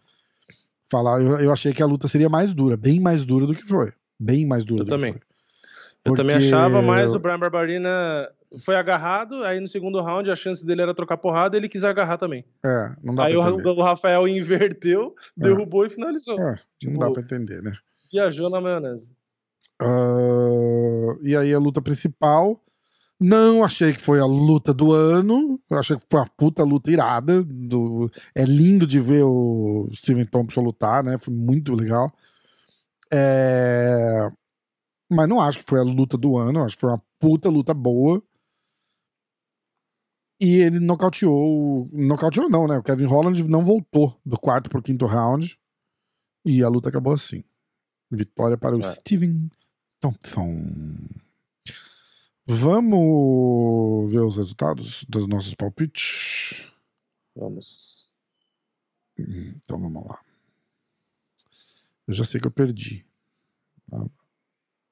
falar. 0.88 1.20
Eu, 1.20 1.40
eu 1.40 1.52
achei 1.52 1.74
que 1.74 1.82
a 1.82 1.86
luta 1.88 2.08
seria 2.08 2.30
mais 2.30 2.54
dura, 2.54 2.78
bem 2.78 3.00
mais 3.00 3.26
dura 3.26 3.48
do 3.48 3.56
que 3.56 3.64
foi. 3.66 3.92
Bem 4.20 4.46
mais 4.46 4.64
dura 4.64 4.82
Eu 4.82 4.86
do 4.86 4.90
também. 4.92 5.14
que 5.14 5.20
foi. 5.20 5.28
Eu 6.06 6.14
também 6.14 6.36
achava, 6.36 6.80
mas 6.80 7.16
o 7.16 7.18
Brian 7.20 7.40
Barbarina 7.40 8.30
foi 8.64 8.76
agarrado, 8.76 9.44
aí 9.44 9.60
no 9.60 9.68
segundo 9.68 10.00
round 10.00 10.30
a 10.30 10.36
chance 10.36 10.64
dele 10.64 10.84
era 10.84 10.94
trocar 10.94 11.18
porrada, 11.18 11.58
ele 11.58 11.68
quis 11.68 11.84
agarrar 11.84 12.20
também. 12.20 12.46
É, 12.64 12.92
não 13.04 13.16
dá 13.16 13.26
Aí 13.26 13.34
pra 13.36 13.50
entender. 13.50 13.70
o 13.70 13.82
Rafael 13.82 14.28
inverteu, 14.28 15.16
derrubou 15.36 15.88
e 15.88 15.90
finalizou. 15.90 16.40
É, 16.40 16.60
Tipo, 16.80 16.94
não 16.94 17.00
dá 17.00 17.10
pra 17.12 17.24
entender, 17.24 17.64
né? 17.64 17.74
Viajou 18.14 18.48
na 18.52 18.62
maionese. 18.62 19.12
Ah, 19.82 21.18
e 21.24 21.36
aí 21.36 21.52
a 21.52 21.58
luta 21.60 21.82
principal. 21.82 22.62
Não 23.20 23.64
achei 23.64 23.94
que 23.94 24.02
foi 24.02 24.20
a 24.20 24.26
luta 24.26 24.74
do 24.74 24.94
ano. 24.94 25.60
Eu 25.70 25.78
achei 25.80 25.98
que 25.98 26.06
foi 26.10 26.20
uma 26.20 26.30
puta 26.38 26.64
luta 26.64 26.92
irada. 26.92 27.44
Do... 27.44 28.12
É 28.36 28.44
lindo 28.46 28.86
de 28.86 29.00
ver 29.00 29.24
o 29.24 29.90
Steven 29.92 30.26
Thompson 30.26 30.62
lutar, 30.62 31.04
né? 31.04 31.18
Foi 31.18 31.34
muito 31.34 31.74
legal. 31.74 32.12
É, 33.12 34.30
Mas 35.10 35.28
não 35.28 35.42
acho 35.42 35.60
que 35.60 35.66
foi 35.68 35.80
a 35.80 35.84
luta 35.84 36.18
do 36.18 36.38
ano. 36.38 36.64
Acho 36.64 36.76
que 36.76 36.82
foi 36.82 36.92
uma 36.92 37.02
puta 37.20 37.50
luta 37.50 37.74
boa. 37.74 38.22
E 40.40 40.58
ele 40.58 40.80
nocauteou. 40.80 41.90
Nocauteou, 41.92 42.48
não, 42.50 42.68
né? 42.68 42.78
O 42.78 42.84
Kevin 42.84 43.06
Holland 43.06 43.44
não 43.46 43.64
voltou 43.64 44.16
do 44.24 44.38
quarto 44.40 44.70
pro 44.70 44.82
quinto 44.84 45.08
round. 45.08 45.58
E 46.46 46.64
a 46.64 46.70
luta 46.70 46.90
acabou 46.90 47.14
assim. 47.14 47.44
Vitória 48.12 48.58
para 48.58 48.76
o 48.76 48.80
É. 48.80 48.84
Steven 48.84 49.50
Thompson. 50.00 50.56
Vamos 52.50 54.10
ver 54.10 54.22
os 54.22 54.38
resultados 54.38 55.04
dos 55.10 55.28
nossos 55.28 55.54
palpites. 55.54 56.72
Vamos. 57.36 58.10
Então 59.20 59.78
vamos 59.80 60.08
lá. 60.08 60.24
Eu 62.08 62.14
já 62.14 62.24
sei 62.24 62.40
que 62.40 62.48
eu 62.48 62.52
perdi. 62.52 63.06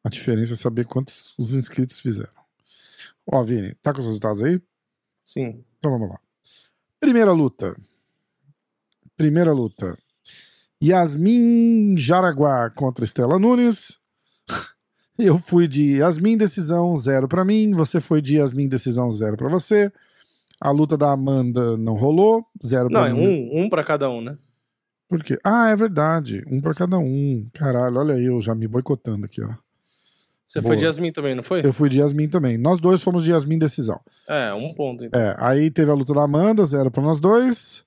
A, 0.04 0.10
diferença 0.10 0.54
é 0.54 0.58
saber 0.58 0.86
quantos 0.86 1.34
os 1.38 1.54
inscritos 1.54 2.02
fizeram. 2.02 2.34
Ó, 3.26 3.42
Vini, 3.42 3.74
tá 3.76 3.94
com 3.94 4.02
os 4.02 4.06
resultados 4.06 4.44
aí? 4.44 4.62
Sim. 5.24 5.64
Então 5.80 5.92
vamos 5.92 6.10
lá. 6.10 6.20
Primeira 7.00 7.32
luta. 7.32 7.74
Primeira 9.16 9.54
luta. 9.54 9.98
Yasmin 10.84 11.98
Jaraguá 11.98 12.70
contra 12.70 13.06
Estela 13.06 13.40
Nunes. 13.40 14.00
Eu 15.20 15.40
fui 15.40 15.68
de 15.68 15.98
Yasmin 16.00 16.38
decisão 16.38 16.96
zero 16.98 17.28
pra 17.28 17.46
mim. 17.46 17.72
Você 17.74 18.02
foi 18.02 18.22
de 18.22 18.38
Yasmin 18.38 18.68
decisão 18.68 19.10
zero 19.12 19.38
pra 19.38 19.48
você. 19.48 19.92
A 20.60 20.72
luta 20.72 20.98
da 20.98 21.12
Amanda 21.12 21.78
não 21.78 21.94
rolou. 21.94 22.46
Zero 22.66 22.90
Não, 22.90 23.02
pra 23.02 23.10
é 23.10 23.14
mim. 23.14 23.50
um, 23.54 23.64
um 23.64 23.70
pra 23.70 23.84
cada 23.84 24.10
um, 24.10 24.22
né? 24.22 24.38
Por 25.08 25.24
quê? 25.24 25.38
Ah, 25.44 25.70
é 25.70 25.76
verdade. 25.76 26.44
Um 26.50 26.60
pra 26.60 26.74
cada 26.74 26.98
um. 26.98 27.48
Caralho, 27.54 27.98
olha 27.98 28.16
aí 28.16 28.26
eu 28.26 28.42
já 28.42 28.56
me 28.56 28.68
boicotando 28.68 29.26
aqui, 29.26 29.42
ó. 29.44 29.50
Você 30.46 30.62
Boa. 30.62 30.72
foi 30.72 30.78
de 30.78 30.86
Yasmin 30.86 31.12
também, 31.12 31.34
não 31.36 31.42
foi? 31.44 31.66
Eu 31.66 31.74
fui 31.74 31.90
de 31.90 32.00
Yasmin 32.00 32.28
também. 32.30 32.58
Nós 32.58 32.80
dois 32.80 33.02
fomos 33.02 33.24
de 33.24 33.32
Yasmin 33.32 33.58
decisão. 33.58 34.00
É, 34.28 34.54
um 34.54 34.74
ponto. 34.74 35.04
Então. 35.04 35.20
É, 35.20 35.36
aí 35.40 35.72
teve 35.72 35.90
a 35.90 35.94
luta 35.96 36.14
da 36.14 36.24
Amanda, 36.24 36.66
zero 36.66 36.92
pra 36.92 37.02
nós 37.02 37.20
dois. 37.20 37.84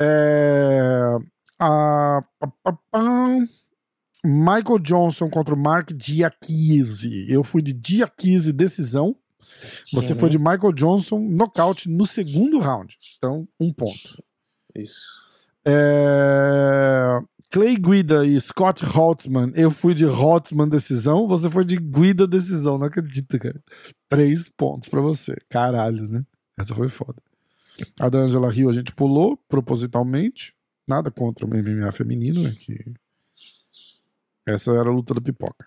É, 0.00 1.16
a, 1.60 2.20
pam. 2.90 3.46
Michael 4.26 4.78
Johnson 4.80 5.30
contra 5.30 5.54
o 5.54 5.58
Mark 5.58 5.92
Diakise. 5.92 7.26
Eu 7.30 7.42
fui 7.44 7.62
de 7.62 7.72
Diakise 7.72 8.52
decisão. 8.52 9.16
Você 9.92 10.12
Uhum. 10.12 10.18
foi 10.18 10.28
de 10.28 10.38
Michael 10.38 10.72
Johnson 10.72 11.18
nocaute 11.18 11.88
no 11.88 12.04
segundo 12.04 12.58
round. 12.58 12.96
Então, 13.16 13.48
um 13.60 13.72
ponto. 13.72 14.22
Isso. 14.74 15.00
É, 15.64 17.18
Clay 17.50 17.76
Guida 17.76 18.26
e 18.26 18.40
Scott 18.40 18.84
Holtzman. 18.84 19.52
Eu 19.54 19.70
fui 19.70 19.94
de 19.94 20.04
Holtzman 20.04 20.68
decisão. 20.68 21.26
Você 21.28 21.48
foi 21.50 21.64
de 21.64 21.76
Guida 21.76 22.26
decisão. 22.26 22.76
Não 22.78 22.86
acredito, 22.86 23.38
cara. 23.38 23.60
Três 24.08 24.48
pontos 24.48 24.88
pra 24.88 25.00
você. 25.00 25.36
Caralho, 25.48 26.08
né? 26.08 26.22
Essa 26.58 26.74
foi 26.74 26.88
foda. 26.88 27.22
A 28.00 28.08
da 28.08 28.18
Angela 28.18 28.50
Rio 28.50 28.68
a 28.68 28.72
gente 28.72 28.92
pulou 28.94 29.38
propositalmente. 29.48 30.54
Nada 30.88 31.10
contra 31.10 31.44
o 31.44 31.48
MMA 31.48 31.90
feminino, 31.92 32.42
né? 32.42 32.54
Que... 32.58 32.84
Essa 34.46 34.70
era 34.72 34.88
a 34.88 34.92
luta 34.92 35.12
da 35.14 35.20
pipoca. 35.20 35.66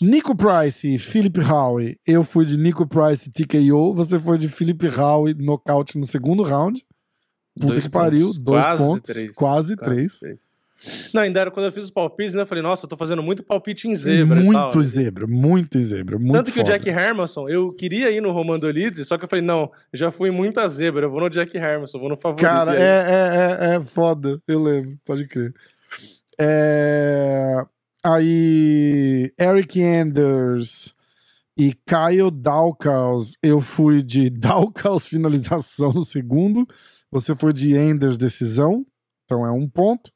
Nico 0.00 0.34
Price 0.34 0.94
e 0.94 0.98
Philip 0.98 1.38
Howe. 1.40 1.98
Eu 2.06 2.22
fui 2.24 2.46
de 2.46 2.56
Nico 2.56 2.86
Price 2.86 3.30
TKO. 3.30 3.92
Você 3.94 4.18
foi 4.18 4.38
de 4.38 4.48
Philip 4.48 4.86
Howe 4.88 5.34
nocaute 5.34 5.98
no 5.98 6.06
segundo 6.06 6.42
round. 6.42 6.82
Puta 7.54 7.72
Dois 7.72 7.84
que 7.84 7.90
pariu, 7.90 8.26
pontos. 8.26 8.38
dois 8.38 8.64
Quase 8.64 8.82
pontos, 8.82 9.14
três. 9.14 9.34
quase 9.34 9.76
três. 9.76 10.20
Não, 11.12 11.20
ainda 11.20 11.40
era 11.40 11.50
quando 11.50 11.66
eu 11.66 11.72
fiz 11.72 11.84
os 11.84 11.90
palpites, 11.90 12.32
né? 12.32 12.40
Eu 12.40 12.46
falei, 12.46 12.62
nossa, 12.62 12.86
eu 12.86 12.88
tô 12.88 12.96
fazendo 12.96 13.22
muito 13.22 13.42
palpite 13.42 13.86
em 13.86 13.94
zebra. 13.94 14.40
muito 14.40 14.82
zebra, 14.82 15.26
muito 15.26 15.78
zebra, 15.78 16.18
muito 16.18 16.32
Tanto 16.32 16.50
que 16.50 16.60
foda. 16.60 16.70
o 16.70 16.72
Jack 16.72 16.88
Hermanson, 16.88 17.46
eu 17.50 17.70
queria 17.74 18.10
ir 18.10 18.22
no 18.22 18.30
Roman 18.32 18.58
Dolidze, 18.58 19.04
só 19.04 19.18
que 19.18 19.24
eu 19.26 19.28
falei, 19.28 19.44
não, 19.44 19.70
já 19.92 20.10
fui 20.10 20.30
muita 20.30 20.66
zebra, 20.68 21.04
eu 21.04 21.10
vou 21.10 21.20
no 21.20 21.28
Jack 21.28 21.54
Hermanson, 21.54 21.98
vou 21.98 22.08
no 22.08 22.16
favorito. 22.16 22.40
Cara, 22.48 22.74
é, 22.74 22.80
é, 22.80 23.72
é, 23.72 23.74
é 23.74 23.80
foda, 23.84 24.40
eu 24.48 24.62
lembro, 24.62 24.96
pode 25.04 25.26
crer. 25.26 25.52
É, 26.38 27.62
Aí, 28.02 29.32
Eric 29.38 29.82
Anders 29.82 30.94
e 31.56 31.74
Kyle 31.74 32.30
Dawkins, 32.32 33.36
eu 33.42 33.60
fui 33.60 34.02
de 34.02 34.30
Dawkins 34.32 35.06
finalização 35.06 35.92
no 35.92 36.04
segundo, 36.04 36.66
você 37.10 37.36
foi 37.36 37.52
de 37.52 37.76
Anders 37.76 38.16
decisão, 38.16 38.86
então 39.24 39.44
é 39.46 39.50
um 39.50 39.68
ponto. 39.68 40.10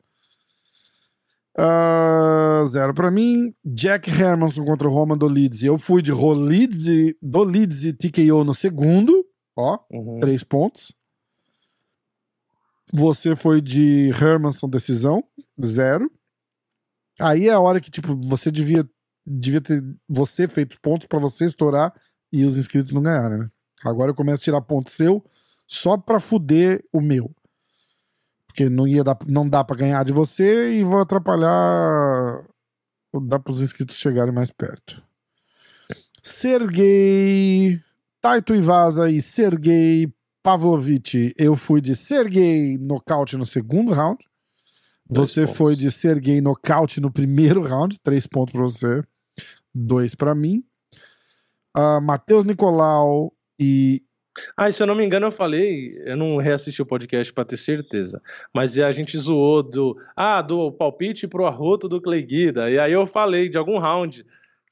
Ah, 1.56 2.64
zero 2.66 2.92
pra 2.94 3.10
mim. 3.12 3.54
Jack 3.64 4.10
Hermanson 4.10 4.64
contra 4.64 4.88
o 4.88 4.90
Roman 4.90 5.16
Dolidze. 5.16 5.64
Eu 5.66 5.78
fui 5.78 6.02
de 6.02 6.10
Rolidze, 6.10 7.16
Dolidze 7.22 7.92
TKO 7.92 8.42
no 8.42 8.54
segundo. 8.54 9.24
Ó, 9.56 9.78
Uhum. 9.92 10.18
três 10.18 10.42
pontos. 10.42 10.92
Você 12.92 13.36
foi 13.36 13.60
de 13.60 14.10
Hermanson 14.20 14.68
decisão, 14.68 15.22
zero. 15.64 16.10
Aí 17.20 17.48
é 17.48 17.52
a 17.52 17.60
hora 17.60 17.80
que, 17.80 17.90
tipo, 17.90 18.16
você 18.28 18.50
devia, 18.50 18.88
devia 19.26 19.60
ter 19.60 19.82
você 20.08 20.48
feito 20.48 20.80
pontos 20.80 21.06
pra 21.06 21.18
você 21.18 21.44
estourar 21.44 21.94
e 22.32 22.44
os 22.44 22.58
inscritos 22.58 22.92
não 22.92 23.02
ganharem, 23.02 23.38
né? 23.38 23.50
Agora 23.84 24.10
eu 24.10 24.14
começo 24.14 24.42
a 24.42 24.44
tirar 24.44 24.60
ponto 24.62 24.90
seu 24.90 25.22
só 25.66 25.96
pra 25.96 26.18
fuder 26.18 26.84
o 26.92 27.00
meu. 27.00 27.30
Porque 28.46 28.68
não 28.68 28.86
ia 28.86 29.04
dar, 29.04 29.18
não 29.26 29.48
dá 29.48 29.64
pra 29.64 29.76
ganhar 29.76 30.04
de 30.04 30.12
você 30.12 30.74
e 30.74 30.84
vou 30.84 31.00
atrapalhar. 31.00 32.44
Dá 33.22 33.38
pros 33.38 33.62
inscritos 33.62 33.96
chegarem 33.96 34.32
mais 34.32 34.50
perto. 34.50 35.02
Sergei. 36.22 37.80
Taito 38.20 38.54
Ivasa 38.54 39.10
e 39.10 39.20
Sergei 39.20 40.10
Pavlovich, 40.42 41.34
eu 41.38 41.56
fui 41.56 41.80
de 41.80 41.94
Sergei 41.94 42.76
nocaute 42.78 43.36
no 43.36 43.46
segundo 43.46 43.92
round. 43.92 44.22
Você 45.08 45.46
foi 45.46 45.76
de 45.76 45.90
Sergei 45.90 46.40
nocaute 46.40 47.00
no 47.00 47.10
primeiro 47.12 47.62
round, 47.62 47.98
três 48.02 48.26
pontos 48.26 48.52
pra 48.52 48.62
você, 48.62 49.02
dois 49.74 50.14
pra 50.14 50.34
mim. 50.34 50.64
Ah, 51.74 52.00
Matheus 52.00 52.44
Nicolau 52.44 53.32
e 53.58 54.02
Ah, 54.56 54.68
e 54.68 54.72
se 54.72 54.82
eu 54.82 54.86
não 54.86 54.94
me 54.94 55.04
engano, 55.04 55.26
eu 55.26 55.32
falei, 55.32 56.00
eu 56.04 56.16
não 56.16 56.36
reassisti 56.38 56.80
o 56.80 56.86
podcast 56.86 57.32
pra 57.32 57.44
ter 57.44 57.56
certeza, 57.56 58.20
mas 58.54 58.78
a 58.78 58.90
gente 58.90 59.16
zoou 59.18 59.62
do, 59.62 59.96
ah, 60.16 60.40
do 60.40 60.72
palpite 60.72 61.28
pro 61.28 61.46
arroto 61.46 61.88
do 61.88 62.00
Clay 62.00 62.22
Guida, 62.22 62.70
e 62.70 62.78
aí 62.78 62.92
eu 62.92 63.06
falei 63.06 63.48
de 63.48 63.58
algum 63.58 63.78
round. 63.78 64.24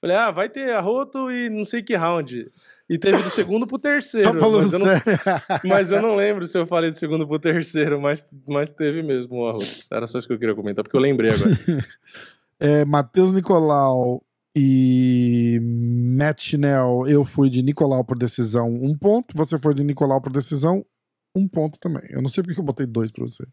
Falei, 0.03 0.17
ah, 0.17 0.33
vai 0.33 0.49
ter 0.49 0.73
arroto 0.73 1.31
e 1.31 1.49
não 1.49 1.65
sei 1.65 1.81
que 1.81 1.95
round. 1.95 2.49
E 2.91 2.99
teve 2.99 3.23
do 3.23 3.31
segundo 3.31 3.69
pro 3.69 3.79
terceiro. 3.79 4.33
Tá 4.33 4.39
falando 4.41 4.65
mas, 4.65 4.73
eu 4.73 4.79
não, 4.81 4.87
sério? 4.87 5.21
mas 5.65 5.91
eu 5.93 6.03
não 6.03 6.17
lembro 6.17 6.45
se 6.45 6.59
eu 6.59 6.67
falei 6.67 6.91
do 6.91 6.99
segundo 6.99 7.25
pro 7.25 7.39
terceiro, 7.39 8.01
mas, 8.01 8.27
mas 8.49 8.69
teve 8.69 9.01
mesmo 9.01 9.37
o 9.37 9.49
arroto. 9.49 9.85
Era 9.93 10.09
só 10.09 10.19
isso 10.19 10.27
que 10.27 10.35
eu 10.35 10.39
queria 10.41 10.57
comentar, 10.57 10.83
porque 10.83 10.97
eu 10.97 11.01
lembrei 11.01 11.31
agora. 11.31 11.57
é, 12.59 12.85
Matheus 12.85 13.33
Nicolau 13.33 14.25
e 14.57 15.61
Matt 15.63 16.43
Schnell, 16.43 17.05
eu 17.07 17.25
fui 17.25 17.49
de 17.49 17.63
Nicolau 17.63 18.05
por 18.05 18.19
decisão, 18.19 18.69
um 18.75 18.99
ponto. 18.99 19.37
Você 19.37 19.57
foi 19.57 19.73
de 19.73 19.85
Nicolau 19.85 20.21
por 20.21 20.33
decisão, 20.33 20.85
um 21.33 21.47
ponto 21.47 21.79
também. 21.79 22.03
Eu 22.11 22.21
não 22.21 22.29
sei 22.29 22.43
porque 22.43 22.59
eu 22.59 22.65
botei 22.65 22.87
dois 22.87 23.13
pra 23.13 23.25
você. 23.25 23.45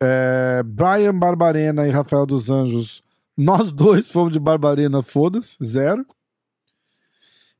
É, 0.00 0.62
Brian 0.62 1.18
Barbarena 1.18 1.88
e 1.88 1.90
Rafael 1.90 2.24
dos 2.24 2.48
Anjos, 2.48 3.02
nós 3.40 3.72
dois 3.72 4.10
fomos 4.10 4.34
de 4.34 4.38
Barbarena, 4.38 5.00
foda-se, 5.02 5.56
zero. 5.64 6.04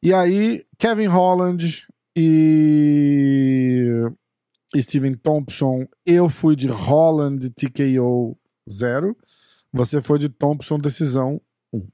E 0.02 0.12
aí, 0.12 0.66
Kevin 0.78 1.06
Holland 1.06 1.86
e 2.14 3.88
Steven 4.76 5.14
Thompson, 5.14 5.86
eu 6.04 6.28
fui 6.28 6.54
de 6.54 6.68
Holland 6.68 7.48
TKO, 7.50 8.38
zero. 8.70 9.16
Você 9.72 10.02
foi 10.02 10.18
de 10.18 10.28
Thompson, 10.28 10.78
decisão 10.78 11.40
1. 11.72 11.88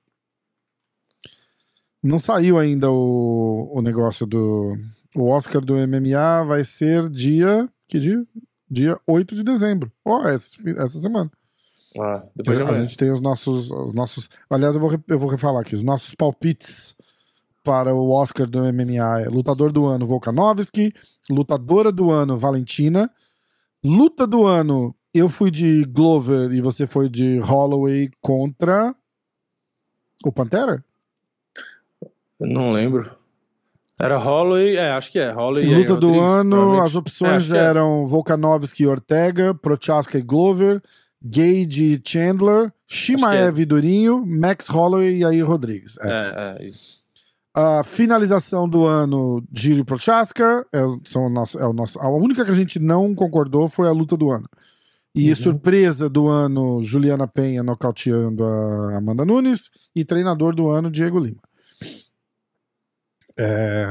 Não 2.02 2.18
saiu 2.18 2.58
ainda 2.58 2.90
o, 2.90 3.70
o 3.72 3.80
negócio 3.80 4.26
do. 4.26 4.76
O 5.14 5.28
Oscar 5.28 5.64
do 5.64 5.74
MMA 5.74 6.44
vai 6.44 6.64
ser 6.64 7.08
dia. 7.08 7.68
Que 7.86 8.00
dia? 8.00 8.26
Dia 8.68 9.00
8 9.06 9.36
de 9.36 9.44
dezembro. 9.44 9.92
Ó, 10.04 10.26
essa, 10.26 10.58
essa 10.70 11.00
semana. 11.00 11.30
Ah, 11.98 12.22
depois 12.34 12.58
de 12.58 12.64
a 12.64 12.80
gente 12.80 12.96
tem 12.96 13.10
os 13.10 13.20
nossos, 13.20 13.70
os 13.70 13.92
nossos. 13.92 14.28
Aliás, 14.50 14.74
eu 14.74 14.80
vou, 14.80 14.92
eu 15.08 15.18
vou 15.18 15.28
refalar 15.28 15.62
aqui. 15.62 15.74
Os 15.74 15.82
nossos 15.82 16.14
palpites 16.14 16.94
para 17.64 17.94
o 17.94 18.10
Oscar 18.10 18.46
do 18.46 18.60
MMA 18.60 19.22
é 19.22 19.28
lutador 19.28 19.72
do 19.72 19.86
ano 19.86 20.06
Volkanovski, 20.06 20.92
lutadora 21.28 21.90
do 21.90 22.10
ano 22.10 22.38
Valentina, 22.38 23.10
luta 23.82 24.26
do 24.26 24.46
ano 24.46 24.94
eu 25.12 25.28
fui 25.28 25.50
de 25.50 25.84
Glover 25.84 26.52
e 26.52 26.60
você 26.60 26.86
foi 26.86 27.08
de 27.08 27.38
Holloway 27.40 28.10
contra 28.20 28.94
o 30.24 30.30
Pantera? 30.30 30.84
Eu 32.38 32.46
Não 32.46 32.70
lembro. 32.70 33.10
Era 33.98 34.18
Holloway, 34.18 34.76
é, 34.76 34.90
acho 34.90 35.10
que 35.10 35.18
é. 35.18 35.32
Holloway 35.32 35.64
luta 35.64 35.96
do 35.96 36.20
ano, 36.20 36.82
as 36.82 36.94
É, 36.94 36.98
opções 36.98 37.46
que 37.46 37.56
é. 37.56 37.58
eram 37.58 38.06
Volkanovski 38.06 38.82
e 38.82 38.86
Ortega, 38.86 39.54
Prochaska 39.54 40.18
e 40.18 40.22
Glover, 40.22 40.82
Gage 41.30 42.00
Chandler, 42.06 42.72
Shimaev 42.86 43.60
e 43.60 43.64
Durinho, 43.64 44.24
Max 44.26 44.68
Holloway 44.68 45.16
e 45.16 45.20
Jair 45.20 45.46
Rodrigues. 45.46 45.96
É. 45.98 46.08
É, 46.08 46.62
é, 46.62 46.66
isso. 46.66 47.04
A 47.54 47.82
finalização 47.82 48.68
do 48.68 48.84
ano, 48.86 49.42
Giri 49.52 49.82
Prochaska, 49.82 50.66
é, 50.72 50.82
o- 50.84 51.00
são 51.06 51.26
o 51.26 51.30
nosso, 51.30 51.58
é 51.58 51.66
o 51.66 51.72
nosso. 51.72 51.98
A 51.98 52.08
única 52.10 52.44
que 52.44 52.50
a 52.50 52.54
gente 52.54 52.78
não 52.78 53.14
concordou 53.14 53.68
foi 53.68 53.88
a 53.88 53.92
luta 53.92 54.16
do 54.16 54.30
ano. 54.30 54.48
E 55.14 55.30
Uhum. 55.30 55.36
surpresa 55.36 56.10
do 56.10 56.28
ano, 56.28 56.82
Juliana 56.82 57.26
Penha 57.26 57.62
nocauteando 57.62 58.44
a 58.44 58.98
Amanda 58.98 59.24
Nunes. 59.24 59.70
E 59.94 60.04
treinador 60.04 60.54
do 60.54 60.68
ano, 60.68 60.90
Diego 60.90 61.18
Lima. 61.18 61.40
É, 63.38 63.86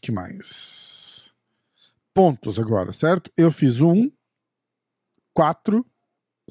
que 0.00 0.10
mais? 0.12 1.32
Pontos 2.14 2.58
agora, 2.58 2.92
certo? 2.92 3.30
Eu 3.36 3.50
fiz 3.50 3.80
um, 3.80 4.10
quatro, 5.34 5.84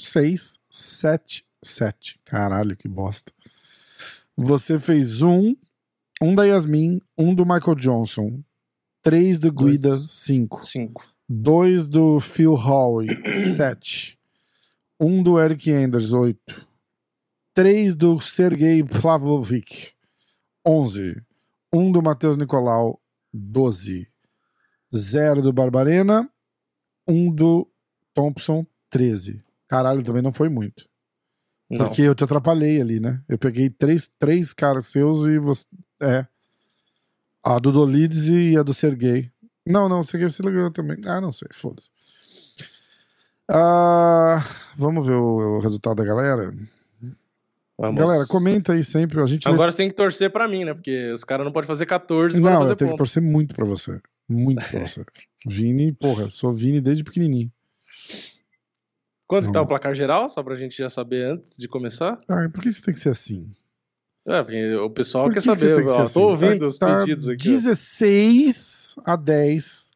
seis, 0.08 0.60
sete, 0.70 1.46
sete. 1.64 2.20
Caralho, 2.26 2.76
que 2.76 2.88
bosta. 2.88 3.32
Você 4.36 4.80
fez 4.80 5.22
um, 5.22 5.56
um 6.22 6.34
da 6.34 6.44
Yasmin, 6.44 7.02
um 7.18 7.34
do 7.36 7.46
Michael 7.46 7.76
Johnson, 7.76 8.42
três 9.04 9.38
do 9.40 9.52
Guida, 9.52 9.90
Dois. 9.90 10.12
cinco. 10.12 10.66
Cinco. 10.66 11.06
Dois 11.30 11.88
do 11.88 12.20
Phil 12.20 12.54
Howe, 12.56 13.08
sete. 13.56 14.18
Um 15.00 15.24
do 15.24 15.40
Eric 15.40 15.70
Enders, 15.70 16.14
oito. 16.14 16.68
Três 17.54 17.96
do 17.96 18.20
Sergei 18.20 18.84
Plavlovic, 18.84 19.92
onze. 20.66 21.22
Um 21.74 21.92
do 21.92 22.02
Matheus 22.02 22.38
Nicolau, 22.38 23.02
doze. 23.34 24.08
Zero 24.96 25.42
do 25.42 25.54
Barbarena. 25.54 26.30
Um 27.08 27.34
do 27.34 27.68
Thompson, 28.14 28.66
treze. 28.90 29.44
Caralho, 29.72 30.04
também 30.04 30.22
não 30.22 30.34
foi 30.34 30.50
muito. 30.50 30.86
Não. 31.70 31.86
Porque 31.88 32.02
eu 32.02 32.14
te 32.14 32.26
atrapalhei 32.26 32.82
ali, 32.82 33.00
né? 33.00 33.22
Eu 33.30 33.38
peguei 33.38 33.70
três, 33.70 34.10
três 34.20 34.54
caras 34.54 34.88
seus 34.88 35.26
e 35.26 35.40
você. 35.40 35.66
É. 36.02 36.28
A 37.46 37.58
do 37.58 37.72
Dolides 37.72 38.28
e 38.28 38.58
a 38.58 38.64
do 38.64 38.74
Sergei. 38.74 39.32
Não, 39.66 39.88
não, 39.88 40.02
o 40.02 40.04
Sergei 40.04 40.30
você 40.30 40.44
ganhou 40.44 40.70
também. 40.72 40.98
Ah, 41.06 41.22
não 41.22 41.32
sei, 41.32 41.48
foda-se. 41.54 41.90
Ah, 43.50 44.44
vamos 44.78 45.08
ver 45.08 45.14
o, 45.16 45.58
o 45.58 45.60
resultado 45.60 45.96
da 45.96 46.04
galera. 46.04 46.52
Vamos. 47.78 47.96
Galera, 48.00 48.26
comenta 48.28 48.74
aí 48.74 48.84
sempre. 48.84 49.22
A 49.22 49.26
gente 49.26 49.48
lê- 49.48 49.54
Agora 49.54 49.72
você 49.72 49.78
tem 49.78 49.88
que 49.90 49.96
torcer 49.96 50.30
pra 50.32 50.48
mim, 50.50 50.66
né? 50.66 50.74
Porque 50.74 51.12
os 51.14 51.24
caras 51.24 51.46
não 51.46 51.54
podem 51.54 51.68
fazer 51.68 51.86
14 51.86 52.40
pra 52.42 52.52
Não, 52.52 52.60
fazer 52.60 52.72
eu 52.74 52.76
tenho 52.76 52.90
que 52.90 52.94
ponto. 52.94 52.98
torcer 52.98 53.24
muito 53.24 53.56
pra 53.56 53.66
você. 53.66 54.00
Muito 54.28 54.64
pra 54.70 54.80
você. 54.86 55.04
Vini, 55.48 55.94
porra, 55.94 56.30
sou 56.30 56.52
Vini 56.54 56.82
desde 56.82 57.04
pequenininho. 57.06 57.50
Quanto 59.32 59.46
tá 59.50 59.60
Não. 59.60 59.64
o 59.64 59.68
placar 59.68 59.96
geral? 59.96 60.30
Só 60.30 60.44
pra 60.44 60.58
gente 60.58 60.78
já 60.78 60.90
saber 60.90 61.24
antes 61.26 61.56
de 61.58 61.66
começar? 61.66 62.20
Ah, 62.28 62.50
por 62.52 62.62
que 62.62 62.68
isso 62.68 62.82
tem 62.84 62.94
que 62.94 63.00
ser 63.00 63.12
assim? 63.12 63.50
É, 64.28 64.44
porque 64.44 64.76
o 64.76 64.90
pessoal 64.90 65.30
quer 65.30 65.36
que 65.36 65.40
que 65.40 65.46
você 65.58 65.58
saber. 65.74 65.84
que 65.86 65.90
ó, 65.90 66.02
assim? 66.04 66.20
Ouvindo 66.22 66.60
Tá- 66.60 66.68
os 66.68 66.78
tá 66.78 67.00
pedidos 67.00 67.30
aqui. 67.30 67.48
ó. 67.48 67.52
16 67.54 68.96
a 69.06 69.16
10 69.16 69.92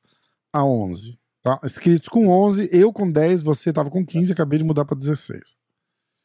a 0.54 0.64
11. 0.66 1.20
Tá? 1.44 1.60
Inscritos 1.66 2.08
com 2.08 2.30
11, 2.30 2.70
eu 2.72 2.94
com 2.94 3.12
10, 3.12 3.44
você 3.44 3.74
tava 3.74 3.90
com 3.92 4.06
15, 4.06 4.32
acabei 4.32 4.58
de 4.58 4.64
mudar 4.64 4.86
pra 4.86 4.96
16. 4.98 5.58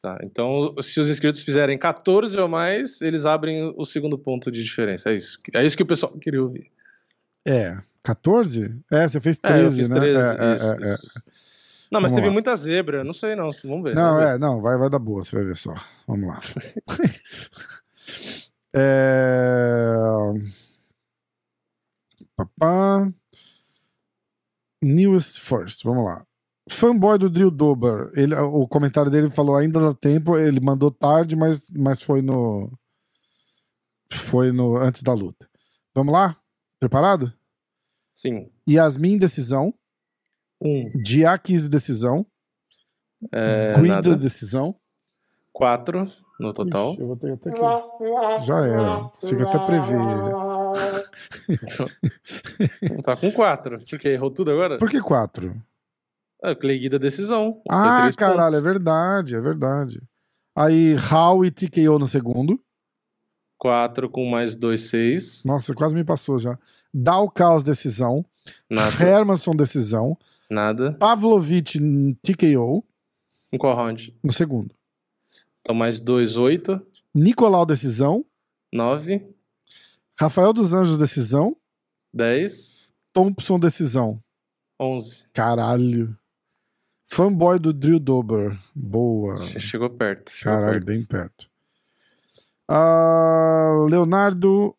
Tá, 0.01 0.17
então, 0.23 0.73
se 0.81 0.97
os 1.01 1.09
inscritos 1.09 1.41
fizerem 1.41 1.77
14 1.77 2.39
ou 2.39 2.47
mais, 2.47 3.01
eles 3.01 3.25
abrem 3.25 3.73
o 3.77 3.83
segundo 3.83 4.17
ponto 4.17 4.49
de 4.49 4.63
diferença. 4.63 5.09
É 5.11 5.15
isso. 5.17 5.37
É 5.53 5.65
isso 5.65 5.75
que 5.75 5.83
o 5.83 5.85
pessoal 5.85 6.13
queria 6.17 6.41
ouvir. 6.41 6.71
É, 7.45 7.77
14? 8.03 8.73
É, 8.89 9.05
você 9.07 9.19
fez 9.19 9.37
É, 9.43 9.47
eu 9.49 9.53
13, 9.53 9.77
fiz 9.77 9.89
né? 9.89 9.99
13. 9.99 10.27
É, 10.27 10.29
é, 10.31 10.55
isso, 10.55 10.65
é, 10.65 10.69
é. 10.71 10.93
isso, 10.93 11.05
isso. 11.07 11.21
Não, 11.91 11.99
mas 11.99 12.11
Vamos 12.11 12.15
teve 12.15 12.27
lá. 12.27 12.33
muita 12.33 12.55
zebra. 12.55 13.03
Não 13.03 13.13
sei, 13.13 13.35
não. 13.35 13.49
Vamos 13.65 13.83
ver. 13.83 13.95
Não, 13.95 14.13
vamos 14.13 14.23
ver. 14.23 14.35
é, 14.35 14.37
não, 14.37 14.61
vai, 14.61 14.77
vai 14.77 14.89
dar 14.89 14.99
boa, 14.99 15.25
você 15.25 15.35
vai 15.35 15.45
ver 15.45 15.57
só. 15.57 15.75
Vamos 16.07 16.29
lá. 16.29 16.39
é... 18.73 20.33
Papá. 22.35 23.11
Newest 24.81 25.41
First, 25.41 25.83
vamos 25.83 26.05
lá. 26.05 26.25
Fanboy 26.69 27.17
do 27.19 27.29
Drill 27.29 27.51
Dober. 27.51 28.09
Ele, 28.13 28.33
o 28.35 28.65
comentário 28.67 29.11
dele 29.11 29.29
falou 29.29 29.57
ainda 29.57 29.79
dá 29.79 29.93
tempo, 29.93 30.37
ele 30.37 30.61
mandou 30.61 30.89
tarde, 30.89 31.35
mas, 31.35 31.69
mas 31.69 32.01
foi 32.01 32.21
no. 32.21 32.71
Foi 34.09 34.51
no 34.51 34.77
antes 34.77 35.03
da 35.03 35.13
luta. 35.13 35.47
Vamos 35.93 36.13
lá? 36.13 36.37
Preparado? 36.79 37.33
Sim. 38.09 38.49
Yasmin, 38.67 39.17
decisão. 39.17 39.73
Um. 40.61 40.89
Diakis, 40.95 41.67
decisão. 41.67 42.25
É, 43.31 43.73
Guida, 43.75 43.87
nada. 43.95 44.15
decisão. 44.15 44.75
Quatro 45.51 46.07
no 46.39 46.53
total. 46.53 46.93
Ixi, 46.93 47.01
eu 47.01 47.07
vou 47.07 47.17
ter 47.17 47.33
até 47.33 47.51
que. 47.51 47.59
Já 48.45 48.65
era. 48.65 48.99
Consigo 49.19 49.41
até 49.43 49.59
prever. 49.59 49.99
Tá 53.03 53.15
com 53.15 53.31
quatro. 53.31 53.79
Porque 53.89 54.09
errou 54.09 54.31
tudo 54.31 54.51
agora? 54.51 54.77
Por 54.77 54.89
que 54.89 55.01
quatro? 55.01 55.61
É, 56.43 56.55
Clay 56.55 56.79
Guida 56.79 56.97
decisão. 56.97 57.61
Ah, 57.69 58.09
caralho, 58.17 58.39
pontos. 58.43 58.53
é 58.55 58.61
verdade, 58.61 59.35
é 59.35 59.41
verdade. 59.41 60.01
Aí, 60.55 60.95
Hal 61.11 61.45
e 61.45 61.51
TKO 61.51 61.99
no 61.99 62.07
segundo. 62.07 62.59
Quatro 63.57 64.09
com 64.09 64.25
mais 64.25 64.55
dois, 64.55 64.89
seis. 64.89 65.43
Nossa, 65.45 65.75
quase 65.75 65.93
me 65.93 66.03
passou 66.03 66.39
já. 66.39 66.57
Dalkaus, 66.93 67.63
decisão. 67.63 68.25
Nada. 68.69 69.03
Hermanson, 69.03 69.55
decisão. 69.55 70.17
Nada. 70.51 70.91
Pavlovich, 70.99 71.79
TKO 72.21 72.83
Em 73.53 73.57
qual 73.57 73.73
round? 73.73 74.13
no 74.21 74.33
segundo. 74.33 74.75
Então 75.61 75.73
mais 75.73 76.01
dois, 76.01 76.35
oito. 76.35 76.85
Nicolau, 77.15 77.65
decisão. 77.65 78.25
Nove. 78.73 79.25
Rafael 80.19 80.51
dos 80.51 80.73
Anjos, 80.73 80.97
decisão. 80.97 81.55
Dez. 82.13 82.93
Thompson, 83.13 83.57
decisão. 83.57 84.21
11. 84.79 85.25
Caralho. 85.33 86.17
Fanboy 87.07 87.57
do 87.59 87.71
Drew 87.73 87.99
Dober. 87.99 88.57
Boa. 88.75 89.37
Chegou 89.59 89.89
perto. 89.89 90.31
Chegou 90.31 90.53
Caralho, 90.53 90.73
perto. 90.73 90.85
bem 90.85 91.05
perto. 91.05 91.49
Ah, 92.67 93.85
Leonardo 93.89 94.75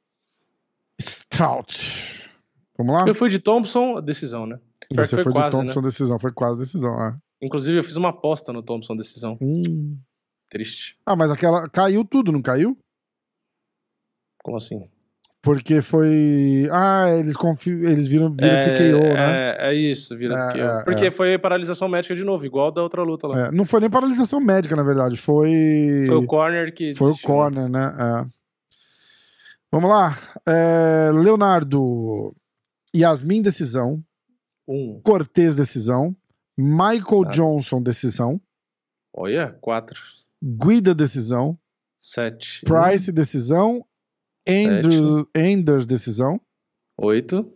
Strout. 1.01 2.29
Vamos 2.77 2.95
lá? 2.95 3.05
Eu 3.07 3.15
fui 3.15 3.29
de 3.31 3.39
Thompson, 3.39 4.01
decisão, 4.01 4.47
né? 4.47 4.59
Você 4.95 5.17
foi 5.17 5.25
foi 5.25 5.33
de 5.33 5.39
quase, 5.39 5.57
Thompson, 5.57 5.81
decisão. 5.83 6.19
Foi 6.19 6.33
quase 6.33 6.59
decisão. 6.61 6.95
ah. 6.99 7.17
Inclusive, 7.41 7.79
eu 7.79 7.83
fiz 7.83 7.97
uma 7.97 8.11
aposta 8.11 8.53
no 8.53 8.63
Thompson 8.63 8.97
decisão. 8.97 9.37
Hum. 9.41 9.99
Triste. 10.51 10.97
Ah, 11.07 11.17
mas 11.17 11.31
aquela. 11.31 11.69
Caiu 11.69 12.05
tudo, 12.05 12.31
não 12.31 12.43
caiu? 12.43 12.77
Como 14.43 14.57
assim? 14.57 14.87
Porque 15.43 15.83
foi. 15.83 16.69
Ah, 16.71 17.11
eles, 17.11 17.37
confi... 17.37 17.71
eles 17.71 18.07
viram, 18.07 18.31
viram 18.33 18.47
é, 18.47 18.63
TKO, 18.63 19.15
né? 19.15 19.57
É, 19.59 19.71
é 19.71 19.75
isso, 19.75 20.17
vira 20.17 20.35
É, 20.35 20.53
TKO. 20.53 20.61
é, 20.61 20.85
Porque 20.85 21.07
é. 21.07 21.11
foi 21.11 21.37
paralisação 21.37 21.89
médica 21.89 22.15
de 22.15 22.23
novo, 22.23 22.47
igual 22.47 22.71
da 22.71 22.81
outra 22.81 23.03
luta 23.03 23.27
lá. 23.27 23.47
É, 23.47 23.51
não 23.51 23.65
foi 23.65 23.81
nem 23.81 23.91
paralisação 23.91 24.41
médica, 24.41 24.77
na 24.77 24.85
verdade. 24.85 25.17
Foi. 25.17 26.05
Foi 26.07 26.17
o 26.17 26.27
corner 26.27 26.73
que. 26.73 26.95
Foi 26.95 27.09
o 27.09 27.11
desistiu, 27.11 27.29
né? 27.29 27.37
corner, 27.37 27.69
né? 27.69 27.95
É. 27.99 28.27
Vamos 29.73 29.91
lá. 29.91 30.17
É, 30.47 31.11
Leonardo. 31.13 32.33
Yasmin, 32.95 33.43
decisão. 33.43 34.01
Um. 34.73 35.01
Cortez, 35.03 35.55
decisão. 35.57 36.17
Michael 36.57 37.25
Tá. 37.25 37.31
Johnson, 37.31 37.83
decisão. 37.83 38.41
Olha, 39.13 39.53
quatro. 39.61 40.01
Guida, 40.43 40.95
decisão. 40.95 41.59
Sete. 42.01 42.63
Price, 42.65 43.11
decisão. 43.13 43.85
Andrews, 44.49 45.27
Anders, 45.37 45.87
decisão. 45.87 46.41
Oito. 46.97 47.53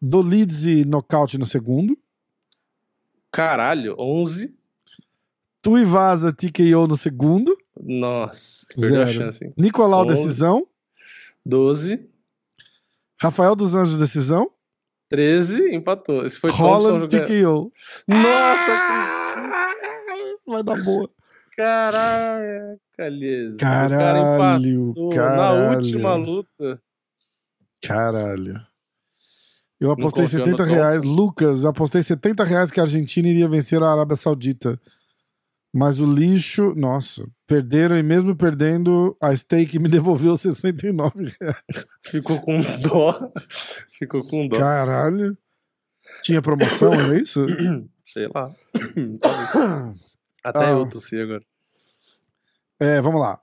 Dolidze, 0.00 0.84
nocaute 0.84 1.36
no 1.38 1.46
segundo. 1.46 1.98
Caralho, 3.32 3.94
onze. 3.98 4.56
Tuivasa, 5.60 6.32
TKO 6.32 6.86
no 6.86 6.96
segundo. 6.96 7.56
Nossa, 7.80 8.66
perdeu 8.76 9.02
a 9.02 9.06
Zero. 9.06 9.18
chance. 9.18 9.52
Nicolau, 9.56 10.06
decisão. 10.06 10.66
Doze. 11.44 12.08
Rafael 13.20 13.56
dos 13.56 13.74
Anjos, 13.74 13.98
decisão. 13.98 14.50
Treze. 15.08 15.74
Empatou. 15.74 16.24
Esse 16.26 16.38
foi 16.38 16.50
Thompson 16.50 16.64
Holland, 16.64 17.00
jogando. 17.12 17.26
TKO. 17.26 17.72
Nossa, 18.08 19.78
Vai 20.46 20.62
dar 20.62 20.82
boa. 20.82 21.08
caraca, 21.56 23.08
Liz. 23.10 23.54
O 23.54 23.58
Caralho, 23.58 24.90
empatou 24.94 25.08
caralho. 25.10 25.70
Na 25.70 25.76
última 25.76 26.14
luta. 26.14 26.80
Caralho. 27.82 28.60
Eu 29.80 29.90
apostei 29.92 30.24
confiou 30.24 30.40
no 30.40 30.46
70 30.46 30.64
Tom? 30.66 30.70
reais. 30.74 31.02
Lucas, 31.02 31.64
apostei 31.64 32.02
70 32.02 32.42
reais 32.44 32.70
que 32.70 32.80
a 32.80 32.82
Argentina 32.82 33.28
iria 33.28 33.48
vencer 33.48 33.80
a 33.82 33.92
Arábia 33.92 34.16
Saudita. 34.16 34.80
Mas 35.72 36.00
o 36.00 36.06
lixo, 36.06 36.74
nossa, 36.74 37.28
perderam 37.46 37.96
e 37.98 38.02
mesmo 38.02 38.34
perdendo, 38.34 39.16
a 39.20 39.34
stake 39.36 39.78
me 39.78 39.88
devolveu 39.88 40.36
69 40.36 41.34
reais. 41.40 41.86
Ficou 42.06 42.40
com 42.40 42.60
dó. 42.82 43.30
Ficou 43.98 44.24
com 44.26 44.48
dó. 44.48 44.58
Caralho. 44.58 45.36
Tinha 46.22 46.40
promoção, 46.40 46.92
é 46.94 47.18
isso? 47.20 47.46
Sei 48.04 48.26
lá. 48.34 48.50
Até 50.42 50.64
Ah. 50.66 50.70
eu 50.70 50.88
tossi 50.88 51.20
agora. 51.20 51.42
É, 52.80 53.00
vamos 53.02 53.20
lá. 53.20 53.38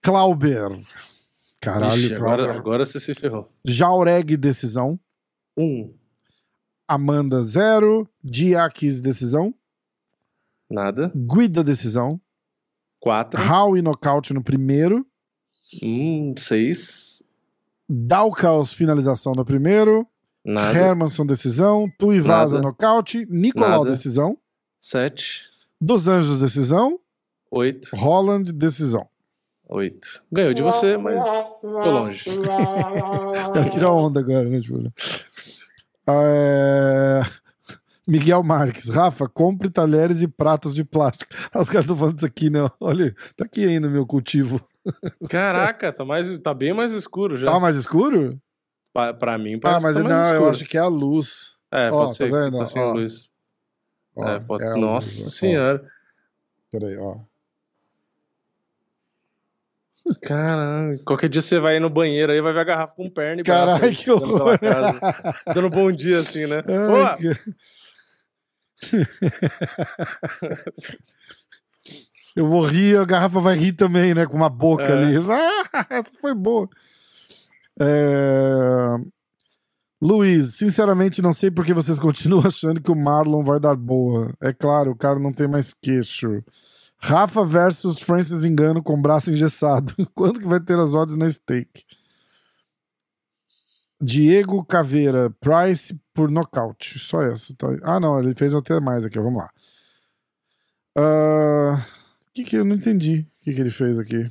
Clauber. 0.00 0.80
Caralho, 1.60 2.00
Ixi, 2.00 2.14
Clauber. 2.14 2.44
agora, 2.44 2.54
agora 2.58 2.84
você 2.86 2.98
se 3.00 3.14
ferrou. 3.14 3.48
Jaureg, 3.64 4.36
decisão. 4.36 4.98
Um. 5.56 5.94
Amanda, 6.88 7.42
zero. 7.42 8.08
Diakis, 8.22 9.00
decisão. 9.00 9.54
Nada. 10.74 11.12
Guida, 11.14 11.62
decisão. 11.62 12.20
Quatro. 12.98 13.40
Howie, 13.40 13.80
nocaute 13.80 14.34
no 14.34 14.42
primeiro. 14.42 15.06
Um. 15.80 16.34
Seis. 16.36 17.22
Dalkaus, 17.88 18.72
finalização 18.72 19.34
no 19.34 19.44
primeiro. 19.44 20.04
Nada. 20.44 20.76
Hermanson, 20.76 21.24
decisão. 21.24 21.88
Tuivasa, 21.96 22.56
Nada. 22.56 22.66
nocaute. 22.66 23.24
Nicolau, 23.30 23.84
Nada. 23.84 23.90
decisão. 23.92 24.36
Sete. 24.80 25.42
Dos 25.80 26.08
Anjos, 26.08 26.40
decisão. 26.40 26.98
Oito. 27.52 27.94
Holland, 27.94 28.52
decisão. 28.52 29.08
Oito. 29.68 30.22
Ganhou 30.30 30.52
de 30.52 30.62
você, 30.62 30.96
mas 30.96 31.22
tô 31.60 31.90
longe. 31.90 32.24
Ela 33.54 33.68
tira 33.68 33.90
onda 33.90 34.20
agora, 34.20 34.48
né? 34.48 34.60
Tipo, 34.60 34.92
é... 36.08 37.20
Miguel 38.06 38.42
Marques. 38.42 38.88
Rafa, 38.88 39.28
compre 39.28 39.70
talheres 39.70 40.20
e 40.22 40.28
pratos 40.28 40.74
de 40.74 40.84
plástico. 40.84 41.32
Ah, 41.52 41.60
Os 41.62 41.68
caras 41.68 41.84
estão 41.84 41.96
falando 41.96 42.16
isso 42.18 42.26
aqui, 42.26 42.50
né? 42.50 42.60
Olha, 42.80 43.14
tá 43.36 43.44
aqui 43.44 43.64
ainda 43.66 43.88
meu 43.88 44.06
cultivo. 44.06 44.60
Caraca, 45.30 45.92
tá, 45.92 46.04
mais, 46.04 46.38
tá 46.38 46.52
bem 46.52 46.74
mais 46.74 46.92
escuro 46.92 47.36
já. 47.36 47.46
Tá 47.46 47.58
mais 47.58 47.76
escuro? 47.76 48.38
Pra, 48.92 49.14
pra 49.14 49.38
mim, 49.38 49.54
Ah, 49.56 49.60
parece 49.60 49.82
mas 49.84 49.96
que 49.96 50.02
tá 50.02 50.08
não, 50.08 50.16
mais 50.16 50.28
eu 50.28 50.34
escuro. 50.34 50.50
acho 50.50 50.64
que 50.66 50.76
é 50.76 50.80
a 50.80 50.86
luz. 50.86 51.58
É, 51.72 51.88
Ó, 51.90 52.04
pode 52.04 52.16
ser 52.16 52.30
tá 52.30 52.36
vendo? 52.36 52.58
tá 52.58 52.66
sem 52.66 52.82
Ó. 52.82 52.92
luz. 52.92 53.32
Ó, 54.14 54.28
É, 54.28 54.38
pode- 54.38 54.62
é 54.64 54.74
Nossa 54.76 55.22
luz, 55.24 55.34
senhora. 55.34 55.84
Peraí, 56.70 56.96
ó. 56.98 57.16
Caralho. 60.22 60.98
Qualquer 61.04 61.28
dia 61.30 61.40
você 61.40 61.58
vai 61.58 61.80
no 61.80 61.88
banheiro 61.88 62.30
aí, 62.30 62.40
vai 62.40 62.52
ver 62.52 62.60
a 62.60 62.64
garrafa 62.64 62.94
com 62.94 63.08
perna 63.08 63.40
e 63.40 63.44
Caralho, 63.44 63.90
que 63.96 64.10
horror. 64.10 64.58
casa, 64.58 65.00
dando 65.54 65.70
bom 65.70 65.90
dia 65.90 66.20
assim, 66.20 66.46
né? 66.46 66.62
Ai, 66.68 66.86
Boa! 66.86 67.16
que- 67.16 67.54
Eu 72.36 72.48
vou 72.48 72.66
rir, 72.66 72.96
a 72.98 73.04
garrafa 73.04 73.40
vai 73.40 73.56
rir 73.56 73.72
também, 73.74 74.12
né? 74.12 74.26
Com 74.26 74.36
uma 74.36 74.48
boca 74.50 74.82
É. 74.82 74.92
ali. 74.92 75.14
Ah, 75.72 75.86
essa 75.90 76.12
foi 76.20 76.34
boa. 76.34 76.68
É... 77.80 78.96
Luiz, 80.02 80.56
sinceramente 80.56 81.22
não 81.22 81.32
sei 81.32 81.50
por 81.50 81.64
que 81.64 81.72
vocês 81.72 81.98
continuam 81.98 82.44
achando 82.46 82.80
que 82.80 82.90
o 82.90 82.96
Marlon 82.96 83.42
vai 83.42 83.58
dar 83.60 83.76
boa. 83.76 84.32
É 84.40 84.52
claro, 84.52 84.90
o 84.90 84.96
cara 84.96 85.18
não 85.18 85.32
tem 85.32 85.46
mais 85.48 85.72
queixo. 85.72 86.42
Rafa 86.98 87.44
versus 87.44 88.00
Francis 88.00 88.44
Engano 88.44 88.82
com 88.82 89.00
braço 89.00 89.30
engessado. 89.30 89.94
Quando 90.14 90.40
que 90.40 90.46
vai 90.46 90.60
ter 90.60 90.78
as 90.78 90.94
odds 90.94 91.16
na 91.16 91.30
stake? 91.30 91.84
Diego 94.04 94.64
Caveira, 94.64 95.30
Price 95.40 95.98
por 96.12 96.30
nocaute. 96.30 96.98
Só 96.98 97.22
essa. 97.22 97.54
Tá? 97.56 97.68
Ah, 97.82 97.98
não, 97.98 98.18
ele 98.20 98.34
fez 98.34 98.54
até 98.54 98.78
mais 98.80 99.04
aqui. 99.04 99.18
Vamos 99.18 99.42
lá. 99.42 99.50
O 100.96 102.32
que 102.34 102.44
que 102.44 102.56
eu 102.56 102.64
não 102.64 102.76
entendi? 102.76 103.26
O 103.40 103.44
que 103.44 103.54
que 103.54 103.60
ele 103.60 103.70
fez 103.70 103.98
aqui? 103.98 104.26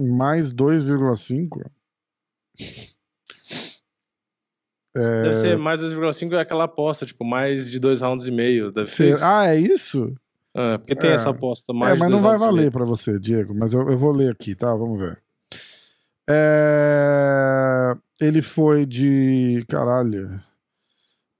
Mais 0.00 0.52
2,5? 0.52 1.68
É... 4.96 5.22
Deve 5.22 5.34
ser 5.34 5.58
mais 5.58 5.80
2,5 5.80 6.32
é 6.34 6.40
aquela 6.40 6.64
aposta, 6.64 7.04
tipo, 7.06 7.24
mais 7.24 7.70
de 7.70 7.78
dois 7.78 8.00
rounds 8.00 8.26
e 8.26 8.30
meio. 8.30 8.72
Deve 8.72 8.88
ser. 8.88 9.22
Ah, 9.22 9.46
é 9.46 9.56
isso? 9.56 10.14
É, 10.54 10.78
porque 10.78 10.96
tem 10.96 11.10
É. 11.10 11.14
essa 11.14 11.30
aposta 11.30 11.72
É, 11.72 11.76
mais 11.76 11.98
mas 12.00 12.08
de 12.08 12.14
não 12.14 12.22
vai 12.22 12.36
valer 12.38 12.72
pra 12.72 12.84
você, 12.84 13.18
Diego. 13.18 13.54
Mas 13.54 13.72
eu, 13.74 13.88
eu 13.90 13.98
vou 13.98 14.12
ler 14.12 14.32
aqui, 14.32 14.54
tá? 14.54 14.74
Vamos 14.74 14.98
ver. 14.98 15.22
É, 16.28 17.96
Ele 18.20 18.42
foi 18.42 18.84
de. 18.84 19.64
Caralho. 19.68 20.40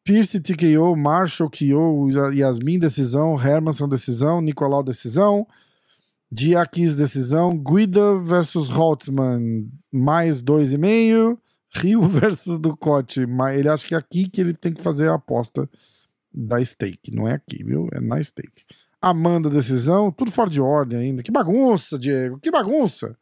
Pierce 0.02 0.40
TKO, 0.40 0.96
Marshall 0.96 1.50
KO, 1.50 2.08
Yasmin 2.32 2.78
decisão, 2.78 3.38
Hermanson 3.38 3.86
decisão, 3.86 4.40
Nicolau 4.40 4.82
decisão, 4.82 5.46
Diakis 6.32 6.94
decisão, 6.94 7.54
Guida 7.54 8.18
versus 8.18 8.68
Holtzman 8.68 9.70
mais 9.92 10.42
2,5, 10.42 11.36
Rio 11.76 12.02
versus 12.08 12.58
Ducote. 12.58 13.26
Mas 13.26 13.58
ele 13.58 13.68
acha 13.68 13.86
que 13.86 13.94
é 13.94 13.98
aqui 13.98 14.30
que 14.30 14.40
ele 14.40 14.54
tem 14.54 14.72
que 14.72 14.80
fazer 14.80 15.10
a 15.10 15.14
aposta 15.16 15.68
da 16.32 16.64
stake. 16.64 17.14
Não 17.14 17.28
é 17.28 17.34
aqui, 17.34 17.62
viu? 17.62 17.86
É 17.92 18.00
na 18.00 18.22
stake. 18.22 18.64
Amanda 19.02 19.50
decisão, 19.50 20.10
tudo 20.10 20.30
fora 20.30 20.48
de 20.48 20.60
ordem 20.60 20.98
ainda. 20.98 21.22
Que 21.22 21.30
bagunça, 21.30 21.98
Diego, 21.98 22.38
que 22.38 22.50
bagunça. 22.50 23.14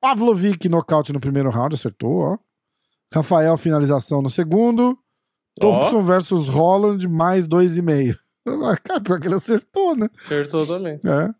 Pavlovic 0.00 0.68
nocaute 0.68 1.12
no 1.12 1.20
primeiro 1.20 1.50
round, 1.50 1.74
acertou, 1.74 2.18
ó. 2.18 2.38
Rafael 3.12 3.56
finalização 3.56 4.20
no 4.22 4.30
segundo. 4.30 4.98
Thompson 5.58 6.02
versus 6.02 6.46
Holland 6.46 7.06
mais 7.08 7.46
2,5. 7.46 8.16
Ah, 8.50 8.78
Cara, 8.78 9.00
pior 9.02 9.20
que 9.20 9.26
ele 9.26 9.34
acertou, 9.34 9.94
né? 9.94 10.08
Acertou 10.18 10.66
também. 10.66 10.98
É. 11.04 11.34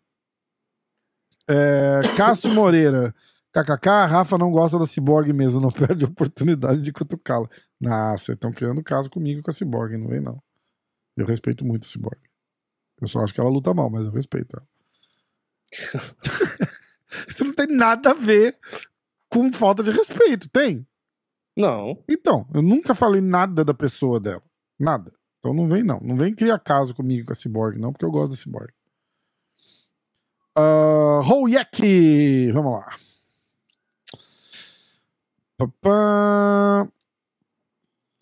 É, 1.49 2.01
Cássio 2.15 2.51
Moreira. 2.51 3.15
KKK, 3.51 4.05
Rafa 4.07 4.37
não 4.37 4.51
gosta 4.51 4.77
da 4.77 4.85
Cyborg 4.85 5.33
mesmo, 5.33 5.59
não 5.59 5.71
perde 5.73 6.05
a 6.05 6.07
oportunidade 6.07 6.81
de 6.81 6.93
cutucá-la. 6.93 7.49
Nossa, 7.81 8.25
vocês 8.25 8.35
estão 8.35 8.51
criando 8.51 8.83
caso 8.83 9.09
comigo 9.09 9.41
com 9.41 9.49
a 9.49 9.53
Cyborg, 9.53 9.97
não 9.97 10.07
vem 10.07 10.21
não. 10.21 10.39
Eu 11.17 11.25
respeito 11.25 11.65
muito 11.65 11.87
a 11.87 11.89
Cyborg. 11.89 12.19
Eu 13.01 13.07
só 13.07 13.21
acho 13.21 13.33
que 13.33 13.39
ela 13.39 13.49
luta 13.49 13.73
mal, 13.73 13.89
mas 13.89 14.05
eu 14.05 14.11
respeito 14.11 14.55
ela. 14.55 14.67
Isso 17.27 17.43
não 17.43 17.53
tem 17.53 17.67
nada 17.67 18.11
a 18.11 18.13
ver 18.13 18.57
com 19.29 19.51
falta 19.51 19.83
de 19.83 19.91
respeito, 19.91 20.49
tem? 20.49 20.85
Não. 21.55 22.01
Então, 22.09 22.47
eu 22.53 22.61
nunca 22.61 22.95
falei 22.95 23.21
nada 23.21 23.65
da 23.65 23.73
pessoa 23.73 24.19
dela. 24.19 24.43
Nada. 24.79 25.11
Então 25.39 25.53
não 25.53 25.67
vem, 25.67 25.83
não. 25.83 25.99
Não 25.99 26.15
vem 26.15 26.33
criar 26.33 26.59
caso 26.59 26.93
comigo 26.93 27.27
com 27.27 27.33
a 27.33 27.35
Cyborg, 27.35 27.77
não, 27.79 27.91
porque 27.91 28.05
eu 28.05 28.11
gosto 28.11 28.31
da 28.31 28.37
Cyborg. 28.37 28.71
Uh, 30.57 31.21
Hoyek! 31.23 32.51
Vamos 32.51 32.73
lá. 32.73 32.95
Papá. 35.57 36.87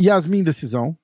Yasmin, 0.02 0.44
decisão. 0.44 0.98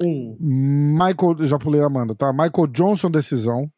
Um, 0.00 0.36
Michael, 0.40 1.46
já 1.46 1.58
pulei 1.58 1.80
a 1.80 1.86
Amanda, 1.86 2.14
tá? 2.14 2.32
Michael 2.32 2.66
Johnson, 2.68 3.10
decisão. 3.10 3.70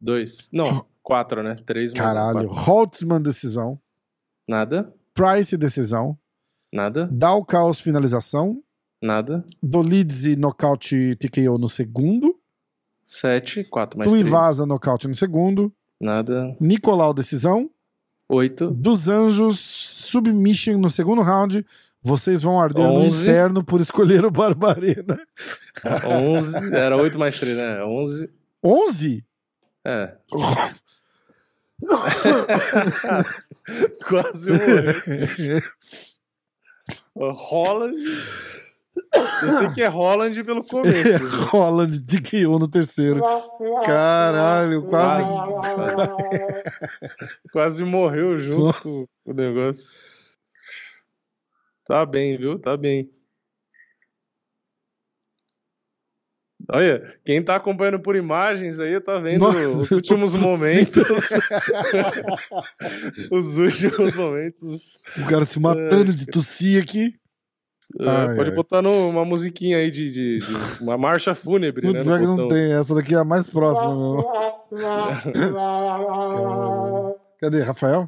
dois. 0.00 0.48
Não, 0.52 0.84
quatro, 1.12 1.42
né? 1.42 1.56
Três. 1.66 1.92
Caralho. 1.92 2.48
Holtzman, 2.48 3.20
decisão. 3.20 3.78
Nada. 4.48 4.90
Price, 5.12 5.54
decisão. 5.58 6.16
Nada. 6.72 7.06
Dow 7.12 7.44
Caos, 7.44 7.82
finalização. 7.82 8.62
Nada. 9.02 9.44
Dolidze, 9.62 10.36
nocaute 10.36 11.14
TKO 11.16 11.58
no 11.58 11.68
segundo. 11.68 12.34
Sete. 13.04 13.62
Quatro 13.64 13.98
mais. 13.98 14.10
Tuivasa, 14.10 14.64
nocaute 14.64 15.06
no 15.06 15.14
segundo. 15.14 15.70
Nada. 16.00 16.56
Nicolau, 16.58 17.12
decisão. 17.12 17.68
Oito. 18.26 18.70
Dos 18.70 19.06
Anjos, 19.06 19.58
submission 19.60 20.78
no 20.78 20.88
segundo 20.88 21.20
round. 21.20 21.66
Vocês 22.02 22.42
vão 22.42 22.58
arder 22.58 22.86
no 22.86 23.00
Onze. 23.00 23.20
inferno 23.22 23.62
por 23.62 23.82
escolher 23.82 24.24
o 24.24 24.30
Barbarena. 24.30 25.20
Onze. 26.24 26.74
Era 26.74 26.96
oito 26.96 27.18
mais 27.18 27.38
três, 27.38 27.54
né? 27.54 27.84
Onze. 27.84 28.30
11? 28.64 29.22
É. 29.84 30.14
Quase 34.08 34.50
morreu. 34.50 35.62
Holland. 37.14 38.02
Eu 39.42 39.50
sei 39.58 39.70
que 39.74 39.82
é 39.82 39.88
Holland 39.88 40.42
pelo 40.44 40.62
começo. 40.64 41.24
né? 41.24 41.30
Holland 41.50 41.98
DKO 42.00 42.58
no 42.58 42.68
terceiro. 42.68 43.20
Caralho, 43.84 44.82
quase. 44.86 45.30
Quase 47.52 47.84
morreu 47.84 48.38
junto 48.40 48.64
Nossa. 48.66 48.88
o 49.24 49.32
negócio. 49.32 49.92
Tá 51.86 52.04
bem, 52.06 52.36
viu? 52.36 52.58
Tá 52.58 52.76
bem. 52.76 53.10
Olha, 56.70 57.14
quem 57.24 57.42
tá 57.42 57.56
acompanhando 57.56 57.98
por 58.00 58.14
imagens 58.16 58.78
aí 58.78 58.98
tá 59.00 59.18
vendo 59.18 59.40
Nossa, 59.40 59.68
os 59.78 59.90
últimos 59.90 60.36
momentos. 60.38 61.02
os 63.30 63.58
últimos 63.58 64.14
momentos. 64.14 64.82
O 65.18 65.26
cara 65.26 65.44
se 65.44 65.58
matando 65.58 66.14
de 66.14 66.26
tossir 66.26 66.80
aqui. 66.82 67.14
É, 68.00 68.08
Ai, 68.08 68.36
pode 68.36 68.50
ai. 68.50 68.56
botar 68.56 68.80
no- 68.80 69.10
uma 69.10 69.22
musiquinha 69.24 69.76
aí 69.76 69.90
de, 69.90 70.10
de- 70.10 70.36
de- 70.38 70.82
uma 70.82 70.96
marcha 70.96 71.34
fúnebre, 71.34 71.82
Tudo 71.82 71.92
né? 71.92 72.04
bem 72.04 72.20
que 72.20 72.24
não 72.26 72.48
tem. 72.48 72.72
Essa 72.72 72.94
daqui 72.94 73.14
é 73.14 73.18
a 73.18 73.24
mais 73.24 73.50
próxima. 73.50 73.94
Meu. 73.94 74.24
Cadê? 77.38 77.60
Rafael? 77.62 78.04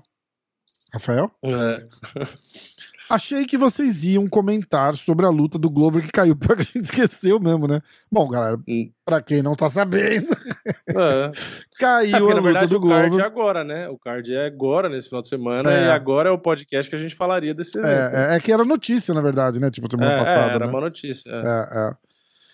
Rafael? 0.93 1.31
É. 1.43 1.87
Achei 3.15 3.45
que 3.45 3.57
vocês 3.57 4.05
iam 4.05 4.27
comentar 4.27 4.95
sobre 4.95 5.25
a 5.25 5.31
luta 5.31 5.57
do 5.59 5.71
Glover 5.71 6.03
que 6.05 6.11
caiu. 6.11 6.35
Pior 6.37 6.57
que 6.57 6.63
a 6.63 6.65
gente 6.65 6.85
esqueceu 6.85 7.39
mesmo, 7.39 7.69
né? 7.69 7.81
Bom, 8.11 8.29
galera, 8.29 8.59
Hum. 8.69 8.91
pra 9.05 9.21
quem 9.23 9.43
não 9.43 9.55
tá 9.55 9.71
sabendo, 9.71 10.27
É. 10.89 11.31
caiu 11.79 12.17
É, 12.17 12.19
porque, 12.19 12.21
a 12.33 12.35
luta 12.37 12.41
verdade, 12.43 12.67
do 12.69 12.77
o 12.79 12.89
card 12.89 13.07
é 13.07 13.09
Glover. 13.09 13.27
agora, 13.27 13.65
né? 13.65 13.89
O 13.89 13.99
card 13.99 14.35
é 14.35 14.47
agora, 14.47 14.89
nesse 14.89 15.09
final 15.09 15.23
de 15.23 15.29
semana, 15.29 15.71
É. 15.73 15.87
e 15.87 15.91
agora 15.91 16.29
é 16.29 16.33
o 16.33 16.39
podcast 16.39 16.91
que 16.91 16.97
a 16.97 16.99
gente 16.99 17.15
falaria 17.15 17.55
desse 17.55 17.79
evento. 17.79 18.15
É, 18.15 18.33
é, 18.33 18.37
é 18.37 18.41
que 18.41 18.53
era 18.53 18.65
notícia, 18.65 19.15
na 19.15 19.23
verdade, 19.23 19.61
né? 19.61 19.71
Tipo, 19.71 19.89
semana 19.91 20.13
É, 20.13 20.17
é, 20.17 20.25
passada. 20.25 20.53
era 20.53 20.67
né? 20.67 20.73
uma 20.73 20.81
notícia. 20.81 21.29
É, 21.31 21.43
É, 21.47 21.89
é. 21.91 21.95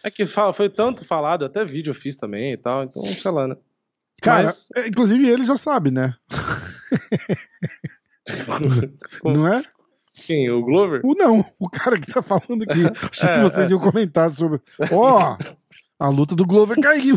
É 0.03 0.11
que 0.11 0.25
foi 0.27 0.69
tanto 0.71 1.05
falado, 1.05 1.45
até 1.45 1.63
vídeo 1.65 1.91
eu 1.91 1.95
fiz 1.95 2.17
também 2.17 2.53
e 2.53 2.57
tal, 2.57 2.83
então, 2.85 3.03
sei 3.05 3.31
lá, 3.31 3.49
né? 3.49 3.57
Cara, 4.23 4.45
Mas- 4.45 4.69
é, 4.77 4.89
inclusive 4.89 5.27
ele 5.29 5.45
já 5.45 5.57
sabe, 5.57 5.91
né? 5.91 6.15
Não 9.25 9.47
é? 9.49 9.63
Quem? 10.13 10.51
O 10.51 10.63
Glover? 10.63 11.01
O 11.05 11.15
não, 11.15 11.45
o 11.59 11.69
cara 11.71 11.99
que 12.01 12.13
tá 12.13 12.21
falando 12.23 12.63
aqui. 12.65 12.81
Achei 13.11 13.29
que 13.29 13.35
É, 13.35 13.43
vocês 13.43 13.71
iam 13.71 13.81
comentar 13.81 14.29
sobre. 14.31 14.61
Ó, 14.93 15.37
a 15.99 16.09
luta 16.09 16.35
do 16.35 16.47
Glover 16.47 16.79
caiu. 16.81 17.17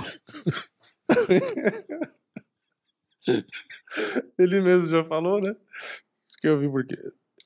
Ele 4.38 4.62
mesmo 4.62 4.88
já 4.90 5.04
falou, 5.04 5.40
né? 5.42 5.52
Acho 5.52 6.38
que 6.42 6.48
eu 6.48 6.60
vi 6.60 6.70
porque. 6.70 6.96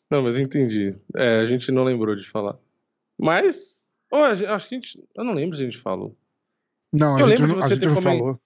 Não, 0.09 0.21
mas 0.23 0.37
entendi. 0.37 0.95
É, 1.15 1.33
a 1.39 1.45
gente 1.45 1.71
não 1.71 1.83
lembrou 1.83 2.15
de 2.15 2.25
falar. 2.27 2.57
Mas. 3.17 3.87
A 4.11 4.33
gente- 4.35 4.47
acho 4.47 4.69
que 4.69 4.75
a 4.75 4.77
gente. 4.79 5.03
Eu 5.15 5.23
não 5.23 5.33
lembro 5.33 5.57
se 5.57 5.63
a 5.63 5.65
gente 5.65 5.77
falou. 5.79 6.15
Não, 6.93 7.17
a 7.17 7.19
Eu 7.19 7.27
gente, 7.29 7.41
lembro 7.41 7.57
não- 7.57 7.59
de 7.59 7.65
a 7.65 7.67
você 7.67 7.75
gente 7.75 7.87
ter 7.87 7.93
não 7.93 8.01
falou. 8.01 8.39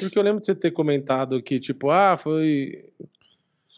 Porque 0.00 0.18
eu 0.18 0.22
lembro 0.22 0.40
de 0.40 0.46
você 0.46 0.54
ter 0.54 0.70
comentado 0.70 1.42
que, 1.42 1.58
tipo, 1.58 1.90
ah, 1.90 2.16
foi. 2.16 2.92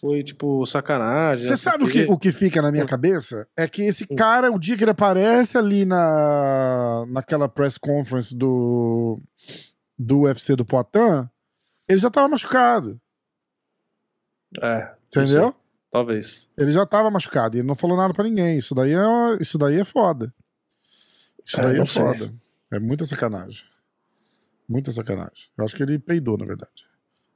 Foi, 0.01 0.25
tipo, 0.25 0.65
sacanagem. 0.65 1.45
Você 1.45 1.57
sabe 1.57 1.85
o 1.85 1.89
que, 1.91 2.05
o 2.05 2.19
que 2.19 2.33
fica 2.33 2.63
na 2.63 2.73
minha 2.73 2.87
cabeça? 2.87 3.47
É 3.57 3.69
que 3.69 3.83
esse 3.83 4.07
cara, 4.07 4.51
o 4.51 4.59
dia 4.59 4.77
que 4.77 4.83
ele 4.85 4.91
aparece 4.91 5.59
ali 5.59 5.85
na, 5.85 7.05
naquela 7.09 7.49
press 7.49 7.77
conference 7.77 8.35
do, 8.35 9.21
do 9.99 10.21
UFC 10.23 10.57
do 10.57 10.65
Poitin, 10.65 11.29
ele 11.87 11.99
já 12.01 12.09
tava 12.11 12.29
machucado. 12.29 12.99
É. 14.63 14.91
Entendeu? 15.07 15.55
Talvez. 15.91 16.49
Ele 16.57 16.73
já 16.73 16.87
tava 16.87 17.11
machucado 17.11 17.57
e 17.57 17.61
ele 17.61 17.69
não 17.69 17.75
falou 17.75 17.97
nada 17.97 18.15
pra 18.15 18.25
ninguém. 18.25 18.57
Isso 18.57 18.75
daí 18.75 18.93
é, 18.95 19.03
isso 19.41 19.59
daí 19.59 19.79
é 19.79 19.85
foda. 19.85 20.33
Isso 21.45 21.61
É, 21.61 21.65
daí 21.65 21.81
é 21.81 21.85
sei. 21.85 22.03
foda. 22.03 22.33
É 22.73 22.79
muita 22.79 23.05
sacanagem. 23.05 23.65
Muita 24.69 24.93
sacanagem. 24.93 25.51
Eu 25.59 25.65
acho 25.65 25.75
que 25.77 25.83
ele 25.83 25.99
peidou, 25.99 26.39
na 26.39 26.47
verdade. 26.47 26.87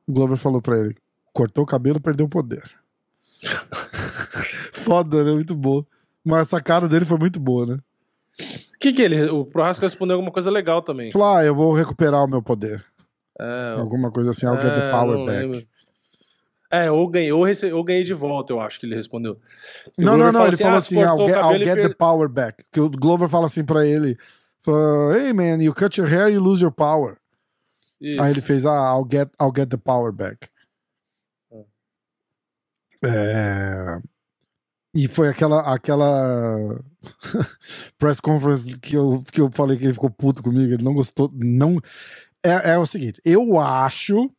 O 0.06 0.12
Glover 0.12 0.36
falou 0.36 0.62
pra 0.62 0.78
ele: 0.78 0.96
cortou 1.34 1.64
o 1.64 1.66
cabelo, 1.66 2.00
perdeu 2.00 2.24
o 2.24 2.28
poder. 2.30 2.62
foda, 4.72 5.22
né? 5.22 5.32
Muito 5.32 5.54
boa. 5.54 5.86
Mas 6.24 6.42
a 6.42 6.44
sacada 6.44 6.88
dele 6.88 7.04
foi 7.04 7.18
muito 7.18 7.38
boa, 7.38 7.66
né? 7.66 7.76
O 8.40 8.78
que 8.80 8.92
que 8.92 9.02
ele. 9.02 9.28
O 9.28 9.44
Prohasco 9.44 9.82
respondeu 9.84 10.14
alguma 10.14 10.32
coisa 10.32 10.50
legal 10.50 10.80
também. 10.80 11.10
Falou: 11.10 11.36
ah, 11.36 11.44
eu 11.44 11.54
vou 11.54 11.72
recuperar 11.74 12.24
o 12.24 12.28
meu 12.28 12.42
poder. 12.42 12.82
É, 13.38 13.74
Alguma 13.78 14.10
coisa 14.10 14.30
assim, 14.30 14.46
I'll 14.46 14.60
get 14.60 14.70
é, 14.70 14.74
the 14.74 14.90
power 14.90 15.18
não 15.18 15.26
back. 15.26 15.40
lembro. 15.40 15.66
É, 16.70 16.90
ou 16.90 17.08
ganhei, 17.08 17.32
ou, 17.32 17.42
rece... 17.42 17.72
ou 17.72 17.84
ganhei 17.84 18.04
de 18.04 18.14
volta, 18.14 18.52
eu 18.52 18.60
acho 18.60 18.80
que 18.80 18.86
ele 18.86 18.94
respondeu. 18.94 19.38
E 19.98 20.04
Não, 20.04 20.16
não, 20.16 20.26
não. 20.26 20.40
fala 20.40 20.48
Ele 20.48 20.56
falou 20.56 20.74
ah, 20.74 20.78
assim: 20.78 21.00
I'll 21.00 21.26
get, 21.26 21.36
I'll 21.36 21.58
get 21.58 21.74
per- 21.74 21.88
the 21.88 21.94
power 21.94 22.28
back. 22.28 22.64
Que 22.72 22.80
o 22.80 22.88
Glover 22.88 23.28
fala 23.28 23.46
assim 23.46 23.64
pra 23.64 23.84
ele: 23.84 24.16
fala, 24.60 25.18
Hey 25.18 25.32
man, 25.32 25.62
you 25.62 25.74
cut 25.74 26.00
your 26.00 26.08
hair, 26.08 26.32
you 26.32 26.40
lose 26.40 26.62
your 26.62 26.72
power. 26.72 27.16
Isso. 28.00 28.20
Aí 28.20 28.32
ele 28.32 28.40
fez, 28.40 28.66
ah, 28.66 28.92
I'll 28.92 29.06
get, 29.10 29.30
I'll 29.40 29.52
get 29.54 29.68
the 29.68 29.76
power 29.76 30.12
back. 30.12 30.48
É... 33.04 34.00
E 34.94 35.08
foi 35.08 35.28
aquela, 35.28 35.60
aquela 35.74 36.80
press 37.98 38.20
conference 38.20 38.78
que 38.78 38.96
eu, 38.96 39.24
que 39.32 39.40
eu 39.40 39.50
falei 39.52 39.76
que 39.76 39.84
ele 39.84 39.92
ficou 39.92 40.08
puto 40.08 40.42
comigo, 40.42 40.72
ele 40.72 40.84
não 40.84 40.94
gostou, 40.94 41.30
não... 41.34 41.80
É, 42.44 42.72
é 42.72 42.78
o 42.78 42.86
seguinte, 42.86 43.20
eu 43.24 43.58
acho 43.58 44.30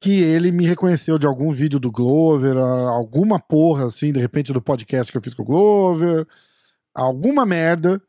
que 0.00 0.20
ele 0.20 0.50
me 0.50 0.66
reconheceu 0.66 1.18
de 1.18 1.26
algum 1.26 1.52
vídeo 1.52 1.78
do 1.78 1.90
Glover, 1.90 2.56
alguma 2.56 3.38
porra 3.38 3.86
assim, 3.86 4.12
de 4.12 4.20
repente 4.20 4.52
do 4.52 4.60
podcast 4.60 5.10
que 5.10 5.16
eu 5.16 5.22
fiz 5.22 5.32
com 5.32 5.42
o 5.42 5.46
Glover, 5.46 6.26
alguma 6.94 7.46
merda, 7.46 8.02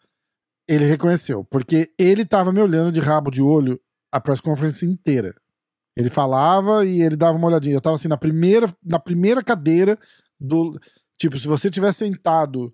ele 0.67 0.85
reconheceu, 0.85 1.43
porque 1.45 1.93
ele 1.97 2.25
tava 2.25 2.51
me 2.51 2.61
olhando 2.61 2.91
de 2.91 2.99
rabo 2.99 3.29
de 3.31 3.41
olho 3.41 3.79
a 4.11 4.19
press 4.19 4.41
conference 4.41 4.85
inteira. 4.85 5.33
Ele 5.95 6.09
falava 6.09 6.85
e 6.85 7.01
ele 7.01 7.15
dava 7.15 7.37
uma 7.37 7.47
olhadinha. 7.47 7.75
Eu 7.75 7.81
tava 7.81 7.95
assim 7.95 8.07
na 8.07 8.17
primeira, 8.17 8.67
na 8.83 8.99
primeira 8.99 9.43
cadeira 9.43 9.97
do. 10.39 10.79
Tipo, 11.19 11.37
se 11.37 11.47
você 11.47 11.69
tivesse 11.69 11.99
sentado 11.99 12.73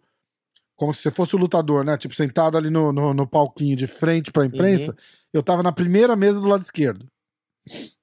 como 0.78 0.94
se 0.94 1.02
você 1.02 1.12
fosse 1.12 1.36
o 1.36 1.40
lutador, 1.40 1.84
né? 1.84 1.98
Tipo, 1.98 2.14
sentado 2.14 2.56
ali 2.56 2.70
no, 2.70 2.94
no, 2.94 3.14
no 3.14 3.28
palquinho 3.28 3.76
de 3.76 3.88
frente 3.88 4.32
pra 4.32 4.46
imprensa, 4.46 4.96
eu 5.34 5.42
tava 5.42 5.64
na 5.64 5.72
primeira 5.72 6.16
mesa 6.16 6.40
do 6.40 6.48
lado 6.48 6.62
esquerdo. 6.62 7.08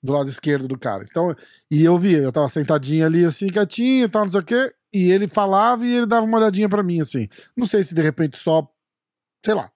Do 0.03 0.13
lado 0.13 0.29
esquerdo 0.29 0.67
do 0.67 0.77
cara. 0.77 1.07
Então, 1.09 1.35
e 1.71 1.85
eu 1.85 1.97
via, 1.97 2.19
eu 2.19 2.33
tava 2.33 2.49
sentadinho 2.49 3.07
ali 3.07 3.25
assim, 3.25 3.47
quietinho 3.47 4.07
e 4.07 4.09
tal, 4.09 4.25
não 4.25 4.31
sei 4.31 4.41
o 4.41 4.45
quê. 4.45 4.75
E 4.93 5.11
ele 5.11 5.29
falava 5.29 5.87
e 5.87 5.97
ele 5.97 6.07
dava 6.07 6.27
uma 6.27 6.37
olhadinha 6.37 6.69
pra 6.69 6.83
mim, 6.83 7.01
assim. 7.01 7.29
Não 7.57 7.65
sei 7.65 7.83
se 7.85 7.95
de 7.95 8.03
repente 8.03 8.37
só. 8.37 8.69
Sei 9.45 9.55
lá. 9.55 9.71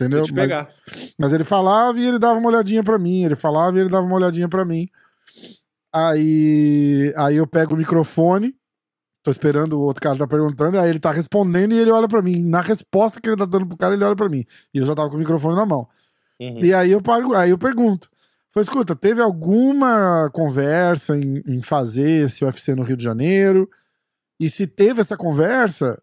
Entendeu? 0.00 0.20
Deixa 0.22 0.32
eu 0.32 0.36
Mas- 0.36 0.48
pegar. 0.50 1.14
mas 1.18 1.32
ele 1.32 1.42
falava 1.44 1.98
e 1.98 2.06
ele 2.06 2.18
dava 2.18 2.38
uma 2.38 2.48
olhadinha 2.48 2.84
pra 2.84 2.96
mim. 2.98 3.24
Ele 3.24 3.34
falava 3.34 3.76
e 3.76 3.80
ele 3.80 3.88
dava 3.90 4.06
uma 4.06 4.14
olhadinha 4.14 4.48
pra 4.48 4.64
mim. 4.64 4.88
Aí, 5.92 7.12
aí 7.16 7.36
eu 7.36 7.46
pego 7.46 7.74
o 7.74 7.76
microfone, 7.76 8.54
tô 9.22 9.30
esperando 9.30 9.72
o 9.72 9.80
outro 9.80 10.02
cara 10.02 10.16
tá 10.16 10.26
perguntando, 10.28 10.78
aí 10.78 10.88
ele 10.90 10.98
tá 11.00 11.10
respondendo 11.10 11.72
e 11.72 11.78
ele 11.78 11.90
olha 11.90 12.06
pra 12.06 12.22
mim. 12.22 12.42
Na 12.42 12.60
resposta 12.60 13.20
que 13.20 13.28
ele 13.28 13.36
tá 13.36 13.44
dando 13.46 13.66
pro 13.66 13.76
cara, 13.76 13.94
ele 13.94 14.04
olha 14.04 14.14
pra 14.16 14.28
mim. 14.28 14.44
E 14.72 14.78
eu 14.78 14.86
já 14.86 14.94
tava 14.94 15.08
com 15.08 15.16
o 15.16 15.18
microfone 15.18 15.56
na 15.56 15.66
mão. 15.66 15.88
Uhum. 16.40 16.60
E 16.62 16.72
aí 16.72 16.92
eu, 16.92 17.02
pago, 17.02 17.34
aí 17.34 17.50
eu 17.50 17.58
pergunto. 17.58 18.08
Falei, 18.50 18.64
escuta, 18.64 18.94
teve 18.94 19.20
alguma 19.20 20.30
conversa 20.32 21.16
em, 21.16 21.42
em 21.46 21.60
fazer 21.62 22.26
esse 22.26 22.44
UFC 22.44 22.74
no 22.74 22.82
Rio 22.82 22.96
de 22.96 23.04
Janeiro? 23.04 23.68
E 24.40 24.48
se 24.48 24.66
teve 24.66 25.00
essa 25.00 25.16
conversa, 25.16 26.00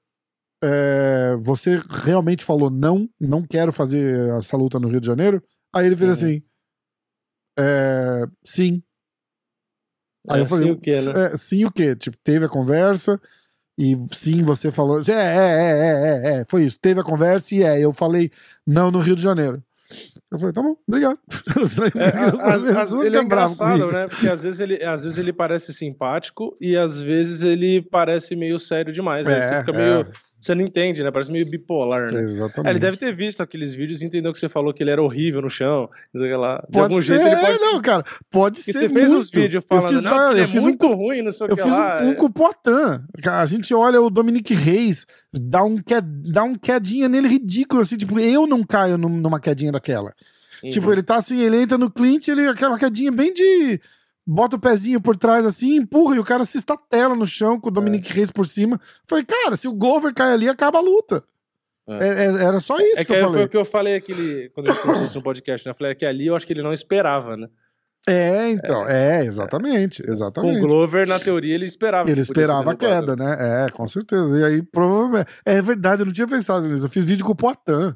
é, 0.67 1.35
você 1.41 1.79
realmente 2.03 2.43
falou 2.43 2.69
não, 2.71 3.07
não 3.19 3.43
quero 3.43 3.71
fazer 3.71 4.29
essa 4.37 4.57
luta 4.57 4.79
no 4.79 4.87
Rio 4.87 4.99
de 4.99 5.07
Janeiro? 5.07 5.41
Aí 5.73 5.85
ele 5.85 5.95
fez 5.95 6.09
Uhum. 6.09 6.13
assim, 6.29 6.41
é, 7.57 8.23
sim. 8.43 8.83
Aí 10.27 10.39
É, 10.39 10.41
eu 10.41 10.45
falei, 10.47 10.65
sim 10.65 10.71
o 10.71 10.77
quê, 10.79 11.01
né? 11.01 11.25
"É, 11.33 11.37
sim 11.37 11.65
o 11.65 11.71
quê? 11.71 11.95
Tipo, 11.95 12.17
teve 12.23 12.45
a 12.45 12.49
conversa 12.49 13.21
e 13.77 13.95
sim, 14.11 14.41
você 14.41 14.71
falou, 14.71 14.99
é, 15.01 15.11
é, 15.11 15.13
é, 15.13 15.17
é, 15.17 16.37
é, 16.37 16.41
é, 16.41 16.45
foi 16.49 16.65
isso, 16.65 16.77
teve 16.81 16.99
a 16.99 17.03
conversa 17.03 17.53
e 17.53 17.61
é, 17.63 17.79
eu 17.79 17.93
falei 17.93 18.31
não 18.65 18.89
no 18.89 18.99
Rio 18.99 19.15
de 19.15 19.21
Janeiro. 19.21 19.61
Eu 20.31 20.39
falei, 20.39 20.53
tá 20.53 20.61
bom, 20.63 20.75
obrigado. 20.87 21.19
É, 21.95 23.05
ele 23.07 23.17
é 23.17 23.21
engraçado, 23.21 23.91
né? 23.91 24.07
Porque 24.07 24.27
às 24.27 24.41
vezes, 24.43 24.59
ele, 24.59 24.83
às 24.83 25.03
vezes 25.03 25.17
ele 25.17 25.31
parece 25.31 25.71
simpático 25.73 26.57
e 26.59 26.75
às 26.75 27.01
vezes 27.01 27.43
ele 27.43 27.81
parece 27.83 28.35
meio 28.35 28.59
sério 28.59 28.91
demais. 28.91 29.25
né? 29.27 29.39
Você 29.41 29.53
É, 29.53 29.59
fica 29.59 29.71
é. 29.71 30.05
Você 30.38 30.53
não 30.53 30.64
entende, 30.64 31.02
né? 31.02 31.10
Parece 31.12 31.32
meio 31.32 31.45
bipolar, 31.49 32.12
né? 32.12 32.20
Exatamente. 32.22 32.68
É, 32.68 32.72
ele 32.72 32.80
deve 32.80 32.98
ter 32.98 33.16
visto 33.16 33.41
aqueles 33.41 33.74
vídeos 33.74 34.02
e 34.02 34.06
entendeu 34.06 34.34
que 34.34 34.38
você 34.40 34.49
falou 34.49 34.74
que 34.74 34.84
ele 34.84 34.91
era 34.91 35.02
horrível 35.02 35.41
no 35.41 35.49
chão. 35.49 35.90
Não 36.14 36.22
sei 36.22 36.36
lá. 36.36 36.57
De 36.57 36.74
Pode 36.74 36.84
algum 36.94 37.02
ser, 37.02 37.16
jeito 37.16 37.26
ele 37.26 37.36
pode. 37.38 37.60
não, 37.60 37.82
cara, 37.82 38.03
pode 38.30 38.60
Porque 38.60 38.74
ser 38.74 38.80
você 38.80 38.90
fez 38.90 39.10
muito. 39.12 39.22
os 39.24 39.32
vídeos 39.32 39.53
Eu 39.56 39.62
falando, 39.62 39.94
fiz 39.95 40.03
não, 40.03 40.32
eu 40.34 40.44
é 40.44 40.48
fiz 40.48 40.60
um 40.62 40.62
muito 40.64 40.88
ruim, 40.94 41.22
não 41.22 41.32
sei 41.32 41.48
o 41.48 41.49
Eu 41.52 41.56
que 41.56 41.64
fiz 41.64 41.72
lá. 41.72 42.02
um, 42.03 42.10
um 42.10 42.14
com 42.16 42.26
o 42.26 42.30
Poitin. 42.30 43.03
A 43.30 43.45
gente 43.45 43.74
olha 43.74 44.02
o 44.02 44.10
Dominique 44.10 44.53
Reis, 44.53 45.06
dá 45.34 45.64
um, 45.64 45.78
que, 45.78 45.99
dá 46.02 46.44
um 46.44 46.53
quedinha 46.56 47.07
nele 47.07 47.28
ridículo, 47.30 47.82
assim, 47.82 47.95
tipo, 47.95 48.20
eu 48.20 48.45
não 48.45 48.62
caio 48.64 48.98
num- 48.98 49.10
numa 49.10 49.40
quedinha 49.40 49.72
daquela. 49.72 50.14
Uhum. 50.62 50.70
Tipo, 50.70 50.91
ele 50.91 51.02
tá 51.02 51.16
assim, 51.16 51.40
ele 51.40 51.62
entra 51.62 51.78
no 51.78 51.90
Clint, 51.90 52.28
ele 52.28 52.45
aquela 52.48 52.78
quedinha 52.78 53.12
bem 53.12 53.34
de. 53.34 53.80
Bota 54.27 54.56
o 54.56 54.60
pezinho 54.60 54.99
por 54.99 55.15
trás 55.15 55.45
assim, 55.45 55.76
empurra 55.76 56.15
e 56.15 56.19
o 56.19 56.23
cara 56.23 56.45
se 56.45 56.57
estatela 56.57 57.14
no 57.15 57.27
chão 57.27 57.60
com 57.60 57.68
o 57.69 57.72
Dominique 57.72 58.11
Reis 58.11 58.31
por 58.31 58.47
cima. 58.47 58.80
Falei, 59.07 59.23
cara, 59.23 59.56
se 59.56 59.68
o 59.68 59.73
Glover 59.73 60.14
cai 60.14 60.34
ali, 60.34 60.49
acaba 60.49 60.80
a 60.80 60.81
luta. 60.81 61.23
É. 61.88 61.93
É- 62.07 62.26
é- 62.26 62.43
era 62.45 62.60
só 62.60 62.76
isso 62.80 62.99
É 62.99 63.06
que, 63.06 63.14
que 63.14 63.14
eu 63.14 63.22
falei. 63.22 63.34
foi 63.34 63.45
o 63.45 63.49
que 63.49 63.57
eu 63.57 63.65
falei 63.65 63.95
aquele, 63.95 64.49
quando 64.49 64.69
a 64.69 64.72
gente 64.72 64.81
conversou 64.81 65.06
isso 65.06 65.18
no 65.18 65.23
podcast, 65.23 65.68
né? 65.68 65.72
Eu 65.72 65.76
falei 65.77 65.91
é 65.91 65.95
que 65.95 66.06
ali 66.06 66.26
eu 66.26 66.35
acho 66.35 66.47
que 66.47 66.53
ele 66.53 66.64
não 66.64 66.73
esperava, 66.73 67.38
né? 67.38 67.47
É, 68.07 68.49
então, 68.52 68.88
é, 68.88 69.26
exatamente, 69.26 70.02
Com 70.03 70.10
o 70.10 70.14
exatamente. 70.14 70.60
Glover, 70.60 71.07
na 71.07 71.19
teoria, 71.19 71.56
ele 71.56 71.65
esperava. 71.65 72.10
Ele 72.10 72.22
esperava 72.22 72.72
a 72.72 72.76
queda, 72.76 73.15
né? 73.15 73.65
É, 73.65 73.69
com 73.72 73.88
certeza. 73.88 74.39
E 74.39 74.43
aí, 74.43 74.61
provavelmente. 74.64 75.27
É 75.43 75.60
verdade, 75.61 76.02
eu 76.02 76.06
não 76.06 76.14
tinha 76.14 76.27
pensado 76.27 76.68
nisso. 76.68 76.85
Eu 76.85 76.89
fiz 76.89 77.03
vídeo 77.03 77.26
com 77.26 77.31
o 77.31 77.35
Poitin. 77.35 77.95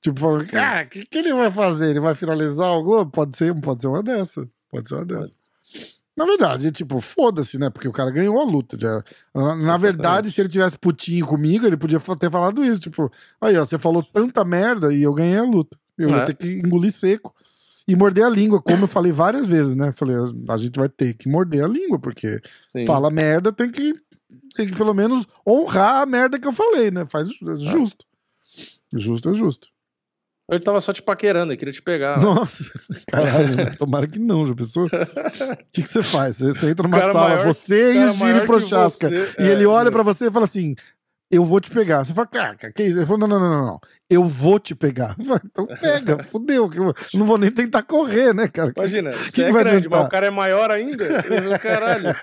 Tipo, 0.00 0.20
falando, 0.20 0.46
cara, 0.48 0.84
o 0.84 0.88
que, 0.88 1.04
que 1.04 1.18
ele 1.18 1.34
vai 1.34 1.50
fazer? 1.50 1.90
Ele 1.90 1.98
vai 1.98 2.14
finalizar 2.14 2.70
o 2.72 2.82
Globo? 2.84 3.10
Pode 3.10 3.36
ser, 3.36 3.52
pode 3.60 3.82
ser 3.82 3.88
uma 3.88 4.00
dessa. 4.02 4.48
Pode 4.70 4.88
ser 4.88 4.94
uma 4.94 5.04
dessa. 5.04 5.32
Na 6.18 6.26
verdade, 6.26 6.70
tipo, 6.72 7.00
foda-se, 7.00 7.56
né? 7.58 7.70
Porque 7.70 7.86
o 7.88 7.92
cara 7.92 8.10
ganhou 8.10 8.38
a 8.40 8.44
luta. 8.44 8.76
já. 8.78 9.02
Na, 9.34 9.54
na 9.54 9.76
verdade, 9.76 10.30
se 10.30 10.40
ele 10.40 10.48
tivesse 10.48 10.76
putinho 10.76 11.24
comigo, 11.26 11.64
ele 11.66 11.76
podia 11.76 12.00
ter 12.18 12.30
falado 12.30 12.64
isso. 12.64 12.80
Tipo, 12.80 13.10
aí, 13.40 13.56
ó, 13.56 13.64
você 13.64 13.78
falou 13.78 14.02
tanta 14.02 14.44
merda 14.44 14.92
e 14.92 15.02
eu 15.04 15.14
ganhei 15.14 15.38
a 15.38 15.44
luta. 15.44 15.78
Eu 15.96 16.08
vou 16.08 16.18
É. 16.18 16.24
ter 16.24 16.34
que 16.34 16.46
engolir 16.58 16.92
seco 16.92 17.34
e 17.86 17.94
morder 17.96 18.24
a 18.24 18.28
língua, 18.28 18.60
como 18.60 18.84
eu 18.84 18.88
falei 18.88 19.12
várias 19.12 19.46
vezes, 19.46 19.74
né? 19.74 19.92
Falei, 19.92 20.16
a 20.48 20.56
gente 20.56 20.76
vai 20.78 20.88
ter 20.88 21.14
que 21.14 21.28
morder 21.28 21.64
a 21.64 21.68
língua, 21.68 21.98
porque 21.98 22.40
Sim. 22.66 22.84
fala 22.84 23.10
merda, 23.10 23.52
tem 23.52 23.70
que, 23.70 23.94
tem 24.54 24.66
que 24.68 24.76
pelo 24.76 24.92
menos 24.92 25.24
honrar 25.46 26.02
a 26.02 26.06
merda 26.06 26.38
que 26.38 26.46
eu 26.46 26.52
falei, 26.52 26.90
né? 26.90 27.04
Faz 27.04 27.28
ju- 27.28 27.54
justo. 27.56 28.04
Justo 28.92 29.30
é 29.30 29.34
justo. 29.34 29.68
Ele 30.50 30.60
tava 30.60 30.80
só 30.80 30.94
te 30.94 31.02
paquerando, 31.02 31.52
ele 31.52 31.58
queria 31.58 31.72
te 31.72 31.82
pegar. 31.82 32.18
Nossa, 32.20 32.64
caralho, 33.06 33.54
né? 33.54 33.74
tomara 33.78 34.06
que 34.06 34.18
não, 34.18 34.46
já 34.46 34.54
pensou? 34.54 34.86
O 34.86 34.90
que, 35.70 35.82
que 35.82 35.88
você 35.88 36.02
faz? 36.02 36.38
Você, 36.38 36.70
entra 36.70 36.88
numa 36.88 36.98
sala, 36.98 37.28
maior- 37.28 37.44
você 37.44 37.92
e 37.92 38.06
o 38.06 38.12
que 38.14 38.46
Prochaska, 38.46 39.10
você, 39.10 39.34
e 39.38 39.44
é, 39.44 39.52
ele 39.52 39.66
olha 39.66 39.90
pra 39.90 40.02
você 40.02 40.28
e 40.28 40.30
fala 40.30 40.46
assim: 40.46 40.74
Eu 41.30 41.44
vou 41.44 41.60
te 41.60 41.70
pegar. 41.70 42.04
Você 42.04 42.14
fala, 42.14 42.26
cara, 42.26 42.54
que 42.56 42.82
isso? 42.82 42.98
Ele 42.98 43.04
falou: 43.04 43.18
não, 43.20 43.28
não, 43.28 43.38
não, 43.38 43.50
não, 43.58 43.66
não. 43.66 43.80
Eu 44.08 44.24
vou 44.24 44.58
te 44.58 44.74
pegar. 44.74 45.14
Falo, 45.22 45.38
Então 45.44 45.66
pega, 45.66 46.22
fudeu. 46.24 46.66
que 46.70 46.78
Eu 46.78 46.94
não 47.12 47.26
vou 47.26 47.36
nem 47.36 47.50
tentar 47.50 47.82
correr, 47.82 48.32
né, 48.32 48.48
cara? 48.48 48.72
Imagina, 48.74 49.10
que 49.10 49.32
você 49.32 49.42
é 49.42 49.52
vai 49.52 49.62
grande, 49.62 49.76
adiantar? 49.88 49.98
mas 49.98 50.08
o 50.08 50.10
cara 50.10 50.26
é 50.26 50.30
maior 50.30 50.70
ainda. 50.70 51.04
Eu 51.04 51.58
Caralho. 51.58 52.08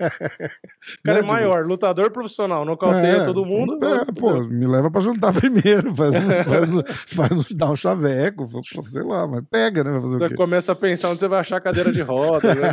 O 0.99 1.03
cara 1.03 1.13
Né, 1.13 1.19
é 1.19 1.21
tipo, 1.21 1.31
maior, 1.33 1.65
lutador 1.67 2.09
profissional, 2.11 2.65
nocauteia 2.65 3.17
É, 3.17 3.25
todo 3.25 3.45
mundo. 3.45 3.77
É, 3.85 4.05
pô, 4.19 4.41
me 4.41 4.65
leva 4.65 4.89
pra 4.89 5.01
jantar 5.01 5.33
primeiro, 5.39 5.93
faz, 5.93 6.15
um- 6.15 6.43
faz, 6.43 6.95
faz 7.07 7.31
um- 7.51 7.55
dá 7.57 7.69
um 7.71 7.75
chaveco, 7.75 8.47
sei 8.83 9.03
lá, 9.03 9.27
mas 9.27 9.43
pega, 9.51 9.83
né? 9.83 9.91
Vai 9.91 10.01
fazer 10.01 10.15
o 10.15 10.19
Você 10.19 10.27
quê? 10.29 10.35
começa 10.35 10.71
a 10.71 10.75
pensar 10.75 11.09
onde 11.09 11.19
você 11.19 11.27
vai 11.27 11.39
achar 11.41 11.57
a 11.57 11.61
cadeira 11.61 11.91
de 11.91 12.01
roda. 12.01 12.53
né? 12.55 12.71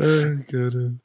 Ai, 0.00 0.44
caralho. 0.50 0.96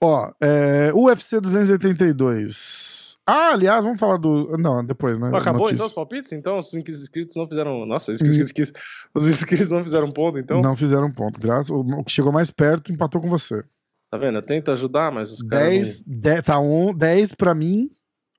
Ó, 0.00 0.30
é, 0.40 0.92
UFC 0.94 1.40
282. 1.40 3.16
Ah, 3.26 3.52
aliás, 3.54 3.82
vamos 3.82 3.98
falar 3.98 4.18
do. 4.18 4.56
Não, 4.58 4.84
depois, 4.84 5.18
né? 5.18 5.28
Acabou 5.28 5.62
Notícia. 5.62 5.74
então 5.76 5.86
os 5.86 5.92
palpites? 5.94 6.32
Então 6.32 6.58
os 6.58 6.72
inscritos 6.74 7.34
não 7.36 7.48
fizeram. 7.48 7.86
Nossa, 7.86 8.12
os 8.12 8.20
inscritos, 8.20 8.72
os 9.14 9.26
inscritos 9.26 9.70
não 9.70 9.82
fizeram 9.82 10.12
ponto, 10.12 10.38
então. 10.38 10.60
Não 10.60 10.76
fizeram 10.76 11.10
ponto. 11.10 11.40
Graças, 11.40 11.70
o 11.70 12.04
que 12.04 12.12
chegou 12.12 12.30
mais 12.30 12.50
perto 12.50 12.92
empatou 12.92 13.20
com 13.22 13.28
você. 13.30 13.64
Tá 14.10 14.18
vendo? 14.18 14.36
Eu 14.38 14.42
tento 14.42 14.70
ajudar, 14.70 15.10
mas 15.10 15.32
os 15.32 15.42
caras. 15.42 15.68
10, 15.68 16.02
10, 16.06 16.42
tá 16.42 16.58
on, 16.60 16.92
10 16.94 17.32
pra 17.32 17.54
mim, 17.54 17.88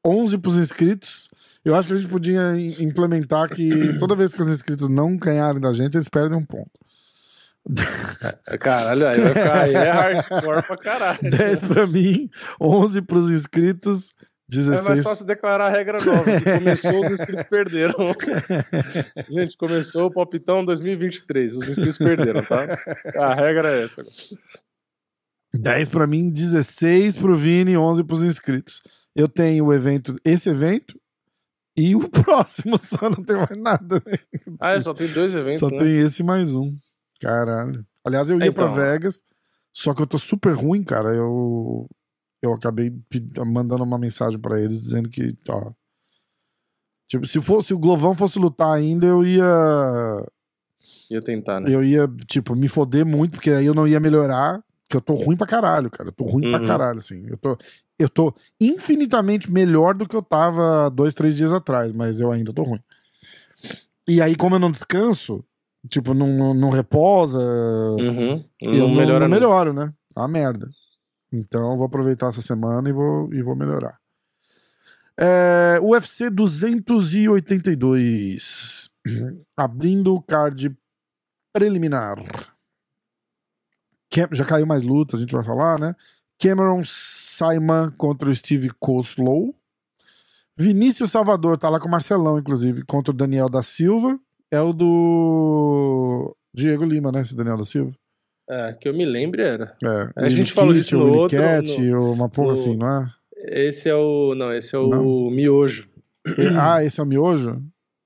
11 0.06 0.38
pros 0.38 0.58
inscritos. 0.58 1.30
Eu 1.66 1.74
acho 1.74 1.88
que 1.88 1.96
a 1.96 1.98
gente 1.98 2.10
podia 2.10 2.56
im- 2.56 2.84
implementar 2.84 3.50
que 3.50 3.98
toda 3.98 4.16
vez 4.16 4.36
que 4.36 4.42
os 4.42 4.50
inscritos 4.50 4.88
não 4.88 5.18
ganharem 5.18 5.60
da 5.60 5.74
gente, 5.74 5.98
eles 5.98 6.08
perdem 6.08 6.38
um 6.38 6.46
ponto. 6.46 6.70
Caralho, 8.60 9.08
aí 9.08 9.20
vai 9.20 9.34
ficar. 9.34 9.62
Aí 9.64 9.74
é 9.74 9.92
hardcore 9.92 10.64
pra 10.64 10.78
caralho. 10.78 11.20
10 11.30 11.60
pra 11.68 11.88
mim, 11.88 12.30
11 12.62 13.02
pros 13.02 13.32
inscritos, 13.32 14.14
É 14.52 14.58
mais 14.58 14.68
16 14.84 15.04
fácil 15.04 15.26
declarar 15.26 15.66
a 15.66 15.70
regra 15.70 15.98
nova. 16.06 16.24
Começou, 16.60 17.00
os 17.02 17.12
inscritos 17.12 17.44
perderam. 17.46 17.96
Gente, 19.30 19.58
começou 19.58 20.08
o 20.08 20.12
Palpitão 20.14 20.64
2023. 20.64 21.56
Os 21.56 21.68
inscritos 21.70 21.98
perderam, 21.98 22.44
tá? 22.44 22.68
A 23.16 23.34
regra 23.34 23.70
é 23.70 23.86
essa. 23.86 24.04
10 25.54 25.90
pra 25.90 26.06
mim, 26.06 26.30
16 26.30 27.16
pro 27.16 27.36
Vini, 27.36 27.78
11 27.78 28.04
pros 28.04 28.22
inscritos. 28.24 28.82
Eu 29.16 29.28
tenho 29.28 29.66
o 29.66 29.74
evento, 29.74 30.16
esse 30.26 30.50
evento 30.50 31.00
e 31.78 31.96
o 31.96 32.08
próximo, 32.10 32.78
só 32.78 33.10
não 33.10 33.24
tem 33.24 33.38
mais 33.38 33.58
nada. 33.58 34.02
né? 34.06 34.18
Ah, 34.60 34.74
é, 34.74 34.80
só 34.82 34.94
tem 34.94 35.08
dois 35.08 35.34
eventos, 35.34 35.60
Só 35.60 35.70
né? 35.70 35.78
tem 35.80 35.98
esse 36.00 36.22
mais 36.24 36.54
um. 36.54 36.78
Caralho. 37.26 37.84
Aliás, 38.04 38.30
eu 38.30 38.40
ia 38.40 38.50
Então. 38.50 38.54
pra 38.68 38.76
Vegas, 38.76 39.24
só 39.72 39.96
que 39.96 40.02
eu 40.04 40.06
tô 40.06 40.20
super 40.20 40.54
ruim, 40.54 40.84
cara. 40.84 41.10
Eu 41.16 41.88
eu 42.40 42.54
acabei 42.54 42.94
mandando 43.48 43.84
uma 43.84 43.98
mensagem 43.98 44.38
pra 44.40 44.62
eles 44.62 44.80
dizendo 44.80 45.10
que, 45.10 45.36
ó, 45.50 45.72
tipo, 47.08 47.26
se 47.26 47.42
fosse 47.42 47.74
o 47.74 47.80
Glovão 47.80 48.14
fosse 48.14 48.38
lutar 48.38 48.72
ainda, 48.72 49.08
eu 49.08 49.26
ia 49.26 50.24
Ia 51.10 51.22
tentar, 51.24 51.60
né? 51.60 51.74
eu 51.74 51.84
ia, 51.84 52.08
tipo, 52.28 52.56
me 52.56 52.68
foder 52.68 53.04
muito, 53.04 53.32
porque 53.32 53.50
aí 53.50 53.66
eu 53.66 53.74
não 53.74 53.88
ia 53.88 54.00
melhorar, 54.00 54.64
que 54.88 54.96
eu 54.96 55.02
tô 55.02 55.16
ruim 55.16 55.36
pra 55.36 55.48
caralho, 55.48 55.90
cara. 55.90 56.10
Eu 56.10 56.14
tô 56.14 56.24
ruim 56.26 56.44
pra 56.52 56.60
Uhum. 56.60 56.68
caralho, 56.68 57.00
assim. 57.00 57.26
Eu 57.28 57.38
tô, 57.38 57.58
eu 57.98 58.08
tô 58.10 58.36
infinitamente 58.62 59.52
melhor 59.52 59.96
do 59.96 60.08
que 60.08 60.16
eu 60.16 60.22
tava 60.22 60.88
dois, 60.92 61.16
três 61.16 61.36
dias 61.36 61.52
atrás, 61.52 61.92
mas 61.92 62.20
eu 62.20 62.32
ainda 62.32 62.54
tô 62.54 62.62
ruim. 62.62 62.84
E 64.08 64.22
aí, 64.22 64.36
como 64.36 64.54
eu 64.54 64.60
não 64.60 64.70
descanso, 64.70 65.44
tipo, 65.90 66.14
não, 66.14 66.28
não, 66.28 66.54
não 66.54 66.70
reposa, 66.70 67.40
Uhum. 67.40 68.44
eu 68.62 68.88
Não 68.88 68.96
melhora 68.96 69.28
não 69.28 69.36
melhoro, 69.36 69.74
né? 69.74 69.92
É 70.16 70.20
uma 70.20 70.28
merda. 70.28 70.70
Então, 71.32 71.76
vou 71.78 71.88
aproveitar 71.88 72.28
essa 72.30 72.42
semana 72.42 72.90
e 72.90 72.94
vou, 72.94 73.34
e 73.34 73.42
vou 73.42 73.56
melhorar. 73.56 73.98
É, 75.18 75.80
UFC 75.82 76.30
282. 76.30 78.90
Abrindo 79.58 80.14
o 80.16 80.22
card 80.22 80.76
preliminar. 81.54 82.18
Já 84.32 84.46
caiu 84.46 84.66
mais 84.66 84.82
luta, 84.82 85.18
a 85.18 85.20
gente 85.20 85.34
vai 85.34 85.44
falar, 85.44 85.78
né? 85.78 85.94
Cameron 86.40 86.82
Simon 86.86 87.92
contra 87.98 88.30
o 88.30 88.36
Steve 88.36 88.70
Koslow. 88.80 89.54
Vinícius 90.58 91.12
Salvador 91.12 91.58
tá 91.58 91.68
lá 91.70 91.82
com 91.82 91.88
o 91.88 91.92
Marcelão, 91.92 92.40
inclusive, 92.40 92.84
contra 92.86 93.12
o 93.12 93.16
Daniel 93.16 93.50
da 93.50 93.62
Silva. 93.62 94.18
É 94.56 94.62
o 94.62 94.72
do 94.74 96.36
Diego 96.54 96.86
Lima, 96.86 97.12
né? 97.12 97.22
Esse 97.22 97.36
Daniel 97.36 97.58
da 97.58 97.66
Silva. 97.66 97.92
É, 98.50 98.74
que 98.74 98.88
eu 98.88 98.94
me 98.94 99.04
lembre 99.06 99.42
era. 99.42 99.76
É, 99.84 100.12
A 100.26 100.30
gente 100.30 100.52
falou 100.54 100.74
disso 100.74 100.98
no 100.98 101.12
outro, 101.14 101.38
Cat, 101.38 101.94
ou 101.94 102.14
uma 102.14 102.30
porra 102.30 102.48
no- 102.50 102.54
assim, 102.54 102.78
não 102.78 102.88
é? 102.88 103.10
Esse 103.38 103.90
é 103.90 103.96
o. 103.96 104.34
Não, 104.36 104.54
esse 104.54 104.76
é 104.76 104.80
o 104.80 104.88
Não. 104.88 105.30
Miojo. 105.32 105.90
Ah, 106.60 106.84
esse 106.84 107.00
é 107.00 107.04
o 107.04 107.06
Miojo? 107.06 107.62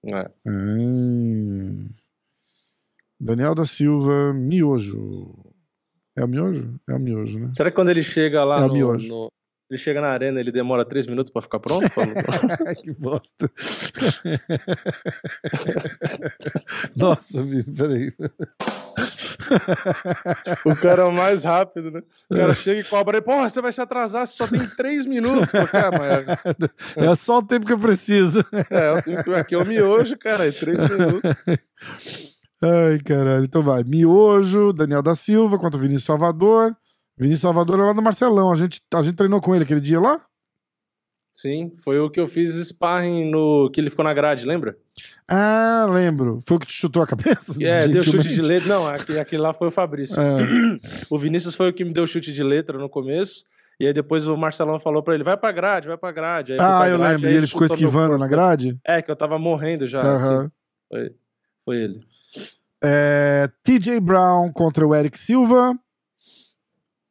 É. 0.05 0.29
Hum. 0.47 1.89
Daniel 3.19 3.53
da 3.53 3.65
Silva, 3.65 4.33
Miojo. 4.33 5.33
É 6.15 6.23
o 6.23 6.27
Miojo? 6.27 6.79
É 6.89 6.93
o 6.95 6.99
Miojo, 6.99 7.39
né? 7.39 7.49
Será 7.53 7.69
que 7.69 7.75
quando 7.75 7.89
ele 7.89 8.01
chega 8.03 8.43
lá 8.43 8.63
É 8.63 8.67
no, 8.67 8.93
no- 8.97 9.31
Ele 9.69 9.77
chega 9.77 10.01
na 10.01 10.09
arena, 10.09 10.39
ele 10.39 10.51
demora 10.51 10.83
três 10.83 11.05
minutos 11.05 11.31
pra 11.31 11.43
ficar 11.43 11.59
pronto? 11.59 11.85
que 12.81 12.91
bosta. 12.93 13.51
Nossa, 16.97 17.43
Vini, 17.43 17.63
peraí. 17.63 18.11
o 20.65 20.75
cara 20.75 21.03
é 21.03 21.05
o 21.05 21.11
mais 21.11 21.43
rápido, 21.43 21.91
né? 21.91 22.01
O 22.31 22.35
cara 22.35 22.55
chega 22.55 22.81
e 22.81 22.83
cobra 22.83 23.17
aí, 23.17 23.21
porra, 23.21 23.47
você 23.47 23.61
vai 23.61 23.71
se 23.71 23.79
atrasar, 23.79 24.25
você 24.25 24.37
só 24.37 24.47
tem 24.47 24.59
três 24.75 25.05
minutos. 25.05 25.51
Pô, 25.51 25.67
cara, 25.67 25.91
mas... 25.91 26.25
É 26.97 27.13
só 27.15 27.37
o 27.37 27.45
tempo 27.45 27.67
que 27.67 27.73
eu 27.73 27.79
preciso. 27.79 28.43
É, 28.71 29.01
que 29.03 29.11
aqui 29.35 29.53
é 29.53 29.57
o 29.59 29.65
miojo, 29.65 30.17
cara, 30.17 30.47
é 30.47 30.51
três 30.51 30.79
minutos. 30.89 31.21
Ai, 32.59 32.97
caralho. 33.05 33.45
Então 33.45 33.61
vai. 33.61 33.83
Miojo, 33.83 34.73
Daniel 34.73 35.03
da 35.03 35.15
Silva 35.15 35.59
contra 35.59 35.77
o 35.77 35.81
Vinícius 35.81 36.05
Salvador. 36.05 36.75
Vinícius 37.19 37.41
Salvador 37.41 37.79
é 37.79 37.83
lá 37.83 37.93
no 37.93 38.01
Marcelão. 38.01 38.49
A 38.49 38.55
gente, 38.55 38.81
a 38.93 39.03
gente 39.03 39.15
treinou 39.15 39.41
com 39.41 39.53
ele 39.53 39.65
aquele 39.65 39.81
dia 39.81 39.99
lá? 39.99 40.21
Sim, 41.33 41.73
foi 41.83 41.99
o 41.99 42.09
que 42.09 42.19
eu 42.19 42.27
fiz 42.27 42.55
sparring 42.55 43.29
no. 43.29 43.69
que 43.71 43.79
ele 43.79 43.89
ficou 43.89 44.03
na 44.03 44.13
grade, 44.13 44.45
lembra? 44.45 44.77
Ah, 45.27 45.85
lembro. 45.89 46.39
Foi 46.45 46.57
o 46.57 46.59
que 46.59 46.65
te 46.65 46.73
chutou 46.73 47.01
a 47.01 47.07
cabeça? 47.07 47.61
É, 47.63 47.87
deu 47.87 48.01
chute 48.01 48.29
de 48.29 48.41
letra. 48.41 48.69
Não, 48.69 48.87
aquele, 48.87 49.19
aquele 49.19 49.41
lá 49.41 49.53
foi 49.53 49.67
o 49.67 49.71
Fabrício. 49.71 50.19
É. 50.19 50.79
O 51.09 51.17
Vinícius 51.17 51.55
foi 51.55 51.69
o 51.69 51.73
que 51.73 51.85
me 51.85 51.93
deu 51.93 52.07
chute 52.07 52.33
de 52.33 52.43
letra 52.43 52.77
no 52.77 52.89
começo. 52.89 53.43
E 53.79 53.87
aí 53.87 53.93
depois 53.93 54.27
o 54.27 54.35
Marcelão 54.35 54.79
falou 54.79 55.03
pra 55.03 55.13
ele: 55.13 55.23
vai 55.23 55.37
pra 55.37 55.51
grade, 55.51 55.87
vai 55.87 55.97
pra 55.97 56.11
grade. 56.11 56.53
Aí 56.53 56.59
ah, 56.59 56.79
pra 56.79 56.89
eu 56.89 56.97
grade, 56.97 57.13
lembro. 57.13 57.31
E 57.31 57.35
ele 57.35 57.47
ficou 57.47 57.67
esquivando 57.67 58.17
na 58.17 58.27
grade? 58.27 58.77
É, 58.85 59.01
que 59.01 59.11
eu 59.11 59.15
tava 59.15 59.37
morrendo 59.37 59.87
já. 59.87 60.03
Uhum. 60.03 60.15
Assim. 60.15 60.51
Foi, 60.89 61.15
foi 61.63 61.77
ele. 61.77 62.01
É, 62.83 63.49
TJ 63.63 63.99
Brown 63.99 64.51
contra 64.51 64.85
o 64.85 64.95
Eric 64.95 65.17
Silva. 65.17 65.77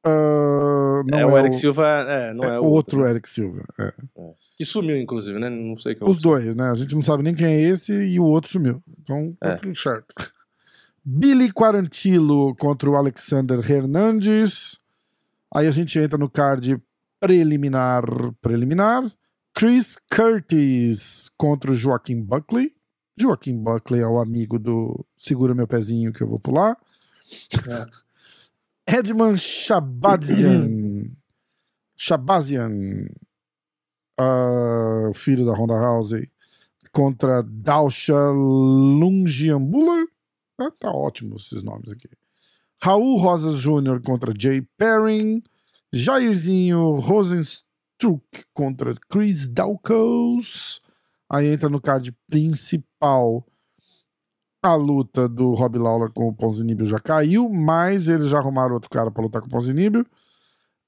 Uh, 0.07 1.03
não 1.07 1.19
é, 1.19 1.27
o 1.27 1.37
é 1.37 1.41
Eric 1.41 1.57
o... 1.57 1.59
Silva, 1.59 1.87
é, 1.87 2.33
não 2.33 2.45
é, 2.45 2.57
é 2.57 2.61
o 2.61 2.65
outro, 2.65 3.01
outro 3.01 3.07
Eric 3.07 3.29
Silva. 3.29 3.65
É. 3.79 3.85
é. 3.85 3.93
Que 4.57 4.65
sumiu, 4.65 4.97
inclusive, 4.97 5.39
né? 5.39 5.49
Não 5.49 5.79
sei 5.79 5.95
qual. 5.95 6.11
Os 6.11 6.21
dois, 6.21 6.55
né? 6.55 6.71
A 6.71 6.75
gente 6.75 6.95
não 6.95 7.03
sabe 7.03 7.23
nem 7.23 7.35
quem 7.35 7.47
é 7.47 7.61
esse 7.61 7.93
e 7.93 8.19
o 8.19 8.25
outro 8.25 8.51
sumiu. 8.51 8.83
Então, 9.01 9.37
tá 9.39 9.57
tudo 9.57 9.77
certo. 9.77 10.15
Billy 11.05 11.53
Quarantillo 11.53 12.55
contra 12.57 12.91
o 12.91 12.97
Alexander 12.97 13.59
Hernandes. 13.59 14.79
Aí 15.55 15.67
a 15.67 15.71
gente 15.71 15.99
entra 15.99 16.19
no 16.19 16.29
card 16.29 16.81
preliminar. 17.21 18.05
Preliminar. 18.43 19.11
Chris 19.55 19.97
Curtis 20.15 21.31
contra 21.37 21.73
o 21.73 21.75
Joaquim 21.75 22.23
Buckley. 22.23 22.73
Joaquim 23.17 23.57
Buckley 23.57 24.01
é 24.01 24.07
o 24.07 24.19
amigo 24.19 24.59
do 24.59 25.05
Segura 25.17 25.55
Meu 25.55 25.67
Pezinho 25.67 26.13
que 26.13 26.23
eu 26.23 26.29
vou 26.29 26.39
pular. 26.39 26.77
É. 27.69 28.08
Edman 28.89 29.37
Shabazian. 29.37 31.13
Shabazian. 31.99 33.07
Uh, 34.19 35.13
filho 35.15 35.45
da 35.45 35.53
Honda 35.53 35.79
House. 35.79 36.27
Contra 36.91 37.43
Dausha 37.43 38.17
Lungiambula. 38.31 40.07
Ah, 40.59 40.71
tá 40.81 40.91
ótimo 40.91 41.37
esses 41.37 41.63
nomes 41.63 41.93
aqui. 41.93 42.09
Raul 42.83 43.19
Rosas 43.19 43.59
Jr. 43.61 44.01
contra 44.03 44.33
Jay 44.37 44.63
Perrin. 44.79 45.43
Jairzinho 45.93 46.95
Rosenstruck 46.95 48.25
contra 48.55 48.95
Chris 49.11 49.47
Dalkos. 49.47 50.81
Aí 51.31 51.49
entra 51.49 51.69
no 51.69 51.81
card 51.81 52.11
principal 52.27 53.45
a 54.63 54.75
luta 54.75 55.29
do 55.29 55.53
Rob 55.53 55.79
Lawler 55.79 56.11
com 56.11 56.29
o 56.29 56.35
Ponzinibio 56.35 56.87
já 56.87 56.99
caiu, 56.99 57.49
mas 57.49 58.09
eles 58.09 58.27
já 58.27 58.39
arrumaram 58.39 58.75
outro 58.75 58.91
cara 58.91 59.11
para 59.11 59.23
lutar 59.23 59.41
com 59.41 59.49
o 59.49 59.51
Ponzinibio. 59.51 60.05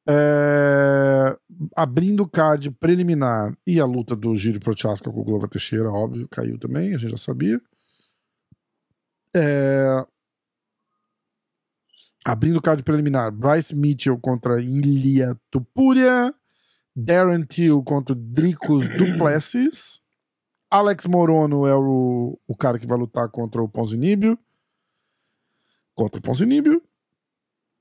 É... 0.08 1.36
Abrindo 1.76 2.22
o 2.24 2.28
card 2.28 2.70
preliminar 2.72 3.56
e 3.66 3.78
a 3.78 3.84
luta 3.84 4.16
do 4.16 4.34
Giro 4.34 4.58
Prochaska 4.58 5.10
com 5.10 5.20
o 5.20 5.24
Glover 5.24 5.48
Teixeira, 5.48 5.90
óbvio, 5.90 6.28
caiu 6.28 6.58
também, 6.58 6.94
a 6.94 6.96
gente 6.96 7.10
já 7.10 7.16
sabia. 7.16 7.60
É... 9.34 10.04
Abrindo 12.24 12.56
o 12.56 12.62
card 12.62 12.82
preliminar, 12.82 13.30
Bryce 13.30 13.74
Mitchell 13.74 14.18
contra 14.18 14.60
Ilya 14.60 15.38
Tupuria, 15.50 16.34
Darren 16.94 17.44
Till 17.44 17.82
contra 17.82 18.14
Dricos 18.14 18.88
Duplessis. 18.88 20.02
Alex 20.70 21.06
Morono 21.06 21.66
é 21.66 21.74
o, 21.74 22.38
o 22.46 22.56
cara 22.56 22.78
que 22.78 22.86
vai 22.86 22.96
lutar 22.96 23.28
contra 23.28 23.60
o 23.60 23.68
Ponzinibio. 23.68 24.38
Contra 25.94 26.20
o 26.20 26.22
Ponzinibio. 26.22 26.80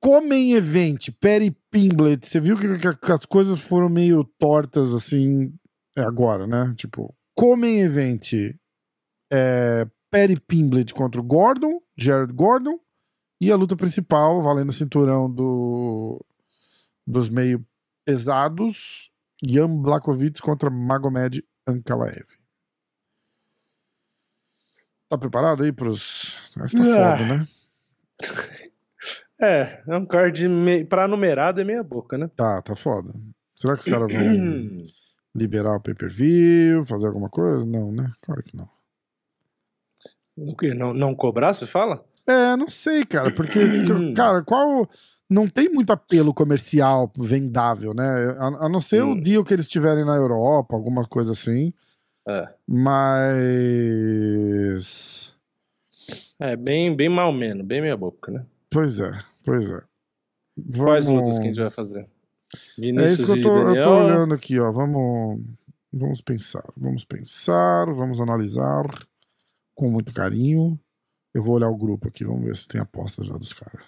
Comem 0.02 0.54
Event, 0.54 1.10
Perry 1.20 1.52
Pimblet. 1.70 2.26
Você 2.26 2.40
viu 2.40 2.58
que, 2.58 2.80
que, 2.80 2.96
que, 2.96 3.12
as 3.12 3.26
coisas 3.26 3.60
foram 3.60 3.90
meio 3.90 4.24
tortas 4.24 4.94
assim 4.94 5.54
agora, 5.96 6.48
né? 6.48 6.74
Tipo, 6.76 7.14
Comem 7.36 7.82
Event 7.82 8.34
é 9.32 9.88
Perry 10.10 10.40
Pimblet 10.40 10.94
contra 10.94 11.22
o 11.22 11.24
Gordon, 11.24 11.82
Jared 11.96 12.34
Gordon. 12.34 12.80
E 13.42 13.52
a 13.52 13.56
luta 13.56 13.76
principal, 13.76 14.42
valendo 14.42 14.70
o 14.70 14.74
cinturão 14.74 15.32
do, 15.32 16.26
dos 17.06 17.30
meio 17.30 17.66
pesados, 18.04 19.12
Jan 19.46 19.78
Blakovic 19.78 20.42
contra 20.42 20.70
Magomed 20.70 21.46
Ankalaev. 21.66 22.39
Tá 25.10 25.18
preparado 25.18 25.64
aí 25.64 25.72
pros. 25.72 26.52
Mas 26.56 26.72
tá 26.72 26.84
ah. 26.84 27.18
foda, 27.18 27.38
né? 27.38 27.48
É, 29.42 29.82
é 29.88 29.96
um 29.96 30.06
card 30.06 30.50
me... 30.50 30.84
pra 30.84 31.08
numerado 31.08 31.62
é 31.62 31.64
meia 31.64 31.82
boca, 31.82 32.18
né? 32.18 32.30
Tá, 32.36 32.62
tá 32.62 32.76
foda. 32.76 33.14
Será 33.56 33.76
que 33.76 33.80
os 33.80 33.86
caras 33.86 34.12
vão 34.12 34.84
liberar 35.34 35.78
o 35.78 35.80
pay-per-view, 35.80 36.84
fazer 36.86 37.08
alguma 37.08 37.30
coisa? 37.30 37.66
Não, 37.66 37.90
né? 37.90 38.12
Claro 38.22 38.44
que 38.44 38.58
não. 38.58 38.68
O 40.36 40.56
quê? 40.56 40.74
Não, 40.74 40.94
não 40.94 41.16
cobrar, 41.16 41.54
você 41.54 41.66
fala? 41.66 42.04
É, 42.28 42.58
não 42.58 42.68
sei, 42.68 43.06
cara, 43.06 43.32
porque, 43.32 43.60
cara, 44.14 44.44
qual. 44.44 44.88
Não 45.30 45.48
tem 45.48 45.70
muito 45.70 45.94
apelo 45.94 46.34
comercial 46.34 47.10
vendável, 47.16 47.94
né? 47.94 48.36
A, 48.40 48.66
a 48.66 48.70
não 48.70 48.82
ser 48.82 49.04
hum. 49.04 49.12
o 49.12 49.22
deal 49.22 49.44
que 49.46 49.54
eles 49.54 49.68
tiverem 49.68 50.04
na 50.04 50.16
Europa, 50.16 50.76
alguma 50.76 51.06
coisa 51.06 51.32
assim. 51.32 51.72
É. 52.30 52.54
Mas. 52.68 53.34
É, 56.40 56.56
bem, 56.56 56.96
bem 56.96 57.10
mal 57.10 57.34
menos, 57.34 57.66
bem 57.66 57.82
meia 57.82 57.98
boca, 57.98 58.32
né? 58.32 58.46
Pois 58.70 59.00
é, 59.00 59.12
pois 59.44 59.68
é. 59.72 59.82
Vamos... 60.56 60.86
Quais 60.86 61.08
lutas 61.08 61.40
que 61.40 61.46
a 61.46 61.48
gente 61.48 61.60
vai 61.60 61.72
fazer? 61.72 62.08
Vinícius 62.78 63.10
é 63.10 63.14
isso 63.24 63.26
que 63.34 63.40
eu 63.40 63.44
tô, 63.44 63.74
eu 63.74 63.84
tô 63.84 63.98
olhando 63.98 64.36
aqui, 64.36 64.60
ó. 64.60 64.72
Vamos, 64.72 65.42
vamos 65.92 66.22
pensar, 66.22 66.64
vamos 66.78 67.04
pensar, 67.04 67.92
vamos 67.94 68.22
analisar 68.22 68.86
com 69.74 69.90
muito 69.90 70.14
carinho. 70.14 70.80
Eu 71.34 71.42
vou 71.42 71.56
olhar 71.56 71.70
o 71.70 71.78
grupo 71.78 72.08
aqui, 72.08 72.24
vamos 72.24 72.46
ver 72.46 72.56
se 72.56 72.68
tem 72.68 72.80
aposta 72.80 73.24
já 73.24 73.34
dos 73.34 73.54
caras. 73.54 73.88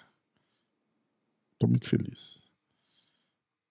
Tô 1.60 1.68
muito 1.68 1.88
feliz. 1.88 2.42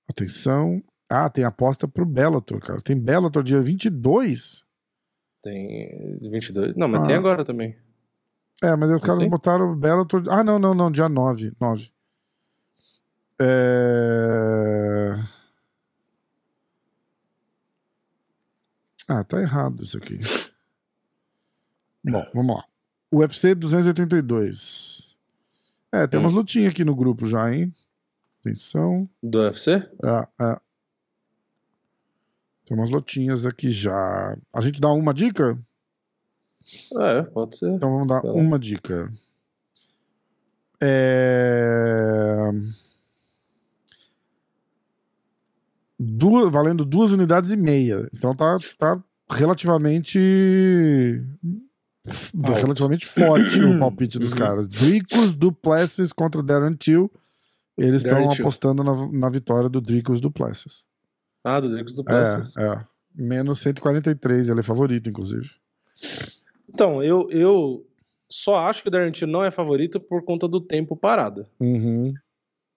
Atenção. 0.09 0.81
Ah, 1.11 1.29
tem 1.29 1.43
aposta 1.43 1.89
pro 1.89 2.05
Bellator, 2.05 2.61
cara. 2.61 2.81
Tem 2.81 2.97
Bellator 2.97 3.43
dia 3.43 3.61
22? 3.61 4.63
Tem 5.43 6.17
22. 6.21 6.73
Não, 6.77 6.87
mas 6.87 7.01
ah. 7.01 7.05
tem 7.05 7.15
agora 7.15 7.43
também. 7.43 7.75
É, 8.63 8.73
mas 8.77 8.89
os 8.91 9.03
caras 9.03 9.19
tem? 9.19 9.29
botaram 9.29 9.75
Bellator. 9.75 10.23
Ah, 10.29 10.41
não, 10.41 10.57
não, 10.57 10.73
não, 10.73 10.89
dia 10.89 11.09
9. 11.09 11.51
9. 11.59 11.91
É... 13.41 15.15
Ah, 19.09 19.23
tá 19.25 19.41
errado 19.41 19.83
isso 19.83 19.97
aqui. 19.97 20.17
Bom, 22.05 22.25
vamos 22.33 22.55
lá. 22.55 22.63
UFC 23.11 23.53
282. 23.53 25.13
É, 25.91 26.07
tem 26.07 26.19
hum. 26.19 26.23
umas 26.23 26.33
lutinhas 26.33 26.71
aqui 26.71 26.85
no 26.85 26.95
grupo 26.95 27.25
já, 27.25 27.53
hein? 27.53 27.73
Atenção. 28.39 29.09
Do 29.21 29.39
UFC? 29.39 29.71
É, 30.03 30.27
é. 30.39 30.61
Tem 32.65 32.77
umas 32.77 32.89
lotinhas 32.89 33.45
aqui 33.45 33.69
já. 33.69 34.37
A 34.53 34.61
gente 34.61 34.79
dá 34.79 34.91
uma 34.91 35.13
dica? 35.13 35.57
É, 36.99 37.23
pode 37.23 37.57
ser. 37.57 37.69
Então 37.69 37.91
vamos 37.91 38.07
dar 38.07 38.21
uma 38.23 38.57
dica. 38.59 39.11
É... 40.81 42.51
Duas, 45.99 46.51
valendo 46.51 46.83
duas 46.83 47.11
unidades 47.11 47.51
e 47.51 47.57
meia. 47.57 48.09
Então 48.13 48.35
tá, 48.35 48.57
tá 48.77 49.03
relativamente. 49.29 50.19
Relativamente 52.33 53.05
forte 53.05 53.61
o 53.63 53.77
palpite 53.79 54.17
dos 54.17 54.31
uhum. 54.31 54.37
caras. 54.37 54.67
Dricos 54.67 55.33
Duplessis 55.33 56.11
contra 56.11 56.41
Darren 56.41 56.75
Till. 56.75 57.11
Eles 57.77 58.03
estão 58.03 58.31
apostando 58.31 58.83
na, 58.83 59.07
na 59.11 59.29
vitória 59.29 59.69
do 59.69 59.79
Dricos 59.79 60.19
Duplessis. 60.19 60.85
Ah, 61.43 61.59
dos 61.59 61.75
ricos 61.75 61.95
do 61.95 62.03
Plessis. 62.03 62.55
É, 62.57 62.67
é. 62.67 62.85
Menos 63.15 63.59
143, 63.59 64.49
ele 64.49 64.59
é 64.59 64.63
favorito, 64.63 65.09
inclusive. 65.09 65.49
Então, 66.69 67.03
eu, 67.03 67.29
eu 67.29 67.85
só 68.29 68.59
acho 68.67 68.81
que 68.81 68.87
o 68.87 68.91
Darren 68.91 69.11
Till 69.11 69.27
não 69.27 69.43
é 69.43 69.51
favorito 69.51 69.99
por 69.99 70.23
conta 70.23 70.47
do 70.47 70.61
tempo 70.61 70.95
parado. 70.95 71.45
Uhum. 71.59 72.13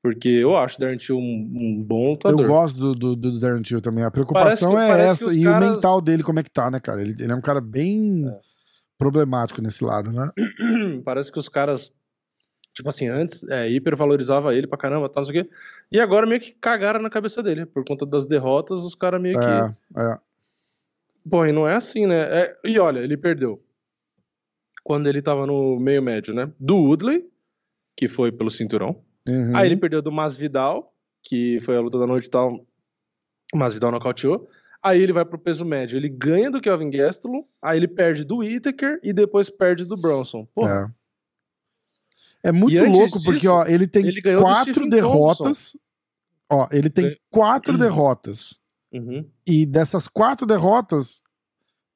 Porque 0.02 0.28
eu 0.28 0.56
acho 0.56 0.76
o 0.76 0.80
Darren 0.80 0.98
Till 0.98 1.16
um, 1.16 1.20
um 1.20 1.82
bom 1.82 2.10
lutador. 2.10 2.40
Eu 2.40 2.48
gosto 2.48 2.76
do, 2.76 2.92
do, 2.94 3.16
do 3.16 3.38
Darren 3.38 3.62
Till 3.62 3.80
também. 3.80 4.04
A 4.04 4.10
preocupação 4.10 4.72
que, 4.72 4.78
é 4.78 5.06
essa. 5.06 5.32
E 5.32 5.44
caras... 5.44 5.68
o 5.68 5.72
mental 5.72 6.00
dele, 6.00 6.22
como 6.22 6.40
é 6.40 6.42
que 6.42 6.50
tá, 6.50 6.70
né, 6.70 6.80
cara? 6.80 7.00
Ele, 7.00 7.14
ele 7.18 7.32
é 7.32 7.34
um 7.34 7.40
cara 7.40 7.60
bem 7.60 8.26
é. 8.28 8.38
problemático 8.98 9.62
nesse 9.62 9.84
lado, 9.84 10.10
né? 10.12 10.30
parece 11.04 11.30
que 11.30 11.38
os 11.38 11.48
caras 11.48 11.92
Tipo 12.74 12.88
assim, 12.88 13.06
antes 13.06 13.44
é, 13.44 13.70
hipervalorizava 13.70 14.54
ele 14.54 14.66
pra 14.66 14.76
caramba, 14.76 15.08
tal, 15.08 15.22
não 15.22 15.30
sei 15.30 15.40
o 15.40 15.44
quê. 15.44 15.50
E 15.92 16.00
agora 16.00 16.26
meio 16.26 16.40
que 16.40 16.52
cagaram 16.52 17.00
na 17.00 17.08
cabeça 17.08 17.40
dele. 17.42 17.64
Por 17.64 17.84
conta 17.84 18.04
das 18.04 18.26
derrotas, 18.26 18.80
os 18.80 18.96
caras 18.96 19.22
meio 19.22 19.38
que. 19.38 19.44
É, 19.44 20.12
é. 20.12 20.18
Pô, 21.30 21.46
e 21.46 21.52
não 21.52 21.68
é 21.68 21.74
assim, 21.76 22.06
né? 22.06 22.22
É, 22.22 22.58
E 22.64 22.78
olha, 22.78 22.98
ele 22.98 23.16
perdeu. 23.16 23.62
Quando 24.82 25.08
ele 25.08 25.22
tava 25.22 25.46
no 25.46 25.78
meio 25.78 26.02
médio, 26.02 26.34
né? 26.34 26.52
Do 26.58 26.76
Woodley, 26.76 27.24
que 27.96 28.08
foi 28.08 28.32
pelo 28.32 28.50
cinturão. 28.50 29.02
Uhum. 29.26 29.56
Aí 29.56 29.66
ele 29.68 29.76
perdeu 29.76 30.02
do 30.02 30.12
Masvidal, 30.12 30.92
que 31.22 31.60
foi 31.60 31.76
a 31.76 31.80
luta 31.80 31.98
da 31.98 32.06
noite 32.06 32.26
e 32.26 32.30
tal. 32.30 32.66
Masvidal 33.54 33.92
nocauteou. 33.92 34.48
Aí 34.82 35.00
ele 35.00 35.12
vai 35.14 35.24
pro 35.24 35.38
peso 35.38 35.64
médio. 35.64 35.96
Ele 35.96 36.08
ganha 36.08 36.50
do 36.50 36.60
Kelvin 36.60 36.90
Gastelum, 36.90 37.44
aí 37.62 37.78
ele 37.78 37.88
perde 37.88 38.24
do 38.24 38.38
Whittaker 38.38 39.00
e 39.02 39.12
depois 39.14 39.48
perde 39.48 39.86
do 39.86 39.96
Bronson. 39.96 40.46
Pô, 40.54 40.68
É. 40.68 40.90
É 42.44 42.52
muito 42.52 42.84
louco, 42.84 43.22
porque 43.22 43.40
disso, 43.40 43.52
ó, 43.52 43.64
ele 43.66 43.86
tem 43.88 44.06
ele 44.06 44.20
quatro 44.38 44.88
derrotas. 44.88 45.76
Ó, 46.48 46.68
ele 46.70 46.90
tem 46.90 47.18
quatro 47.30 47.76
derrotas. 47.78 48.60
uhum. 48.92 49.26
E 49.46 49.64
dessas 49.66 50.06
quatro 50.06 50.46
derrotas, 50.46 51.22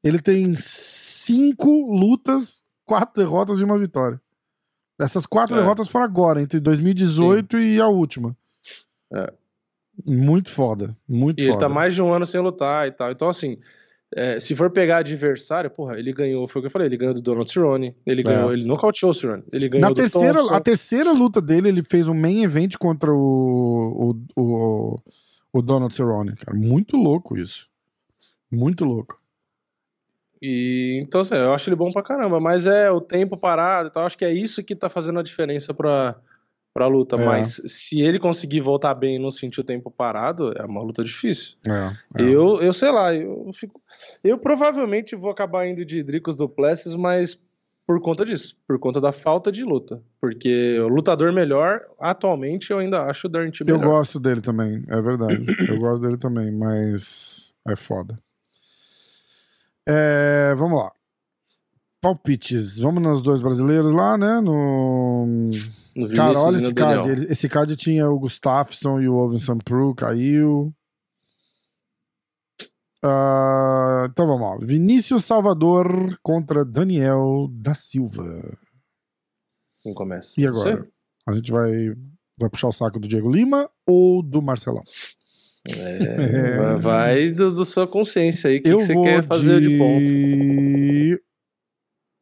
ele 0.02 0.18
tem 0.20 0.54
cinco 0.56 1.92
lutas, 1.94 2.64
quatro 2.84 3.22
derrotas 3.22 3.60
e 3.60 3.64
uma 3.64 3.78
vitória. 3.78 4.20
Essas 4.98 5.26
quatro 5.26 5.54
É. 5.54 5.60
derrotas 5.60 5.88
foram 5.88 6.06
agora, 6.06 6.40
entre 6.42 6.58
2018 6.58 7.58
e 7.58 7.80
a 7.80 7.86
última. 7.86 8.36
É. 9.12 9.32
Muito 10.04 10.50
foda. 10.50 10.96
Muito 11.06 11.40
E 11.40 11.44
ele 11.44 11.52
foda. 11.52 11.66
tá 11.66 11.68
mais 11.68 11.94
de 11.94 12.00
um 12.02 12.12
ano 12.12 12.24
sem 12.26 12.40
lutar 12.40 12.86
e 12.88 12.90
tal. 12.92 13.10
Então, 13.12 13.28
assim, 13.28 13.58
é, 14.14 14.40
se 14.40 14.54
for 14.56 14.70
pegar 14.70 14.98
adversário, 14.98 15.70
porra, 15.70 15.98
ele 15.98 16.12
ganhou, 16.12 16.48
foi 16.48 16.60
o 16.60 16.62
que 16.62 16.66
eu 16.66 16.70
falei, 16.70 16.88
ele 16.88 16.96
ganhou 16.96 17.14
do 17.14 17.20
Donald 17.20 17.50
Cerrone, 17.50 17.94
ele 18.06 18.22
ganhou, 18.22 18.52
ele 18.52 18.64
nocauteou 18.64 19.10
o 19.10 19.14
Cerrone, 19.14 19.42
ele 19.52 19.68
ganhou 19.68 19.82
Na 19.82 19.88
do 19.88 19.94
terceira, 19.94 20.38
Thompson. 20.38 20.54
a 20.54 20.60
terceira 20.60 21.12
luta 21.12 21.40
dele, 21.40 21.68
ele 21.68 21.82
fez 21.82 22.08
um 22.08 22.14
main 22.14 22.42
event 22.42 22.76
contra 22.78 23.12
o, 23.12 24.14
o, 24.36 24.42
o, 24.42 24.96
o 25.52 25.62
Donald 25.62 25.94
Cerrone, 25.94 26.34
cara. 26.36 26.56
Muito 26.56 26.96
louco 26.96 27.36
isso. 27.36 27.68
Muito 28.50 28.84
louco. 28.84 29.20
E, 30.40 31.00
então, 31.02 31.20
assim, 31.20 31.34
eu 31.34 31.52
acho 31.52 31.68
ele 31.68 31.76
bom 31.76 31.90
pra 31.90 32.02
caramba, 32.02 32.40
mas 32.40 32.64
é 32.64 32.90
o 32.90 33.00
tempo 33.00 33.36
parado 33.36 33.88
e 33.88 33.92
tal, 33.92 34.06
acho 34.06 34.16
que 34.16 34.24
é 34.24 34.32
isso 34.32 34.62
que 34.62 34.74
tá 34.74 34.88
fazendo 34.88 35.18
a 35.18 35.22
diferença 35.22 35.74
pra, 35.74 36.16
pra 36.78 36.86
luta. 36.86 37.16
É. 37.16 37.24
Mas 37.24 37.60
se 37.66 38.00
ele 38.00 38.20
conseguir 38.20 38.60
voltar 38.60 38.94
bem 38.94 39.16
e 39.16 39.18
não 39.18 39.32
sentir 39.32 39.60
o 39.60 39.64
tempo 39.64 39.90
parado, 39.90 40.52
é 40.56 40.64
uma 40.64 40.80
luta 40.80 41.02
difícil. 41.02 41.56
É, 41.66 42.22
é. 42.22 42.22
Eu, 42.22 42.60
eu 42.60 42.72
sei 42.72 42.92
lá, 42.92 43.12
eu 43.12 43.50
fico. 43.52 43.82
Eu 44.22 44.38
provavelmente 44.38 45.16
vou 45.16 45.30
acabar 45.30 45.66
indo 45.66 45.84
de 45.84 46.02
Dricos 46.04 46.36
Duplessis, 46.36 46.94
mas 46.94 47.38
por 47.84 48.00
conta 48.00 48.24
disso, 48.24 48.56
por 48.66 48.78
conta 48.78 49.00
da 49.00 49.10
falta 49.10 49.50
de 49.50 49.64
luta. 49.64 50.00
Porque 50.20 50.78
o 50.78 50.88
lutador 50.88 51.32
melhor, 51.32 51.80
atualmente, 51.98 52.70
eu 52.70 52.78
ainda 52.78 53.02
acho 53.04 53.26
o 53.26 53.30
Darren 53.30 53.50
Till 53.50 53.66
Eu 53.66 53.78
melhor. 53.78 53.98
gosto 53.98 54.20
dele 54.20 54.40
também, 54.40 54.84
é 54.88 55.00
verdade. 55.00 55.44
Eu 55.68 55.78
gosto 55.80 56.02
dele 56.02 56.16
também, 56.16 56.52
mas 56.52 57.54
é 57.66 57.74
foda. 57.74 58.18
É, 59.88 60.54
vamos 60.56 60.78
lá. 60.78 60.92
Palpites. 62.00 62.78
Vamos 62.78 63.02
nos 63.02 63.22
dois 63.22 63.40
brasileiros 63.40 63.90
lá, 63.92 64.16
né? 64.16 64.40
No... 64.40 65.50
No 65.98 66.14
Cara, 66.14 66.38
olha 66.38 66.58
esse 66.58 66.72
card. 66.72 67.08
Daniel. 67.08 67.32
Esse 67.32 67.48
card 67.48 67.74
tinha 67.74 68.08
o 68.08 68.20
Gustafsson 68.20 69.00
e 69.00 69.08
o 69.08 69.16
Ovenson 69.16 69.58
Pro, 69.58 69.92
caiu. 69.96 70.72
Ah, 73.02 74.06
então 74.08 74.24
vamos 74.28 74.48
lá. 74.48 74.64
Vinícius 74.64 75.24
Salvador 75.24 76.16
contra 76.22 76.64
Daniel 76.64 77.48
da 77.50 77.74
Silva. 77.74 78.24
Quem 79.80 79.92
começa? 79.92 80.40
E 80.40 80.46
agora? 80.46 80.88
A 81.26 81.32
gente 81.32 81.50
vai, 81.50 81.72
vai 82.38 82.48
puxar 82.48 82.68
o 82.68 82.72
saco 82.72 83.00
do 83.00 83.08
Diego 83.08 83.28
Lima 83.28 83.68
ou 83.84 84.22
do 84.22 84.40
Marcelão? 84.40 84.84
É, 85.66 86.76
vai 86.76 87.32
do, 87.32 87.50
do 87.50 87.64
sua 87.64 87.88
consciência 87.88 88.50
aí. 88.50 88.58
O 88.58 88.62
que, 88.62 88.72
você 88.72 88.94
quer 89.02 89.24
fazer 89.24 89.60
de, 89.60 89.76
ponto? 89.76 90.06
de... 90.06 91.20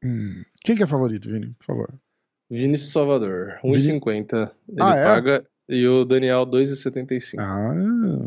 Hum, 0.02 0.42
Quem 0.64 0.74
que 0.74 0.82
é 0.82 0.86
favorito, 0.86 1.28
Vini? 1.28 1.54
Por 1.58 1.64
favor. 1.66 2.05
Vinícius 2.50 2.92
Salvador, 2.92 3.58
1,50. 3.64 4.50
Ele 4.68 4.76
Ah, 4.80 4.94
é? 4.96 5.04
paga. 5.04 5.46
E 5.68 5.86
o 5.86 6.04
Daniel, 6.04 6.46
2,75. 6.46 7.40
Ah, 7.40 7.74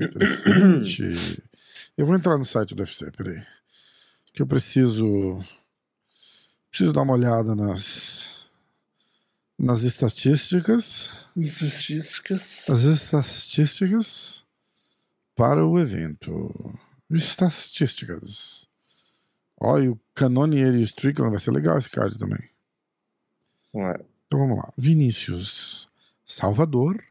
interessante. 0.04 1.42
eu 1.98 2.06
vou 2.06 2.16
entrar 2.16 2.38
no 2.38 2.44
site 2.44 2.76
do 2.76 2.82
UFC, 2.82 3.10
peraí. 3.12 3.42
Que 4.34 4.42
eu 4.42 4.48
preciso. 4.48 5.40
Preciso 6.70 6.92
dar 6.94 7.02
uma 7.04 7.14
olhada 7.14 7.56
nas. 7.56 8.28
Nas 9.58 9.84
estatísticas. 9.84 11.24
Estatísticas. 11.36 12.70
As 12.70 12.84
estatísticas 12.84 14.46
para 15.36 15.66
o 15.66 15.80
evento. 15.80 16.78
Estatísticas. 17.10 18.68
Olha, 19.60 19.92
o 19.92 20.00
Canonier 20.14 20.74
e 20.76 20.80
o 20.80 20.84
Strickland 20.84 21.32
vai 21.32 21.40
ser 21.40 21.52
legal 21.52 21.78
esse 21.78 21.90
card 21.90 22.18
também. 22.18 22.50
É. 23.76 24.00
Então 24.30 24.42
vamos 24.42 24.58
lá. 24.58 24.72
Vinícius 24.78 25.88
Salvador. 26.24 27.04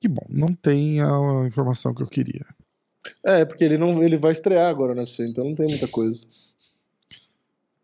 Que 0.00 0.06
bom, 0.06 0.24
não 0.28 0.54
tem 0.54 1.00
a 1.00 1.44
informação 1.44 1.92
que 1.92 2.04
eu 2.04 2.06
queria. 2.06 2.46
É, 3.24 3.44
porque 3.44 3.64
ele 3.64 3.76
não 3.76 4.00
ele 4.00 4.16
vai 4.16 4.30
estrear 4.30 4.70
agora 4.70 4.94
no 4.94 5.00
UFC, 5.00 5.26
então 5.26 5.44
não 5.44 5.56
tem 5.56 5.66
muita 5.66 5.88
coisa. 5.88 6.24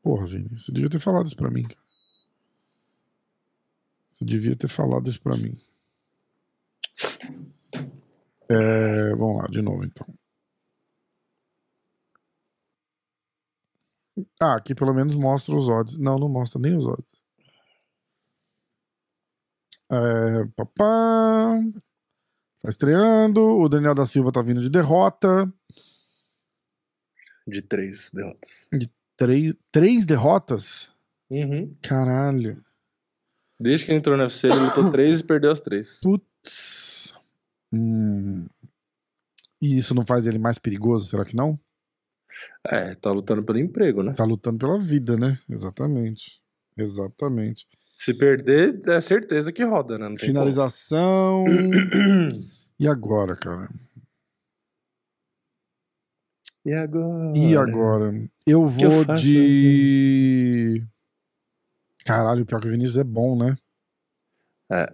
Porra, 0.00 0.24
Vini, 0.26 0.48
você 0.56 0.70
devia 0.70 0.88
ter 0.88 1.00
falado 1.00 1.26
isso 1.26 1.36
pra 1.36 1.50
mim, 1.50 1.64
cara. 1.64 1.82
Você 4.08 4.24
devia 4.24 4.54
ter 4.54 4.68
falado 4.68 5.10
isso 5.10 5.20
pra 5.20 5.36
mim. 5.36 5.58
É, 8.48 9.10
vamos 9.16 9.38
lá, 9.38 9.48
de 9.48 9.60
novo 9.60 9.84
então. 9.84 10.06
Ah, 14.40 14.56
aqui 14.56 14.72
pelo 14.72 14.94
menos 14.94 15.16
mostra 15.16 15.56
os 15.56 15.68
odds. 15.68 15.98
Não, 15.98 16.16
não 16.16 16.28
mostra 16.28 16.60
nem 16.60 16.76
os 16.76 16.86
odds. 16.86 17.21
É, 19.92 20.46
papá. 20.56 21.60
Tá 22.62 22.68
estreando. 22.68 23.40
O 23.40 23.68
Daniel 23.68 23.94
da 23.94 24.06
Silva 24.06 24.32
tá 24.32 24.40
vindo 24.40 24.62
de 24.62 24.70
derrota. 24.70 25.52
De 27.46 27.60
três 27.60 28.10
derrotas. 28.10 28.68
Três, 29.16 29.54
três 29.70 30.06
derrotas? 30.06 30.92
Uhum. 31.30 31.76
Caralho. 31.82 32.64
Desde 33.60 33.84
que 33.84 33.92
ele 33.92 33.98
entrou 33.98 34.16
no 34.16 34.22
UFC, 34.22 34.46
ele 34.46 34.60
lutou 34.60 34.88
três 34.90 35.20
e 35.20 35.24
perdeu 35.24 35.50
as 35.50 35.60
três. 35.60 36.00
Putz. 36.00 37.14
Hum. 37.72 38.46
E 39.60 39.78
isso 39.78 39.94
não 39.94 40.04
faz 40.04 40.26
ele 40.26 40.38
mais 40.38 40.58
perigoso, 40.58 41.08
será 41.08 41.24
que 41.24 41.36
não? 41.36 41.58
É, 42.66 42.94
tá 42.94 43.10
lutando 43.12 43.44
pelo 43.44 43.58
emprego, 43.58 44.02
né? 44.02 44.14
Tá 44.14 44.24
lutando 44.24 44.58
pela 44.58 44.78
vida, 44.78 45.16
né? 45.16 45.38
Exatamente. 45.48 46.40
Exatamente. 46.76 47.66
Se 47.92 48.14
perder, 48.14 48.80
é 48.88 49.00
certeza 49.00 49.52
que 49.52 49.62
roda, 49.64 49.98
né? 49.98 50.14
Finalização. 50.18 51.44
e 52.78 52.88
agora, 52.88 53.36
cara? 53.36 53.68
E 56.64 56.72
agora? 56.72 57.38
E 57.38 57.56
agora? 57.56 58.14
Eu 58.46 58.62
eu 58.62 58.66
vou 58.66 59.04
faço, 59.04 59.22
de. 59.22 60.82
Caralho, 62.04 62.46
pior 62.46 62.60
que 62.60 62.68
o 62.68 62.70
Vinícius 62.70 62.98
é 62.98 63.04
bom, 63.04 63.36
né? 63.36 63.56
É. 64.70 64.92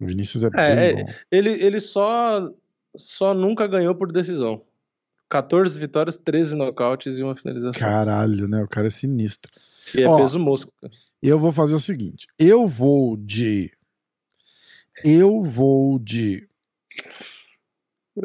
O 0.00 0.06
Vinícius 0.06 0.44
é, 0.44 0.46
É, 0.48 0.50
bem 0.50 1.00
é, 1.00 1.04
bom. 1.04 1.12
Ele, 1.30 1.50
ele 1.50 1.80
só, 1.80 2.52
só 2.96 3.34
nunca 3.34 3.66
ganhou 3.66 3.94
por 3.94 4.12
decisão. 4.12 4.62
14 5.28 5.78
vitórias, 5.80 6.16
13 6.16 6.54
nocautes 6.54 7.18
e 7.18 7.22
uma 7.22 7.34
finalização. 7.34 7.80
Caralho, 7.80 8.46
né? 8.46 8.62
O 8.62 8.68
cara 8.68 8.86
é 8.86 8.90
sinistro. 8.90 9.50
E 9.94 10.02
é 10.02 10.08
Ó, 10.08 10.16
peso 10.16 10.38
mosca. 10.38 10.70
Eu 11.22 11.38
vou 11.38 11.52
fazer 11.52 11.74
o 11.74 11.80
seguinte: 11.80 12.26
eu 12.38 12.66
vou 12.66 13.16
de. 13.16 13.70
Eu 15.04 15.42
vou 15.42 15.98
de. 15.98 16.48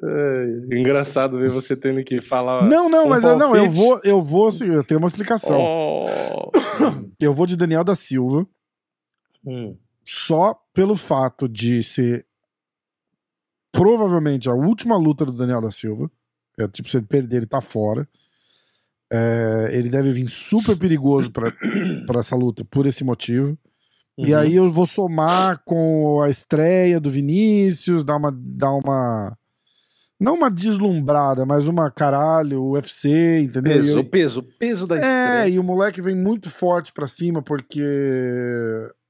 É, 0.03 0.77
engraçado 0.77 1.38
ver 1.38 1.49
você 1.49 1.76
tendo 1.76 2.01
que 2.03 2.22
falar. 2.22 2.63
Não, 2.65 2.88
não, 2.89 3.05
um 3.05 3.09
mas 3.09 3.23
eu, 3.23 3.38
não, 3.38 3.55
eu 3.55 3.69
vou, 3.69 3.99
eu 4.05 4.22
vou, 4.22 4.47
assim, 4.47 4.65
eu 4.65 4.84
tenho 4.84 4.99
uma 4.99 5.07
explicação. 5.09 5.59
Oh. 5.59 6.51
Eu 7.19 7.34
vou 7.34 7.45
de 7.45 7.57
Daniel 7.57 7.84
da 7.84 7.95
Silva 7.95 8.47
Hum. 9.45 9.76
só 10.05 10.53
pelo 10.73 10.95
fato 10.95 11.49
de 11.49 11.84
ser 11.84 12.26
provavelmente 13.72 14.49
a 14.49 14.53
última 14.53 14.97
luta 14.97 15.26
do 15.26 15.31
Daniel 15.31 15.61
da 15.61 15.72
Silva. 15.72 16.09
É 16.57 16.68
tipo, 16.68 16.89
se 16.89 16.97
ele 16.97 17.05
perder, 17.05 17.38
ele 17.38 17.45
tá 17.45 17.61
fora. 17.61 18.07
É, 19.11 19.69
ele 19.73 19.89
deve 19.89 20.11
vir 20.11 20.29
super 20.29 20.77
perigoso 20.77 21.31
pra 21.31 21.51
essa 22.19 22.35
luta 22.35 22.63
por 22.65 22.85
esse 22.88 23.03
motivo. 23.03 23.57
E 24.17 24.33
Uhum. 24.33 24.39
aí 24.39 24.55
eu 24.55 24.71
vou 24.71 24.85
somar 24.85 25.61
com 25.65 26.21
a 26.21 26.29
estreia 26.29 26.99
do 26.99 27.09
Vinícius, 27.09 28.03
dar 28.03 28.15
uma. 28.17 28.31
Dar 28.31 28.71
uma 28.73 29.38
não 30.19 30.35
uma 30.35 30.51
deslumbrada, 30.51 31.47
mas 31.47 31.67
uma 31.67 31.89
caralho, 31.89 32.63
UFC, 32.63 33.39
entendeu? 33.41 33.73
Peso, 33.73 33.89
E 33.89 33.93
eu- 33.95 34.05
peso, 34.05 34.43
peso 34.43 34.85
da 34.88 34.95
É, 34.95 34.99
estreia. 34.99 35.47
e 35.49 35.57
o 35.59 35.63
moleque 35.63 35.99
vem 35.99 36.15
muito 36.15 36.47
forte 36.47 36.93
pra 36.93 37.07
cima 37.07 37.41
porque 37.41 37.81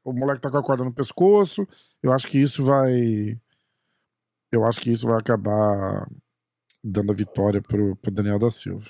o 0.06 0.14
moleque 0.14 0.40
tá 0.40 0.50
com 0.50 0.58
a 0.58 0.64
corda 0.64 0.86
no 0.86 0.94
pescoço. 0.94 1.68
Eu 2.02 2.14
acho 2.14 2.28
que 2.28 2.40
isso 2.40 2.64
vai. 2.64 3.38
Eu 4.54 4.64
acho 4.64 4.80
que 4.80 4.90
isso 4.90 5.06
vai 5.08 5.18
acabar 5.18 6.08
dando 6.84 7.12
a 7.12 7.16
vitória 7.16 7.62
pro, 7.62 7.96
pro 7.98 8.12
Daniel 8.12 8.40
da 8.40 8.50
Silva. 8.50 8.90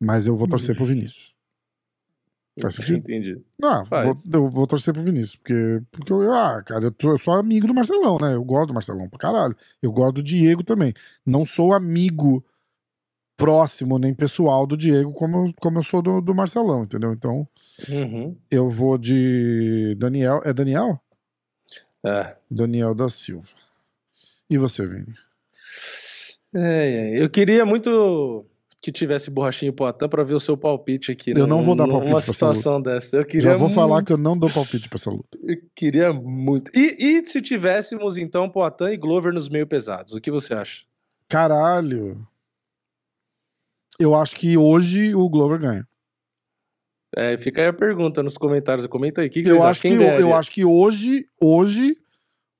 Mas 0.00 0.26
eu 0.26 0.36
vou 0.36 0.46
torcer 0.48 0.74
pro 0.76 0.84
Vinícius. 0.84 1.34
Faz 2.60 2.74
sentido? 2.74 2.98
Entendi. 2.98 3.42
Não, 3.58 3.84
Faz. 3.84 4.06
vou, 4.26 4.42
eu 4.42 4.48
vou 4.50 4.66
torcer 4.66 4.94
pro 4.94 5.02
Vinícius, 5.02 5.36
porque, 5.36 5.82
porque 5.90 6.10
eu, 6.10 6.32
ah, 6.32 6.62
cara, 6.62 6.84
eu, 6.86 6.90
tô- 6.90 7.10
eu 7.12 7.18
sou 7.18 7.34
amigo 7.34 7.66
do 7.66 7.74
Marcelão, 7.74 8.16
né? 8.18 8.34
Eu 8.34 8.42
gosto 8.42 8.68
do 8.68 8.74
Marcelão 8.74 9.08
pra 9.10 9.18
caralho. 9.18 9.54
Eu 9.82 9.92
gosto 9.92 10.14
do 10.16 10.22
Diego 10.22 10.64
também. 10.64 10.94
Não 11.24 11.44
sou 11.44 11.74
amigo 11.74 12.42
próximo 13.36 13.98
nem 13.98 14.14
pessoal 14.14 14.66
do 14.66 14.74
Diego 14.74 15.12
como, 15.12 15.48
eu- 15.48 15.54
como 15.60 15.78
eu 15.78 15.82
sou 15.82 16.00
do, 16.00 16.22
do 16.22 16.34
Marcelão, 16.34 16.84
entendeu? 16.84 17.12
Então, 17.12 17.46
Uhum. 17.90 18.34
eu 18.50 18.70
vou 18.70 18.96
de 18.96 19.94
Daniel. 19.98 20.40
É 20.42 20.54
Daniel? 20.54 20.98
É. 22.02 22.36
Daniel 22.50 22.94
da 22.94 23.10
Silva. 23.10 23.48
E 24.48 24.56
você, 24.56 24.86
Vini? 24.86 25.14
É, 26.54 26.60
é. 27.18 27.22
Eu 27.22 27.28
queria 27.28 27.66
muito 27.66 28.46
que 28.82 28.92
tivesse 28.92 29.30
borrachinho 29.30 29.72
Poitin 29.72 30.08
pra 30.08 30.22
ver 30.22 30.34
o 30.34 30.40
seu 30.40 30.56
palpite 30.56 31.10
aqui. 31.10 31.32
Eu 31.34 31.46
não 31.46 31.62
vou 31.62 31.74
dar 31.74 31.88
palpite 31.88 32.12
essa 32.16 32.32
situação 32.32 32.80
dessa. 32.80 33.16
Eu 33.16 33.24
queria 33.24 33.50
Já 33.52 33.56
vou 33.56 33.68
falar 33.68 34.04
que 34.04 34.12
eu 34.12 34.18
não 34.18 34.38
dou 34.38 34.50
palpite 34.50 34.88
pra 34.88 34.96
essa 34.96 35.10
luta. 35.10 35.38
Eu 35.42 35.56
queria 35.74 36.12
muito. 36.12 36.70
E, 36.74 36.96
e 36.98 37.26
se 37.26 37.40
tivéssemos, 37.42 38.16
então, 38.16 38.48
Poitin 38.48 38.84
e 38.92 38.96
Glover 38.96 39.32
nos 39.32 39.48
meio 39.48 39.66
pesados? 39.66 40.12
O 40.14 40.20
que 40.20 40.30
você 40.30 40.54
acha? 40.54 40.84
Caralho. 41.28 42.26
Eu 43.98 44.14
acho 44.14 44.36
que 44.36 44.56
hoje 44.56 45.14
o 45.14 45.28
Glover 45.28 45.58
ganha. 45.58 45.88
É, 47.16 47.36
fica 47.38 47.62
aí 47.62 47.68
a 47.68 47.72
pergunta 47.72 48.22
nos 48.22 48.36
comentários. 48.36 48.86
Comenta 48.86 49.22
aí. 49.22 49.28
O 49.28 49.30
que, 49.30 49.42
que 49.42 49.48
eu 49.48 49.62
acho 49.64 49.80
que 49.80 49.88
eu, 49.88 50.34
acho 50.36 50.50
que 50.50 50.64
hoje 50.64 51.26
hoje 51.40 51.96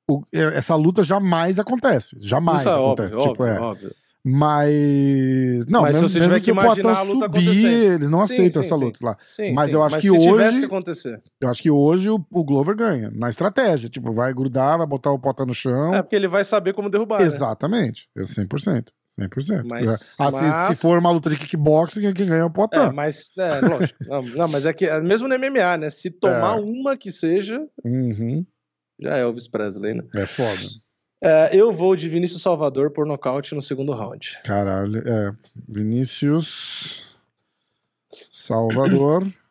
o- 0.08 0.22
é- 0.32 0.56
essa 0.56 0.74
luta 0.74 1.02
jamais 1.02 1.58
acontece 1.58 2.16
jamais 2.20 2.60
Isso 2.60 2.68
é 2.68 2.72
acontece 2.72 3.14
óbvio, 3.14 3.30
tipo 3.32 3.42
óbvio, 3.42 3.56
é 3.56 3.60
óbvio. 3.60 3.94
Mas 4.26 5.66
não 5.66 5.82
Mas 5.82 5.96
se 5.96 6.02
mesmo, 6.02 6.08
você 6.08 6.18
mesmo 6.18 6.34
tiver 6.34 6.38
se 6.40 6.44
que 6.44 6.52
o 6.52 6.54
Poitin 6.54 6.80
imaginar 6.80 6.96
a 6.98 7.02
luta 7.02 7.24
subir 7.40 7.64
eles 7.66 8.10
não 8.10 8.18
Sim, 8.20 8.24
aceitam 8.34 8.62
sim, 8.62 8.66
essa 8.68 8.76
sim. 8.76 8.84
luta 8.84 8.98
lá 9.02 9.16
Sim, 9.20 9.52
Mas 9.52 9.70
sim. 9.70 9.76
eu 9.76 9.82
acho 9.82 9.98
que 9.98 10.08
se 10.10 10.18
tivesse 10.18 10.48
hoje- 10.48 10.58
que 10.60 10.64
acontecer. 10.66 11.22
eu 11.40 11.48
acho 11.48 11.62
que 11.62 11.70
hoje 11.70 12.10
o, 12.10 12.24
o 12.32 12.44
Glover 12.44 12.74
ganha 12.76 13.10
na 13.14 13.28
estratégia 13.30 13.88
tipo 13.88 14.12
vai 14.12 14.32
grudar 14.34 14.78
vai 14.78 14.86
botar 14.86 15.10
o 15.10 15.18
Poitin 15.18 15.44
no 15.46 15.54
chão 15.54 15.94
É 15.94 16.02
porque 16.02 16.16
ele 16.16 16.28
vai 16.28 16.44
saber 16.44 16.72
como 16.74 16.90
derrubar. 16.90 17.20
né? 17.20 17.26
exatamente 17.26 18.08
é 18.16 18.22
100% 18.22 18.86
100%. 19.18 19.64
Mas- 19.64 19.90
ah, 20.20 20.30
se, 20.30 20.42
mas- 20.42 20.76
se 20.76 20.82
for 20.82 20.98
uma 20.98 21.10
luta 21.10 21.30
de 21.30 21.36
kickboxing, 21.36 22.02
quem 22.02 22.12
quem 22.12 22.26
ganha 22.26 22.42
é 22.42 22.44
o 22.44 22.50
Poitin. 22.50 22.76
É, 22.76 22.92
mas, 22.92 23.30
é, 23.38 23.60
lógico. 23.66 23.98
Não, 24.06 24.20
não, 24.22 24.48
mas 24.48 24.66
é 24.66 24.74
que, 24.74 24.84
é 24.84 25.00
mesmo 25.00 25.26
no 25.26 25.34
MMA, 25.34 25.78
né? 25.78 25.88
Se 25.88 26.10
tomar 26.10 26.58
É. 26.58 26.60
uma 26.60 26.98
que 26.98 27.10
seja, 27.10 27.58
Uhum, 27.82 28.44
já 29.00 29.16
é 29.16 29.22
Elvis 29.22 29.48
Presley, 29.48 29.94
né? 29.94 30.02
é 30.16 30.26
foda. 30.26 30.50
É, 31.22 31.50
eu 31.52 31.72
vou 31.72 31.96
de 31.96 32.08
Vinícius 32.08 32.42
Salvador 32.42 32.90
por 32.90 33.06
nocaute 33.06 33.54
no 33.54 33.62
segundo 33.62 33.92
round. 33.92 34.38
Caralho, 34.44 35.02
é. 35.06 35.32
Vinícius 35.68 37.16
Salvador. 38.28 39.26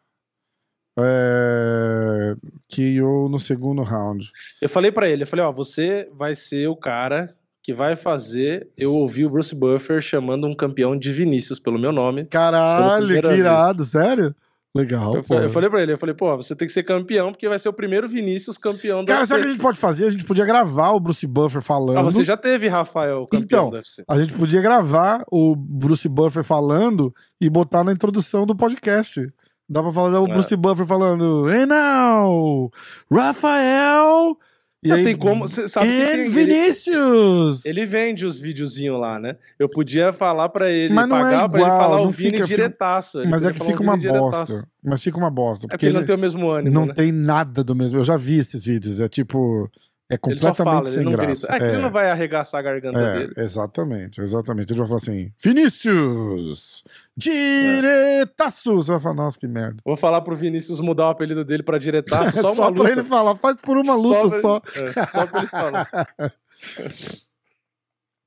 É, 0.98 2.36
KO 2.74 3.28
no 3.28 3.38
segundo 3.38 3.82
round. 3.82 4.32
Eu 4.62 4.70
falei 4.70 4.94
pra 4.94 5.10
ele, 5.10 5.24
eu 5.24 5.28
falei, 5.28 5.44
ó, 5.44 5.52
você 5.52 6.10
vai 6.14 6.38
ser 6.38 6.70
o 6.70 6.76
cara 6.78 7.36
que 7.62 7.74
vai 7.74 7.98
fazer 7.98 8.70
eu 8.78 8.94
ouvir 8.94 9.26
o 9.26 9.30
Bruce 9.30 9.54
Buffer 9.54 10.00
chamando 10.00 10.48
um 10.48 10.56
campeão 10.56 10.98
de 10.98 11.12
Vinícius 11.12 11.60
pelo 11.60 11.78
meu 11.78 11.92
nome. 11.92 12.26
Caralho, 12.28 13.20
que 13.20 13.28
irado, 13.28 13.84
sério? 13.84 14.34
Legal, 14.76 15.16
Eu, 15.16 15.22
pô. 15.24 15.36
eu 15.36 15.50
falei 15.50 15.70
pra 15.70 15.82
ele, 15.82 15.94
eu 15.94 15.98
falei, 15.98 16.14
pô, 16.14 16.36
você 16.36 16.54
tem 16.56 16.68
que 16.68 16.74
ser 16.74 16.84
campeão 16.84 17.32
porque 17.32 17.48
vai 17.48 17.58
ser 17.58 17.70
o 17.70 17.74
primeiro 17.74 18.10
Vinícius 18.10 18.58
campeão 18.58 19.04
do 19.04 19.08
Cara, 19.08 19.26
sabe 19.26 19.40
o 19.40 19.44
que 19.44 19.48
a 19.48 19.52
UFC. 19.52 19.54
gente 19.54 19.62
pode 19.64 19.80
fazer? 19.80 20.06
A 20.06 20.10
gente 20.10 20.26
podia 20.26 20.46
gravar 20.46 20.92
o 20.92 21.00
Bruce 21.00 21.26
Buffer 21.26 21.62
falando. 21.62 21.98
Ah, 21.98 22.02
você 22.04 22.24
já 22.26 22.36
teve 22.36 22.68
Rafael 22.68 23.26
campeão 23.26 23.40
Então, 23.46 23.70
do 23.70 23.76
UFC. 23.78 24.04
A 24.08 24.20
gente 24.20 24.34
podia 24.34 24.62
gravar 24.62 25.24
o 25.32 25.56
Bruce 25.56 26.10
Buffer 26.10 26.44
falando 26.44 27.14
e 27.40 27.50
botar 27.50 27.84
na 27.86 27.94
introdução 27.94 28.46
do 28.46 28.54
podcast. 28.56 29.26
Dá 29.68 29.82
pra 29.82 29.92
falar 29.94 30.20
o 30.22 30.28
É. 30.30 30.34
Bruce 30.34 30.56
Buffer 30.56 30.86
falando, 30.86 31.50
Hey 31.50 31.66
now, 31.66 32.70
Rafael. 33.12 34.38
E 34.84 34.92
Ah, 34.92 34.96
aí, 34.96 35.04
tem 35.04 35.16
como, 35.18 35.48
cê 35.48 35.68
sabe 35.68 35.88
que 35.88 35.94
and 35.94 36.06
tem, 36.06 36.20
ele, 36.22 36.30
Vinicius. 36.30 37.66
ele 37.66 37.86
vende 37.86 38.26
os 38.26 38.40
videozinhos 38.40 39.00
lá, 39.00 39.20
né? 39.20 39.36
Eu 39.58 39.68
podia 39.68 40.14
falar 40.14 40.50
pra 40.50 40.70
ele, 40.72 40.94
Mas 40.94 41.10
não 41.10 41.18
é 41.18 41.22
pagar 41.22 41.50
pra 41.50 41.60
ele 41.60 41.68
igual, 41.70 41.80
falar 41.82 41.98
não 41.98 42.06
o 42.08 42.12
Vini 42.12 42.32
fica- 42.32 42.44
diretaço. 42.46 43.20
Ele 43.22 43.30
Mas 43.32 43.44
é 43.44 43.48
podia 43.48 43.60
que 43.62 43.66
fica 43.72 43.82
uma 43.84 43.94
Vini 43.98 44.02
diretaço. 44.12 44.54
bosta. 44.54 44.68
Mas 44.84 45.04
fica 45.04 45.18
uma 45.18 45.32
bosta. 45.32 45.66
É 45.66 45.68
Porque 45.68 45.76
porque 45.78 45.86
ele 45.88 45.92
ele 45.94 46.00
não 46.02 46.06
tem 46.06 46.16
o 46.16 46.20
mesmo 46.20 46.50
ânimo, 46.52 46.74
não 46.74 46.86
né? 46.86 46.94
tem 46.94 47.12
nada 47.12 47.64
do 47.64 47.74
mesmo. 47.76 47.98
Eu 48.00 48.04
já 48.04 48.16
vi 48.18 48.38
esses 48.38 48.66
vídeos. 48.66 49.00
É 49.00 49.08
tipo. 49.08 49.70
É 50.07 50.19
Ele 50.27 50.38
só 50.38 50.49
completamente 50.49 50.56
fala, 50.76 50.80
ele 50.88 50.94
sem 50.95 51.03
não 51.03 51.11
graça. 51.14 51.48
grita. 51.48 51.53
É 51.56 51.57
que 51.60 51.65
ele 51.76 51.82
não 51.82 51.91
vai 51.91 52.11
arregaçar 52.11 52.60
a 52.60 52.61
garganta 52.61 52.99
É, 52.99 53.18
dele. 53.19 53.34
exatamente, 53.38 54.22
exatamente. 54.22 54.72
Ele 54.72 54.80
vai 54.80 54.88
falar 54.88 54.98
assim: 54.98 55.32
Vinícius! 55.44 56.84
Diretaço! 57.18 58.76
Você 58.76 58.91
vai 58.91 58.99
falar, 58.99 59.15
nossa, 59.15 59.40
que 59.40 59.48
merda. 59.48 59.77
Vou 59.84 59.95
falar 59.98 60.22
pro 60.22 60.36
Vinícius 60.36 60.80
mudar 60.80 61.07
o 61.07 61.10
apelido 61.10 61.44
dele 61.44 61.64
pra 61.64 61.80
diretaço, 61.80 62.38
É 62.38 62.41
só 62.41 62.53
uma 62.53 62.72
pra 62.72 62.84
luta. 62.84 62.91
ele 62.91 63.03
falar, 63.03 63.36
faz 63.36 63.56
por 63.61 63.77
uma 63.77 63.95
luta 63.95 64.41
só. 64.41 64.60
pra- 64.60 64.82
é, 64.82 64.91
só 65.07 65.26
pra 65.26 65.40
ele 65.40 65.48
falar. 65.48 65.90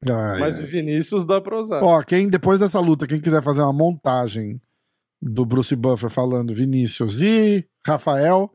Ai, 0.08 0.38
Mas 0.40 0.58
ai. 0.58 0.64
o 0.64 0.66
Vinícius 0.68 1.24
dá 1.24 1.40
pra 1.40 1.56
usar. 1.58 1.82
Ó, 1.82 2.00
quem 2.02 2.28
depois 2.28 2.58
dessa 2.60 2.78
luta, 2.80 3.06
quem 3.06 3.20
quiser 3.20 3.42
fazer 3.42 3.62
uma 3.62 3.72
montagem 3.72 4.60
do 5.20 5.44
Bruce 5.44 5.74
Buffer 5.74 6.08
falando 6.08 6.54
Vinícius 6.54 7.20
e 7.20 7.64
Rafael, 7.84 8.48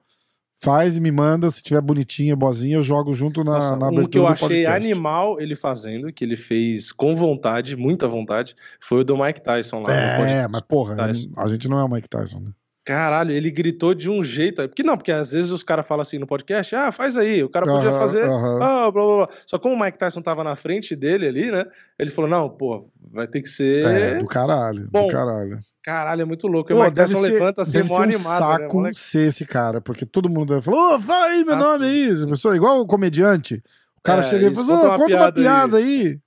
faz 0.63 0.95
e 0.97 1.01
me 1.01 1.11
manda. 1.11 1.51
Se 1.51 1.61
tiver 1.61 1.81
bonitinha, 1.81 2.35
boazinha, 2.35 2.77
eu 2.77 2.81
jogo 2.81 3.13
junto 3.13 3.43
na, 3.43 3.53
Nossa, 3.53 3.75
na 3.75 3.85
um 3.85 3.89
abertura 3.89 4.09
que 4.09 4.17
eu 4.17 4.27
achei 4.27 4.65
animal 4.65 5.39
ele 5.39 5.55
fazendo, 5.55 6.11
que 6.11 6.23
ele 6.23 6.35
fez 6.35 6.91
com 6.91 7.15
vontade, 7.15 7.75
muita 7.75 8.07
vontade, 8.07 8.55
foi 8.79 9.01
o 9.01 9.03
do 9.03 9.17
Mike 9.17 9.41
Tyson 9.41 9.81
lá 9.81 9.93
É, 9.93 10.47
mas 10.47 10.61
porra, 10.61 10.95
a 11.37 11.47
gente 11.47 11.67
não 11.67 11.79
é 11.79 11.83
o 11.83 11.89
Mike 11.89 12.07
Tyson, 12.07 12.39
né? 12.39 12.51
Caralho, 12.85 13.31
ele 13.31 13.49
gritou 13.49 13.93
de 13.93 14.09
um 14.09 14.23
jeito. 14.23 14.67
Porque 14.67 14.83
não, 14.83 14.97
porque 14.97 15.11
às 15.11 15.31
vezes 15.31 15.51
os 15.51 15.63
caras 15.63 15.87
falam 15.87 16.01
assim 16.01 16.19
no 16.19 16.27
podcast, 16.27 16.75
ah, 16.75 16.91
faz 16.91 17.15
aí, 17.15 17.41
o 17.41 17.47
cara 17.49 17.65
podia 17.65 17.89
Aham, 17.91 17.99
fazer. 17.99 18.23
aham. 18.25 18.55
Ah, 18.61 18.91
blá, 18.91 19.03
blá, 19.05 19.15
blá. 19.25 19.29
Só 19.47 19.57
como 19.57 19.73
o 19.75 19.79
Mike 19.79 19.97
Tyson 19.97 20.21
tava 20.21 20.43
na 20.43 20.55
frente 20.57 20.93
dele 20.95 21.25
ali, 21.27 21.49
né? 21.49 21.65
Ele 21.97 22.11
falou: 22.11 22.29
não, 22.29 22.49
pô, 22.49 22.89
vai 23.11 23.25
ter 23.25 23.41
que 23.41 23.47
ser. 23.47 23.85
É, 23.85 24.19
do 24.19 24.25
caralho, 24.27 24.87
Bom, 24.91 25.07
do 25.07 25.11
caralho. 25.13 25.59
Caralho, 25.81 26.21
é 26.21 26.25
muito 26.25 26.45
louco. 26.47 26.71
E 26.71 26.75
o 26.75 26.81
Mike 26.81 26.95
Tyson 26.95 27.21
ser, 27.21 27.31
levanta 27.31 27.61
assim, 27.61 27.71
deve 27.71 27.87
mó 27.89 27.95
ser 27.95 27.99
um 28.01 28.03
animado, 28.03 28.23
né, 28.29 28.59
saco 28.59 28.75
moleque? 28.77 28.99
ser 28.99 29.27
esse 29.27 29.45
cara, 29.45 29.79
porque 29.79 30.05
todo 30.05 30.29
mundo 30.29 30.61
falar, 30.61 30.95
ô, 30.95 30.99
fala 30.99 31.25
aí 31.27 31.43
meu 31.45 31.55
Ah, 31.55 31.59
nome 31.59 31.85
aí. 31.85 32.09
Essa 32.09 32.27
pessoa, 32.27 32.55
igual 32.55 32.79
o 32.81 32.85
comediante. 32.87 33.63
O 33.97 34.01
cara 34.03 34.19
É, 34.19 34.23
chega 34.23 34.47
e 34.49 34.53
fala, 34.55 34.65
ô, 34.67 34.69
conta 34.71 34.85
uma 34.87 34.97
conta 34.97 35.15
uma 35.15 35.31
piada 35.31 35.31
piada 35.33 35.77
aí. 35.77 36.19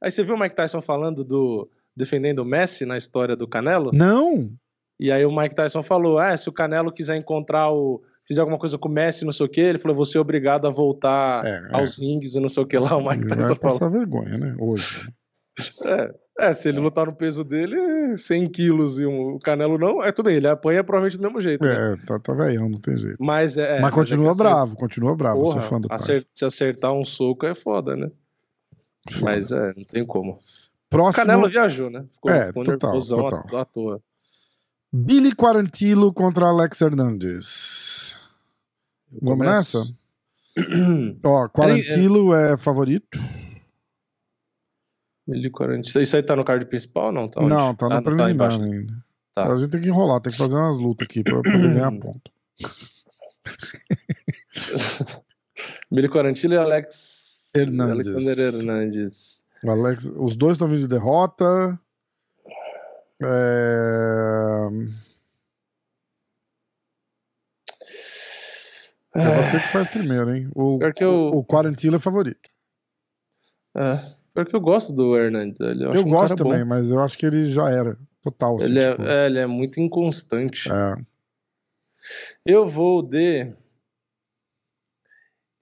Aí 0.00 0.10
você 0.12 0.22
viu 0.22 0.36
o 0.36 0.38
Mike 0.38 0.54
Tyson 0.54 0.80
falando 0.80 1.24
do. 1.24 1.68
defendendo 1.96 2.40
o 2.40 2.44
Messi 2.44 2.84
na 2.86 2.96
história 2.96 3.34
do 3.34 3.48
Canelo? 3.48 3.90
Não. 3.92 4.50
E 4.98 5.10
aí 5.12 5.24
o 5.26 5.34
Mike 5.36 5.54
Tyson 5.54 5.82
falou: 5.82 6.18
ah, 6.18 6.36
se 6.36 6.48
o 6.48 6.52
Canelo 6.52 6.92
quiser 6.92 7.16
encontrar 7.16 7.70
o. 7.70 8.02
fizer 8.24 8.40
alguma 8.40 8.58
coisa 8.58 8.78
com 8.78 8.88
o 8.88 8.92
Messi, 8.92 9.24
não 9.24 9.32
sei 9.32 9.46
o 9.46 9.48
quê, 9.48 9.60
ele 9.60 9.78
falou: 9.78 9.96
você 9.96 10.16
é 10.18 10.20
obrigado 10.20 10.66
a 10.66 10.70
voltar 10.70 11.44
É, 11.44 11.68
aos 11.72 11.98
rings 11.98 12.34
e 12.34 12.40
não 12.40 12.48
sei 12.48 12.62
o 12.62 12.66
que 12.66 12.78
lá. 12.78 12.96
O 12.96 13.02
Mike 13.02 13.24
Ele 13.24 13.28
Tyson 13.28 13.36
vai 13.48 13.56
falou. 13.56 13.58
passar 13.78 13.88
vergonha, 13.90 14.38
né? 14.38 14.54
Hoje. 14.58 15.08
É, 16.38 16.52
se 16.52 16.68
ele 16.68 16.78
lutar 16.80 17.06
no 17.06 17.14
peso 17.14 17.42
dele, 17.42 18.14
100 18.14 18.46
quilos 18.50 18.98
e 18.98 19.06
um, 19.06 19.36
o 19.36 19.38
Canelo 19.40 19.78
não, 19.78 20.02
é 20.04 20.12
tudo 20.12 20.26
bem, 20.26 20.36
ele 20.36 20.46
apanha 20.46 20.84
provavelmente 20.84 21.16
do 21.16 21.22
mesmo 21.22 21.40
jeito. 21.40 21.64
né? 21.64 21.94
É, 21.94 22.06
tá, 22.06 22.18
tá 22.18 22.34
velhão, 22.34 22.68
não 22.68 22.78
tem 22.78 22.94
jeito. 22.94 23.16
Mas 23.18 23.56
é. 23.56 23.80
mas 23.80 23.94
continua 23.94 24.28
é 24.28 24.32
que 24.32 24.38
bravo, 24.38 24.76
continua 24.76 25.16
bravo. 25.16 25.40
Porra, 25.40 25.60
sou 25.62 25.70
fã 25.70 25.80
do 25.80 25.88
Tyson. 25.88 26.12
acer- 26.12 26.26
se 26.34 26.44
acertar 26.44 26.92
um 26.92 27.06
soco 27.06 27.46
é 27.46 27.54
foda, 27.54 27.96
né? 27.96 28.10
Foda. 29.10 29.24
Mas 29.24 29.50
é, 29.50 29.72
não 29.74 29.84
tem 29.84 30.04
como. 30.04 30.32
O 30.32 30.38
Próximo, 30.90 31.24
Canelo 31.26 31.48
viajou, 31.48 31.88
né? 31.88 32.04
Ficou, 32.12 32.30
É, 32.30 32.52
total, 32.52 33.00
total. 33.00 33.44
À, 33.54 33.60
à 33.62 33.64
toa. 33.64 34.00
Billy 34.92 35.34
Quarantillo 35.34 36.12
contra 36.12 36.46
Alex 36.46 36.80
Hernandes. 36.80 38.18
Vamos 39.20 39.46
nessa? 39.46 39.84
Ó, 41.24 41.48
Quarantillo 41.48 42.34
é 42.34 42.56
favorito? 42.56 43.18
Ele 45.28 45.50
40. 45.50 46.00
Isso 46.00 46.16
aí 46.16 46.22
tá 46.22 46.36
no 46.36 46.44
card 46.44 46.64
principal 46.66 47.06
ou 47.06 47.12
não? 47.12 47.28
Tá 47.28 47.40
onde? 47.40 47.50
não, 47.50 47.74
tá 47.74 47.88
no 47.88 47.94
Ah, 47.96 48.02
preliminar 48.02 48.30
embaixo. 48.30 48.62
ainda. 48.62 49.04
Tá. 49.34 49.52
A 49.52 49.56
gente 49.56 49.70
tem 49.70 49.80
que 49.80 49.88
enrolar, 49.88 50.20
tem 50.20 50.32
que 50.32 50.38
fazer 50.38 50.54
umas 50.54 50.78
lutas 50.78 51.06
aqui 51.08 51.22
pra 51.22 51.36
poder 51.36 51.74
ganhar 51.74 51.90
ponto. 52.00 52.30
Billy 55.90 56.08
Quarantillo 56.08 56.54
e 56.54 56.58
Alex 56.58 57.52
Hernandes. 57.54 58.06
Alexander 58.08 58.38
Hernandes. 58.38 59.44
Alex, 59.66 60.04
os 60.16 60.36
dois 60.36 60.52
estão 60.52 60.68
vindo 60.68 60.80
de 60.80 60.88
derrota. 60.88 61.78
É... 63.22 64.68
é 69.14 69.42
você 69.42 69.58
que 69.58 69.68
faz 69.68 69.88
primeiro, 69.88 70.34
hein? 70.34 70.50
O, 70.54 70.78
eu- 71.00 71.28
o 71.28 71.44
Quarantillo 71.44 71.96
é 71.96 71.98
favorito. 71.98 72.50
É. 73.74 73.96
Pior 74.34 74.46
que 74.46 74.54
eu 74.56 74.60
gosto 74.60 74.92
do 74.92 75.16
Hernandes. 75.16 75.58
Eu 75.60 75.68
Eu 75.94 76.00
um 76.02 76.10
gosto 76.10 76.36
cara 76.36 76.44
bom. 76.44 76.50
também, 76.50 76.64
mas 76.66 76.90
eu 76.90 77.00
acho 77.02 77.16
que 77.16 77.24
ele 77.24 77.46
já 77.46 77.70
era. 77.70 77.96
Total, 78.22 78.56
assim, 78.56 78.64
Ele 78.66 78.80
é, 78.80 78.90
tipo, 78.90 79.02
é, 79.04 79.26
ele 79.26 79.38
é 79.38 79.46
muito 79.46 79.80
inconstante. 79.80 80.70
é. 80.70 80.96
Eu 82.44 82.68
vou 82.68 83.02
de. 83.02 83.52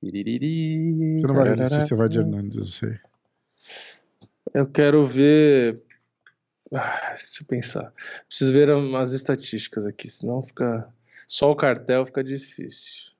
Você 0.02 1.26
não 1.26 1.34
vai 1.34 1.48
resistir, 1.48 1.80
você 1.80 1.94
vai 1.94 2.08
de 2.10 2.18
Hernandes, 2.18 2.58
eu 2.58 2.64
sei. 2.66 2.98
Eu 4.52 4.66
quero 4.66 5.06
ver. 5.08 5.82
Ah, 6.74 7.12
deixa 7.12 7.42
eu 7.42 7.46
pensar. 7.46 7.92
Preciso 8.28 8.52
ver 8.52 8.68
umas 8.70 9.12
estatísticas 9.12 9.86
aqui, 9.86 10.08
senão 10.10 10.42
fica. 10.42 10.88
Só 11.28 11.50
o 11.50 11.56
cartel 11.56 12.04
fica 12.04 12.22
difícil. 12.22 13.12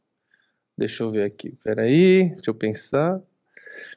Deixa 0.77 1.05
eu 1.05 1.11
ver 1.11 1.23
aqui. 1.23 1.57
Peraí, 1.63 2.31
deixa 2.31 2.51
eu 2.51 2.55
pensar. 2.55 3.21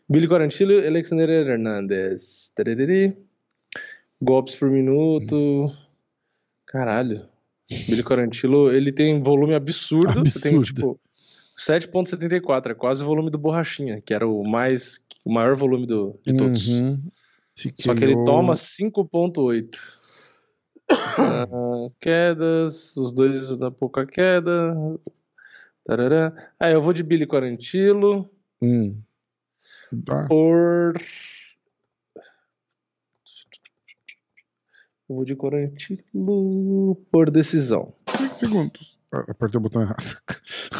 Billy 0.08 0.28
Quarantillo 0.28 0.74
e 0.74 0.88
Alexander 0.88 1.30
Hernandez. 1.30 2.52
Tarariri. 2.56 3.18
Golpes 4.22 4.56
por 4.56 4.70
minuto. 4.70 5.72
Caralho. 6.66 7.28
Billy 7.88 8.04
Quarantillo, 8.04 8.72
ele 8.72 8.92
tem 8.92 9.20
volume 9.22 9.56
absurdo. 9.56 10.20
Absurdo. 10.20 10.42
Tem, 10.42 10.62
tipo, 10.62 11.00
7.74. 11.58 12.72
É 12.72 12.74
quase 12.76 13.04
o 13.04 13.08
volume 13.08 13.32
do 13.32 13.38
Borrachinha, 13.38 14.02
que 14.02 14.14
era 14.14 14.28
o 14.28 14.48
mais... 14.48 15.02
O 15.26 15.34
maior 15.34 15.56
volume 15.56 15.86
do, 15.86 16.18
de 16.26 16.38
todos. 16.38 16.68
Uhum. 16.70 17.02
Só 17.76 17.96
que 17.96 18.04
ele 18.04 18.14
toma 18.24 18.54
5.8. 18.54 19.76
Ah, 20.90 21.48
quedas, 22.00 22.96
os 22.96 23.14
dois 23.14 23.50
da 23.58 23.72
pouca 23.72 24.06
queda. 24.06 24.76
Tarará. 25.86 26.52
Ah, 26.60 26.70
eu 26.70 26.82
vou 26.82 26.94
de 26.94 27.02
Billy 27.04 27.26
Quarantillo 27.26 28.30
Hum. 28.62 29.02
Tá. 30.06 30.26
por. 30.28 31.02
Eu 35.10 35.16
vou 35.16 35.26
de 35.26 35.36
Quarantillo 35.36 36.96
por 37.12 37.32
decisão. 37.32 37.94
Segundos. 38.36 39.00
Ah, 39.14 39.24
apertei 39.30 39.58
o 39.58 39.62
botão 39.62 39.82
errado. 39.82 40.22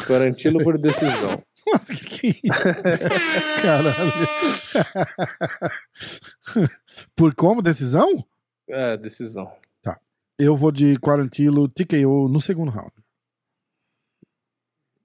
Quarantillo 0.06 0.62
por 0.62 0.78
decisão. 0.78 1.42
Nossa, 1.66 1.94
que 1.94 2.04
que 2.04 2.26
é 2.26 2.30
isso? 2.30 2.64
Caralho. 3.62 4.28
Por 7.14 7.34
como 7.34 7.62
decisão? 7.62 8.24
É, 8.68 8.96
decisão. 8.96 9.52
Eu 10.38 10.56
vou 10.56 10.70
de 10.70 10.96
Quarantilo 11.00 11.68
TKO 11.68 12.28
no 12.28 12.40
segundo 12.40 12.70
round. 12.70 12.92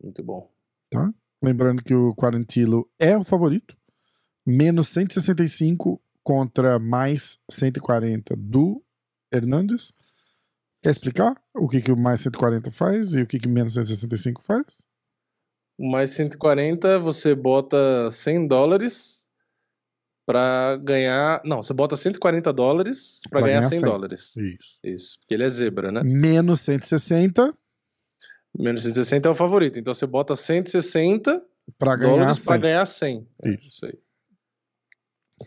Muito 0.02 0.24
bom. 0.24 0.48
Lembrando 1.44 1.84
que 1.84 1.96
o 1.96 2.14
Quarantilo 2.14 2.88
é 3.00 3.18
o 3.18 3.24
favorito. 3.24 3.76
Menos 4.46 4.90
165 4.90 6.00
contra 6.22 6.78
mais 6.78 7.40
140 7.50 8.36
do 8.36 8.84
Hernandes. 9.34 9.92
Quer 10.84 10.92
explicar 10.92 11.42
o 11.56 11.68
que, 11.68 11.82
que 11.82 11.92
o 11.92 11.98
mais 11.98 12.22
140 12.22 12.70
faz 12.70 13.16
e 13.16 13.24
o 13.24 13.26
que, 13.26 13.40
que 13.40 13.48
menos 13.48 13.74
165 13.74 14.44
faz? 14.44 14.86
Mais 15.80 16.12
140, 16.12 17.00
você 17.00 17.34
bota 17.34 18.10
100 18.12 18.48
dólares 18.48 19.28
pra 20.26 20.78
ganhar. 20.78 21.42
Não, 21.44 21.62
você 21.64 21.74
bota 21.74 21.98
140 21.98 22.54
dólares 22.54 23.20
pra 23.30 23.40
Pra 23.40 23.48
ganhar, 23.48 23.60
ganhar 23.62 23.70
100 23.70 23.80
100. 23.80 23.90
dólares. 23.90 24.36
Isso. 24.36 24.80
Isso. 24.84 25.20
Porque 25.20 25.34
ele 25.34 25.44
é 25.44 25.50
zebra, 25.50 25.92
né? 25.92 26.02
Menos 26.04 26.62
160 26.62 27.54
Menos 28.58 28.84
160 28.84 29.28
é 29.28 29.32
o 29.32 29.36
favorito. 29.36 29.80
Então 29.80 29.94
você 29.94 30.06
bota 30.06 30.36
160 30.36 31.44
para 31.80 31.96
ganhar 31.96 32.12
dólares 32.18 32.38
100. 32.38 32.46
pra 32.46 32.58
ganhar 32.58 32.86
100. 32.86 33.28
É 33.44 33.50
Isso. 33.50 33.68
isso 33.70 33.86
aí. 33.88 33.98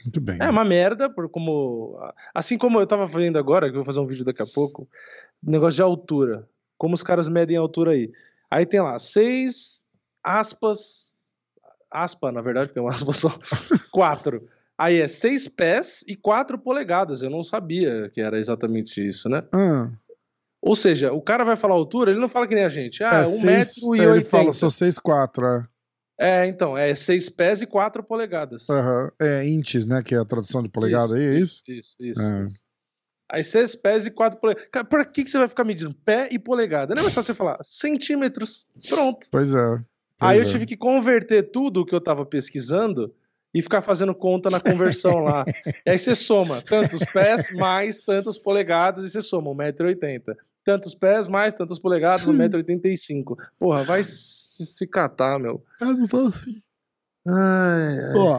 Muito 0.05 0.21
bem. 0.21 0.39
É 0.41 0.51
uma 0.51 0.65
merda, 0.65 1.09
por 1.09 1.29
como. 1.31 1.97
Assim 2.35 2.59
como 2.59 2.81
eu 2.81 2.87
tava 2.87 3.07
vendo 3.07 3.39
agora, 3.39 3.67
que 3.67 3.73
eu 3.73 3.77
vou 3.77 3.85
fazer 3.85 4.01
um 4.01 4.07
vídeo 4.07 4.25
daqui 4.25 4.43
a 4.43 4.47
pouco, 4.47 4.89
negócio 5.43 5.77
de 5.77 5.83
altura. 5.83 6.49
Como 6.77 6.95
os 6.95 7.03
caras 7.03 7.29
medem 7.29 7.57
a 7.57 7.61
altura 7.61 7.93
aí. 7.93 8.11
Aí 8.51 8.67
tem 8.67 8.81
lá, 8.81 8.99
seis 8.99 9.86
aspas. 10.27 11.15
Aspa, 11.91 12.33
na 12.33 12.43
verdade, 12.43 12.73
tem 12.73 12.83
uma 12.83 12.91
aspa 12.91 13.13
só. 13.13 13.29
quatro. 13.93 14.49
Aí 14.77 15.01
é 15.01 15.07
seis 15.09 15.49
pés 15.49 16.05
e 16.07 16.17
quatro 16.17 16.59
polegadas. 16.59 17.23
Eu 17.23 17.31
não 17.31 17.43
sabia 17.43 18.11
que 18.13 18.21
era 18.21 18.39
exatamente 18.39 19.07
isso, 19.07 19.29
né? 19.29 19.43
Ah, 19.53 19.89
Ou 20.61 20.75
seja, 20.77 21.13
o 21.13 21.23
cara 21.23 21.45
vai 21.45 21.57
falar 21.57 21.75
altura, 21.75 22.11
ele 22.11 22.21
não 22.21 22.29
fala 22.29 22.47
que 22.47 22.55
nem 22.55 22.65
a 22.65 22.69
gente. 22.69 23.03
Ah, 23.03 23.19
é 23.19 23.23
um 23.23 23.27
seis- 23.27 23.77
metro 23.77 23.95
e 23.97 23.99
Ele 24.01 24.07
oitenta. 24.09 24.31
fala, 24.31 24.53
sou 24.53 24.69
6'4", 24.69 25.45
é. 25.47 25.67
É, 26.19 26.47
então, 26.47 26.77
é 26.77 26.95
seis 26.95 27.29
pés 27.29 27.61
e 27.63 27.67
quatro 27.67 28.03
polegadas. 28.03 28.69
Aham. 28.71 29.11
É 29.21 29.47
inches, 29.47 29.87
né? 29.87 30.03
Que 30.03 30.15
é 30.15 30.19
a 30.19 30.25
tradução 30.25 30.63
de 30.63 30.69
polegada 30.71 31.15
aí, 31.15 31.23
é 31.27 31.39
isso? 31.39 31.63
Isso, 31.69 31.95
isso. 32.01 32.21
É. 32.23 32.45
isso. 32.45 32.59
Aí 33.31 33.45
seis 33.45 33.75
pés 33.75 34.07
e 34.07 34.11
quatro 34.11 34.41
polegadas. 34.41 34.69
Cara, 34.71 34.85
pra 34.85 35.05
que, 35.05 35.25
que 35.25 35.31
você 35.31 35.37
vai 35.39 35.49
ficar 35.49 35.65
medindo 35.65 35.95
pé 36.05 36.29
e 36.33 36.39
polegada? 36.39 36.95
Não 36.95 37.07
é 37.07 37.11
só 37.11 37.23
você 37.23 37.35
falar 37.35 37.59
centímetros. 37.63 38.67
Pronto. 38.89 39.27
Pois 39.31 39.55
é. 39.55 39.85
Aí 40.21 40.39
eu 40.39 40.45
é. 40.45 40.47
tive 40.47 40.67
que 40.67 40.77
converter 40.77 41.51
tudo 41.51 41.81
o 41.81 41.87
que 41.87 41.95
eu 41.95 42.01
tava 42.01 42.25
pesquisando 42.25 43.15
e 43.55 43.63
ficar 43.63 43.83
fazendo 43.83 44.15
conta 44.15 44.51
na 44.51 44.61
conversão 44.61 45.21
lá. 45.21 45.45
E 45.85 45.91
aí 45.91 45.99
você 45.99 46.15
soma 46.15 46.61
tantos 46.63 47.01
pés 47.13 47.53
mais 47.55 48.01
tantas 48.01 48.39
polegadas 48.39 49.05
e 49.05 49.11
você 49.11 49.23
soma 49.23 49.51
1,80m. 49.51 50.37
Tantos 50.65 50.95
pés 50.95 51.29
mais 51.29 51.55
tantas 51.55 51.79
polegadas, 51.79 52.27
1,85m. 52.27 53.37
Porra, 53.59 53.85
vai 53.85 54.03
se, 54.03 54.67
se 54.67 54.87
catar, 54.87 55.39
meu. 55.39 55.65
Ah, 55.81 55.93
não 55.93 56.09
fala 56.09 56.29
assim. 56.29 56.61
Ai, 57.27 57.99
ai. 57.99 58.17
Ó, 58.17 58.39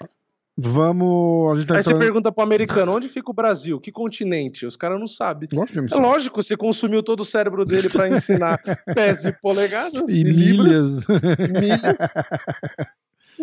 vamos. 0.58 1.52
A 1.54 1.56
gente 1.60 1.68
tá 1.68 1.76
Aí 1.78 1.84
você 1.84 1.90
entrando. 1.92 2.00
pergunta 2.04 2.32
pro 2.32 2.44
americano, 2.44 2.94
onde 2.96 3.08
fica 3.08 3.30
o 3.30 3.34
Brasil? 3.34 3.80
Que 3.80 3.92
continente? 3.92 4.66
Os 4.66 4.76
caras 4.76 5.00
não 5.00 5.08
sabem. 5.08 5.48
É 5.54 5.96
lógico, 5.96 6.42
você 6.42 6.58
consumiu 6.58 7.04
todo 7.04 7.20
o 7.22 7.26
cérebro 7.26 7.64
dele 7.66 7.90
pra 7.90 8.08
ensinar 8.10 8.60
pés 8.96 9.24
e 9.26 9.32
polegadas 9.34 10.10
E 10.10 10.24
libras, 10.24 11.06
milhas. 11.08 11.62
milhas. 11.62 12.14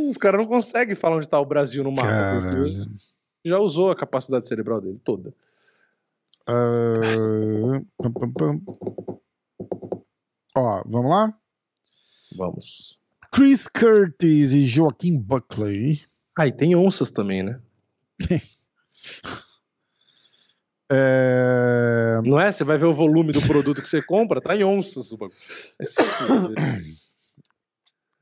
Os 0.09 0.17
caras 0.17 0.41
não 0.41 0.47
conseguem 0.49 0.97
falar 0.97 1.17
onde 1.17 1.29
tá 1.29 1.39
o 1.39 1.47
Brasil 1.47 1.85
no 1.85 1.93
mapa, 1.93 2.09
Caralho. 2.09 2.87
já 3.45 3.59
usou 3.59 3.91
a 3.91 3.97
capacidade 3.97 4.49
cerebral 4.49 4.81
dele 4.81 5.01
toda. 5.05 5.33
Ah, 6.47 7.81
pam, 7.97 8.13
pam, 8.13 8.33
pam. 8.33 8.61
Ó, 10.57 10.83
vamos 10.87 11.11
lá? 11.11 11.35
Vamos. 12.37 12.99
Chris 13.33 13.67
Curtis 13.69 14.53
e 14.53 14.65
Joaquim 14.65 15.19
Buckley. 15.19 16.03
Ah, 16.37 16.47
e 16.47 16.53
tem 16.53 16.75
onças 16.75 17.11
também, 17.11 17.43
né? 17.43 17.61
É... 20.91 22.21
Não 22.25 22.39
é? 22.39 22.53
Você 22.53 22.63
vai 22.63 22.77
ver 22.77 22.85
o 22.85 22.93
volume 22.95 23.33
do 23.33 23.41
produto 23.43 23.81
que 23.81 23.89
você 23.89 24.03
compra, 24.03 24.41
tá 24.41 24.55
em 24.55 24.63
onças 24.65 25.11
o 25.13 25.17
bagulho. 25.17 25.37
É 25.79 25.85
simples. 25.85 27.01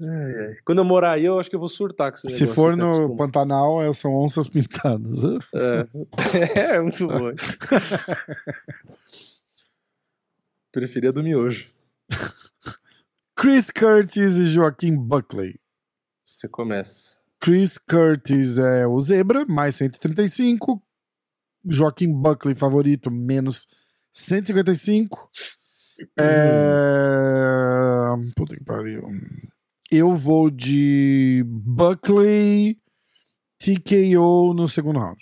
Ai, 0.01 0.35
ai. 0.47 0.57
Quando 0.65 0.79
eu 0.79 0.85
morar 0.85 1.13
aí, 1.13 1.25
eu 1.25 1.39
acho 1.39 1.51
que 1.51 1.57
eu 1.57 1.61
vou 1.61 1.69
surtar 1.69 2.11
com 2.11 2.17
esse 2.19 2.29
Se 2.31 2.41
negócio, 2.43 2.55
for 2.55 2.77
no. 2.77 3.17
Pantanal, 3.17 3.83
é- 3.83 3.93
são 3.93 4.15
onças 4.15 4.49
pintadas. 4.49 5.23
É, 5.55 6.75
é 6.77 6.81
muito 6.81 7.07
bom. 7.07 7.33
Preferia 10.71 11.13
do 11.13 11.23
miojo. 11.23 11.69
Chris 13.37 13.71
Curtis 13.71 14.37
e 14.37 14.47
Joaquim 14.47 14.97
Buckley. 14.97 15.57
Você 16.25 16.49
começa. 16.49 17.17
Chris 17.43 17.77
Curtis 17.77 18.57
é 18.57 18.87
o 18.87 19.01
zebra, 19.01 19.45
mais 19.47 19.75
135. 19.75 20.81
Joaquim 21.65 22.13
Buckley, 22.13 22.55
favorito, 22.55 23.11
menos 23.11 23.67
155. 24.13 25.29
É... 26.17 26.73
Puta 28.37 28.57
que 28.57 28.63
pariu. 28.63 29.03
Eu 29.91 30.15
vou 30.15 30.49
de 30.51 31.45
Buckley 31.45 32.79
TKO 33.59 34.55
no 34.55 34.69
segundo 34.69 35.01
round. 35.01 35.21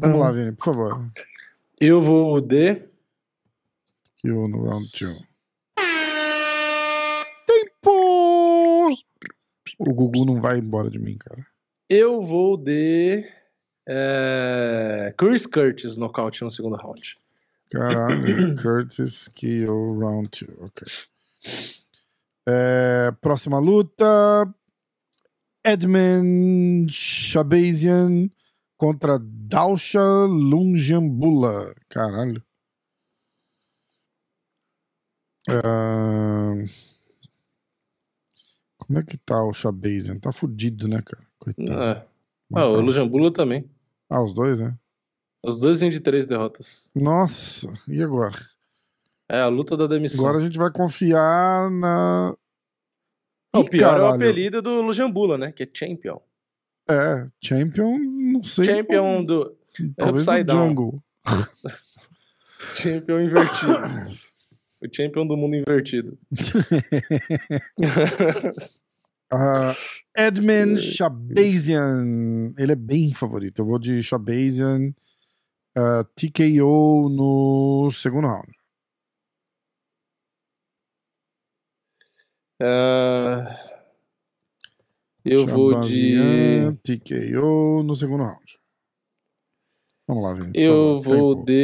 Vamos 0.00 0.20
lá, 0.20 0.30
Vini, 0.30 0.52
por 0.52 0.64
favor. 0.64 1.10
Eu 1.80 2.00
vou 2.00 2.40
de. 2.40 2.89
TKO 4.20 4.48
no 4.48 4.64
round 4.64 4.90
2. 4.92 5.16
Tempo! 7.46 8.90
O 9.78 9.94
Gugu 9.94 10.24
não 10.24 10.40
vai 10.40 10.58
embora 10.58 10.90
de 10.90 10.98
mim, 10.98 11.16
cara. 11.16 11.46
Eu 11.88 12.22
vou 12.22 12.56
de. 12.56 13.24
é, 13.88 15.14
Chris 15.18 15.46
Curtis 15.46 15.96
nocaute 15.96 16.42
no 16.42 16.50
segundo 16.50 16.76
round. 16.76 17.16
Caralho, 17.70 18.54
Curtis 18.60 19.28
KO 19.28 19.98
round 19.98 20.28
2. 20.46 20.60
Ok. 20.60 20.86
É, 22.48 23.12
próxima 23.20 23.58
luta: 23.58 24.04
Edmund 25.64 26.92
Shabazian 26.92 28.30
contra 28.76 29.18
Dausha 29.18 30.02
Lunjambula. 30.26 31.74
Caralho. 31.90 32.42
Como 38.78 38.98
é 38.98 39.02
que 39.02 39.16
tá 39.16 39.42
o 39.44 39.52
Shabazian? 39.52 40.18
Tá 40.18 40.32
fudido, 40.32 40.88
né, 40.88 41.02
cara? 41.02 41.24
Coitado. 41.38 41.82
É. 41.82 42.06
Ah, 42.54 42.66
o 42.66 42.80
Lujambula 42.80 43.32
também. 43.32 43.68
Ah, 44.08 44.22
os 44.22 44.32
dois, 44.34 44.58
né? 44.58 44.76
Os 45.42 45.58
dois 45.58 45.80
vêm 45.80 45.90
de 45.90 46.00
três 46.00 46.26
derrotas. 46.26 46.90
Nossa, 46.94 47.72
e 47.88 48.02
agora? 48.02 48.34
É 49.28 49.40
a 49.40 49.46
luta 49.48 49.76
da 49.76 49.86
demissão. 49.86 50.20
Agora 50.26 50.38
a 50.38 50.44
gente 50.44 50.58
vai 50.58 50.70
confiar 50.70 51.70
na. 51.70 52.34
Não, 53.54 53.62
Ih, 53.62 53.64
o 53.66 53.70
pior 53.70 53.86
é 53.86 53.92
o 53.92 53.96
caralho. 53.96 54.14
apelido 54.14 54.60
do 54.60 54.82
Lujambula, 54.82 55.38
né? 55.38 55.52
Que 55.52 55.62
é 55.62 55.68
Champion. 55.72 56.20
É, 56.88 57.28
Champion, 57.42 57.98
não 57.98 58.42
sei. 58.42 58.64
Champion 58.64 59.24
do. 59.24 59.56
Talvez 59.96 60.26
do 60.26 60.32
Upside 60.32 60.44
Down. 60.44 60.68
Jungle. 60.68 61.02
Champion 62.76 63.20
invertido. 63.20 63.72
o 64.80 64.86
Champion 64.90 65.26
do 65.26 65.36
mundo 65.36 65.56
invertido. 65.56 66.16
Ah, 69.32 69.76
Edmund 70.16 70.76
Shabazian. 70.80 72.52
Ele 72.58 72.72
é 72.72 72.74
bem 72.74 73.14
favorito. 73.14 73.62
Eu 73.62 73.66
vou 73.66 73.78
de 73.78 74.02
Shabazian. 74.02 74.92
ah, 75.76 76.02
TKO 76.16 77.08
no 77.08 77.88
segundo 77.92 78.26
round. 78.26 78.50
Ah, 82.60 83.56
eu 85.24 85.46
vou 85.46 85.80
de. 85.80 86.16
TKO 86.82 87.84
no 87.84 87.94
segundo 87.94 88.24
round. 88.24 88.58
Vamos 90.08 90.24
lá, 90.24 90.34
por 90.34 90.50
Eu 90.56 91.00
vou 91.00 91.44
de. 91.44 91.62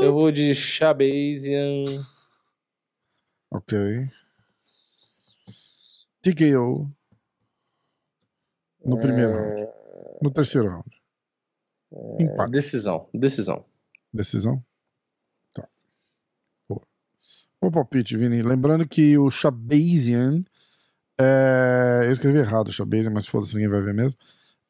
Eu 0.00 0.12
vou 0.12 0.30
de 0.30 0.54
Shabazian. 0.54 1.84
Ok. 3.50 3.76
TKO 6.22 6.88
no 8.84 9.00
primeiro 9.00 9.32
round. 9.32 9.68
No 10.22 10.30
terceiro 10.30 10.68
round. 10.68 11.02
Empate. 12.20 12.52
Decisão, 12.52 13.08
decisão. 13.12 13.64
Decisão? 14.12 14.64
Tá. 15.52 15.68
Boa. 16.68 16.82
O 17.60 17.70
palpite, 17.70 18.16
Vini. 18.16 18.42
Lembrando 18.42 18.86
que 18.86 19.18
o 19.18 19.30
Shabazian. 19.30 20.44
É... 21.20 22.02
Eu 22.04 22.12
escrevi 22.12 22.38
errado 22.38 22.68
o 22.68 22.72
Shabazian, 22.72 23.10
mas 23.10 23.26
foda-se, 23.26 23.54
ninguém 23.54 23.70
vai 23.70 23.82
ver 23.82 23.94
mesmo. 23.94 24.18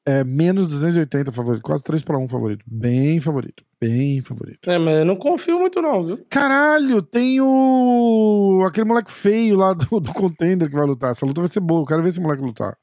É 0.09 0.25
menos 0.25 0.67
280 0.67 1.31
favorito, 1.31 1.63
quase 1.63 1.83
3 1.83 2.03
para 2.03 2.17
1 2.17 2.29
favorito. 2.29 2.65
Bem 2.67 3.21
favorito. 3.21 3.63
Bem 3.79 4.23
favorito. 4.23 4.71
É, 4.71 4.79
mas 4.79 5.01
eu 5.01 5.05
não 5.05 5.17
confio 5.17 5.59
muito, 5.59 5.83
não, 5.83 6.03
viu? 6.03 6.27
Caralho, 6.31 7.03
tem 7.03 7.39
o. 7.43 8.65
aquele 8.67 8.87
moleque 8.87 9.11
feio 9.13 9.55
lá 9.55 9.75
do, 9.75 10.01
do 10.01 10.15
contender 10.15 10.71
que 10.71 10.75
vai 10.75 10.87
lutar. 10.87 11.11
Essa 11.11 11.27
luta 11.27 11.43
vai 11.43 11.51
ser 11.51 11.61
boa, 11.61 11.83
eu 11.83 11.85
quero 11.85 12.03
ver 12.03 12.09
esse 12.09 12.23
moleque 12.23 12.43
lutar. 12.43 12.75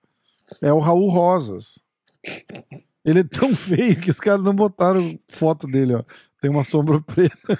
É 0.62 0.72
o 0.72 0.78
Raul 0.78 1.10
Rosas. 1.10 1.84
Ele 3.04 3.22
é 3.22 3.24
tão 3.24 3.54
feio 3.58 4.00
que 4.00 4.12
os 4.12 4.20
caras 4.20 4.44
não 4.44 4.54
botaram 4.54 5.18
foto 5.28 5.66
dele, 5.66 5.96
ó. 5.96 6.04
Tem 6.46 6.52
uma 6.52 6.64
sombra 6.64 7.02
preta. 7.02 7.60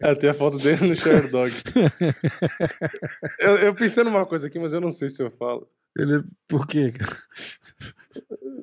É, 0.00 0.14
tem 0.14 0.30
a 0.30 0.34
foto 0.34 0.58
dele 0.58 0.86
no 0.86 0.94
Sherdog. 0.94 1.50
eu, 3.40 3.56
eu 3.56 3.74
pensei 3.74 4.04
numa 4.04 4.24
coisa 4.24 4.46
aqui, 4.46 4.60
mas 4.60 4.72
eu 4.72 4.80
não 4.80 4.92
sei 4.92 5.08
se 5.08 5.24
eu 5.24 5.28
falo. 5.32 5.68
Ele. 5.98 6.22
Por 6.46 6.68
quê? 6.68 6.94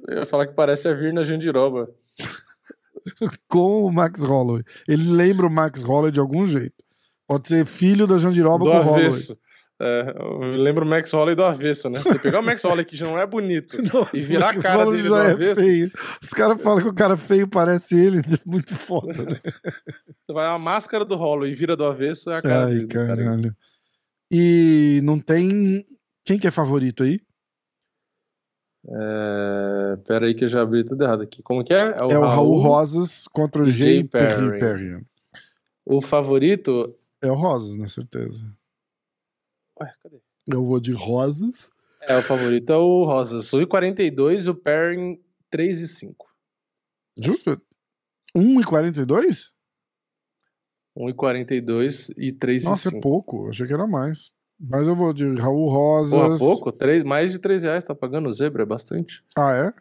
Eu 0.07 0.19
ia 0.19 0.25
falar 0.25 0.47
que 0.47 0.53
parece 0.53 0.87
a 0.87 0.93
Virna 0.93 1.25
Jandiroba. 1.25 1.89
Com 3.49 3.83
o 3.83 3.91
Max 3.91 4.23
Holloway. 4.23 4.63
Ele 4.87 5.11
lembra 5.11 5.45
o 5.45 5.51
Max 5.51 5.81
Holloway 5.81 6.13
de 6.13 6.21
algum 6.21 6.47
jeito. 6.47 6.81
Pode 7.27 7.49
ser 7.49 7.65
filho 7.65 8.07
da 8.07 8.17
Jandiroba 8.17 8.63
Do 8.63 8.71
com 8.71 8.77
o 8.77 8.81
Holloway. 8.81 9.09
É, 9.81 10.15
eu 10.17 10.39
lembro 10.55 10.85
o 10.85 10.87
Max 10.87 11.11
Holloway 11.11 11.35
do 11.35 11.43
avesso, 11.43 11.89
né? 11.89 11.99
Você 11.99 12.19
pegar 12.19 12.39
o 12.39 12.43
Max 12.43 12.63
Holloway 12.63 12.85
que 12.85 12.95
já 12.95 13.05
não 13.07 13.17
é 13.17 13.25
bonito 13.25 13.77
Nossa, 13.93 14.15
e 14.15 14.21
virar 14.21 14.51
a 14.51 14.61
cara 14.61 14.85
dele 14.85 15.03
já 15.03 15.09
do 15.09 15.15
é 15.15 15.31
avesso, 15.31 15.55
feio. 15.55 15.91
Os 16.21 16.29
caras 16.29 16.61
falam 16.61 16.81
que 16.81 16.89
o 16.89 16.93
cara 16.93 17.17
feio 17.17 17.47
parece 17.47 17.99
ele. 17.99 18.21
Muito 18.45 18.75
foda, 18.75 19.25
né? 19.25 19.39
você 20.21 20.31
vai 20.31 20.45
a 20.45 20.57
máscara 20.57 21.03
do 21.03 21.15
Holloway 21.15 21.51
e 21.51 21.55
vira 21.55 21.75
do 21.75 21.85
avesso, 21.85 22.29
é 22.31 22.37
a 22.37 22.41
cara 22.41 22.65
Ai, 22.65 22.73
dele, 22.73 22.87
caralho. 22.87 23.55
E 24.31 25.01
não 25.03 25.19
tem. 25.19 25.85
Quem 26.23 26.39
que 26.39 26.47
é 26.47 26.51
favorito 26.51 27.03
aí? 27.03 27.19
É... 28.87 29.97
Pera 30.05 30.25
aí 30.25 30.35
que 30.35 30.45
eu 30.45 30.49
já 30.49 30.61
abri 30.61 30.83
tudo 30.83 31.03
errado 31.03 31.23
aqui. 31.23 31.41
Como 31.41 31.63
que 31.63 31.73
é? 31.73 31.93
é 31.99 32.17
o 32.17 32.21
Raul 32.21 32.57
Rosas 32.57 33.27
contra 33.27 33.63
o 33.63 33.71
Jay 33.71 34.03
Perry. 34.03 34.59
Perry. 34.59 34.59
Perry. 34.59 35.05
O 35.85 36.01
favorito... 36.01 36.95
É 37.21 37.31
o 37.31 37.35
Rosas, 37.35 37.77
na 37.77 37.87
certeza. 37.87 38.45
Ué, 39.83 39.93
cadê? 40.01 40.19
Eu 40.47 40.65
vou 40.65 40.79
de 40.79 40.91
Rosas. 40.93 41.69
É, 42.01 42.17
o 42.17 42.21
favorito 42.21 42.71
é 42.71 42.77
o 42.77 43.05
Rosas. 43.05 43.51
1,42 43.51 44.45
e 44.45 44.49
o 44.49 44.55
Perry 44.55 45.21
3,5. 45.51 46.15
Juro? 47.17 47.61
1,42? 48.35 49.51
1,42 50.97 52.13
e 52.17 52.31
3,5. 52.31 52.63
Nossa, 52.65 52.89
é 52.95 52.99
pouco. 53.01 53.49
Achei 53.49 53.65
que 53.65 53.73
era 53.73 53.87
mais. 53.87 54.31
Mas 54.59 54.87
eu 54.87 54.95
vou 54.95 55.13
de 55.13 55.25
Raul 55.35 55.67
Pô, 55.67 55.71
Rosas. 55.71 56.39
pouco? 56.39 56.71
Três, 56.71 57.03
mais 57.03 57.31
de 57.31 57.39
3 57.39 57.63
reais 57.63 57.83
tá 57.85 57.95
pagando 57.95 58.29
o 58.29 58.33
zebra, 58.33 58.63
é 58.63 58.65
bastante. 58.65 59.23
Ah, 59.35 59.51
é? 59.53 59.73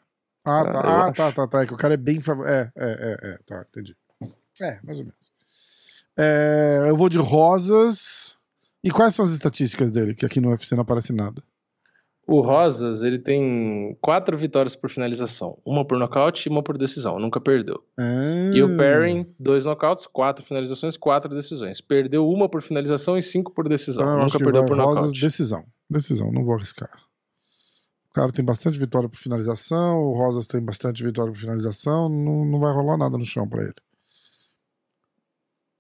Ah, 0.44 0.60
Ah, 0.60 0.64
tá. 0.64 0.80
Ah, 0.80 1.04
acho. 1.06 1.14
tá, 1.14 1.32
tá, 1.32 1.46
tá. 1.48 1.62
É 1.62 1.66
que 1.66 1.74
o 1.74 1.76
cara 1.76 1.94
é 1.94 1.98
bem 1.98 2.20
favorito. 2.20 2.50
É, 2.50 2.72
é, 2.76 2.86
é, 2.86 3.30
é. 3.34 3.38
Tá, 3.46 3.64
entendi. 3.68 3.96
É, 4.60 4.80
mais 4.82 4.98
ou 4.98 5.04
menos. 5.04 5.32
É, 6.18 6.86
eu 6.88 6.96
vou 6.96 7.08
de 7.08 7.18
Rosas. 7.18 8.36
E 8.82 8.90
quais 8.90 9.14
são 9.14 9.24
as 9.24 9.30
estatísticas 9.32 9.90
dele? 9.90 10.14
Que 10.14 10.26
aqui 10.26 10.40
no 10.40 10.50
UFC 10.50 10.74
não 10.74 10.82
aparece 10.82 11.12
nada. 11.12 11.42
O 12.26 12.40
Rosas, 12.40 13.02
ele 13.02 13.18
tem 13.18 13.96
quatro 14.00 14.38
vitórias 14.38 14.76
por 14.76 14.88
finalização. 14.88 15.58
Uma 15.66 15.84
por 15.84 15.98
nocaute 15.98 16.48
e 16.48 16.52
uma 16.52 16.62
por 16.62 16.78
decisão. 16.78 17.18
Nunca 17.18 17.40
perdeu. 17.40 17.82
Ah, 17.98 18.50
E 18.54 18.62
o 18.62 18.76
Perrin, 18.76 19.26
dois 19.38 19.64
nocautes, 19.64 20.06
quatro 20.06 20.44
finalizações, 20.44 20.96
quatro 20.96 21.34
decisões. 21.34 21.80
Perdeu 21.80 22.28
uma 22.28 22.48
por 22.48 22.62
finalização 22.62 23.18
e 23.18 23.22
cinco 23.22 23.52
por 23.52 23.68
decisão. 23.68 24.04
então 24.04 24.18
Nunca 24.24 24.38
perdeu 24.38 24.64
por 24.64 24.76
Rosas, 24.78 24.96
nocaute. 25.04 25.20
decisão. 25.20 25.64
Decisão, 25.90 26.30
não 26.32 26.44
vou 26.44 26.54
arriscar. 26.54 26.90
O 28.08 28.14
cara 28.14 28.30
tem 28.30 28.44
bastante 28.44 28.78
vitória 28.78 29.08
por 29.08 29.16
finalização, 29.16 29.98
o 29.98 30.12
Rosas 30.12 30.46
tem 30.46 30.60
bastante 30.62 31.02
vitória 31.02 31.32
por 31.32 31.38
finalização, 31.40 32.08
não, 32.08 32.44
não 32.44 32.60
vai 32.60 32.72
rolar 32.72 32.98
nada 32.98 33.16
no 33.18 33.24
chão 33.24 33.48
pra 33.48 33.62
ele. 33.62 33.74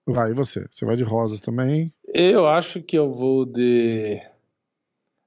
Vai, 0.06 0.32
e 0.32 0.34
você? 0.34 0.66
Você 0.70 0.84
vai 0.84 0.96
de 0.96 1.04
Rosas 1.04 1.38
também? 1.40 1.92
Eu 2.14 2.46
acho 2.46 2.82
que 2.82 2.96
eu 2.96 3.10
vou 3.10 3.46
de. 3.46 4.20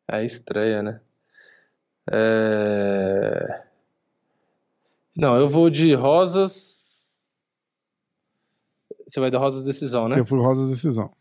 É 0.07 0.23
estreia, 0.23 0.83
né? 0.83 1.01
É... 2.11 3.63
Não, 5.15 5.35
eu 5.35 5.49
vou 5.49 5.69
de 5.71 5.95
Rosas. 5.95 6.75
Você 9.07 9.19
vai 9.19 9.31
de 9.31 9.37
Rosas 9.37 9.63
decisão, 9.63 10.07
né? 10.07 10.19
Eu 10.19 10.25
fui 10.25 10.39
Rosas 10.39 10.69
decisão. 10.69 11.11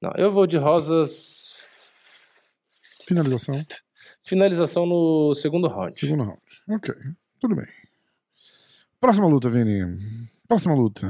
Não, 0.00 0.12
eu 0.16 0.32
vou 0.32 0.46
de 0.46 0.56
Rosas 0.56 1.40
Finalização, 3.04 3.66
finalização 4.22 4.86
no 4.86 5.34
segundo 5.34 5.66
round. 5.66 5.98
segundo 5.98 6.22
round. 6.22 6.40
Ok, 6.68 6.94
tudo 7.40 7.56
bem. 7.56 7.66
Próxima 9.00 9.26
luta, 9.26 9.50
Vini. 9.50 9.98
Próxima 10.46 10.74
luta. 10.74 11.08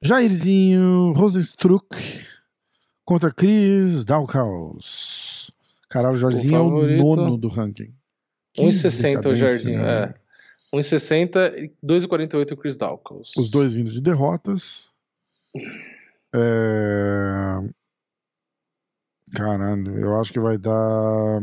Jairzinho 0.00 1.12
Rosenstruck 1.12 1.86
contra 3.10 3.32
Chris 3.32 4.04
Dalkaus. 4.04 5.50
Caralho, 5.88 6.14
o 6.14 6.16
Jairzinho 6.16 6.54
é 6.54 6.60
o 6.60 6.96
nono 6.96 7.36
do 7.36 7.48
ranking. 7.48 7.92
Que 8.52 8.62
1,60 8.62 9.26
o 9.26 9.34
Jardim. 9.34 9.72
né? 9.72 10.02
É. 10.04 10.14
1,60 10.72 11.58
e 11.58 11.72
2,48 11.84 12.52
o 12.52 12.56
Chris 12.56 12.76
Dawkins. 12.76 13.32
Os 13.36 13.50
dois 13.50 13.74
vindo 13.74 13.90
de 13.90 14.00
derrotas. 14.00 14.92
É... 16.32 17.56
Caralho, 19.34 19.98
eu 19.98 20.20
acho 20.20 20.32
que 20.32 20.38
vai 20.38 20.56
dar. 20.56 21.40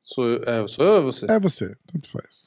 Sou 0.00 0.26
eu, 0.26 0.42
é, 0.44 0.66
sou 0.68 0.86
eu 0.86 0.92
ou 0.92 1.12
você? 1.12 1.30
É 1.30 1.38
você, 1.38 1.76
tanto 1.86 2.08
faz. 2.08 2.46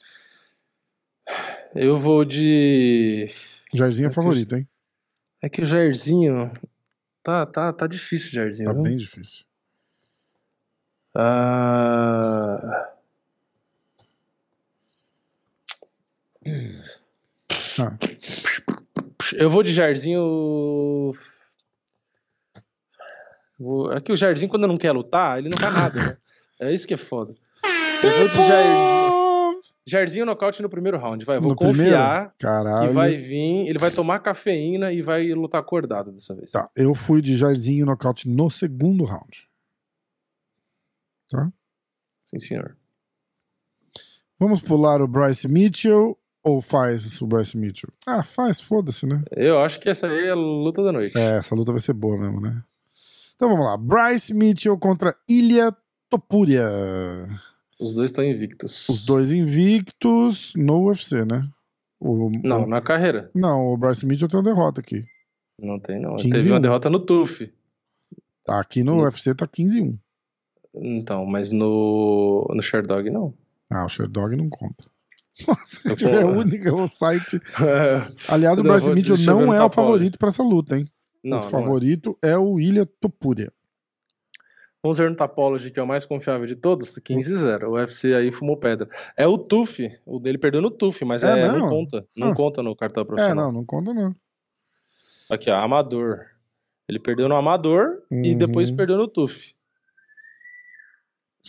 Eu 1.76 1.96
vou 1.96 2.24
de. 2.24 3.30
Jairzinho 3.72 4.06
é 4.06 4.08
É 4.08 4.10
que 4.10 4.14
favorito, 4.16 4.56
hein? 4.56 4.68
É 5.40 5.48
que 5.48 5.62
o 5.62 5.64
Jairzinho. 5.64 6.50
Tá, 7.26 7.44
tá, 7.44 7.72
tá 7.72 7.86
difícil 7.88 8.30
Jairzinho. 8.30 8.68
Tá 8.68 8.72
viu? 8.72 8.84
bem 8.84 8.96
difícil. 8.96 9.44
Ah, 11.12 12.86
Ah, 17.80 17.98
eu 19.34 19.50
vou 19.50 19.64
de 19.64 19.72
Jairzinho. 19.72 21.16
Vou... 23.58 23.92
É 23.92 24.00
que 24.00 24.12
o 24.12 24.16
Jairzinho, 24.16 24.48
quando 24.48 24.68
não 24.68 24.76
quer 24.76 24.92
lutar, 24.92 25.38
ele 25.38 25.48
não 25.48 25.58
faz 25.58 25.74
nada, 25.74 26.00
né? 26.00 26.16
É 26.60 26.72
isso 26.72 26.86
que 26.86 26.94
é 26.94 26.96
foda. 26.96 27.34
Eu 28.04 28.18
vou 28.18 28.28
de 28.28 28.36
Jairzinho. 28.36 29.05
Jairzinho 29.88 30.26
nocaute 30.26 30.60
no 30.62 30.68
primeiro 30.68 30.98
round, 30.98 31.24
vai. 31.24 31.38
Vou 31.38 31.50
No 31.50 31.56
confiar 31.56 32.34
Caralho. 32.38 32.88
que 32.88 32.94
vai 32.94 33.14
vir, 33.16 33.68
ele 33.68 33.78
vai 33.78 33.90
tomar 33.90 34.18
cafeína 34.18 34.92
e 34.92 35.00
vai 35.00 35.32
lutar 35.32 35.60
acordado 35.60 36.10
dessa 36.10 36.34
vez. 36.34 36.50
Tá, 36.50 36.68
eu 36.74 36.92
fui 36.94 37.22
de 37.22 37.36
Jairzinho 37.36 37.86
nocaute 37.86 38.28
no 38.28 38.50
segundo 38.50 39.04
round. 39.04 39.48
Tá? 41.30 41.52
Sim, 42.28 42.38
senhor. 42.38 42.76
Vamos 44.38 44.60
pular 44.60 45.00
o 45.00 45.06
Bryce 45.08 45.46
Mitchell 45.48 46.18
ou 46.42 46.60
faz 46.60 47.20
o 47.22 47.26
Bryce 47.26 47.56
Mitchell? 47.56 47.90
Ah, 48.06 48.22
faz, 48.24 48.60
foda-se, 48.60 49.06
né? 49.06 49.22
Eu 49.32 49.60
acho 49.60 49.78
que 49.80 49.88
essa 49.88 50.08
aí 50.08 50.26
é 50.26 50.30
a 50.30 50.34
luta 50.34 50.82
da 50.82 50.92
noite. 50.92 51.16
É, 51.16 51.38
essa 51.38 51.54
luta 51.54 51.70
vai 51.72 51.80
ser 51.80 51.92
boa 51.94 52.18
mesmo, 52.18 52.40
né? 52.40 52.62
Então 53.34 53.48
vamos 53.48 53.64
lá. 53.64 53.76
Bryce 53.76 54.34
Mitchell 54.34 54.76
contra 54.78 55.16
Ilya 55.28 55.74
Topuria. 56.10 56.68
Os 57.80 57.94
dois 57.94 58.10
estão 58.10 58.24
invictos. 58.24 58.88
Os 58.88 59.04
dois 59.04 59.30
invictos 59.32 60.52
no 60.56 60.86
UFC, 60.88 61.24
né? 61.24 61.48
O, 62.00 62.30
Não, 62.42 62.64
o- 62.64 62.66
na 62.66 62.80
carreira. 62.80 63.30
não, 63.34 63.66
o 63.72 63.76
Bryce 63.76 64.04
Mitchell 64.06 64.28
tem 64.28 64.38
uma 64.38 64.44
derrota 64.44 64.80
aqui. 64.80 65.02
Não 65.60 65.78
tem, 65.80 66.00
não. 66.00 66.16
15 66.16 66.30
Teve 66.30 66.50
uma 66.50 66.58
um. 66.58 66.60
derrota 66.62 66.90
no 66.90 67.00
TUF. 67.00 67.52
Tá, 68.44 68.60
aqui 68.60 68.82
no 68.84 68.96
No- 68.96 69.02
UFC 69.02 69.34
tá 69.34 69.46
15-1. 69.46 69.98
Então, 70.74 71.24
mas 71.24 71.50
no, 71.50 72.46
no 72.54 72.62
Sherdog 72.62 73.08
não. 73.10 73.32
Ah, 73.70 73.84
o 73.86 73.88
Sherdog 73.88 74.36
não 74.36 74.48
conta. 74.50 74.84
Nossa, 75.48 75.80
se 75.88 75.96
tiver 75.96 76.24
o 76.24 76.38
único 76.38 76.70
o 76.82 76.86
site. 76.86 77.40
Aliás, 78.28 78.58
o 78.58 78.62
Não, 78.62 78.70
Bryce 78.70 78.92
Mitchell 78.92 79.16
não 79.18 79.52
é 79.52 79.58
o 79.58 79.68
Tapolog. 79.68 79.74
favorito 79.74 80.18
pra 80.18 80.28
essa 80.28 80.42
luta, 80.42 80.78
hein? 80.78 80.86
não, 81.24 81.38
o 81.38 81.40
é. 81.40 81.44
favorito 81.44 82.16
é. 82.22 82.36
o 82.36 82.60
Ilya 82.60 82.86
Topuria. 83.00 83.50
No 84.94 85.16
Tapology, 85.16 85.70
que 85.70 85.80
é 85.80 85.82
o 85.82 85.86
mais 85.86 86.04
confiável 86.06 86.46
de 86.46 86.54
todos, 86.56 86.98
15-0. 86.98 87.64
O 87.68 87.72
UFC 87.72 88.14
aí 88.14 88.30
fumou 88.30 88.56
pedra. 88.56 88.88
É 89.16 89.26
o 89.26 89.36
TUF, 89.38 89.90
o 90.04 90.18
dele 90.20 90.38
perdeu 90.38 90.60
no 90.62 90.70
TUF, 90.70 91.04
mas 91.04 91.22
É 91.22 91.38
é, 91.40 91.48
não 91.52 91.68
conta. 91.68 92.06
Não 92.16 92.30
Ah. 92.30 92.34
conta 92.34 92.62
no 92.62 92.74
cartão 92.76 93.02
É, 93.02 93.06
profissional. 93.06 93.46
não, 93.46 93.52
não 93.60 93.64
conta 93.64 93.92
não. 93.94 94.14
Aqui, 95.30 95.50
ó, 95.50 95.56
Amador. 95.56 96.26
Ele 96.88 96.98
perdeu 97.00 97.28
no 97.28 97.34
Amador 97.34 98.02
e 98.10 98.32
Uhum. 98.32 98.38
depois 98.38 98.70
perdeu 98.70 98.96
no 98.96 99.08
TUF. 99.08 99.54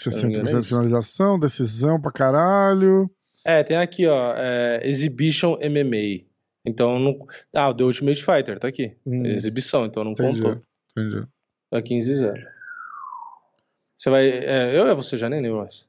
não 0.05 0.11
me 0.13 0.19
engano, 0.29 0.45
60% 0.45 0.49
é 0.49 0.51
de 0.53 0.59
isso. 0.59 0.69
finalização, 0.69 1.39
decisão 1.39 2.01
pra 2.01 2.11
caralho. 2.11 3.09
É, 3.45 3.63
tem 3.63 3.77
aqui, 3.77 4.05
ó, 4.07 4.33
é, 4.35 4.81
Exhibition 4.87 5.57
MMA. 5.61 6.25
Então, 6.65 6.99
não... 6.99 7.25
ah, 7.55 7.69
o 7.69 7.73
The 7.73 7.83
Ultimate 7.83 8.23
Fighter, 8.23 8.59
tá 8.59 8.67
aqui. 8.67 8.95
Hum, 9.05 9.25
Exibição, 9.27 9.85
então 9.85 10.03
não 10.03 10.11
entendi, 10.11 10.41
contou. 10.41 10.61
entendi. 10.91 11.25
Tá 11.69 11.81
15-0. 11.81 12.33
Você 13.97 14.09
vai. 14.09 14.29
É, 14.29 14.77
eu 14.79 14.87
é 14.87 14.93
você 14.93 15.17
já 15.17 15.27
nem 15.27 15.41
lembro 15.41 15.57
mais. 15.57 15.85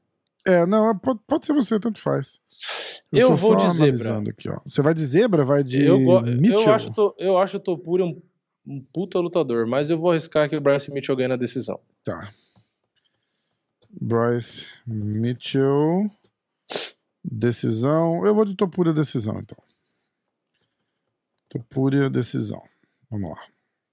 É, 0.47 0.65
não, 0.65 0.97
pode, 0.97 1.19
pode 1.27 1.45
ser 1.45 1.53
você, 1.53 1.79
tanto 1.79 1.99
faz. 1.99 2.41
Eu 3.11 3.27
tô 3.29 3.35
vou 3.35 3.55
de 3.55 3.69
zebra. 3.71 4.31
Aqui, 4.31 4.49
ó. 4.49 4.59
Você 4.65 4.81
vai 4.81 4.93
de 4.93 5.05
zebra? 5.05 5.43
Vai 5.45 5.63
de 5.63 5.83
eu, 5.83 5.99
Mitchell? 6.21 6.65
eu 6.67 6.73
acho, 6.73 6.91
to- 6.91 7.15
eu 7.19 7.37
acho 7.37 7.57
o 7.57 7.59
Topuri 7.59 8.01
um, 8.03 8.19
um 8.65 8.81
puta 8.81 9.19
lutador, 9.19 9.67
mas 9.67 9.89
eu 9.89 9.99
vou 9.99 10.09
arriscar 10.11 10.49
que 10.49 10.55
o 10.55 10.61
Bryce 10.61 10.91
Mitchell 10.91 11.15
ganha 11.15 11.29
na 11.29 11.35
decisão. 11.35 11.79
Tá. 12.03 12.31
Bryce 13.91 14.65
Mitchell. 14.87 16.09
Decisão. 17.23 18.25
Eu 18.25 18.33
vou 18.33 18.45
de 18.45 18.55
Topuria 18.55 18.93
decisão, 18.93 19.39
então. 19.39 19.57
Topuria 21.49 22.09
decisão. 22.09 22.61
Vamos 23.09 23.31
lá. 23.31 23.41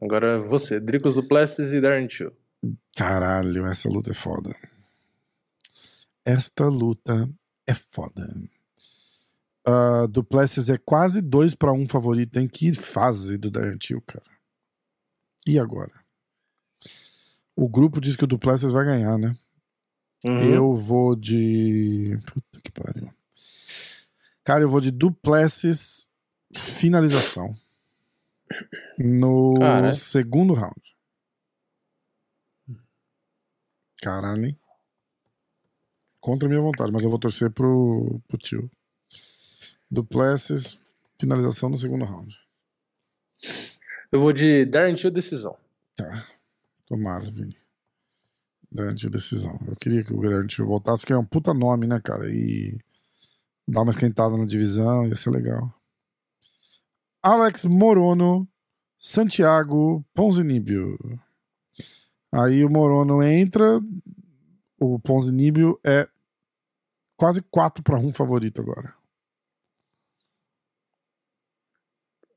Agora 0.01 0.39
você, 0.41 0.79
Dricos 0.79 1.15
Duplessis 1.17 1.73
e 1.73 1.81
Darren 1.81 2.07
Till. 2.07 2.33
Caralho, 2.97 3.67
essa 3.67 3.89
luta 3.89 4.11
é 4.11 4.15
foda. 4.15 4.55
Esta 6.25 6.67
luta 6.69 7.31
é 7.67 7.75
foda. 7.75 8.27
Uh, 9.67 10.09
Duplessis 10.09 10.69
é 10.69 10.79
quase 10.79 11.21
2 11.21 11.55
para 11.55 11.73
1 11.73 11.89
favorito. 11.89 12.39
Em 12.39 12.49
que 12.49 12.73
fase 12.73 13.37
do 13.37 13.51
Darren 13.51 13.79
Till, 13.79 14.01
cara? 14.03 14.25
E 15.47 15.59
agora? 15.59 15.93
O 17.55 17.69
grupo 17.69 18.01
diz 18.01 18.17
que 18.17 18.25
o 18.25 18.27
Duplessis 18.27 18.73
vai 18.73 18.85
ganhar, 18.85 19.19
né? 19.19 19.37
Uhum. 20.25 20.39
Eu 20.39 20.75
vou 20.75 21.15
de. 21.15 22.19
Puta 22.27 22.61
que 22.63 22.71
pariu. 22.71 23.11
Cara, 24.43 24.63
eu 24.63 24.69
vou 24.69 24.81
de 24.81 24.91
Duplessis 24.91 26.11
finalização. 26.55 27.55
No 28.99 29.55
Cara. 29.59 29.93
segundo 29.93 30.55
round. 30.55 30.96
Caralho, 34.07 34.47
hein? 34.47 34.57
Contra 36.21 36.47
a 36.47 36.49
minha 36.49 36.63
vontade, 36.63 36.93
mas 36.93 37.03
eu 37.03 37.11
vou 37.11 37.19
torcer 37.19 37.51
pro, 37.51 38.21
pro 38.29 38.39
tio. 38.39 38.71
Duplessis, 39.91 40.79
finalização 41.19 41.69
no 41.69 41.77
segundo 41.77 42.05
round. 42.05 42.41
Eu 44.13 44.21
vou 44.21 44.33
de 44.33 44.65
Darren 44.65 44.95
Till 44.95 45.11
decisão. 45.11 45.57
Tá. 45.97 46.25
Tomara, 46.87 47.29
Vini. 47.29 47.59
Garante 48.71 49.11
decisão. 49.11 49.59
Eu 49.67 49.75
queria 49.75 50.05
que 50.05 50.15
o 50.15 50.21
Garante 50.21 50.63
voltasse, 50.63 51.01
porque 51.01 51.13
é 51.13 51.19
um 51.19 51.27
puta 51.27 51.53
nome, 51.53 51.89
né, 51.89 52.01
cara? 52.01 52.33
E 52.33 52.79
dar 53.67 53.81
uma 53.81 53.91
esquentada 53.91 54.37
na 54.37 54.45
divisão 54.45 55.09
ia 55.09 55.17
ser 55.17 55.31
legal. 55.31 55.75
Alex 57.21 57.65
Morono, 57.65 58.49
Santiago 58.97 60.07
Ponzinibbio. 60.15 60.97
Aí 62.33 62.65
o 62.65 62.71
Morono 62.71 63.23
entra, 63.23 63.81
o 64.81 64.99
Ponzinibbio 64.99 65.79
é 65.85 66.09
quase 67.17 67.41
4 67.43 67.83
para 67.83 67.99
1 67.99 68.13
favorito 68.13 68.61
agora. 68.61 68.95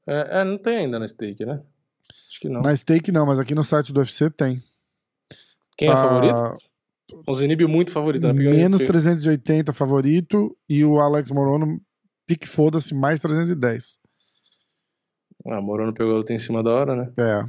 É, 0.07 0.41
é, 0.41 0.43
não 0.43 0.57
tem 0.57 0.77
ainda 0.77 0.97
na 0.97 1.07
stake, 1.07 1.45
né? 1.45 1.61
Acho 2.29 2.39
que 2.39 2.49
não. 2.49 2.61
Na 2.61 2.75
stake 2.75 3.11
não, 3.11 3.25
mas 3.25 3.39
aqui 3.39 3.53
no 3.53 3.63
site 3.63 3.93
do 3.93 3.99
UFC 3.99 4.29
tem. 4.29 4.61
Quem 5.77 5.89
é 5.89 5.93
Tá 5.93 6.01
favorito? 6.01 6.69
O 7.27 7.35
Zenib 7.35 7.61
muito 7.65 7.91
favorito. 7.91 8.27
Né? 8.27 8.33
Menos 8.33 8.81
380 8.81 9.73
favorito 9.73 10.55
e 10.67 10.83
o 10.83 10.99
Alex 10.99 11.31
Morono 11.31 11.81
pique 12.25 12.47
foda-se 12.47 12.93
mais 12.93 13.19
310. 13.19 13.99
Ah, 15.47 15.61
Morono 15.61 15.93
pegou 15.93 16.17
luta 16.17 16.33
em 16.33 16.39
cima 16.39 16.61
da 16.63 16.71
hora, 16.71 16.95
né? 16.95 17.13
É. 17.17 17.45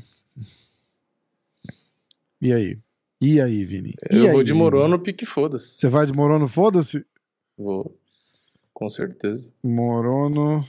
E 2.40 2.54
aí? 2.54 2.78
E 3.20 3.38
aí, 3.38 3.64
Vini? 3.66 3.94
E 4.10 4.16
Eu 4.16 4.30
vou 4.30 4.38
aí, 4.38 4.46
de 4.46 4.52
Vini? 4.52 4.64
Morono, 4.64 4.98
pique 4.98 5.26
foda-se. 5.26 5.78
Você 5.78 5.88
vai 5.90 6.06
de 6.06 6.12
Morono, 6.12 6.48
foda-se? 6.48 7.04
Vou. 7.56 7.94
Com 8.72 8.88
certeza. 8.88 9.52
Morono, 9.62 10.64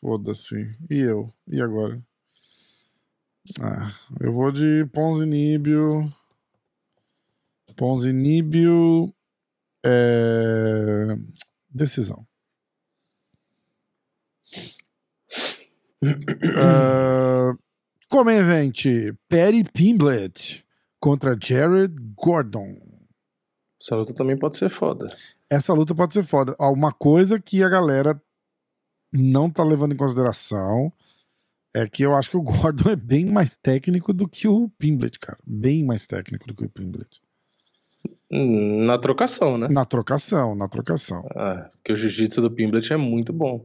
foda-se. 0.00 0.54
E 0.88 0.98
eu? 0.98 1.32
E 1.48 1.60
agora? 1.60 2.00
Ah, 3.60 3.92
eu 4.20 4.32
vou 4.32 4.52
de 4.52 4.86
Ponzinibio. 4.92 6.12
Ponzinibio. 7.76 9.12
É... 9.84 11.18
Decisão. 11.68 12.24
uh, 16.04 17.58
como 18.08 18.30
event, 18.30 18.84
Perry 19.28 19.64
Pimblett 19.64 20.65
contra 21.06 21.38
Jared 21.40 21.94
Gordon. 22.16 22.74
Essa 23.80 23.94
luta 23.94 24.12
também 24.12 24.36
pode 24.36 24.56
ser 24.56 24.68
foda. 24.68 25.06
Essa 25.48 25.72
luta 25.72 25.94
pode 25.94 26.12
ser 26.12 26.24
foda. 26.24 26.56
Ó, 26.58 26.72
Uma 26.72 26.90
coisa 26.92 27.38
que 27.38 27.62
a 27.62 27.68
galera 27.68 28.20
não 29.12 29.48
tá 29.48 29.62
levando 29.62 29.92
em 29.92 29.96
consideração 29.96 30.92
é 31.72 31.86
que 31.86 32.02
eu 32.02 32.16
acho 32.16 32.30
que 32.30 32.36
o 32.36 32.42
Gordon 32.42 32.90
é 32.90 32.96
bem 32.96 33.24
mais 33.24 33.54
técnico 33.54 34.12
do 34.12 34.26
que 34.28 34.48
o 34.48 34.68
Pimblett, 34.70 35.20
cara. 35.20 35.38
Bem 35.46 35.84
mais 35.84 36.08
técnico 36.08 36.48
do 36.48 36.54
que 36.56 36.64
o 36.64 36.68
Pimblett. 36.68 37.22
Hum, 38.28 38.84
Na 38.84 38.98
trocação, 38.98 39.56
né? 39.56 39.68
Na 39.70 39.84
trocação, 39.84 40.56
na 40.56 40.66
trocação. 40.66 41.24
Ah, 41.36 41.70
porque 41.70 41.92
o 41.92 41.96
jiu-jitsu 41.96 42.40
do 42.42 42.50
Pimblet 42.50 42.92
é 42.92 42.96
muito 42.96 43.32
bom. 43.32 43.64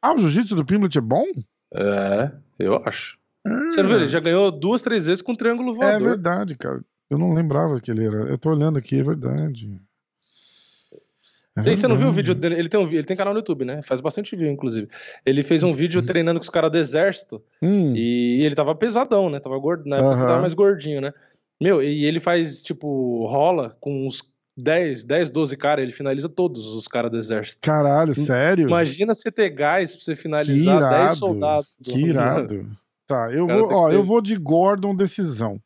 Ah, 0.00 0.14
o 0.14 0.18
jiu-jitsu 0.18 0.56
do 0.56 0.64
Pimblett 0.64 0.96
é 0.96 1.02
bom? 1.02 1.26
É, 1.74 2.32
eu 2.58 2.76
acho. 2.76 3.19
Você 3.46 3.82
não 3.82 3.88
viu? 3.88 3.96
Ele 3.98 4.08
já 4.08 4.20
ganhou 4.20 4.50
duas, 4.50 4.82
três 4.82 5.06
vezes 5.06 5.22
com 5.22 5.34
triângulo 5.34 5.72
É 5.72 5.74
voador. 5.74 6.08
verdade, 6.08 6.56
cara. 6.56 6.80
Eu 7.08 7.18
não 7.18 7.32
lembrava 7.34 7.80
que 7.80 7.90
ele 7.90 8.04
era. 8.06 8.18
Eu 8.24 8.38
tô 8.38 8.50
olhando 8.50 8.78
aqui, 8.78 8.98
é 9.00 9.02
verdade. 9.02 9.80
É 11.56 11.62
você 11.76 11.88
não 11.88 11.96
viu 11.96 12.08
o 12.08 12.12
vídeo 12.12 12.34
dele? 12.34 12.54
Ele 12.54 12.68
tem, 12.68 12.78
um, 12.78 12.88
ele 12.88 13.02
tem 13.02 13.16
canal 13.16 13.34
no 13.34 13.40
YouTube, 13.40 13.64
né? 13.64 13.82
Faz 13.82 14.00
bastante 14.00 14.36
vídeo, 14.36 14.50
inclusive. 14.50 14.88
Ele 15.26 15.42
fez 15.42 15.62
um 15.62 15.72
vídeo 15.72 16.00
treinando 16.00 16.38
com 16.38 16.44
os 16.44 16.48
caras 16.50 16.70
do 16.70 16.78
exército 16.78 17.42
Hum, 17.60 17.92
e 17.94 18.42
ele 18.44 18.54
tava 18.54 18.74
pesadão, 18.74 19.28
né? 19.28 19.40
Tava 19.40 19.58
gordo, 19.58 19.84
na 19.88 19.96
época 19.96 20.14
Aham. 20.14 20.26
tava 20.26 20.40
mais 20.40 20.54
gordinho, 20.54 21.00
né? 21.00 21.12
Meu, 21.60 21.82
e 21.82 22.04
ele 22.04 22.20
faz, 22.20 22.62
tipo, 22.62 23.26
rola 23.26 23.76
com 23.80 24.06
uns 24.06 24.22
10, 24.56 25.04
10, 25.04 25.28
12 25.28 25.56
caras, 25.56 25.82
ele 25.82 25.92
finaliza 25.92 26.28
todos 26.28 26.64
os 26.66 26.86
caras 26.88 27.10
do 27.10 27.18
exército. 27.18 27.60
Caralho, 27.60 28.14
sério? 28.14 28.66
Imagina 28.68 29.12
você 29.12 29.30
ter 29.30 29.50
gás 29.50 29.94
pra 29.96 30.04
você 30.04 30.14
que 30.14 30.22
finalizar 30.22 30.80
10 30.80 31.02
irado. 31.02 31.16
soldados. 31.16 31.68
Que 31.82 31.98
irado. 32.06 32.66
Tá, 33.10 33.32
eu 33.32 33.44
vou, 33.46 33.72
ó, 33.72 33.88
ter- 33.88 33.96
eu 33.96 34.04
vou 34.04 34.20
de 34.20 34.36
Gordon 34.36 34.94
decisão. 34.94 35.60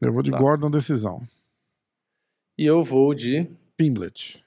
Eu 0.00 0.12
vou 0.12 0.22
de 0.22 0.30
Tá. 0.30 0.38
Gordon 0.38 0.70
decisão. 0.70 1.22
E 2.56 2.64
eu 2.64 2.84
vou 2.84 3.12
de. 3.14 3.48
Pimblett. 3.76 4.44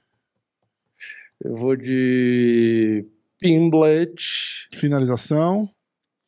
Eu 1.43 1.55
vou 1.57 1.75
de. 1.75 3.05
Pimblet. 3.39 4.69
Finalização. 4.73 5.69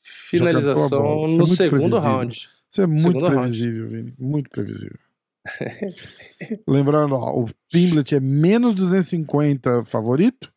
Finalização. 0.01 0.89
Foi 0.89 1.37
no 1.37 1.47
segundo 1.47 1.69
previsível. 1.69 1.99
round. 2.01 2.49
Isso 2.71 2.81
é 2.81 2.85
muito 2.85 3.01
Segundo 3.01 3.21
round. 3.27 3.35
previsível, 3.37 3.87
Vini. 3.87 4.13
Muito 4.19 4.49
previsível. 4.49 4.99
Lembrando, 6.67 7.15
ó, 7.15 7.43
o 7.43 7.49
Pimblet 7.71 8.13
é 8.13 8.19
menos 8.19 8.75
250 8.75 9.83
favorito, 9.85 10.51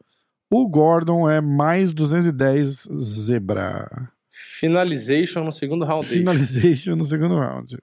o 0.52 0.68
Gordon 0.68 1.30
é 1.30 1.40
mais 1.40 1.94
210 1.94 2.86
zebra. 2.94 3.88
Finalization 4.28 5.44
no 5.44 5.50
segundo 5.50 5.82
round. 5.82 6.06
Finalization 6.06 6.94
no 6.94 7.04
segundo 7.04 7.36
round. 7.36 7.78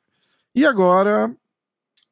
E 0.56 0.64
agora, 0.64 1.36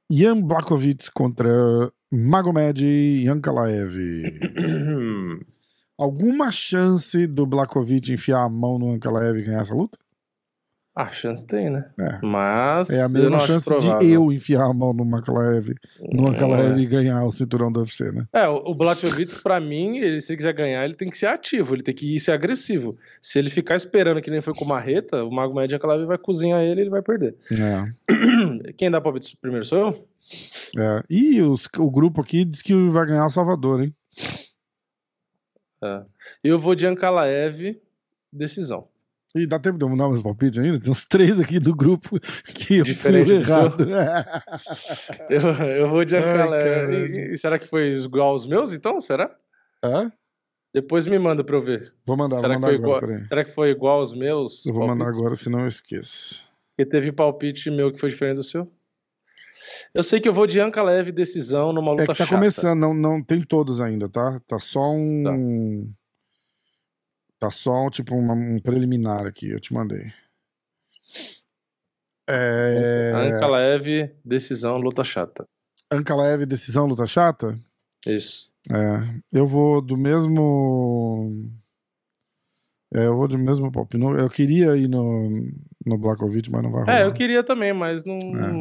Jan 0.10 0.42
Blakovic 0.42 1.12
contra 1.14 1.92
Magomed 2.12 2.84
Yankalaev. 3.24 4.24
Alguma 5.96 6.52
chance 6.52 7.28
do 7.28 7.46
Blakovic 7.46 8.12
enfiar 8.12 8.44
a 8.44 8.50
mão 8.50 8.80
no 8.80 8.94
Ankalaev 8.94 9.38
e 9.38 9.44
ganhar 9.44 9.62
essa 9.62 9.76
luta? 9.76 9.98
A 11.00 11.12
chance 11.12 11.46
tem, 11.46 11.70
né? 11.70 11.86
É. 12.00 12.20
Mas. 12.24 12.90
É 12.90 13.04
a 13.04 13.08
mesma 13.10 13.38
chance 13.38 13.70
de 13.78 13.88
eu 14.12 14.32
enfiar 14.32 14.64
a 14.64 14.74
mão 14.74 14.94
no 14.94 15.06
Makalaev, 15.06 15.76
no 16.12 16.28
Ankalaev 16.28 16.76
É. 16.76 16.82
e 16.82 16.86
ganhar 16.88 17.24
o 17.24 17.32
cinturão 17.32 17.72
do 17.72 17.82
UFC, 17.82 18.12
né? 18.12 18.26
É, 18.34 18.48
o 18.50 18.72
o 18.72 18.74
Blachowicz, 18.74 19.38
pra 19.44 19.60
mim, 19.60 19.98
ele, 20.00 20.20
se 20.20 20.32
ele 20.32 20.38
quiser 20.38 20.54
ganhar, 20.54 20.84
ele 20.84 20.96
tem 20.96 21.08
que 21.12 21.16
ser 21.18 21.28
ativo, 21.28 21.76
ele 21.76 21.84
tem 21.84 21.94
que 21.94 22.20
ser 22.20 22.32
agressivo. 22.32 22.98
Se 23.22 23.38
ele 23.38 23.52
ficar 23.52 23.76
esperando 23.76 24.24
que 24.24 24.32
nem 24.32 24.42
foi 24.42 24.56
com 24.56 24.66
Marreta, 24.66 25.24
o 25.24 25.30
Mago 25.32 25.54
Médio 25.54 25.76
Ankalaev 25.76 26.08
vai 26.08 26.18
cozinhar 26.18 26.62
ele 26.62 26.82
e 26.82 26.84
ele 26.86 26.90
vai 26.90 27.04
perder. 27.04 27.36
É, 27.52 28.74
Quem 28.76 28.90
dá 28.90 29.00
palpite 29.00 29.38
primeiro 29.40 29.66
sou 29.66 29.78
eu? 29.78 30.08
é. 30.84 31.04
E 31.08 31.40
os- 31.44 31.70
o 31.78 31.92
grupo 31.92 32.22
aqui 32.22 32.44
diz 32.44 32.64
que 32.64 32.74
vai 32.90 33.06
ganhar 33.06 33.28
o 33.28 33.30
Salvador, 33.30 33.84
hein? 33.84 33.94
É. 35.84 36.02
Eu 36.44 36.58
vou 36.60 36.74
de 36.74 36.88
Ankalaev, 36.88 37.80
decisão. 38.34 38.88
E 39.36 39.46
dá 39.46 39.60
tempo 39.60 39.78
de 39.78 39.84
eu 39.86 39.90
mudar 39.90 40.08
meus 40.08 40.22
palpites 40.22 40.58
ainda? 40.60 40.80
Tem 40.80 40.90
uns 40.92 41.06
três 41.06 41.40
aqui 41.40 41.60
do 41.60 41.76
grupo 41.76 42.20
que 42.56 42.78
eu 42.78 42.84
Diferente 42.84 43.26
fui 43.28 43.36
errado. 43.54 43.86
Eu, 45.30 45.40
eu 45.66 45.90
vou 45.90 46.04
de 46.06 46.16
Ankalaev. 46.16 46.64
caralho. 46.64 47.16
E- 47.16 47.34
e 47.34 47.38
será 47.38 47.60
que 47.60 47.68
foi 47.68 47.94
igual 47.94 48.30
aos 48.30 48.48
meus, 48.48 48.72
então? 48.72 49.00
Será? 49.02 49.36
Hã? 49.84 50.12
Depois 50.74 51.06
me 51.06 51.18
manda 51.20 51.44
pra 51.44 51.56
eu 51.56 51.62
ver. 51.62 51.94
Vou 52.06 52.16
mandar, 52.18 52.38
será, 52.38 52.54
vou 52.54 52.56
que 52.56 52.62
mandar 52.62 52.68
foi 52.68 52.76
agora, 52.86 53.06
igual, 53.14 53.28
será 53.28 53.44
que 53.46 53.52
foi 53.52 53.70
igual 53.72 54.00
aos 54.00 54.14
meus? 54.14 54.66
Eu 54.66 54.74
vou 54.74 54.88
mandar 54.88 55.06
palpites? 55.06 55.20
agora, 55.20 55.36
senão 55.36 55.60
eu 55.62 55.68
esqueço. 55.68 56.46
Porque 56.76 56.90
teve 56.90 57.12
palpite 57.12 57.70
meu 57.72 57.92
que 57.92 58.00
foi 58.00 58.10
diferente 58.10 58.38
do 58.38 58.44
seu. 58.44 58.72
Eu 59.94 60.04
sei 60.04 60.20
que 60.20 60.30
eu 60.30 60.34
vou 60.34 60.46
de 60.48 60.60
Ankalaev 60.60 61.12
decisão 61.12 61.74
numa 61.74 61.92
luta 61.92 62.04
É 62.04 62.08
que 62.08 62.14
tá 62.14 62.26
chata. 62.26 62.30
começando, 62.36 62.80
não, 62.80 62.94
não 62.94 63.22
tem 63.24 63.42
todos 63.42 63.82
ainda, 63.82 64.08
tá? 64.08 64.40
Tá 64.48 64.60
só 64.60 64.92
um. 64.92 65.24
Tá, 65.24 65.34
só 67.52 67.86
um, 67.86 67.90
tipo 67.90 68.16
uma- 68.16 68.34
um 68.34 68.60
preliminar 68.60 69.26
aqui, 69.28 69.50
eu 69.50 69.60
te 69.60 69.74
mandei. 69.74 70.12
É. 72.30 73.12
Ankalaev 73.16 74.12
decisão 74.26 74.76
luta 74.78 75.04
chata. 75.04 75.48
Ankalaev, 75.92 76.46
decisão, 76.46 76.86
luta 76.86 77.06
chata? 77.08 77.58
Isso. 78.06 78.52
É. 78.72 78.76
Eu 79.32 79.48
vou 79.48 79.82
do 79.82 79.96
mesmo. 79.98 81.50
É, 82.94 83.06
eu 83.06 83.16
vou 83.16 83.28
do 83.28 83.38
mesmo. 83.38 83.72
Não- 83.94 84.18
Eu 84.18 84.30
queria 84.30 84.76
ir 84.76 84.88
no, 84.90 85.30
no 85.86 85.98
Blakovic, 85.98 86.50
mas 86.52 86.62
não 86.64 86.72
vai 86.72 86.82
rolar. 86.82 87.00
É, 87.00 87.04
eu 87.06 87.14
queria 87.14 87.44
também, 87.44 87.72
mas 87.72 88.04
não. 88.04 88.18
É. 88.18 88.52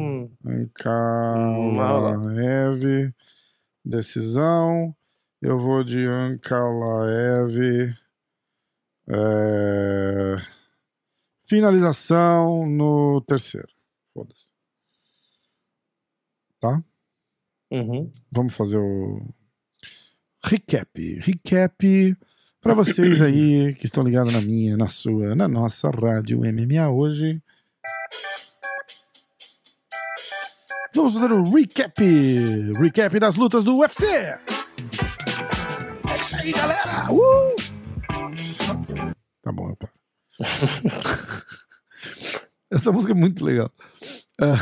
Ankalaev, 2.05 3.13
decisão. 3.83 4.95
Eu 5.41 5.59
vou 5.59 5.83
de 5.83 6.05
Ankalaev. 6.05 7.57
É, 9.09 10.35
Finalização 11.47 12.67
no 12.67 13.21
terceiro. 13.21 13.69
Foda-se. 14.13 14.49
Tá? 16.59 16.83
Uhum. 17.71 18.11
Vamos 18.29 18.53
fazer 18.53 18.77
o 18.77 19.25
recap. 20.43 21.19
Recap 21.19 22.17
para 22.61 22.73
vocês 22.73 23.21
aí 23.21 23.73
que 23.75 23.85
estão 23.85 24.03
ligados 24.03 24.33
na 24.33 24.41
minha, 24.41 24.75
na 24.75 24.89
sua, 24.89 25.35
na 25.35 25.47
nossa 25.47 25.89
rádio 25.89 26.39
MMA 26.39 26.89
hoje. 26.89 27.41
Vamos 30.93 31.13
fazer 31.13 31.31
o 31.31 31.43
recap. 31.43 32.03
Recap 32.77 33.19
das 33.19 33.35
lutas 33.35 33.63
do 33.63 33.77
UFC. 33.77 34.05
É 34.05 34.41
isso 36.19 36.35
aí, 36.35 36.51
galera. 36.51 37.09
Uh! 37.09 37.56
Tá 39.47 39.51
bom, 39.53 39.69
eu 39.69 39.77
paro. 39.77 39.93
Essa 42.69 42.91
música 42.91 43.13
é 43.13 43.15
muito 43.15 43.45
legal. 43.45 43.71
Ah, 44.41 44.57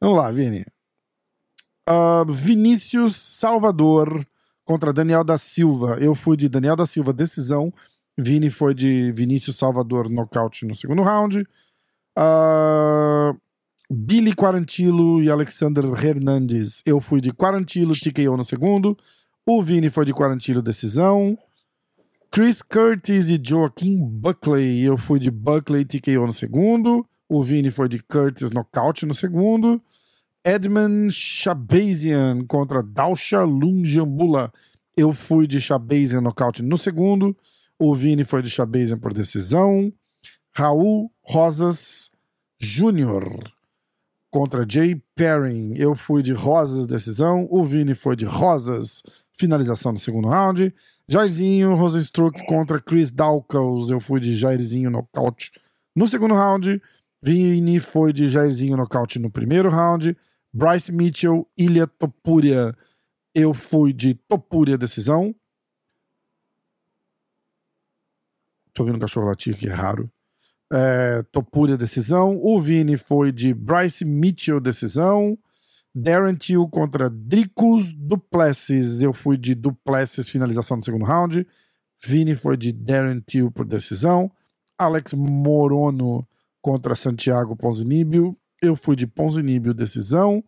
vamos 0.00 0.18
lá, 0.18 0.30
Vini. 0.30 0.64
Ah, 1.84 2.24
Vinícius 2.28 3.16
Salvador 3.16 4.24
contra 4.64 4.92
Daniel 4.92 5.24
da 5.24 5.36
Silva. 5.36 5.98
Eu 5.98 6.14
fui 6.14 6.36
de 6.36 6.48
Daniel 6.48 6.76
da 6.76 6.86
Silva, 6.86 7.12
decisão. 7.12 7.74
Vini 8.16 8.50
foi 8.50 8.72
de 8.72 9.10
Vinícius 9.10 9.56
Salvador, 9.56 10.08
nocaute 10.08 10.64
no 10.64 10.76
segundo 10.76 11.02
round. 11.02 11.44
Ah, 12.16 13.34
Billy 13.90 14.32
Quarantilo 14.32 15.20
e 15.24 15.28
Alexander 15.28 15.86
Hernandes. 15.86 16.82
Eu 16.86 17.00
fui 17.00 17.20
de 17.20 17.32
Quarantilo, 17.32 17.98
TKO 17.98 18.36
no 18.36 18.44
segundo. 18.44 18.96
O 19.44 19.60
Vini 19.60 19.90
foi 19.90 20.04
de 20.04 20.14
Quarantilo, 20.14 20.62
decisão. 20.62 21.36
Chris 22.34 22.62
Curtis 22.62 23.28
e 23.28 23.40
Joaquim 23.40 23.96
Buckley. 23.96 24.82
Eu 24.82 24.98
fui 24.98 25.20
de 25.20 25.30
Buckley, 25.30 25.84
TKO 25.84 26.26
no 26.26 26.32
segundo. 26.32 27.06
O 27.28 27.40
Vini 27.44 27.70
foi 27.70 27.88
de 27.88 28.02
Curtis, 28.02 28.50
nocaute 28.50 29.06
no 29.06 29.14
segundo. 29.14 29.80
Edmund 30.44 31.12
Shabazian 31.12 32.44
contra 32.48 32.82
Dausha 32.82 33.44
Lungiambula. 33.44 34.52
Eu 34.96 35.12
fui 35.12 35.46
de 35.46 35.60
Shabazian 35.60 36.20
nocaute 36.20 36.60
no 36.60 36.76
segundo. 36.76 37.36
O 37.78 37.94
Vini 37.94 38.24
foi 38.24 38.42
de 38.42 38.50
Shabazian 38.50 38.98
por 38.98 39.14
decisão. 39.14 39.92
Raul 40.50 41.12
Rosas 41.22 42.10
Jr. 42.58 43.48
contra 44.28 44.66
Jay 44.68 45.00
Perrin. 45.14 45.76
Eu 45.76 45.94
fui 45.94 46.20
de 46.20 46.32
Rosas 46.32 46.84
decisão. 46.84 47.46
O 47.48 47.62
Vini 47.62 47.94
foi 47.94 48.16
de 48.16 48.24
Rosas 48.24 49.04
finalização 49.38 49.92
no 49.92 49.98
segundo 50.00 50.28
round. 50.28 50.74
Jairzinho 51.08 51.74
Rosenstruck 51.74 52.44
contra 52.46 52.80
Chris 52.80 53.10
Dawkins. 53.10 53.90
Eu 53.90 54.00
fui 54.00 54.20
de 54.20 54.34
Jairzinho 54.34 54.90
nocaute 54.90 55.52
no 55.94 56.08
segundo 56.08 56.34
round. 56.34 56.80
Vini 57.22 57.80
foi 57.80 58.12
de 58.12 58.28
Jairzinho 58.28 58.76
nocaute 58.76 59.18
no 59.18 59.30
primeiro 59.30 59.68
round. 59.68 60.16
Bryce 60.52 60.92
Mitchell, 60.92 61.48
Ilha 61.56 61.86
Topuria. 61.86 62.74
Eu 63.34 63.52
fui 63.52 63.92
de 63.92 64.14
Topuria 64.14 64.78
decisão. 64.78 65.34
Tô 68.72 68.82
ouvindo 68.82 68.96
um 68.96 69.00
cachorro 69.00 69.26
latir 69.26 69.54
aqui, 69.54 69.68
é 69.68 69.72
raro. 69.72 70.10
É, 70.72 71.22
Topuria 71.24 71.76
decisão. 71.76 72.38
O 72.42 72.60
Vini 72.60 72.96
foi 72.96 73.30
de 73.30 73.52
Bryce 73.52 74.04
Mitchell 74.04 74.60
decisão. 74.60 75.38
Darren 75.94 76.34
Till 76.34 76.66
contra 76.68 77.08
Dricus 77.08 77.92
Duplessis. 77.92 79.02
Eu 79.02 79.12
fui 79.12 79.36
de 79.36 79.54
Duplessis 79.54 80.28
finalização 80.28 80.76
no 80.76 80.84
segundo 80.84 81.04
round. 81.04 81.46
Vini 82.04 82.34
foi 82.34 82.56
de 82.56 82.72
Darren 82.72 83.20
Till 83.20 83.50
por 83.50 83.64
decisão. 83.64 84.30
Alex 84.76 85.12
Morono 85.12 86.26
contra 86.60 86.94
Santiago 86.94 87.54
Ponzinibbio. 87.54 88.36
Eu 88.60 88.74
fui 88.74 88.96
de 88.96 89.06
Ponzinibbio 89.06 89.72
decisão. 89.72 90.42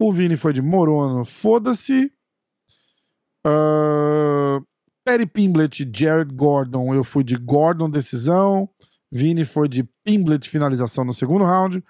O 0.00 0.12
Vini 0.12 0.36
foi 0.36 0.52
de 0.52 0.60
Morono, 0.60 1.24
foda-se. 1.24 2.10
Uh, 3.46 4.64
Perry 5.04 5.26
Pimblet, 5.26 5.88
Jared 5.94 6.34
Gordon. 6.34 6.92
Eu 6.92 7.04
fui 7.04 7.22
de 7.22 7.36
Gordon 7.36 7.88
decisão. 7.88 8.68
Vini 9.12 9.44
foi 9.44 9.68
de 9.68 9.84
Pimblet 10.02 10.48
finalização 10.48 11.04
no 11.04 11.12
segundo 11.12 11.44
round. 11.44 11.84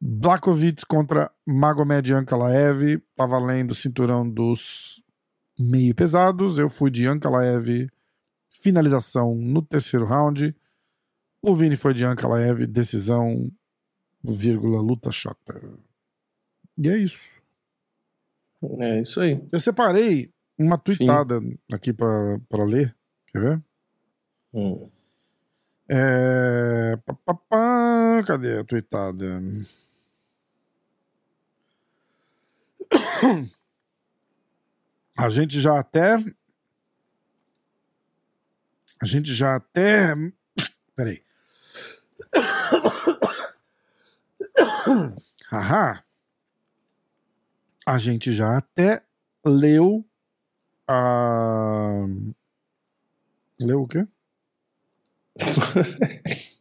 Blakovic 0.00 0.84
contra 0.86 1.30
Magomed 1.46 2.12
Ankalaev. 2.12 3.02
Tá 3.16 3.26
valendo 3.26 3.72
o 3.72 3.74
cinturão 3.74 4.28
dos 4.28 5.02
meio 5.58 5.94
pesados. 5.94 6.58
Eu 6.58 6.68
fui 6.68 6.90
de 6.90 7.06
Ankalaev 7.06 7.88
finalização 8.50 9.34
no 9.34 9.60
terceiro 9.60 10.06
round. 10.06 10.54
O 11.42 11.54
Vini 11.54 11.76
foi 11.76 11.92
de 11.92 12.04
Ankalaev, 12.04 12.66
decisão, 12.66 13.50
vírgula, 14.22 14.80
luta 14.80 15.10
chata. 15.10 15.60
E 16.78 16.88
é 16.88 16.96
isso. 16.96 17.42
É 18.78 19.00
isso 19.00 19.20
aí. 19.20 19.42
Eu 19.52 19.60
separei 19.60 20.32
uma 20.58 20.78
tweetada 20.78 21.40
aqui 21.70 21.92
pra 21.92 22.38
pra 22.48 22.64
ler. 22.64 22.96
Quer 23.26 23.40
ver? 23.40 23.62
Hum. 24.54 24.88
É... 25.86 26.96
pá, 27.04 27.14
pá, 27.26 27.34
pá, 27.34 28.22
Cadê 28.26 28.58
a 28.58 28.64
tweetada? 28.64 29.42
A 35.16 35.28
gente 35.28 35.60
já 35.60 35.78
até. 35.78 36.16
A 39.00 39.04
gente 39.04 39.32
já 39.32 39.54
até. 39.56 40.12
Peraí. 40.96 41.22
Haha. 45.50 46.04
a 47.86 47.98
gente 47.98 48.32
já 48.32 48.56
até 48.56 49.04
leu 49.44 50.04
a. 50.88 52.06
Leu 53.60 53.82
o 53.82 53.88
quê? 53.88 54.06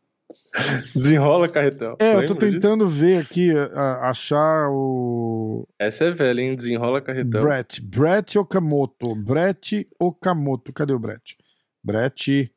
Desenrola, 0.95 1.49
carretel. 1.49 1.95
É, 1.99 2.15
eu 2.15 2.27
tô 2.27 2.35
tentando 2.35 2.87
ver 2.87 3.17
aqui, 3.21 3.49
a- 3.51 4.09
achar 4.09 4.69
o. 4.69 5.65
disso? 5.65 5.75
Essa 5.79 6.05
é 6.05 6.11
velha, 6.11 6.41
hein? 6.41 6.55
Desenrola, 6.55 7.01
carretel. 7.01 7.41
Brett. 7.41 7.81
Brett 7.81 8.37
Okamoto. 8.37 9.15
Brett 9.15 9.87
Okamoto. 9.99 10.71
Cadê 10.71 10.93
o 10.93 10.99
Brett? 10.99 11.37
Brett. 11.83 12.53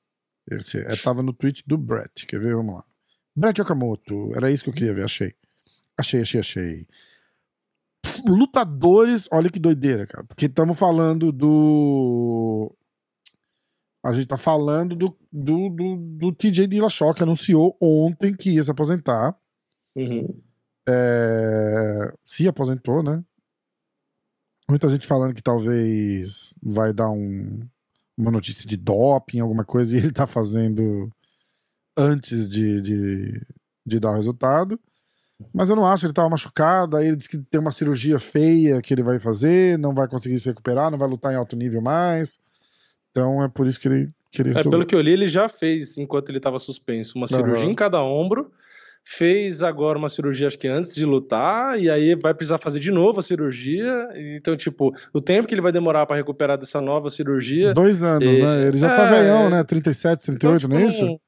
Esse, 0.50 0.78
é, 0.78 0.94
tava 0.96 1.22
no 1.22 1.32
tweet 1.32 1.64
do 1.66 1.76
Brett. 1.78 2.26
Quer 2.26 2.38
ver? 2.40 2.54
Vamos 2.54 2.74
lá. 2.76 2.84
Brett 3.34 3.60
Okamoto. 3.60 4.32
Era 4.34 4.50
isso 4.50 4.64
que 4.64 4.70
eu 4.70 4.74
queria 4.74 4.94
ver. 4.94 5.04
Achei. 5.04 5.34
Achei, 5.98 6.20
achei, 6.20 6.40
achei. 6.40 6.86
Lutadores. 8.26 9.26
Olha 9.32 9.48
que 9.50 9.58
doideira, 9.58 10.06
cara. 10.06 10.24
Porque 10.24 10.46
estamos 10.46 10.78
falando 10.78 11.32
do. 11.32 12.70
A 14.06 14.12
gente 14.12 14.28
tá 14.28 14.36
falando 14.36 14.94
do, 14.94 15.18
do, 15.32 15.68
do, 15.68 15.96
do 15.96 16.32
TJ 16.32 16.68
Dillashaw, 16.68 17.12
que 17.12 17.24
anunciou 17.24 17.76
ontem 17.82 18.32
que 18.32 18.50
ia 18.50 18.62
se 18.62 18.70
aposentar. 18.70 19.36
Uhum. 19.96 20.40
É, 20.88 22.12
se 22.24 22.46
aposentou, 22.46 23.02
né? 23.02 23.24
Muita 24.68 24.88
gente 24.88 25.08
falando 25.08 25.34
que 25.34 25.42
talvez 25.42 26.54
vai 26.62 26.92
dar 26.92 27.10
um, 27.10 27.66
uma 28.16 28.30
notícia 28.30 28.64
de 28.64 28.76
doping, 28.76 29.40
alguma 29.40 29.64
coisa, 29.64 29.94
e 29.96 29.98
ele 29.98 30.12
tá 30.12 30.24
fazendo 30.24 31.10
antes 31.96 32.48
de, 32.48 32.80
de, 32.80 33.46
de 33.84 33.98
dar 33.98 34.12
o 34.12 34.16
resultado. 34.16 34.78
Mas 35.52 35.68
eu 35.68 35.74
não 35.74 35.84
acho, 35.84 36.06
ele 36.06 36.12
tava 36.12 36.30
machucado, 36.30 36.96
aí 36.96 37.08
ele 37.08 37.16
disse 37.16 37.28
que 37.28 37.38
tem 37.38 37.60
uma 37.60 37.72
cirurgia 37.72 38.20
feia 38.20 38.80
que 38.80 38.94
ele 38.94 39.02
vai 39.02 39.18
fazer, 39.18 39.76
não 39.80 39.92
vai 39.92 40.06
conseguir 40.06 40.38
se 40.38 40.48
recuperar, 40.48 40.92
não 40.92 40.98
vai 40.98 41.08
lutar 41.08 41.32
em 41.32 41.36
alto 41.36 41.56
nível 41.56 41.82
mais. 41.82 42.38
Então 43.16 43.42
é 43.42 43.48
por 43.48 43.66
isso 43.66 43.80
que 43.80 43.88
ele, 43.88 44.08
que 44.30 44.42
ele 44.42 44.50
É, 44.50 44.54
resolveu. 44.54 44.70
pelo 44.78 44.86
que 44.86 44.94
eu 44.94 45.00
li, 45.00 45.12
ele 45.12 45.26
já 45.28 45.48
fez, 45.48 45.96
enquanto 45.96 46.28
ele 46.28 46.38
estava 46.38 46.58
suspenso, 46.58 47.16
uma 47.16 47.26
cirurgia 47.26 47.62
Aham. 47.64 47.70
em 47.70 47.74
cada 47.74 48.02
ombro. 48.02 48.50
Fez 49.08 49.62
agora 49.62 49.96
uma 49.96 50.08
cirurgia, 50.08 50.48
acho 50.48 50.58
que 50.58 50.66
antes 50.66 50.92
de 50.92 51.04
lutar, 51.04 51.80
e 51.80 51.88
aí 51.88 52.16
vai 52.16 52.34
precisar 52.34 52.58
fazer 52.58 52.80
de 52.80 52.90
novo 52.90 53.20
a 53.20 53.22
cirurgia. 53.22 54.08
Então, 54.36 54.56
tipo, 54.56 54.92
o 55.14 55.20
tempo 55.20 55.46
que 55.46 55.54
ele 55.54 55.60
vai 55.60 55.70
demorar 55.70 56.04
para 56.06 56.16
recuperar 56.16 56.58
dessa 56.58 56.80
nova 56.80 57.08
cirurgia. 57.08 57.72
Dois 57.72 58.02
anos, 58.02 58.28
É, 58.28 58.38
né? 58.42 58.66
Ele 58.66 58.78
já 58.78 58.96
tá 58.96 59.06
é, 59.06 59.10
velhão, 59.10 59.48
né? 59.48 59.62
37, 59.62 60.24
38, 60.26 60.66
então, 60.66 60.68
não 60.68 60.76
é 60.84 60.88
tipo, 60.90 61.04
isso? 61.04 61.20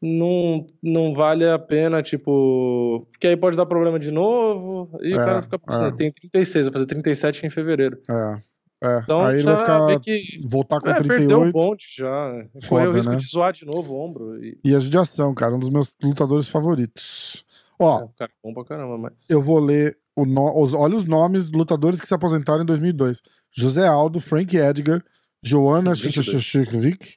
Não, 0.00 0.64
não 0.80 1.12
vale 1.12 1.44
a 1.44 1.58
pena, 1.58 2.04
tipo. 2.04 3.04
Porque 3.10 3.26
aí 3.26 3.36
pode 3.36 3.56
dar 3.56 3.66
problema 3.66 3.98
de 3.98 4.12
novo. 4.12 4.88
E 5.02 5.12
o 5.12 5.20
É, 5.20 5.24
cara 5.24 5.42
fica. 5.42 5.58
é. 5.70 5.90
Tem 5.90 6.12
36, 6.12 6.66
vai 6.66 6.72
fazer 6.74 6.86
37 6.86 7.44
em 7.44 7.50
fevereiro. 7.50 7.98
É. 8.08 8.40
É. 8.80 9.00
Então 9.02 9.22
aí 9.22 9.34
ele 9.36 9.42
vai 9.42 9.56
ficar. 9.56 10.00
que. 10.00 10.40
Voltar 10.46 10.80
com 10.80 10.88
É, 10.88 10.94
perdeu 10.94 11.16
38. 11.40 11.48
o 11.48 11.52
bonde 11.52 11.84
já. 11.96 12.32
né? 12.32 12.48
Foda, 12.62 12.68
Correu 12.68 12.90
o 12.90 12.94
risco 12.94 13.10
né? 13.10 13.16
de 13.16 13.26
zoar 13.26 13.52
de 13.52 13.64
novo 13.66 13.92
o 13.92 14.00
ombro. 14.00 14.44
E... 14.44 14.58
E 14.64 14.74
a 14.74 14.78
judiação, 14.80 15.34
cara, 15.34 15.54
um 15.54 15.58
dos 15.58 15.70
meus 15.70 15.96
lutadores 16.02 16.48
favoritos. 16.48 17.44
Ó, 17.78 18.02
É, 18.02 18.08
cara 18.16 18.30
é 18.30 18.34
bom 18.42 18.54
pra 18.54 18.64
caramba, 18.64 18.96
mas. 18.98 19.28
eu 19.28 19.42
vou 19.42 19.58
ler 19.58 19.98
o 20.14 20.24
no... 20.24 20.60
os... 20.60 20.74
olha 20.74 20.96
os 20.96 21.04
nomes 21.04 21.48
dos 21.48 21.58
lutadores 21.58 22.00
que 22.00 22.06
se 22.06 22.14
aposentaram 22.14 22.62
em 22.62 22.66
2002. 22.66 23.22
José 23.50 23.86
Aldo, 23.86 24.20
Frank 24.20 24.56
Edgar, 24.56 25.02
Joana 25.42 25.94
22. 25.94 26.26
Shishikovic, 26.26 27.16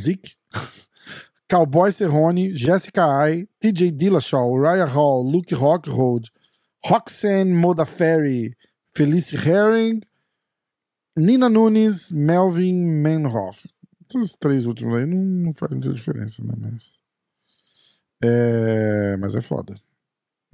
Zik, 0.00 0.34
Cowboy 1.50 1.90
Cerrone, 1.92 2.54
Jessica 2.56 3.04
Ai, 3.06 3.46
TJ 3.60 3.90
Dillashaw, 3.92 4.50
Uriah 4.50 4.86
Hall, 4.86 5.22
Luke 5.22 5.54
Rockhold, 5.54 6.30
Roxanne 6.86 7.52
Modafferi, 7.52 8.54
Felice 8.94 9.36
Herring, 9.36 10.00
Nina 11.16 11.48
Nunes, 11.48 12.10
Melvin 12.12 13.02
Manhoff. 13.02 13.68
Esses 14.08 14.34
três 14.34 14.66
últimos 14.66 14.94
aí 14.94 15.06
não, 15.06 15.18
não 15.18 15.54
faz 15.54 15.72
muita 15.72 15.92
diferença, 15.92 16.42
né? 16.44 16.54
Mas 16.56 16.98
é, 18.22 19.16
mas 19.18 19.34
é 19.34 19.40
foda. 19.40 19.74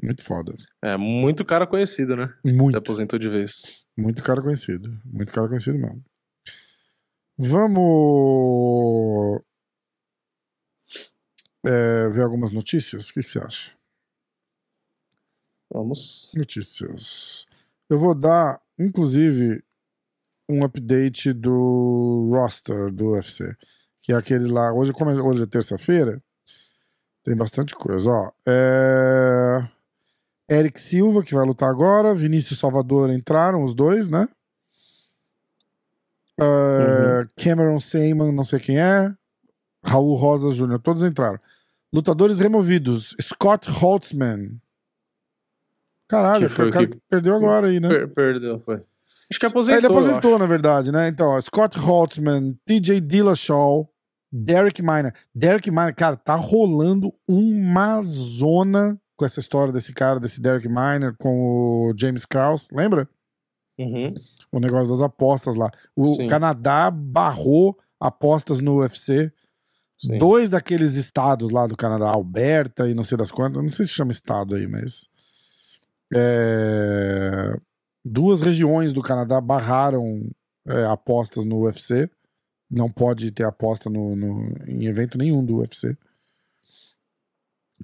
Muito 0.03 0.25
foda. 0.25 0.57
É, 0.83 0.97
muito 0.97 1.45
cara 1.45 1.67
conhecido, 1.67 2.17
né? 2.17 2.35
Se 2.45 2.53
Muito. 2.53 2.77
aposentou 2.77 3.19
de 3.19 3.29
vez. 3.29 3.87
Muito 3.97 4.23
cara 4.23 4.43
conhecido. 4.43 4.99
Muito 5.05 5.31
cara 5.33 5.47
conhecido 5.47 5.79
mesmo. 5.79 6.03
Vamos 7.39 7.81
é, 11.65 12.09
ver 12.09 12.23
algumas 12.23 12.51
notícias? 12.51 13.11
O 13.11 13.15
que, 13.15 13.23
que 13.23 13.31
você 13.31 13.39
acha? 13.39 13.73
Vamos. 15.73 16.33
Notícias. 16.35 17.47
Eu 17.89 17.99
vou 17.99 18.15
dar, 18.15 18.61
inclusive, 18.79 19.63
um 20.51 20.65
update 20.65 21.33
do 21.33 22.29
roster 22.33 22.91
do 22.93 23.13
UFC. 23.13 23.55
Que 24.03 24.13
é 24.13 24.17
aquele 24.17 24.51
lá. 24.51 24.73
Hoje, 24.73 24.93
como 24.93 25.11
é- 25.11 25.21
hoje 25.21 25.43
é 25.43 25.47
terça-feira, 25.47 26.23
tem 27.23 27.37
bastante 27.37 27.75
coisa. 27.75 28.11
Ó, 28.11 28.31
é... 28.47 29.69
Eric 30.51 30.81
Silva, 30.81 31.23
que 31.23 31.35
vai 31.35 31.47
lutar 31.47 31.69
agora. 31.71 32.15
Vinícius 32.15 32.59
Salvador 32.59 33.11
entraram, 33.11 33.63
os 33.63 33.75
dois, 33.75 34.09
né? 34.09 34.29
É, 36.41 37.27
Cameron 37.37 37.79
Seyman, 37.81 38.33
não 38.33 38.45
sei 38.45 38.59
quem 38.59 38.79
é. 38.79 39.13
Raul 39.85 40.15
Rosas 40.17 40.57
Jr., 40.57 40.79
todos 40.79 41.05
entraram. 41.05 41.39
Lutadores 41.93 42.39
removidos. 42.39 43.15
Scott 43.21 43.69
Holtzman. 43.71 44.61
Caralho, 46.09 46.49
Que 46.49 46.55
foi 46.55 46.69
o 46.69 46.73
cara 46.73 46.87
que- 46.87 46.95
que 46.95 47.03
perdeu 47.09 47.35
agora 47.37 47.69
aí, 47.69 47.79
né? 47.81 47.89
Per- 47.89 48.09
perdeu, 48.09 48.61
foi. 48.61 48.83
Acho 49.31 49.39
que 49.39 49.47
É, 49.47 49.49
aposentou. 49.49 49.79
ele 49.79 49.87
aposentou, 49.87 50.39
na 50.39 50.47
verdade, 50.47 50.91
né? 50.91 51.09
Então, 51.09 51.29
ó, 51.29 51.41
Scott 51.41 51.79
Holtzman, 51.79 52.59
TJ 52.67 53.01
Dillashaw, 53.01 53.89
Derek 54.33 54.83
Miner. 54.83 55.15
Derek 55.35 55.71
Miner, 55.71 55.95
cara, 55.95 56.17
tá 56.17 56.35
rolando 56.35 57.13
uma 57.29 58.01
zona 58.03 59.01
com 59.17 59.25
essa 59.25 59.39
história 59.41 59.73
desse 59.73 59.93
cara, 59.93 60.19
desse 60.19 60.41
Derek 60.41 60.67
Miner, 60.69 61.15
com 61.19 61.91
o 61.91 61.95
James 61.97 62.25
Krause, 62.25 62.69
lembra? 62.73 63.09
Uhum. 63.79 64.15
O 64.53 64.59
negócio 64.59 64.93
das 64.93 65.03
apostas 65.03 65.55
lá. 65.55 65.71
O 65.95 66.07
Sim. 66.07 66.27
Canadá 66.27 66.91
barrou 66.91 67.79
apostas 68.01 68.61
no 68.61 68.79
UFC. 68.81 69.33
Sim. 69.99 70.17
Dois 70.19 70.49
daqueles 70.51 70.95
estados 70.97 71.51
lá 71.51 71.67
do 71.67 71.77
Canadá, 71.77 72.09
Alberta 72.09 72.89
e 72.89 72.95
não 72.95 73.03
sei 73.05 73.19
das 73.19 73.31
quantas, 73.31 73.63
não 73.63 73.71
sei 73.71 73.85
se 73.85 73.93
chama 73.93 74.11
estado 74.11 74.55
aí, 74.55 74.67
mas. 74.67 75.07
é, 76.13 77.57
duas 78.05 78.41
regiões 78.41 78.93
do 78.93 79.03
Canadá 79.03 79.41
barraram 79.41 80.29
é, 80.67 80.85
apostas 80.85 81.45
no 81.45 81.61
UFC. 81.65 82.09
Não 82.71 82.91
pode 82.91 83.31
ter 83.33 83.45
aposta 83.45 83.91
no, 83.91 84.15
no- 84.15 84.55
em 84.67 84.85
evento 84.87 85.19
nenhum 85.19 85.45
do 85.45 85.59
UFC. 85.59 85.97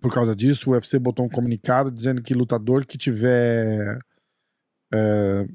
Por 0.01 0.13
causa 0.13 0.37
disso, 0.37 0.71
o 0.71 0.73
UFC 0.75 0.99
botou 0.99 1.25
um 1.25 1.29
comunicado 1.29 1.91
dizendo 1.91 2.23
que 2.23 2.35
lutador 2.35 2.85
que 2.87 2.99
tiver 2.99 3.99
é, 4.93 5.47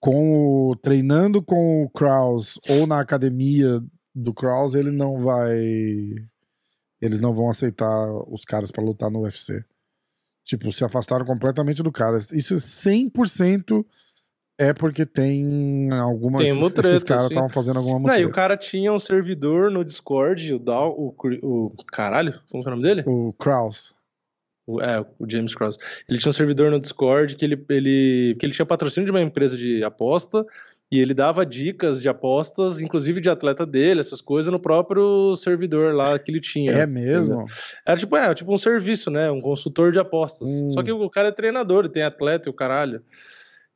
com 0.00 0.70
o- 0.70 0.76
treinando 0.76 1.42
com 1.42 1.84
o 1.84 1.90
Kraus 1.90 2.58
ou 2.68 2.86
na 2.86 3.00
academia 3.00 3.80
do 4.14 4.34
Kraus, 4.34 4.74
ele 4.74 4.90
não 4.90 5.16
vai. 5.18 5.56
Eles 7.00 7.20
não 7.20 7.32
vão 7.32 7.48
aceitar 7.50 8.10
os 8.28 8.44
caras 8.44 8.70
pra 8.70 8.82
lutar 8.82 9.10
no 9.10 9.20
UFC. 9.20 9.64
Tipo, 10.46 10.70
se 10.72 10.84
afastaram 10.84 11.26
completamente 11.26 11.82
do 11.82 11.90
cara. 11.90 12.18
Isso 12.32 12.54
é 12.54 12.58
100% 12.58 13.84
é 14.58 14.72
porque 14.72 15.04
tem 15.04 15.90
algumas. 15.90 16.40
Tem 16.42 16.52
uma 16.52 16.68
esses 16.68 17.02
caras 17.02 17.24
estavam 17.26 17.50
fazendo 17.50 17.78
alguma 17.78 17.98
Não, 17.98 18.04
e 18.06 18.08
mutreta. 18.08 18.28
o 18.30 18.32
cara 18.32 18.56
tinha 18.56 18.92
um 18.92 18.98
servidor 18.98 19.70
no 19.70 19.84
Discord, 19.84 20.54
o 20.54 20.58
Dal, 20.58 20.92
o, 20.96 21.14
o 21.42 21.72
caralho, 21.92 22.40
como 22.48 22.62
que 22.62 22.68
é 22.68 22.72
o 22.72 22.76
nome 22.76 22.86
dele? 22.88 23.02
O 23.06 23.32
Kraus. 23.34 23.92
O- 24.66 24.80
é, 24.80 25.00
o 25.18 25.28
James 25.28 25.54
Cross. 25.54 25.78
Ele 26.08 26.18
tinha 26.18 26.30
um 26.30 26.32
servidor 26.32 26.70
no 26.70 26.80
Discord 26.80 27.36
que 27.36 27.44
ele, 27.44 27.64
ele, 27.68 28.36
que 28.38 28.46
ele 28.46 28.52
tinha 28.54 28.64
patrocínio 28.66 29.04
de 29.04 29.10
uma 29.12 29.20
empresa 29.22 29.56
de 29.56 29.84
aposta 29.84 30.44
e 30.90 31.00
ele 31.00 31.12
dava 31.12 31.44
dicas 31.44 32.00
de 32.00 32.08
apostas, 32.08 32.78
inclusive 32.78 33.20
de 33.20 33.28
atleta 33.28 33.66
dele, 33.66 34.00
essas 34.00 34.20
coisas, 34.20 34.52
no 34.52 34.60
próprio 34.60 35.34
servidor 35.34 35.94
lá 35.94 36.16
que 36.18 36.30
ele 36.30 36.40
tinha. 36.40 36.72
É 36.72 36.86
mesmo? 36.86 37.44
Era 37.84 37.96
tipo, 37.96 38.16
é, 38.16 38.34
tipo 38.34 38.52
um 38.52 38.56
serviço, 38.56 39.10
né? 39.10 39.30
Um 39.30 39.40
consultor 39.40 39.90
de 39.90 39.98
apostas. 39.98 40.48
Hum. 40.48 40.70
Só 40.70 40.82
que 40.82 40.92
o 40.92 41.10
cara 41.10 41.28
é 41.28 41.32
treinador, 41.32 41.84
ele 41.84 41.92
tem 41.92 42.02
atleta 42.02 42.48
e 42.48 42.50
o 42.50 42.54
caralho. 42.54 43.02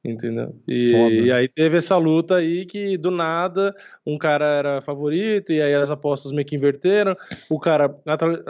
Entendeu? 0.02 0.56
E, 0.66 0.90
e 1.26 1.30
aí 1.30 1.46
teve 1.46 1.76
essa 1.76 1.94
luta 1.98 2.36
aí 2.36 2.64
que 2.64 2.96
do 2.96 3.10
nada 3.10 3.74
um 4.06 4.16
cara 4.16 4.46
era 4.46 4.80
favorito 4.80 5.52
e 5.52 5.60
aí 5.60 5.74
as 5.74 5.90
apostas 5.90 6.32
meio 6.32 6.46
que 6.46 6.56
inverteram. 6.56 7.14
O 7.50 7.60
cara, 7.60 7.94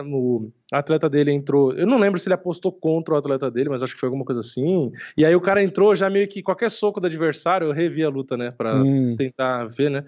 o 0.06 0.48
atleta 0.72 1.10
dele 1.10 1.32
entrou. 1.32 1.72
Eu 1.72 1.88
não 1.88 1.98
lembro 1.98 2.20
se 2.20 2.28
ele 2.28 2.34
apostou 2.34 2.70
contra 2.72 3.14
o 3.14 3.16
atleta 3.16 3.50
dele, 3.50 3.68
mas 3.68 3.82
acho 3.82 3.94
que 3.94 3.98
foi 4.00 4.06
alguma 4.06 4.24
coisa 4.24 4.40
assim. 4.42 4.92
E 5.16 5.24
aí 5.24 5.34
o 5.34 5.40
cara 5.40 5.60
entrou 5.60 5.92
já 5.96 6.08
meio 6.08 6.28
que 6.28 6.40
qualquer 6.40 6.70
soco 6.70 7.00
do 7.00 7.06
adversário, 7.08 7.66
eu 7.66 7.72
revi 7.72 8.04
a 8.04 8.08
luta, 8.08 8.36
né? 8.36 8.52
Pra 8.52 8.80
Hum. 8.84 9.16
tentar 9.16 9.64
ver, 9.66 9.90
né? 9.90 10.04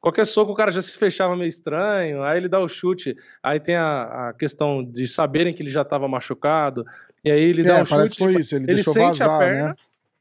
Qualquer 0.00 0.26
soco 0.26 0.52
o 0.52 0.54
cara 0.54 0.70
já 0.70 0.80
se 0.82 0.92
fechava 0.92 1.34
meio 1.34 1.48
estranho, 1.48 2.22
aí 2.22 2.36
ele 2.38 2.48
dá 2.48 2.60
o 2.60 2.68
chute, 2.68 3.16
aí 3.42 3.58
tem 3.58 3.74
a, 3.74 4.28
a 4.28 4.34
questão 4.34 4.84
de 4.84 5.08
saberem 5.08 5.52
que 5.52 5.62
ele 5.62 5.70
já 5.70 5.80
estava 5.82 6.06
machucado, 6.06 6.84
e 7.24 7.30
aí 7.32 7.40
ele 7.40 7.64
dá 7.64 7.78
É, 7.78 7.82
um 7.82 7.86
parece 7.86 8.10
chute. 8.10 8.18
que 8.18 8.32
foi 8.32 8.40
isso. 8.40 8.54
Ele, 8.54 8.64
ele 8.66 8.74
deixou 8.74 8.92
sente 8.92 9.22
a 9.22 9.26
vazar, 9.26 9.38
perna, 9.38 9.68
né? 9.68 9.74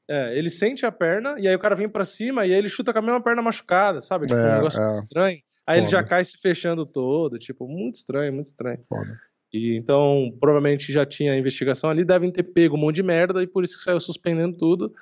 É, 0.10 0.38
ele 0.38 0.50
sente 0.50 0.86
a 0.86 0.92
perna 0.92 1.36
e 1.40 1.48
aí 1.48 1.56
o 1.56 1.60
cara 1.60 1.76
vem 1.76 1.88
pra 1.88 2.04
cima 2.06 2.46
e 2.46 2.52
aí 2.54 2.58
ele 2.60 2.70
chuta 2.70 2.92
com 2.92 3.00
a 3.00 3.02
mesma 3.02 3.22
perna 3.22 3.42
machucada, 3.42 4.02
sabe? 4.02 4.28
Tipo, 4.28 4.38
É, 4.40 4.52
um 4.52 4.56
negócio 4.58 4.82
é. 4.82 4.92
estranho. 4.94 5.40
Aí 5.66 5.78
ele 5.80 5.88
já 5.88 6.00
Foda. 6.00 6.10
cai 6.10 6.26
se 6.26 6.38
fechando 6.38 6.86
todo, 6.86 7.40
tipo, 7.40 7.68
muito 7.68 7.96
estranho, 7.96 8.34
muito 8.34 8.48
estranho. 8.48 8.80
Foda. 8.88 9.18
E 9.54 9.78
então, 9.78 10.36
provavelmente 10.40 10.92
já 10.92 11.06
tinha 11.06 11.38
investigação 11.38 11.90
ali, 11.90 12.04
devem 12.04 12.32
ter 12.32 12.44
pego 12.44 12.76
um 12.76 12.80
monte 12.80 12.96
de 12.96 13.04
merda 13.04 13.42
e 13.42 13.48
por 13.48 13.64
isso 13.64 13.78
que 13.78 13.84
saiu 13.84 14.00
suspendendo 14.00 14.58
tudo. 14.58 14.94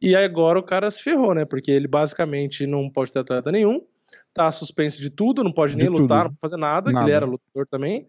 E 0.00 0.14
aí 0.14 0.24
agora 0.24 0.58
o 0.58 0.62
cara 0.62 0.90
se 0.90 1.02
ferrou, 1.02 1.34
né? 1.34 1.44
Porque 1.44 1.70
ele 1.70 1.88
basicamente 1.88 2.66
não 2.66 2.88
pode 2.90 3.12
ter 3.12 3.18
atleta 3.20 3.50
nenhum, 3.50 3.80
tá 4.34 4.52
suspenso 4.52 5.00
de 5.00 5.10
tudo, 5.10 5.42
não 5.42 5.50
pode 5.50 5.74
De 5.74 5.78
nem 5.82 5.88
lutar, 5.88 6.24
tudo. 6.24 6.30
não 6.32 6.36
pode 6.36 6.40
fazer 6.52 6.56
nada, 6.60 6.92
Nada. 6.92 7.04
ele 7.06 7.16
era 7.16 7.24
lutador 7.26 7.66
também. 7.66 8.06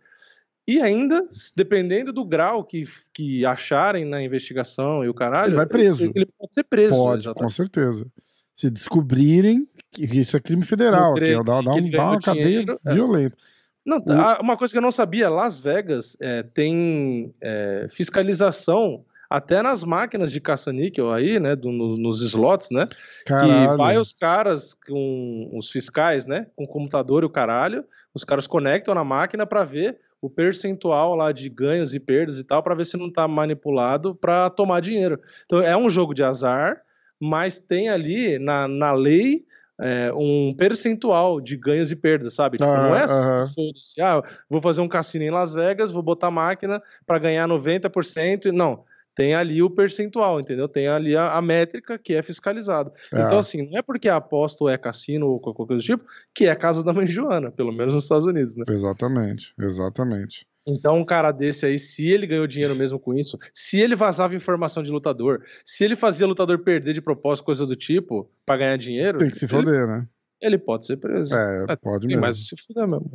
E 0.68 0.82
ainda, 0.82 1.24
dependendo 1.56 2.12
do 2.12 2.26
grau 2.26 2.64
que, 2.64 2.84
que 3.14 3.46
acharem 3.46 4.04
na 4.04 4.22
investigação 4.22 5.04
e 5.06 5.08
o 5.10 5.14
caralho, 5.14 5.50
Ele 5.50 5.56
vai 5.56 5.66
preso. 5.66 6.04
Ele, 6.04 6.12
ele 6.16 6.30
pode 6.38 6.54
ser 6.54 6.64
preso. 6.66 6.94
Pode, 6.94 7.34
com 7.34 7.50
certeza. 7.50 8.06
Se 8.54 8.70
descobrirem 8.70 9.68
que 9.92 10.04
isso 10.04 10.36
é 10.36 10.40
crime 10.40 10.66
federal, 10.66 11.12
No 11.12 11.16
que 11.16 11.22
crime, 11.22 11.40
é, 11.40 11.44
dá, 11.44 11.62
dá 11.62 11.72
que 11.74 11.80
um- 11.80 11.92
dá 11.92 12.04
uma 12.12 12.20
cadeia 12.20 12.46
dinheiro, 12.46 12.78
é. 12.86 12.94
violenta. 12.94 13.38
Não, 13.86 13.98
O- 14.00 14.42
uma 14.42 14.58
coisa 14.58 14.74
que 14.74 14.78
eu 14.78 14.82
não 14.82 14.92
sabia, 14.92 15.30
Las 15.30 15.60
Vegas 15.60 16.18
é, 16.20 16.44
tem 16.44 17.34
é, 17.40 17.88
fiscalização 17.90 19.06
até 19.30 19.62
nas 19.62 19.84
máquinas 19.84 20.32
de 20.32 20.40
caça-níquel 20.42 21.12
aí, 21.14 21.40
né, 21.40 21.56
do- 21.56 21.72
no- 21.72 21.98
nos 21.98 22.22
slots, 22.22 22.72
né, 22.72 22.88
Caralho. 23.26 23.72
que 23.72 23.78
vai 23.78 23.98
os 23.98 24.12
caras 24.12 24.74
com 24.74 25.50
os 25.54 25.70
fiscais, 25.70 26.26
né, 26.26 26.48
com 26.56 26.64
o 26.64 26.68
computador 26.68 27.24
e 27.24 27.26
o 27.26 27.30
caralho, 27.30 27.86
os 28.14 28.24
caras 28.24 28.48
conectam 28.48 28.94
na 28.96 29.04
máquina 29.04 29.46
pra 29.46 29.64
ver 29.64 29.98
o 30.22 30.30
percentual 30.30 31.16
lá 31.16 31.32
de 31.32 31.50
ganhos 31.50 31.94
e 31.94 32.00
perdas 32.00 32.40
e 32.40 32.44
tal, 32.44 32.64
pra 32.64 32.76
ver 32.76 32.86
se 32.86 32.98
não 32.98 33.12
tá 33.12 33.28
manipulado 33.28 34.16
pra 34.16 34.50
tomar 34.50 34.82
dinheiro. 34.82 35.20
Então 35.46 35.60
é 35.62 35.76
um 35.78 35.90
jogo 35.90 36.14
de 36.14 36.24
azar, 36.24 36.82
mas 37.20 37.60
tem 37.60 37.90
ali 37.90 38.40
na, 38.40 38.68
na 38.68 38.92
lei 38.92 39.46
é, 39.80 40.12
um 40.14 40.54
percentual 40.58 41.40
de 41.40 41.56
ganhos 41.56 41.92
e 41.92 41.96
perdas, 41.96 42.34
sabe? 42.34 42.58
Tipo, 42.58 42.80
não 42.80 42.96
é 42.96 43.04
assim, 43.04 43.24
Ah, 43.24 43.46
foda-se, 43.54 44.02
ah, 44.02 44.22
vou 44.50 44.62
fazer 44.62 44.82
um 44.82 44.88
cassino 44.88 45.24
em 45.24 45.30
Las 45.32 45.54
Vegas, 45.54 45.92
vou 45.92 46.02
botar 46.02 46.32
máquina 46.32 46.82
pra 47.06 47.20
ganhar 47.20 47.48
90%, 47.48 48.48
e 48.48 48.52
não. 48.52 48.84
Tem 49.18 49.34
ali 49.34 49.64
o 49.64 49.70
percentual, 49.70 50.40
entendeu? 50.40 50.70
Tem 50.70 50.88
ali 50.88 51.18
a, 51.18 51.34
a 51.36 51.42
métrica 51.42 51.98
que 51.98 52.14
é 52.14 52.22
fiscalizada. 52.22 52.94
É. 53.12 53.24
Então, 53.24 53.40
assim, 53.40 53.68
não 53.68 53.80
é 53.80 53.82
porque 53.82 54.08
a 54.08 54.18
aposta 54.18 54.64
ou 54.64 54.70
é 54.70 54.78
cassino 54.78 55.26
ou 55.26 55.40
qualquer 55.40 55.66
coisa 55.66 55.82
do 55.82 55.86
tipo, 55.86 56.06
que 56.36 56.46
é 56.46 56.52
a 56.52 56.56
casa 56.56 56.84
da 56.84 56.94
mãe 56.94 57.08
Joana, 57.08 57.50
pelo 57.50 57.72
menos 57.72 57.96
nos 57.96 58.04
Estados 58.04 58.28
Unidos, 58.28 58.56
né? 58.56 58.64
Exatamente, 58.70 59.56
exatamente. 59.60 60.46
Então, 60.68 61.00
um 61.00 61.06
cara 61.06 61.32
desse 61.32 61.66
aí, 61.66 61.80
se 61.80 62.08
ele 62.08 62.28
ganhou 62.28 62.46
dinheiro 62.46 62.76
mesmo 62.76 63.00
com 63.00 63.18
isso, 63.18 63.40
se 63.52 63.80
ele 63.80 63.96
vazava 63.96 64.36
informação 64.36 64.84
de 64.84 64.92
lutador, 64.92 65.42
se 65.66 65.84
ele 65.84 65.96
fazia 65.96 66.28
lutador 66.28 66.60
perder 66.60 66.94
de 66.94 67.02
propósito, 67.02 67.46
coisa 67.46 67.66
do 67.66 67.76
tipo, 67.76 68.30
pra 68.46 68.58
ganhar 68.58 68.78
dinheiro, 68.78 69.18
Tem 69.18 69.30
que 69.30 69.38
se 69.38 69.46
ele, 69.46 69.52
foder, 69.52 69.88
né? 69.88 70.08
ele 70.40 70.60
pode 70.60 70.86
ser 70.86 70.98
preso. 70.98 71.34
É, 71.34 71.66
É, 71.70 71.76
pode 71.76 72.02
Tem 72.02 72.10
mesmo. 72.10 72.22
mais 72.22 72.38
se 72.48 72.56
fuder 72.56 72.88
mesmo. 72.88 73.10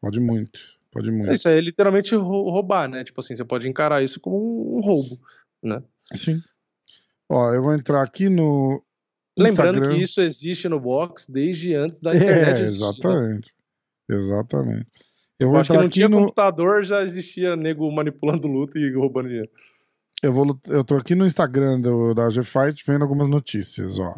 Pode 0.00 0.20
muito. 0.20 0.60
Pode 0.92 1.10
muito. 1.10 1.32
Isso 1.32 1.48
aí 1.48 1.56
é 1.56 1.60
literalmente 1.60 2.14
rou- 2.14 2.50
roubar, 2.50 2.88
né? 2.88 3.02
Tipo 3.02 3.20
assim, 3.20 3.34
você 3.34 3.44
pode 3.44 3.68
encarar 3.68 4.02
isso 4.02 4.20
como 4.20 4.76
um 4.76 4.80
roubo, 4.80 5.18
né? 5.62 5.82
Sim. 6.14 6.40
Ó, 7.30 7.52
eu 7.54 7.62
vou 7.62 7.74
entrar 7.74 8.02
aqui 8.02 8.28
no. 8.28 8.82
Lembrando 9.38 9.78
Instagram. 9.78 9.96
que 9.96 10.02
isso 10.02 10.20
existe 10.20 10.68
no 10.68 10.78
box 10.78 11.26
desde 11.30 11.74
antes 11.74 11.98
da 12.00 12.12
É, 12.12 12.16
internet 12.16 12.60
existir, 12.60 12.82
né? 12.82 12.88
exatamente. 12.90 13.54
Exatamente. 14.10 14.86
Eu 15.40 15.46
Eu 15.46 15.50
vou 15.50 15.60
acho 15.60 15.68
que 15.68 15.72
entrar 15.72 15.80
não 15.80 15.86
aqui 15.88 15.94
tinha 15.94 16.08
no. 16.10 16.18
computador, 16.18 16.84
já 16.84 17.02
existia 17.02 17.56
nego 17.56 17.90
manipulando 17.90 18.46
luta 18.46 18.78
e 18.78 18.92
roubando 18.94 19.28
dinheiro. 19.28 19.48
Eu, 20.22 20.32
vou, 20.32 20.60
eu 20.68 20.84
tô 20.84 20.96
aqui 20.96 21.14
no 21.14 21.26
Instagram 21.26 21.80
do, 21.80 22.12
da 22.14 22.28
G-Fight 22.28 22.84
vendo 22.86 23.02
algumas 23.02 23.28
notícias, 23.28 23.98
ó. 23.98 24.14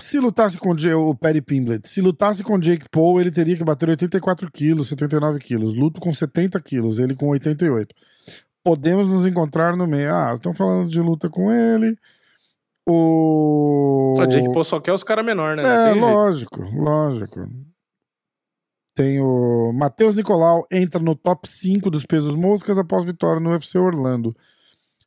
Se 0.00 0.18
lutasse 0.20 0.58
com 0.58 0.70
o, 0.70 1.14
Perry 1.14 1.40
Pimblett, 1.40 1.88
se 1.88 2.00
lutasse 2.00 2.44
com 2.44 2.54
o 2.54 2.60
Jake 2.60 2.88
Paul, 2.88 3.20
ele 3.20 3.30
teria 3.30 3.56
que 3.56 3.64
bater 3.64 3.88
84 3.88 4.50
quilos, 4.50 4.88
79 4.88 5.40
quilos. 5.40 5.74
Luto 5.74 6.00
com 6.00 6.12
70 6.14 6.60
quilos, 6.60 6.98
ele 6.98 7.14
com 7.14 7.28
88. 7.28 7.94
Podemos 8.62 9.08
nos 9.08 9.26
encontrar 9.26 9.76
no 9.76 9.86
meio. 9.86 10.14
Ah, 10.14 10.32
estão 10.34 10.54
falando 10.54 10.88
de 10.88 11.00
luta 11.00 11.28
com 11.28 11.52
ele. 11.52 11.96
O. 12.86 14.14
O 14.18 14.26
Jake 14.26 14.52
Paul 14.52 14.64
só 14.64 14.80
quer 14.80 14.92
os 14.92 15.02
caras 15.02 15.24
menores, 15.24 15.62
né? 15.62 15.68
É, 15.68 15.84
tem 15.92 16.00
jeito. 16.00 16.06
lógico, 16.06 16.62
lógico. 16.62 17.48
Tem 18.94 19.20
o 19.20 19.72
Matheus 19.72 20.14
Nicolau 20.14 20.66
entra 20.72 21.00
no 21.00 21.14
top 21.14 21.48
5 21.48 21.90
dos 21.90 22.04
pesos 22.04 22.34
moscas 22.34 22.78
após 22.78 23.04
vitória 23.04 23.40
no 23.40 23.50
UFC 23.50 23.78
Orlando. 23.78 24.34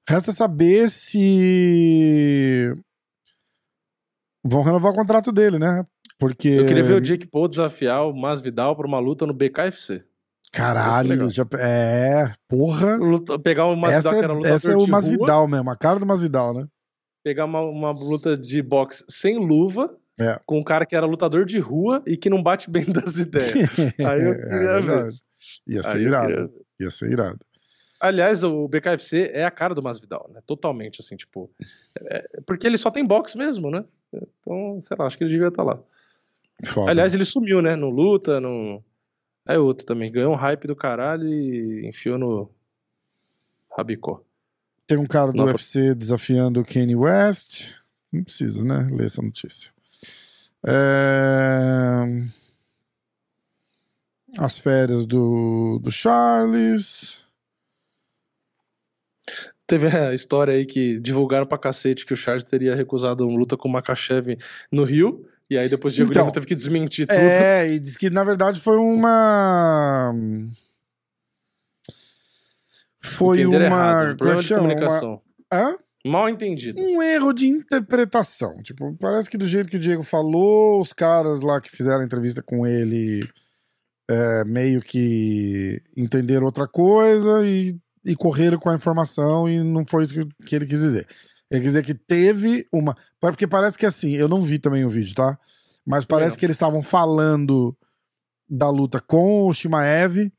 Resta 0.08 0.32
saber 0.32 0.90
se 0.90 2.74
vão 4.44 4.62
renovar 4.64 4.92
o 4.92 4.96
contrato 4.96 5.32
dele, 5.32 5.58
né? 5.60 5.86
Porque 6.20 6.50
Eu 6.50 6.66
queria 6.68 6.84
ver 6.84 6.94
o 6.94 7.02
Jake 7.02 7.26
Paul 7.28 7.48
desafiar 7.48 8.06
o 8.08 8.14
Masvidal 8.16 8.76
pra 8.76 8.88
uma 8.88 9.00
luta 9.00 9.26
no 9.26 9.34
BKFC. 9.34 10.04
caralho, 10.52 11.30
já... 11.30 11.44
é, 11.60 12.32
porra. 12.48 12.96
Luta- 12.98 13.40
pegar 13.40 13.66
o 13.66 13.76
Masvidal 13.76 14.00
Essa 14.14 14.20
que 14.20 14.24
era 14.26 14.34
é, 14.34 14.36
lutador 14.36 14.56
essa 14.56 14.72
é 14.72 14.76
o 14.76 14.78
de 14.80 14.84
rua, 14.86 14.92
Masvidal 14.92 15.48
mesmo, 15.48 15.70
a 15.72 15.76
cara 15.76 16.00
do 16.00 16.06
Masvidal, 16.06 16.54
né? 16.54 16.68
pegar 17.24 17.46
uma, 17.46 17.62
uma 17.62 17.92
luta 17.92 18.36
de 18.36 18.62
boxe 18.64 19.04
sem 19.08 19.38
luva, 19.38 19.96
É. 20.20 20.40
com 20.46 20.58
um 20.60 20.64
cara 20.64 20.86
que 20.88 20.96
era 20.96 21.06
lutador 21.06 21.46
de 21.46 21.60
rua 21.60 22.02
e 22.08 22.18
que 22.18 22.30
não 22.32 22.42
bate 22.42 22.70
bem 22.70 22.86
das 22.92 23.16
ideias. 23.18 23.54
Aí 24.00 24.24
eu 24.24 24.36
queria 24.36 24.50
ver. 24.50 24.56
É 24.56 24.82
verdade. 24.82 25.18
Ia 25.68 25.84
ser 25.84 25.98
Aí 25.98 26.04
irado. 26.04 26.28
queria 26.28 26.48
ver. 26.48 26.54
Ia 26.80 26.90
ser 26.92 27.12
irado. 27.12 27.40
Aliás, 28.00 28.44
o 28.44 28.68
BKFC 28.68 29.30
é 29.36 29.46
a 29.46 29.52
cara 29.52 29.76
do 29.76 29.84
Masvidal, 29.84 30.28
né? 30.34 30.42
Totalmente, 30.48 31.00
assim, 31.02 31.16
tipo. 31.16 31.52
é- 32.10 32.26
porque 32.48 32.66
ele 32.66 32.78
só 32.78 32.90
tem 32.90 33.06
boxe 33.06 33.38
mesmo, 33.38 33.70
né? 33.70 33.86
Então, 34.14 34.82
sei 34.82 34.98
lá, 34.98 35.06
acho 35.06 35.18
que 35.18 35.24
ele 35.24 35.32
devia 35.32 35.48
estar 35.48 35.64
lá. 35.64 35.80
Foda. 36.66 36.92
Aliás, 36.92 37.14
ele 37.14 37.26
sumiu, 37.26 37.62
né? 37.62 37.76
No 37.76 37.90
luta, 37.90 38.40
no. 38.40 38.84
É 39.48 39.58
outro 39.58 39.86
também. 39.86 40.12
Ganhou 40.12 40.34
um 40.34 40.38
hype 40.38 40.68
do 40.68 40.76
caralho 40.76 41.28
e 41.28 41.88
enfiou 41.88 42.18
no. 42.18 42.50
Rabicó. 43.76 44.22
Tem 44.86 44.98
um 44.98 45.06
cara 45.06 45.32
do 45.32 45.38
Não, 45.38 45.46
UFC 45.46 45.96
desafiando 45.96 46.60
o 46.60 46.66
Kanye 46.66 46.96
West. 46.96 47.76
Não 48.12 48.24
precisa, 48.24 48.64
né? 48.64 48.90
Ler 48.92 49.06
essa 49.06 49.22
notícia. 49.22 49.72
É, 50.68 52.04
As 54.38 54.60
férias 54.60 55.06
do, 55.06 55.80
do 55.82 55.92
Charles. 55.92 57.26
Teve 59.72 59.88
a 59.88 60.14
história 60.14 60.54
aí 60.54 60.66
que 60.66 61.00
divulgaram 61.00 61.46
pra 61.46 61.58
cacete 61.58 62.06
que 62.06 62.14
o 62.14 62.18
Charles 62.18 62.44
teria 62.44 62.76
recusado 62.76 63.26
uma 63.26 63.40
luta 63.40 63.56
com 63.56 63.70
o 63.70 63.72
Makachev 63.72 64.38
no 64.70 64.84
Rio. 64.84 65.26
E 65.50 65.58
aí 65.58 65.70
depois 65.70 65.94
o 65.94 65.96
Diego 65.96 66.12
Então, 66.12 66.24
Lima 66.24 66.34
teve 66.34 66.46
que 66.46 66.56
desmentir 66.56 67.08
tudo. 67.08 67.18
É, 67.18 67.72
e 67.72 67.80
diz 67.80 67.96
que 67.96 68.10
na 68.10 68.22
verdade 68.22 68.60
foi 68.60 68.76
uma. 68.76 70.14
Foi 73.00 73.40
Entenderam 73.40 73.68
uma. 73.68 73.78
errado, 73.78 74.08
um 74.08 74.12
é 74.12 74.16
problema 74.16 74.42
de 74.42 74.48
chama? 74.48 74.62
Uma- 74.62 74.70
comunicação. 74.74 75.22
Hã? 75.54 75.78
Mal 76.06 76.28
entendido. 76.28 76.78
um 76.82 77.02
erro 77.02 77.32
de 77.32 77.48
interpretação. 77.48 78.62
Tipo, 78.64 78.94
parece 79.00 79.30
que 79.30 79.38
do 79.38 79.48
jeito 79.48 79.70
que 79.70 79.78
o 79.78 79.80
Diego 79.80 80.04
falou, 80.04 80.82
os 80.82 80.92
caras 80.92 81.40
lá 81.40 81.62
que 81.62 81.72
fizeram 81.72 82.02
a 82.02 82.06
entrevista 82.06 82.42
com 82.42 82.68
ele 82.68 83.26
é, 84.10 84.44
meio 84.44 84.82
que 84.82 85.82
entenderam 85.96 86.46
outra 86.46 86.68
coisa 86.68 87.46
e, 87.48 87.80
e 88.04 88.16
correram 88.16 88.58
com 88.58 88.70
a 88.70 88.76
informação 88.76 89.50
e 89.50 89.62
não 89.64 89.86
foi 89.88 90.04
isso 90.04 90.14
que, 90.46 90.56
ele 90.56 90.66
quis 90.66 90.80
dizer. 90.80 91.08
Ele 91.50 91.62
quis 91.62 91.74
dizer 91.74 91.86
que 91.86 91.94
teve 91.94 92.68
uma. 92.72 92.96
Porque 93.20 93.46
parece 93.46 93.78
que 93.78 93.86
assim, 93.86 94.12
eu 94.12 94.28
não 94.28 94.42
vi 94.42 94.58
também 94.60 94.86
o 94.86 94.90
vídeo, 94.90 95.14
tá? 95.16 95.38
Mas 95.86 96.06
parece 96.06 96.38
que 96.38 96.46
eles 96.46 96.56
estavam 96.56 96.82
falando 96.82 97.76
da 98.50 98.70
luta 98.70 99.00
com 99.00 99.48
o 99.48 99.54
Shimaev 99.54 100.32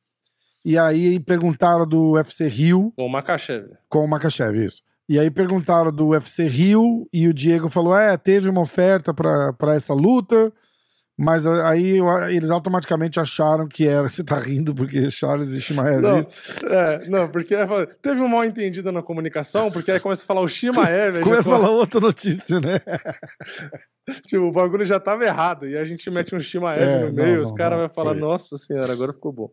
e 0.65 0.79
aí 0.79 1.19
perguntaram 1.19 1.87
do 1.87 2.13
UFC 2.13 2.47
Rio 2.47 2.93
Com 2.95 3.07
o 3.07 3.09
Makachev. 3.09 3.71
com 3.89 4.05
o 4.05 4.09
Makachev, 4.09 4.57
isso. 4.65 4.83
E 5.09 5.19
aí 5.19 5.31
perguntaram 5.31 5.91
do 5.93 6.09
UFC 6.09 6.47
Rio 6.47 7.09
e 7.13 7.27
o 7.27 7.35
Diego 7.35 7.69
falou: 7.69 7.97
é, 7.97 8.17
teve 8.17 8.49
uma 8.49 8.61
oferta 8.61 9.13
pra 9.13 9.75
essa 9.75 9.93
luta, 9.93 10.53
mas 11.19 11.47
a- 11.47 11.69
aí 11.69 11.99
eles 12.31 12.51
automaticamente 12.51 13.21
acharam 13.21 13.69
que 13.69 13.87
era. 13.87 14.09
Você 14.09 14.25
tá 14.25 14.37
rindo 14.39 14.75
porque 14.75 15.11
Charles 15.11 15.51
e 15.51 15.61
Shimaev. 15.61 16.01
Não, 16.03 16.19
é, 16.71 17.09
não, 17.09 17.29
porque 17.29 17.55
teve 18.01 18.21
um 18.21 18.29
mal 18.29 18.45
entendido 18.45 18.91
na 18.93 19.03
comunicação, 19.03 19.71
porque 19.71 19.91
aí 19.91 20.01
começa 20.01 20.23
a 20.25 20.27
falar 20.27 20.41
o 20.41 20.49
Shimaev, 20.49 21.21
Começa 21.23 21.41
a 21.49 21.59
falar 21.59 21.71
outra 21.71 22.01
notícia, 22.01 22.61
né? 22.61 22.81
tipo, 24.27 24.45
o 24.45 24.53
bagulho 24.53 24.85
já 24.85 24.99
tava 24.99 25.25
errado, 25.25 25.69
e 25.69 25.77
a 25.77 25.85
gente 25.85 26.11
mete 26.11 26.35
um 26.35 26.41
Shimaev 26.41 26.83
É, 26.83 27.01
no 27.01 27.07
não, 27.13 27.25
meio, 27.25 27.37
não, 27.37 27.43
os 27.43 27.53
caras 27.53 27.79
não, 27.79 27.87
vão 27.87 27.95
falar, 27.95 28.15
nossa 28.15 28.57
senhora, 28.57 28.93
agora 28.93 29.13
ficou 29.13 29.33
bom. 29.33 29.51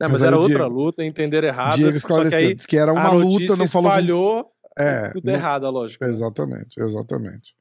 É, 0.00 0.04
Mas 0.04 0.12
mas, 0.12 0.22
era 0.22 0.36
outra 0.36 0.54
Diego- 0.56 0.74
luta, 0.74 1.04
entenderam 1.04 1.46
errado. 1.48 1.74
Diego 1.76 2.00
só 2.00 2.06
que 2.08 2.12
esclareceu, 2.12 2.48
aí 2.48 2.56
que 2.56 2.76
era 2.76 2.92
uma 2.92 3.04
a 3.08 3.12
luta, 3.12 3.54
não 3.56 3.66
falou. 3.68 3.88
espalhou 3.90 4.46
É, 4.76 5.10
tudo 5.10 5.24
não- 5.26 5.34
errado, 5.34 5.70
lógico. 5.70 6.04
Exatamente, 6.04 6.80
exatamente. 6.80 7.54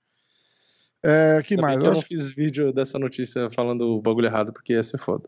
É, 1.04 1.42
que 1.44 1.56
bem 1.56 1.64
mais? 1.64 1.80
que 1.80 1.86
Eu 1.86 1.90
eu 1.90 1.94
não 1.94 2.02
fiz 2.02 2.32
vídeo 2.32 2.72
dessa 2.72 3.00
notícia 3.00 3.50
falando 3.52 3.82
o 3.82 4.02
bagulho 4.02 4.28
errado, 4.28 4.54
porque 4.54 4.74
ia 4.74 4.84
ser 4.84 4.98
foda. 4.98 5.28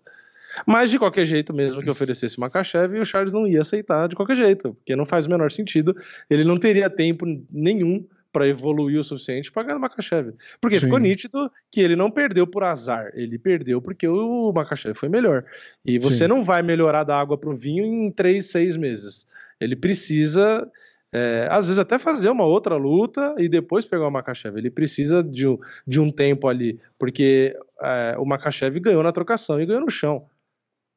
Mas 0.67 0.91
de 0.91 0.99
qualquer 0.99 1.25
jeito, 1.25 1.53
mesmo 1.53 1.81
que 1.81 1.89
oferecesse 1.89 2.37
o 2.37 2.41
Makachev, 2.41 2.99
o 2.99 3.05
Charles 3.05 3.33
não 3.33 3.47
ia 3.47 3.61
aceitar 3.61 4.07
de 4.07 4.15
qualquer 4.15 4.35
jeito, 4.35 4.73
porque 4.75 4.95
não 4.95 5.05
faz 5.05 5.25
o 5.25 5.29
menor 5.29 5.51
sentido. 5.51 5.95
Ele 6.29 6.43
não 6.43 6.57
teria 6.57 6.89
tempo 6.89 7.25
nenhum 7.51 8.05
para 8.31 8.47
evoluir 8.47 8.99
o 8.99 9.03
suficiente 9.03 9.51
para 9.51 9.63
ganhar 9.63 9.77
o 9.77 9.81
Makachev. 9.81 10.33
Porque 10.59 10.79
Sim. 10.79 10.85
ficou 10.85 10.99
nítido 10.99 11.51
que 11.71 11.79
ele 11.79 11.95
não 11.95 12.09
perdeu 12.09 12.47
por 12.47 12.63
azar, 12.63 13.11
ele 13.13 13.37
perdeu 13.37 13.79
porque 13.79 14.07
o 14.07 14.51
Makachev 14.51 14.95
foi 14.95 15.07
melhor. 15.07 15.45
E 15.85 15.99
você 15.99 16.19
Sim. 16.19 16.27
não 16.27 16.43
vai 16.43 16.63
melhorar 16.63 17.03
da 17.03 17.17
água 17.17 17.37
pro 17.37 17.55
vinho 17.55 17.85
em 17.85 18.11
três, 18.11 18.47
seis 18.47 18.75
meses. 18.75 19.27
Ele 19.59 19.75
precisa, 19.75 20.67
é, 21.13 21.47
às 21.51 21.67
vezes, 21.67 21.79
até 21.79 21.99
fazer 21.99 22.29
uma 22.29 22.45
outra 22.45 22.75
luta 22.75 23.35
e 23.37 23.47
depois 23.47 23.85
pegar 23.85 24.07
o 24.07 24.11
Makachev. 24.11 24.57
Ele 24.57 24.71
precisa 24.71 25.23
de 25.23 25.47
um, 25.47 25.57
de 25.85 25.99
um 25.99 26.11
tempo 26.11 26.47
ali, 26.47 26.79
porque 26.97 27.55
é, 27.81 28.15
o 28.17 28.25
Makachev 28.25 28.79
ganhou 28.79 29.03
na 29.03 29.11
trocação 29.11 29.61
e 29.61 29.65
ganhou 29.65 29.81
no 29.81 29.91
chão. 29.91 30.25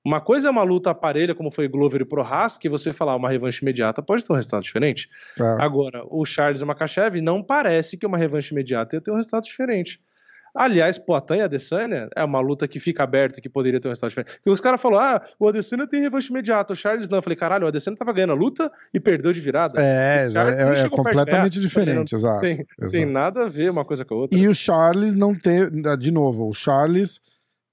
Uma 0.02 0.20
coisa 0.20 0.48
é 0.48 0.51
uma 0.51 0.62
luta 0.62 0.94
parelha, 0.94 1.34
como 1.34 1.51
foi 1.51 1.66
Glover 1.66 2.01
e 2.01 2.05
Prohaska, 2.05 2.60
que 2.60 2.68
você 2.68 2.93
falar 2.93 3.16
uma 3.16 3.28
revanche 3.28 3.60
imediata 3.60 4.01
pode 4.01 4.24
ter 4.24 4.32
um 4.32 4.36
resultado 4.36 4.62
diferente. 4.62 5.10
Tá. 5.36 5.56
Agora, 5.60 6.05
o 6.09 6.24
Charles 6.24 6.60
e 6.60 6.64
o 6.64 6.66
Makachev 6.66 7.20
não 7.20 7.43
parece 7.43 7.97
que 7.97 8.06
uma 8.06 8.16
revanche 8.16 8.55
imediata 8.55 8.97
ia 8.97 9.01
ter 9.01 9.10
um 9.10 9.16
resultado 9.16 9.43
diferente. 9.43 10.01
Aliás, 10.57 10.99
Poatan 10.99 11.37
e 11.37 11.41
Adesanya 11.43 12.09
é 12.15 12.24
uma 12.24 12.41
luta 12.41 12.66
que 12.66 12.81
fica 12.81 13.03
aberta, 13.03 13.41
que 13.41 13.49
poderia 13.49 13.81
ter 13.81 13.89
um 13.89 13.91
resultado 13.91 14.11
diferente. 14.11 14.37
Porque 14.37 14.51
os 14.51 14.61
caras 14.61 14.81
falaram, 14.81 15.16
ah, 15.16 15.28
o 15.39 15.49
Adesanya 15.49 15.87
tem 15.87 16.01
revanche 16.01 16.31
imediata, 16.31 16.73
o 16.73 16.77
Charles 16.77 17.09
não. 17.09 17.19
Eu 17.19 17.23
falei, 17.23 17.37
caralho, 17.37 17.65
o 17.65 17.69
Adesanya 17.69 17.97
tava 17.97 18.12
ganhando 18.12 18.33
a 18.33 18.37
luta 18.37 18.70
e 18.93 18.99
perdeu 18.99 19.33
de 19.33 19.41
virada. 19.41 19.81
É, 19.81 20.27
é, 20.27 20.81
é 20.85 20.89
completamente 20.89 21.55
ganhar. 21.55 21.69
diferente, 21.69 22.15
exato. 22.15 22.41
Tem, 22.41 22.53
exato. 22.78 22.91
tem 22.91 23.07
nada 23.07 23.45
a 23.45 23.49
ver 23.49 23.70
uma 23.70 23.85
coisa 23.85 24.05
com 24.05 24.15
a 24.15 24.19
outra. 24.19 24.39
E 24.39 24.49
o 24.49 24.55
Charles 24.55 25.15
não 25.15 25.35
teve. 25.35 25.70
De 25.97 26.11
novo, 26.11 26.49
o 26.49 26.55
Charles. 26.55 27.20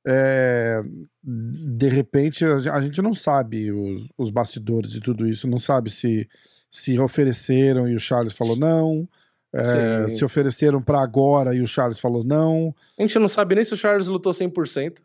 é, 0.06 0.82
de 1.24 1.88
repente, 1.88 2.44
a 2.44 2.82
gente 2.82 3.02
não 3.02 3.14
sabe 3.14 3.72
os, 3.72 4.10
os 4.18 4.30
bastidores 4.30 4.92
de 4.92 5.00
tudo 5.00 5.26
isso, 5.26 5.48
não 5.48 5.60
sabe 5.60 5.90
se 5.90 6.28
se 6.74 7.00
ofereceram 7.00 7.88
e 7.88 7.94
o 7.94 8.00
Charles 8.00 8.34
falou 8.34 8.56
não, 8.56 9.08
é, 9.54 10.08
se 10.10 10.26
ofereceram 10.26 10.82
pra 10.82 11.02
agora 11.02 11.56
e 11.56 11.62
o 11.62 11.68
Charles 11.68 12.00
falou 12.00 12.24
não. 12.24 12.74
A 12.98 13.02
gente 13.04 13.20
não 13.20 13.28
sabe 13.28 13.56
nem 13.56 13.64
se 13.64 13.74
o 13.74 13.78
Charles 13.78 14.08
lutou 14.08 14.34
100%. 14.34 15.02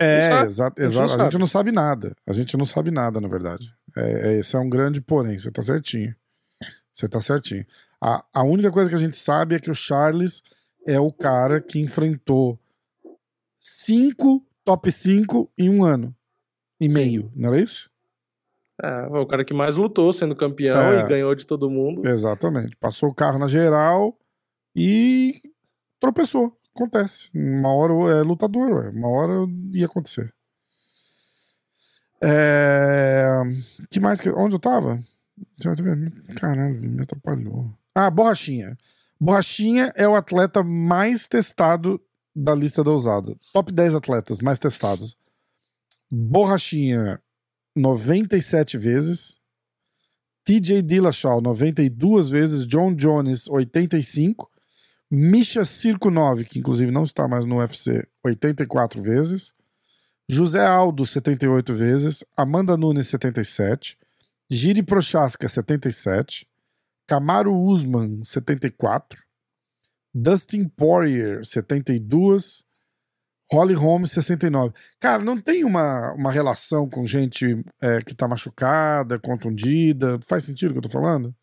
É, 0.00 0.42
exato, 0.42 0.82
a 0.82 0.88
gente 0.88 0.98
A 0.98 1.06
gente 1.06 1.16
sabe. 1.20 1.38
não 1.38 1.46
sabe 1.46 1.70
nada. 1.72 2.16
A 2.26 2.32
gente 2.32 2.56
não 2.56 2.64
sabe 2.64 2.90
nada, 2.90 3.20
na 3.20 3.28
verdade. 3.28 3.72
É, 3.96 4.30
é- 4.34 4.38
esse 4.40 4.56
é 4.56 4.58
um 4.58 4.68
grande 4.68 5.00
porém, 5.00 5.38
você 5.38 5.50
tá 5.50 5.62
certinho. 5.62 6.14
Você 6.92 7.08
tá 7.08 7.20
certinho. 7.20 7.64
A, 8.00 8.24
a 8.34 8.42
única 8.42 8.70
coisa 8.72 8.88
que 8.88 8.96
a 8.96 8.98
gente 8.98 9.16
sabe 9.16 9.54
é 9.54 9.60
que 9.60 9.70
o 9.70 9.74
Charles 9.74 10.42
é 10.86 10.98
o 10.98 11.12
cara 11.12 11.60
que 11.60 11.78
enfrentou 11.78 12.58
cinco 13.58 14.44
top 14.64 14.90
5 14.90 15.50
em 15.56 15.70
um 15.70 15.84
ano 15.84 16.14
e 16.80 16.88
Sim. 16.88 16.94
meio, 16.94 17.32
não 17.36 17.48
era 17.52 17.62
isso? 17.62 17.88
É, 18.82 19.08
foi 19.08 19.20
o 19.20 19.26
cara 19.26 19.44
que 19.44 19.54
mais 19.54 19.76
lutou 19.76 20.12
sendo 20.12 20.34
campeão 20.34 20.76
É. 20.92 21.04
e 21.04 21.08
ganhou 21.08 21.34
de 21.34 21.46
todo 21.46 21.70
mundo. 21.70 22.06
Exatamente. 22.06 22.76
Passou 22.76 23.10
o 23.10 23.14
carro 23.14 23.38
na 23.38 23.46
geral 23.46 24.16
e 24.74 25.40
tropeçou. 26.00 26.56
Acontece. 26.74 27.30
Uma 27.34 27.72
hora 27.72 27.92
é 28.18 28.22
lutador, 28.22 28.88
uma 28.94 29.08
hora 29.08 29.46
ia 29.72 29.86
acontecer. 29.86 30.32
É... 32.22 33.40
que 33.90 34.00
mais? 34.00 34.20
que- 34.20 34.30
Onde 34.30 34.54
eu 34.54 34.58
tava? 34.60 34.98
Caralho, 36.36 36.80
me 36.80 37.02
atrapalhou. 37.02 37.70
Ah, 37.94 38.10
Borrachinha. 38.10 38.76
Borrachinha 39.20 39.92
é 39.96 40.06
o 40.08 40.14
atleta 40.14 40.62
mais 40.62 41.26
testado 41.26 42.00
da 42.34 42.54
lista 42.54 42.82
da 42.82 42.90
usada. 42.90 43.34
Top 43.52 43.72
10 43.72 43.94
atletas 43.94 44.40
mais 44.40 44.58
testados. 44.58 45.16
Borrachinha, 46.10 47.20
97 47.74 48.78
vezes. 48.78 49.38
TJ 50.44 50.82
Dillashaw, 50.82 51.40
92 51.40 52.30
vezes. 52.30 52.66
John 52.66 52.94
Jones, 52.94 53.48
85. 53.48 54.50
Misha 55.10 55.64
Cirkunov, 55.64 56.42
que 56.44 56.58
inclusive 56.58 56.90
não 56.90 57.04
está 57.04 57.28
mais 57.28 57.44
no 57.44 57.58
UFC, 57.58 58.08
84 58.24 59.02
vezes. 59.02 59.52
José 60.28 60.64
Aldo, 60.64 61.04
78 61.04 61.74
vezes. 61.74 62.24
Amanda 62.34 62.76
Nunes, 62.76 63.08
77. 63.08 63.98
Giri 64.50 64.82
Prochaska, 64.82 65.48
77. 65.48 66.46
Camaro 67.06 67.54
Usman, 67.54 68.22
74. 68.24 69.22
Dustin 70.14 70.68
Poirier, 70.68 71.44
72. 71.44 72.64
Holly 73.52 73.74
Holmes, 73.74 74.10
69. 74.12 74.72
Cara, 74.98 75.22
não 75.22 75.40
tem 75.40 75.64
uma, 75.64 76.12
uma 76.12 76.32
relação 76.32 76.88
com 76.88 77.06
gente 77.06 77.62
é, 77.80 78.00
que 78.00 78.14
tá 78.14 78.26
machucada, 78.26 79.18
contundida? 79.18 80.18
Faz 80.26 80.44
sentido 80.44 80.70
o 80.70 80.72
que 80.72 80.78
eu 80.78 80.82
tô 80.82 80.88
falando? 80.88 81.34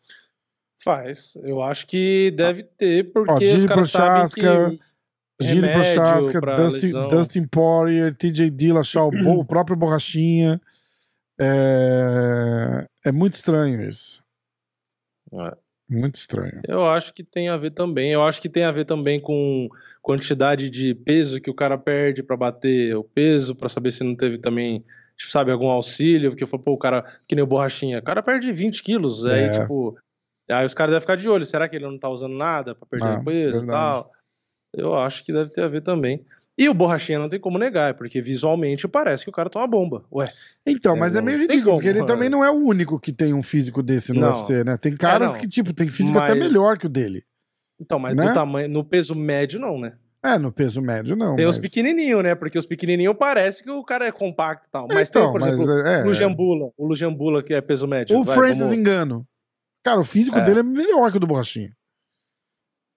Faz. 0.82 1.34
Eu 1.42 1.62
acho 1.62 1.86
que 1.86 2.32
deve 2.32 2.64
ter, 2.64 3.12
porque 3.12 3.52
Ó, 3.52 3.56
os 3.56 3.64
caras 3.64 3.90
sabem 3.90 4.12
Prochaska, 4.14 4.78
remédio 5.40 5.72
Prochaska, 5.72 6.40
Dustin. 6.40 7.08
Dustin 7.08 7.46
Poirier, 7.46 8.14
TJ 8.16 8.50
Dillashaw, 8.50 9.10
o 9.10 9.44
próprio 9.44 9.76
Borrachinha. 9.76 10.60
É, 11.40 12.86
é 13.04 13.12
muito 13.12 13.34
estranho 13.34 13.80
isso. 13.88 14.22
É. 15.32 15.56
Muito 15.90 16.14
estranho. 16.14 16.60
Eu 16.68 16.86
acho 16.86 17.12
que 17.12 17.24
tem 17.24 17.48
a 17.48 17.56
ver 17.56 17.72
também. 17.72 18.12
Eu 18.12 18.22
acho 18.24 18.40
que 18.40 18.48
tem 18.48 18.62
a 18.62 18.70
ver 18.70 18.84
também 18.84 19.18
com 19.18 19.68
quantidade 20.00 20.70
de 20.70 20.94
peso 20.94 21.40
que 21.40 21.50
o 21.50 21.54
cara 21.54 21.76
perde 21.76 22.22
pra 22.22 22.36
bater 22.36 22.96
o 22.96 23.02
peso, 23.02 23.54
pra 23.56 23.68
saber 23.68 23.90
se 23.90 24.04
não 24.04 24.14
teve 24.14 24.38
também, 24.38 24.84
sabe, 25.18 25.50
algum 25.50 25.68
auxílio. 25.68 26.30
Porque 26.30 26.46
foi, 26.46 26.58
pô, 26.60 26.72
o 26.72 26.78
cara, 26.78 27.04
que 27.26 27.34
nem 27.34 27.42
o 27.42 27.46
borrachinha, 27.46 27.98
o 27.98 28.02
cara 28.02 28.22
perde 28.22 28.52
20 28.52 28.82
quilos. 28.84 29.24
Aí, 29.26 29.46
É. 29.46 29.50
tipo, 29.50 29.98
aí 30.48 30.64
os 30.64 30.74
caras 30.74 30.92
devem 30.92 31.00
ficar 31.00 31.16
de 31.16 31.28
olho. 31.28 31.44
Será 31.44 31.68
que 31.68 31.74
ele 31.76 31.86
não 31.86 31.98
tá 31.98 32.08
usando 32.08 32.36
nada 32.36 32.74
pra 32.74 32.86
perder 32.86 33.18
Ah, 33.18 33.22
peso 33.24 33.48
e 33.56 33.66
verdade. 33.66 33.70
tal? 33.70 34.12
Eu 34.72 34.94
acho 34.94 35.24
que 35.24 35.32
deve 35.32 35.50
ter 35.50 35.62
a 35.64 35.68
ver 35.68 35.82
também. 35.82 36.24
E 36.62 36.68
o 36.68 36.74
borrachinha 36.74 37.18
não 37.18 37.28
tem 37.28 37.40
como 37.40 37.58
negar, 37.58 37.94
porque 37.94 38.20
visualmente 38.20 38.86
parece 38.86 39.24
que 39.24 39.30
o 39.30 39.32
cara 39.32 39.48
tá 39.48 39.58
uma 39.60 39.66
bomba. 39.66 40.04
Ué, 40.12 40.26
Então, 40.66 40.94
É, 40.94 40.98
mas 41.00 41.16
é 41.16 41.22
meio 41.22 41.38
ridículo, 41.38 41.64
como, 41.64 41.76
porque 41.76 41.88
ele 41.88 42.00
é. 42.00 42.04
também 42.04 42.28
não 42.28 42.44
é 42.44 42.50
o 42.50 42.54
único 42.54 43.00
que 43.00 43.12
tem 43.12 43.32
um 43.32 43.42
físico 43.42 43.82
desse 43.82 44.12
no 44.12 44.20
Não. 44.20 44.28
UFC, 44.32 44.62
né? 44.62 44.76
Tem 44.76 44.94
caras 44.94 45.32
não. 45.32 45.40
que, 45.40 45.48
tipo, 45.48 45.72
tem 45.72 45.88
físico 45.88 46.18
até 46.18 46.34
Mas- 46.34 46.38
melhor 46.38 46.76
que 46.76 46.84
o 46.84 46.88
dele. 46.88 47.24
então, 47.80 47.98
mas 47.98 48.14
Né? 48.14 48.26
no 48.26 48.34
tamanho, 48.34 48.68
no 48.68 48.84
peso 48.84 49.14
médio 49.14 49.58
não, 49.58 49.80
né? 49.80 49.94
É, 50.22 50.36
no 50.38 50.52
peso 50.52 50.82
médio 50.82 51.16
não. 51.16 51.34
Tem 51.34 51.46
mas... 51.46 51.56
os 51.56 51.62
pequenininhos, 51.62 52.22
né? 52.22 52.34
Porque 52.34 52.58
os 52.58 52.66
pequenininhos 52.66 53.16
parece 53.18 53.62
que 53.64 53.70
o 53.70 53.82
cara 53.82 54.04
é 54.06 54.12
compacto 54.12 54.66
e 54.68 54.70
tal. 54.70 54.86
Mas 54.86 55.08
então, 55.08 55.22
tem, 55.22 55.32
por 55.32 55.40
mas 55.40 55.54
exemplo, 55.54 55.86
é, 55.86 56.02
o 56.02 56.06
Lujambula. 56.08 56.70
O 56.76 56.86
Lujambula 56.86 57.42
que 57.42 57.54
é 57.54 57.60
peso 57.62 57.88
médio. 57.88 58.18
O 58.18 58.22
Vai, 58.22 58.34
Francis 58.34 58.60
vamos- 58.64 58.74
Engano. 58.74 59.26
Cara, 59.82 59.98
o 59.98 60.04
físico 60.04 60.36
É. 60.38 60.44
dele 60.44 60.60
é 60.60 60.62
melhor 60.62 61.10
que 61.10 61.16
o 61.16 61.20
do 61.20 61.26
Borrachinha. 61.26 61.72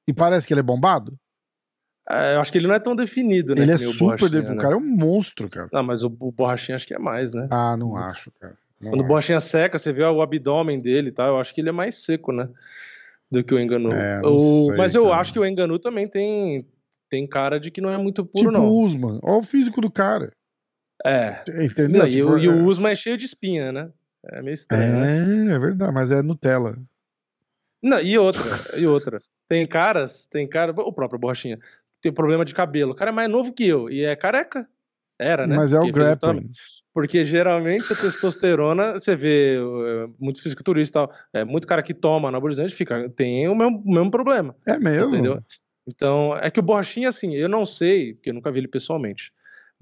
E 0.05 0.11
parece 0.11 0.45
que 0.45 0.53
ele 0.53 0.59
é 0.59 0.63
bombado. 0.63 1.17
É, 2.09 2.35
eu 2.35 2.41
acho 2.41 2.51
que 2.51 2.57
ele 2.57 2.67
não 2.67 2.75
é 2.75 2.79
tão 2.79 2.95
definido, 2.95 3.55
né? 3.55 3.61
ele 3.61 3.71
é 3.71 3.75
o 3.75 3.93
super 3.93 4.29
definido. 4.29 4.51
né? 4.55 4.59
O 4.59 4.61
cara 4.61 4.75
é 4.75 4.77
um 4.77 4.85
monstro, 4.85 5.49
cara. 5.49 5.69
Não, 5.71 5.83
mas 5.83 6.03
o, 6.03 6.07
o 6.19 6.31
Borrachinha 6.31 6.75
acho 6.75 6.85
que 6.85 6.93
é 6.93 6.99
mais, 6.99 7.33
né? 7.33 7.47
Ah, 7.49 7.77
não 7.77 7.95
acho, 7.95 8.29
cara. 8.39 8.55
Não 8.81 8.89
Quando 8.91 8.99
o 8.99 9.03
acho. 9.03 9.07
Borrachinha 9.09 9.39
seca, 9.41 9.77
você 9.77 9.93
vê 9.93 10.03
o 10.03 10.21
abdômen 10.21 10.79
dele 10.81 11.09
e 11.09 11.11
tal, 11.13 11.29
eu 11.29 11.39
acho 11.39 11.53
que 11.55 11.61
ele 11.61 11.69
é 11.69 11.73
mais 11.73 11.95
seco, 12.03 12.31
né? 12.33 12.49
Do 13.31 13.43
que 13.43 13.53
o 13.53 13.59
Enganu. 13.59 13.91
É, 13.93 14.21
O- 14.23 14.65
sei, 14.67 14.77
mas 14.77 14.93
eu 14.95 15.05
cara. 15.05 15.21
acho 15.21 15.31
que 15.33 15.39
o 15.39 15.45
Enganu 15.45 15.79
também 15.79 16.07
tem, 16.07 16.67
tem 17.09 17.25
cara 17.25 17.59
de 17.59 17.71
que 17.71 17.79
não 17.81 17.89
é 17.89 17.97
muito 17.97 18.25
puro, 18.25 18.47
Tipo 18.49 18.51
não. 18.51 18.67
o 18.67 18.81
Usman. 18.83 19.19
Olha 19.23 19.37
o 19.37 19.41
físico 19.43 19.79
do 19.79 19.89
cara. 19.89 20.29
É. 21.05 21.41
Entendeu? 21.63 22.01
Não, 22.01 22.07
e, 22.07 22.11
Tipo, 22.11 22.29
o, 22.31 22.37
e 22.37 22.45
é- 22.47 22.49
o 22.49 22.65
Usman 22.65 22.91
é 22.91 22.95
cheio 22.95 23.17
de 23.17 23.25
espinha, 23.25 23.71
né? 23.71 23.89
É 24.25 24.41
meio 24.41 24.53
estranho, 24.53 24.93
né? 24.93 25.51
É, 25.51 25.55
é 25.55 25.59
verdade, 25.59 25.93
mas 25.93 26.11
é 26.11 26.21
Nutella. 26.21 26.75
Não, 27.81 27.99
e 27.99 28.17
outra, 28.17 28.41
e 28.77 28.85
outra. 28.87 29.21
Tem 29.49 29.65
caras, 29.67 30.25
tem 30.27 30.47
cara, 30.47 30.71
o 30.71 30.93
próprio 30.93 31.19
Borrachinha, 31.19 31.59
tem 32.03 32.11
problema 32.11 32.43
de 32.43 32.53
cabelo. 32.53 32.91
O 32.91 32.95
cara 32.95 33.09
é 33.11 33.13
mais 33.13 33.29
novo 33.29 33.53
que 33.53 33.65
eu 33.65 33.89
e 33.89 34.03
é 34.03 34.13
careca. 34.15 34.67
Era, 35.17 35.47
né? 35.47 35.55
Mas 35.55 35.73
é 35.73 35.79
o 35.79 35.83
Porque 35.83 35.91
grappling. 35.93 36.51
Porque 36.93 37.25
geralmente 37.25 37.91
a 37.93 37.95
testosterona, 37.95 38.93
você 38.93 39.15
vê 39.15 39.55
é, 39.55 40.07
muito 40.19 40.41
fisiculturista 40.41 40.91
e 40.91 40.93
tal, 40.93 41.15
é, 41.33 41.45
muito 41.45 41.65
cara 41.65 41.81
que 41.81 41.93
toma 41.93 42.27
anabolizante 42.27 42.75
fica, 42.75 43.09
tem 43.09 43.47
o 43.47 43.55
mesmo, 43.55 43.81
mesmo 43.85 44.11
problema, 44.11 44.55
É 44.67 44.77
mesmo? 44.77 45.09
entendeu? 45.09 45.41
Então, 45.87 46.35
é 46.37 46.51
que 46.51 46.59
o 46.59 46.63
Borrachinha, 46.63 47.09
assim, 47.09 47.33
eu 47.35 47.49
não 47.49 47.65
sei, 47.65 48.13
porque 48.13 48.29
eu 48.29 48.33
nunca 48.33 48.51
vi 48.51 48.59
ele 48.59 48.67
pessoalmente, 48.67 49.31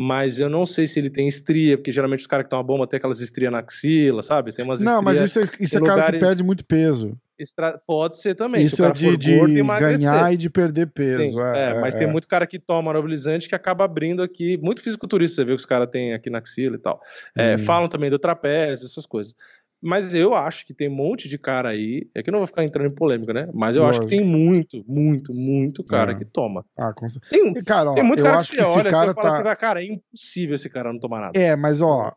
mas 0.01 0.39
eu 0.39 0.49
não 0.49 0.65
sei 0.65 0.87
se 0.87 0.99
ele 0.99 1.09
tem 1.09 1.27
estria, 1.27 1.77
porque 1.77 1.91
geralmente 1.91 2.21
os 2.21 2.27
caras 2.27 2.45
que 2.45 2.49
tomam 2.49 2.65
bomba 2.65 2.87
tem 2.87 2.97
aquelas 2.97 3.21
estrias 3.21 3.51
na 3.51 3.59
axila, 3.59 4.23
sabe? 4.23 4.51
Tem 4.51 4.65
umas 4.65 4.81
Não, 4.81 5.01
mas 5.01 5.21
estrias 5.21 5.49
isso 5.49 5.61
é, 5.61 5.63
isso 5.63 5.77
é 5.77 5.81
cara 5.81 6.11
que 6.11 6.17
perde 6.17 6.43
muito 6.43 6.65
peso. 6.65 7.15
extra- 7.37 7.79
Pode 7.85 8.19
ser 8.19 8.33
também. 8.35 8.61
se 8.67 8.73
Isso 8.73 8.83
é 8.83 8.87
cara 8.87 8.93
de, 9.17 9.37
gordo, 9.37 9.79
ganhar 9.79 10.33
e 10.33 10.37
de 10.37 10.49
perder 10.49 10.87
peso. 10.87 11.39
É, 11.39 11.71
é, 11.71 11.79
mas 11.79 11.93
é, 11.95 11.99
tem 11.99 12.07
é. 12.07 12.11
muito 12.11 12.27
cara 12.27 12.47
que 12.47 12.57
toma 12.57 12.89
anabolizante 12.91 13.47
que 13.47 13.55
acaba 13.55 13.83
abrindo 13.85 14.23
aqui, 14.23 14.57
muito 14.57 14.81
fisiculturista, 14.81 15.35
você 15.35 15.45
vê 15.45 15.51
que 15.51 15.59
os 15.59 15.65
caras 15.65 15.87
têm 15.91 16.13
aqui 16.13 16.29
na 16.29 16.39
axila 16.39 16.75
e 16.75 16.79
tal. 16.79 16.99
É, 17.35 17.55
Hum. 17.55 17.59
Falam 17.59 17.87
também 17.87 18.09
do 18.09 18.17
trapézio, 18.19 18.85
essas 18.85 19.05
coisas. 19.05 19.35
Mas 19.81 20.13
eu 20.13 20.33
acho 20.35 20.65
que 20.65 20.73
tem 20.75 20.87
um 20.89 20.95
monte 20.95 21.27
de 21.27 21.37
cara 21.39 21.69
aí, 21.69 22.07
é 22.13 22.21
que 22.21 22.29
eu 22.29 22.31
não 22.31 22.39
vou 22.39 22.47
ficar 22.47 22.63
entrando 22.63 22.91
em 22.91 22.95
polêmica, 22.95 23.33
né? 23.33 23.49
Mas 23.53 23.75
eu 23.75 23.83
acho 23.83 23.99
que 24.01 24.05
Lógico. 24.05 24.21
tem 24.23 24.23
muito, 24.23 24.83
muito, 24.87 25.33
muito 25.33 25.83
cara 25.83 26.11
É. 26.11 26.15
que 26.15 26.23
toma. 26.25 26.63
Ah, 26.77 26.93
com 26.93 27.07
Tem, 27.29 27.51
E, 27.51 27.63
Cara, 27.63 27.89
ó, 27.91 27.95
tem 27.95 28.03
muito 28.03 28.19
eu 28.19 28.25
cara 28.25 28.37
acho 28.37 28.51
que 28.51 28.57
você 28.57 28.61
esse 28.61 28.69
olha 28.77 28.91
fala 28.91 29.13
tá. 29.13 29.27
assim, 29.27 29.47
"Ah, 29.47 29.55
cara, 29.55 29.81
é 29.83 29.87
impossível 29.87 30.53
esse 30.55 30.69
cara 30.69 30.93
não 30.93 30.99
tomar 30.99 31.21
nada. 31.21 31.39
É, 31.39 31.55
mas 31.55 31.81
ó, 31.81 32.13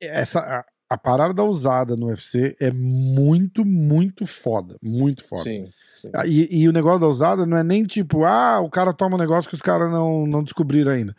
essa, 0.00 0.64
a 0.88 0.96
parada 0.98 1.34
da 1.34 1.42
usada 1.44 1.96
no 1.96 2.06
UFC 2.06 2.54
é 2.60 2.70
muito, 2.70 3.64
muito 3.64 4.24
foda. 4.24 4.76
Muito 4.82 5.24
foda. 5.24 5.42
Sim. 5.42 5.68
sim. 6.00 6.10
Ah, 6.14 6.26
E, 6.26 6.48
e 6.50 6.68
o 6.68 6.72
negócio 6.72 7.00
da 7.00 7.08
usada 7.08 7.44
não 7.44 7.56
é 7.56 7.64
nem 7.64 7.82
tipo, 7.84 8.24
ah, 8.24 8.60
o 8.60 8.70
cara 8.70 8.92
toma 8.92 9.16
um 9.16 9.20
negócio 9.20 9.48
que 9.48 9.54
os 9.56 9.62
caras 9.62 9.90
não, 9.90 10.26
não 10.28 10.44
descobriram 10.44 10.92
ainda. 10.92 11.14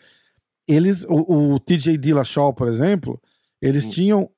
Eles, 0.68 1.04
o, 1.10 1.54
o 1.56 1.60
TJ 1.60 1.98
Dillashaw, 1.98 2.54
por 2.54 2.68
exemplo, 2.70 3.22
eles 3.62 3.86
Hum. 3.86 3.90
tinham 3.90 4.30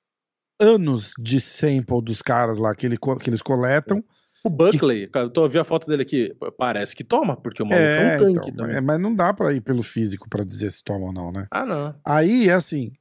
anos 0.63 1.13
de 1.19 1.39
sample 1.39 2.01
dos 2.01 2.21
caras 2.21 2.57
lá 2.57 2.73
que, 2.73 2.85
ele, 2.85 2.97
que 2.97 3.29
eles 3.29 3.41
coletam. 3.41 4.03
O 4.43 4.49
Buckley, 4.49 5.07
cara, 5.07 5.25
eu 5.25 5.29
tô 5.29 5.47
vendo 5.47 5.61
a 5.61 5.65
foto 5.65 5.87
dele 5.87 6.01
aqui, 6.03 6.35
parece 6.57 6.95
que 6.95 7.03
toma, 7.03 7.35
porque 7.37 7.61
o 7.63 7.65
maluco 7.65 7.85
é, 7.87 8.01
É, 8.01 8.15
um 8.15 8.17
tanque 8.33 8.49
então, 8.49 8.57
também. 8.57 8.75
é, 8.75 8.81
mas 8.81 8.99
não 8.99 9.13
dá 9.15 9.33
pra 9.33 9.53
ir 9.53 9.61
pelo 9.61 9.81
físico 9.83 10.27
pra 10.29 10.43
dizer 10.43 10.69
se 10.69 10.83
toma 10.83 11.05
ou 11.07 11.13
não, 11.13 11.31
né? 11.31 11.47
Ah, 11.51 11.65
não. 11.65 11.95
Aí, 12.03 12.49
é 12.49 12.53
assim, 12.53 12.91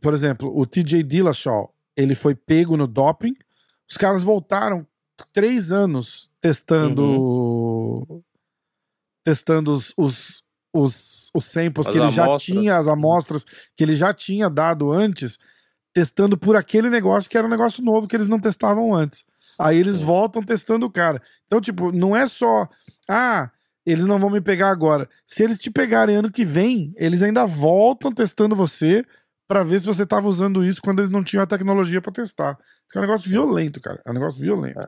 por 0.00 0.14
exemplo, 0.14 0.50
o 0.58 0.64
TJ 0.66 1.02
Dillashaw, 1.02 1.72
ele 1.96 2.14
foi 2.14 2.34
pego 2.34 2.76
no 2.76 2.86
doping, 2.86 3.34
os 3.90 3.96
caras 3.96 4.22
voltaram 4.22 4.86
três 5.32 5.70
anos 5.72 6.30
testando 6.40 7.02
Uhum. 7.02 8.22
testando 9.24 9.72
os, 9.74 9.92
os, 9.96 10.42
os, 10.72 11.30
os 11.34 11.44
samples 11.44 11.86
As 11.88 11.92
que 11.92 11.98
ele 11.98 12.10
já 12.10 12.24
amostras. 12.24 12.42
tinha, 12.42 12.76
as 12.76 12.88
amostras 12.88 13.44
que 13.76 13.82
ele 13.84 13.96
já 13.96 14.12
tinha 14.14 14.48
dado 14.48 14.90
antes, 14.92 15.38
testando 15.96 16.36
por 16.36 16.56
aquele 16.56 16.90
negócio 16.90 17.30
que 17.30 17.38
era 17.38 17.46
um 17.46 17.50
negócio 17.50 17.82
novo 17.82 18.06
que 18.06 18.14
eles 18.14 18.28
não 18.28 18.38
testavam 18.38 18.94
antes. 18.94 19.24
Aí 19.58 19.78
eles 19.78 20.02
voltam 20.02 20.42
testando 20.42 20.84
o 20.84 20.90
cara. 20.90 21.22
Então, 21.46 21.58
tipo, 21.58 21.90
não 21.90 22.14
é 22.14 22.26
só, 22.26 22.68
ah, 23.08 23.50
eles 23.86 24.04
não 24.04 24.18
vão 24.18 24.28
me 24.28 24.42
pegar 24.42 24.68
agora. 24.68 25.08
Se 25.24 25.42
eles 25.42 25.58
te 25.58 25.70
pegarem 25.70 26.16
ano 26.16 26.30
que 26.30 26.44
vem, 26.44 26.92
eles 26.98 27.22
ainda 27.22 27.46
voltam 27.46 28.12
testando 28.12 28.54
você 28.54 29.06
pra 29.48 29.62
ver 29.62 29.80
se 29.80 29.86
você 29.86 30.04
tava 30.04 30.28
usando 30.28 30.62
isso 30.62 30.82
quando 30.82 30.98
eles 30.98 31.08
não 31.08 31.24
tinham 31.24 31.42
a 31.42 31.46
tecnologia 31.46 32.02
pra 32.02 32.12
testar. 32.12 32.58
Isso 32.86 32.98
é 32.98 32.98
um 32.98 33.06
negócio 33.06 33.30
violento, 33.30 33.80
cara. 33.80 34.02
É 34.04 34.10
um 34.10 34.14
negócio 34.14 34.38
violento. 34.38 34.78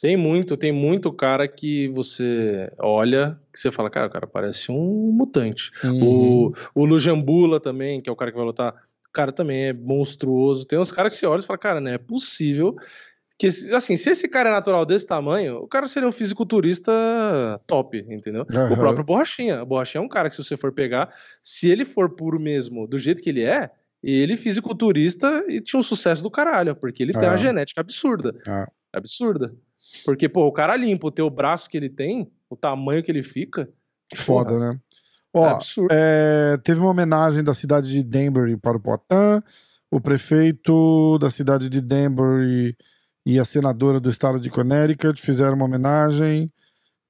Tem 0.00 0.16
muito, 0.16 0.56
tem 0.56 0.72
muito 0.72 1.12
cara 1.12 1.46
que 1.46 1.88
você 1.88 2.72
olha, 2.78 3.36
que 3.52 3.60
você 3.60 3.70
fala, 3.70 3.90
cara, 3.90 4.06
o 4.06 4.10
cara 4.10 4.26
parece 4.26 4.72
um 4.72 5.12
mutante. 5.12 5.70
Uhum. 5.84 6.00
O, 6.02 6.54
o 6.74 6.84
Lujambula 6.86 7.60
também, 7.60 8.00
que 8.00 8.08
é 8.08 8.12
o 8.12 8.16
cara 8.16 8.30
que 8.30 8.36
vai 8.36 8.46
lutar, 8.46 8.74
cara 9.18 9.32
também 9.32 9.64
é 9.66 9.72
monstruoso. 9.72 10.64
Tem 10.64 10.78
uns 10.78 10.92
caras 10.92 11.12
que 11.12 11.18
você 11.18 11.26
olha 11.26 11.40
e 11.40 11.44
fala, 11.44 11.58
cara, 11.58 11.80
não 11.80 11.90
é 11.90 11.98
possível 11.98 12.76
que, 13.36 13.48
assim, 13.48 13.96
se 13.96 14.10
esse 14.10 14.28
cara 14.28 14.48
é 14.48 14.52
natural 14.52 14.86
desse 14.86 15.06
tamanho, 15.06 15.56
o 15.58 15.66
cara 15.66 15.88
seria 15.88 16.08
um 16.08 16.12
fisiculturista 16.12 16.92
top, 17.66 17.98
entendeu? 18.08 18.46
Aham. 18.52 18.72
O 18.72 18.76
próprio 18.76 19.04
Borrachinha. 19.04 19.62
O 19.62 19.66
Borrachinha 19.66 20.02
é 20.02 20.04
um 20.04 20.08
cara 20.08 20.28
que, 20.28 20.36
se 20.36 20.44
você 20.44 20.56
for 20.56 20.72
pegar, 20.72 21.12
se 21.42 21.68
ele 21.68 21.84
for 21.84 22.10
puro 22.14 22.38
mesmo, 22.38 22.86
do 22.86 22.96
jeito 22.96 23.20
que 23.22 23.28
ele 23.30 23.42
é, 23.42 23.70
ele 24.02 24.36
fisiculturista 24.36 25.44
e 25.48 25.60
tinha 25.60 25.80
um 25.80 25.82
sucesso 25.82 26.22
do 26.22 26.30
caralho, 26.30 26.76
porque 26.76 27.02
ele 27.02 27.12
tem 27.12 27.26
Ah. 27.26 27.32
uma 27.32 27.38
genética 27.38 27.80
absurda. 27.80 28.32
Ah. 28.46 28.68
Absurda. 28.92 29.52
Porque, 30.04 30.28
pô, 30.28 30.46
o 30.46 30.52
cara 30.52 30.76
limpa 30.76 31.08
o 31.08 31.10
teu 31.12 31.28
braço 31.28 31.68
que 31.68 31.76
ele 31.76 31.88
tem, 31.88 32.30
o 32.48 32.56
tamanho 32.56 33.02
que 33.02 33.10
ele 33.10 33.22
fica, 33.24 33.68
Foda, 34.14 34.58
né? 34.58 34.78
É 35.34 35.38
Ó, 35.38 35.48
absurdo. 35.48 35.88
é, 35.92 36.56
teve 36.58 36.80
uma 36.80 36.90
homenagem 36.90 37.42
da 37.44 37.54
cidade 37.54 37.88
de 37.90 38.02
Danbury 38.02 38.56
para 38.56 38.76
o 38.76 38.80
Poitin. 38.80 39.42
O 39.90 40.00
prefeito 40.00 41.18
da 41.18 41.30
cidade 41.30 41.68
de 41.68 41.80
Danbury 41.80 42.76
e 43.24 43.38
a 43.38 43.44
senadora 43.44 44.00
do 44.00 44.10
estado 44.10 44.38
de 44.40 44.50
Connecticut 44.50 45.20
fizeram 45.20 45.54
uma 45.54 45.64
homenagem 45.64 46.52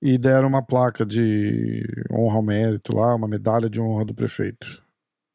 e 0.00 0.16
deram 0.16 0.48
uma 0.48 0.62
placa 0.62 1.04
de 1.04 1.84
honra 2.12 2.36
ao 2.36 2.42
mérito 2.42 2.94
lá, 2.94 3.14
uma 3.14 3.26
medalha 3.26 3.68
de 3.68 3.80
honra 3.80 4.04
do 4.04 4.14
prefeito 4.14 4.82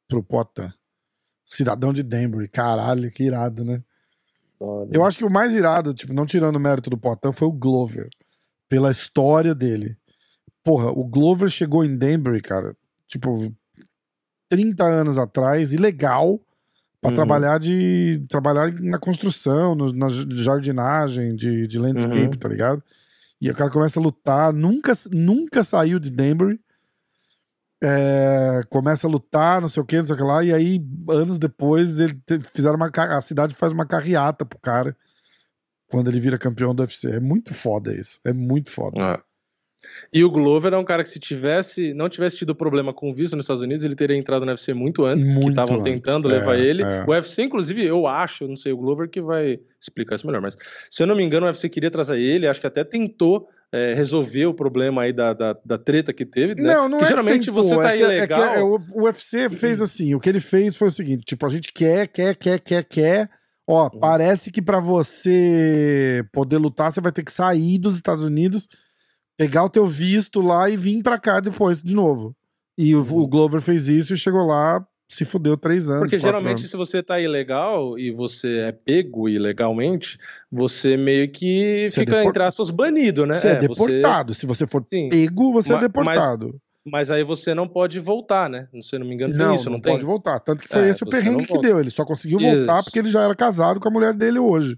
pro 0.07 0.23
Poitin. 0.23 0.71
Cidadão 1.45 1.91
de 1.91 2.01
Danbury, 2.01 2.47
caralho, 2.47 3.11
que 3.11 3.23
irado, 3.23 3.65
né? 3.65 3.83
Eu 4.91 5.03
acho 5.03 5.17
que 5.17 5.25
o 5.25 5.29
mais 5.29 5.53
irado, 5.53 5.93
tipo, 5.93 6.13
não 6.13 6.25
tirando 6.25 6.55
o 6.55 6.59
mérito 6.59 6.89
do 6.89 6.97
Poitin, 6.97 7.33
foi 7.33 7.47
o 7.47 7.51
Glover. 7.51 8.07
Pela 8.69 8.91
história 8.91 9.53
dele. 9.53 9.97
Porra, 10.63 10.89
o 10.91 11.03
Glover 11.05 11.49
chegou 11.49 11.83
em 11.83 11.95
Danbury, 11.97 12.41
cara, 12.41 12.75
tipo, 13.07 13.53
30 14.49 14.83
anos 14.85 15.17
atrás, 15.17 15.73
ilegal, 15.73 16.39
pra 17.01 17.09
Uhum. 17.09 17.15
trabalhar 17.15 17.57
de. 17.59 18.23
trabalhar 18.29 18.71
na 18.73 18.97
construção, 18.97 19.75
no- 19.75 19.91
na 19.91 20.07
jardinagem, 20.09 21.35
de, 21.35 21.67
de 21.67 21.77
landscape, 21.77 22.17
Uhum. 22.17 22.31
tá 22.39 22.47
ligado? 22.47 22.81
E 23.41 23.49
o 23.51 23.55
cara 23.55 23.69
começa 23.69 23.99
a 23.99 24.03
lutar, 24.03 24.53
nunca, 24.53 24.93
nunca 25.11 25.63
saiu 25.63 25.99
de 25.99 26.09
Danbury. 26.09 26.59
é, 27.85 28.61
começa 28.69 29.05
a 29.07 29.09
lutar, 29.09 29.59
não 29.59 29.67
sei 29.67 29.83
o 29.83 29.85
que, 29.85 29.97
não 29.99 30.05
sei 30.07 30.15
o 30.15 30.17
que 30.17 30.23
lá, 30.23 30.41
e 30.41 30.53
aí, 30.53 30.79
anos 31.09 31.37
depois, 31.37 31.99
ele 31.99 32.13
te- 32.25 32.39
fizeram 32.39 32.77
uma, 32.77 32.89
a 32.95 33.19
cidade 33.19 33.53
faz 33.53 33.73
uma 33.73 33.85
carreata 33.85 34.45
pro 34.45 34.57
cara 34.57 34.95
quando 35.89 36.07
ele 36.09 36.17
vira 36.19 36.37
campeão 36.37 36.73
do 36.73 36.81
UFC. 36.81 37.09
É 37.11 37.19
muito 37.19 37.53
foda 37.53 37.93
isso. 37.93 38.21
É 38.23 38.31
muito 38.31 38.71
foda. 38.71 38.97
É. 39.01 39.21
E 40.11 40.23
o 40.23 40.29
Glover 40.29 40.73
é 40.73 40.77
um 40.77 40.83
cara 40.83 41.03
que 41.03 41.09
se 41.09 41.19
tivesse, 41.19 41.93
não 41.93 42.09
tivesse 42.09 42.37
tido 42.37 42.55
problema 42.55 42.93
com 42.93 43.09
o 43.09 43.13
visto 43.13 43.35
nos 43.35 43.45
Estados 43.45 43.61
Unidos, 43.61 43.83
ele 43.83 43.95
teria 43.95 44.17
entrado 44.17 44.45
no 44.45 44.51
UFC 44.51 44.73
muito 44.73 45.05
antes, 45.05 45.29
que 45.29 45.35
Muito 45.35 45.49
estavam 45.49 45.75
antes, 45.75 45.91
tentando 45.93 46.29
é, 46.29 46.39
levar 46.39 46.57
ele. 46.57 46.83
é. 46.83 47.03
O 47.07 47.11
UFC, 47.11 47.43
inclusive, 47.43 47.85
eu 47.85 48.07
acho, 48.07 48.47
não 48.47 48.55
sei, 48.55 48.73
o 48.73 48.77
Glover 48.77 49.09
que 49.09 49.21
vai 49.21 49.59
explicar 49.79 50.15
isso 50.15 50.25
melhor, 50.25 50.41
mas 50.41 50.57
se 50.89 51.03
eu 51.03 51.07
não 51.07 51.15
me 51.15 51.23
engano, 51.23 51.45
o 51.45 51.49
UFC 51.49 51.69
queria 51.69 51.91
trazer 51.91 52.19
ele, 52.19 52.47
acho 52.47 52.59
que 52.61 52.67
até 52.67 52.83
tentou 52.83 53.47
é, 53.71 53.93
resolver 53.93 54.45
o 54.45 54.53
problema 54.53 55.01
aí 55.01 55.11
da, 55.11 55.33
da, 55.33 55.57
da 55.65 55.77
treta 55.79 56.13
que 56.13 56.25
teve, 56.25 56.53
né? 56.61 56.73
Não, 56.75 56.87
não 56.87 56.99
que 56.99 57.05
é 57.05 57.07
geralmente 57.07 57.39
que 57.39 57.45
tentou, 57.47 57.63
você 57.63 57.75
tá 57.75 57.93
é 57.93 57.97
que, 57.97 58.03
é 58.03 58.07
que 58.07 58.13
ilegal. 58.15 58.43
é, 58.55 58.61
o, 58.63 58.79
o 58.93 59.03
UFC 59.05 59.49
fez 59.49 59.81
assim, 59.81 60.13
o 60.13 60.19
que 60.19 60.29
ele 60.29 60.39
fez 60.39 60.75
foi 60.75 60.89
o 60.89 60.91
seguinte, 60.91 61.23
tipo, 61.25 61.45
a 61.45 61.49
gente 61.49 61.73
quer, 61.73 62.07
quer, 62.07 62.35
quer, 62.35 62.59
quer, 62.59 62.83
quer, 62.83 63.29
ó, 63.67 63.89
Uhum. 63.91 63.99
parece 63.99 64.51
que 64.51 64.61
pra 64.61 64.79
você 64.79 66.23
poder 66.31 66.57
lutar, 66.57 66.91
você 66.93 67.01
vai 67.01 67.11
ter 67.11 67.23
que 67.23 67.31
sair 67.31 67.79
dos 67.79 67.95
Estados 67.95 68.23
Unidos, 68.23 68.67
pegar 69.37 69.63
o 69.63 69.69
teu 69.69 69.85
visto 69.85 70.41
lá 70.41 70.69
e 70.69 70.77
vir 70.77 71.01
pra 71.03 71.17
cá 71.19 71.39
depois 71.39 71.81
de 71.81 71.93
novo. 71.93 72.35
E 72.77 72.95
o, 72.95 73.01
o 73.01 73.27
Glover 73.27 73.61
fez 73.61 73.87
isso 73.87 74.13
e 74.13 74.17
chegou 74.17 74.45
lá, 74.45 74.85
se 75.07 75.25
fudeu 75.25 75.55
três 75.55 75.89
anos. 75.89 76.01
Porque 76.03 76.17
geralmente, 76.17 76.59
anos. 76.59 76.71
se 76.71 76.77
você 76.77 77.03
tá 77.03 77.19
ilegal 77.19 77.99
e 77.99 78.09
você 78.11 78.59
é 78.59 78.71
pego 78.71 79.29
ilegalmente, 79.29 80.17
você 80.51 80.97
meio 80.97 81.29
que 81.31 81.87
Você 81.89 81.99
é 81.99 82.03
fica, 82.03 82.15
depor- 82.17 82.29
entre 82.29 82.43
aspas, 82.43 82.69
banido, 82.71 83.25
né? 83.25 83.35
Você 83.37 83.49
é, 83.49 83.51
É, 83.51 83.67
você- 83.67 83.67
deportado. 83.91 84.33
Se 84.33 84.45
você 84.47 84.65
for 84.65 84.81
Sim. 84.81 85.09
pego, 85.09 85.53
você 85.53 85.71
Ma- 85.71 85.77
é 85.77 85.81
deportado. 85.81 86.59
Mas 86.85 87.09
aí 87.11 87.23
você 87.23 87.53
não 87.53 87.65
pode 87.67 87.97
voltar, 87.99 88.49
né? 88.49 88.67
Se 88.81 88.95
eu 88.95 88.99
não 88.99 89.07
me 89.07 89.13
engano, 89.13 89.33
tem 89.33 89.45
Não, 89.45 89.55
isso, 89.55 89.65
não, 89.65 89.73
não, 89.73 89.81
tem? 89.81 89.93
pode 89.93 90.03
voltar. 90.03 90.39
Tanto 90.39 90.63
que 90.63 90.67
foi 90.67 90.81
É, 90.87 90.89
esse 90.89 91.01
o 91.01 91.05
você 91.05 91.11
perrengue 91.11 91.45
que 91.45 91.57
deu. 91.61 91.79
Ele 91.79 91.89
só 91.89 92.03
conseguiu 92.03 92.39
voltar 92.39 92.75
Isso. 92.75 92.83
porque 92.85 92.99
ele 92.99 93.07
já 93.09 93.21
era 93.23 93.33
casado 93.35 93.79
com 93.79 93.87
a 93.87 93.91
mulher 93.91 94.13
dele 94.13 94.37
hoje. 94.39 94.77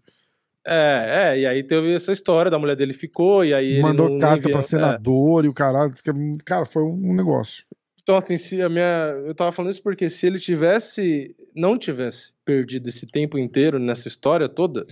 É, 0.67 1.33
é, 1.35 1.39
e 1.41 1.45
aí 1.45 1.63
teve 1.63 1.93
essa 1.93 2.11
história 2.11 2.49
da 2.49 2.57
mulher 2.57 2.75
dele 2.75 2.93
ficou, 2.93 3.45
e 3.45 3.53
aí 3.53 3.79
Mandou 3.81 4.09
não, 4.09 4.17
carta 4.19 4.49
via- 4.49 4.57
é. 4.57 4.61
senador 4.61 5.45
e 5.45 5.47
o 5.47 5.53
caralho. 5.53 5.91
que, 5.91 6.01
cara, 6.43 6.65
foi 6.65 6.81
um 6.83 7.13
negócio. 7.13 7.63
Então, 8.01 8.17
assim, 8.17 8.35
se 8.37 8.61
a 8.61 8.69
minha. 8.69 9.13
Eu 9.25 9.33
tava 9.35 9.51
falando 9.51 9.71
isso 9.71 9.81
porque 9.83 10.09
se 10.09 10.25
ele 10.27 10.39
tivesse. 10.39 11.35
Não 11.55 11.77
tivesse 11.77 12.33
perdido 12.43 12.87
esse 12.89 13.05
tempo 13.07 13.37
inteiro 13.37 13.79
nessa 13.79 14.07
história 14.07 14.47
toda, 14.49 14.85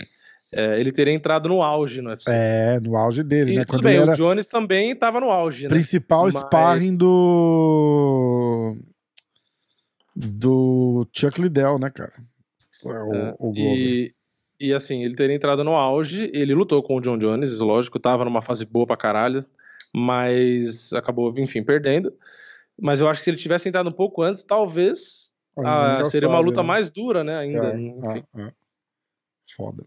é, 0.52 0.80
ele 0.80 0.91
teria 0.91 1.14
entrado 1.14 1.48
no 1.50 1.62
auge 1.62 2.02
no 2.02 2.10
UFC. 2.10 2.32
É, 2.32 2.80
no 2.80 2.95
auge 2.95 3.22
dele, 3.24 3.52
e 3.52 3.56
né? 3.56 3.62
tudo 3.66 3.70
Quando 3.78 3.84
bem, 3.84 3.94
ele 3.94 4.02
era 4.04 4.12
o 4.14 4.16
Jones 4.16 4.48
também 4.48 4.95
tava 4.95 5.20
no 5.20 5.30
auge, 5.30 5.64
né? 5.64 5.70
principal 5.70 6.24
Mas- 6.26 6.36
sparring 6.36 6.95
do. 6.95 8.78
Do 10.16 11.08
Chuck 11.12 11.41
Liddell, 11.41 11.80
né, 11.80 11.90
cara? 11.90 12.14
É, 12.86 12.88
O, 12.88 13.14
É, 13.16 13.36
o 13.40 13.52
Glover. 13.52 13.78
E, 13.78 14.14
e 14.59 14.73
assim, 14.73 15.03
ele 15.03 15.15
teria 15.15 15.35
entrado 15.35 15.63
no 15.63 15.73
auge, 15.73 16.30
ele 16.34 16.53
lutou 16.53 16.81
com 16.81 16.97
o 16.97 17.01
John 17.01 17.17
Jones, 17.17 17.59
lógico, 17.59 17.99
tava 17.99 18.25
numa 18.25 18.41
fase 18.41 18.65
boa 18.65 18.85
pra 18.85 18.97
caralho, 18.97 19.45
mas 19.93 20.93
acabou, 20.93 21.34
enfim, 21.38 21.63
perdendo. 21.63 22.13
Mas 22.80 22.99
eu 22.99 23.07
acho 23.07 23.19
que 23.19 23.25
se 23.25 23.30
ele 23.30 23.38
tivesse 23.38 23.69
entrado 23.69 23.89
um 23.89 23.93
pouco 23.93 24.21
antes, 24.21 24.43
talvez 24.43 25.34
A 25.57 25.61
ah, 25.61 25.97
nunca 25.97 26.05
seria 26.05 26.27
uma 26.27 26.38
sabe, 26.38 26.49
luta 26.49 26.61
né? 26.61 26.67
mais 26.67 26.89
dura, 26.89 27.23
né, 27.23 27.38
ainda. 27.38 27.67
É, 27.67 28.41
é, 28.41 28.43
é. 28.47 28.53
Foda. 29.55 29.85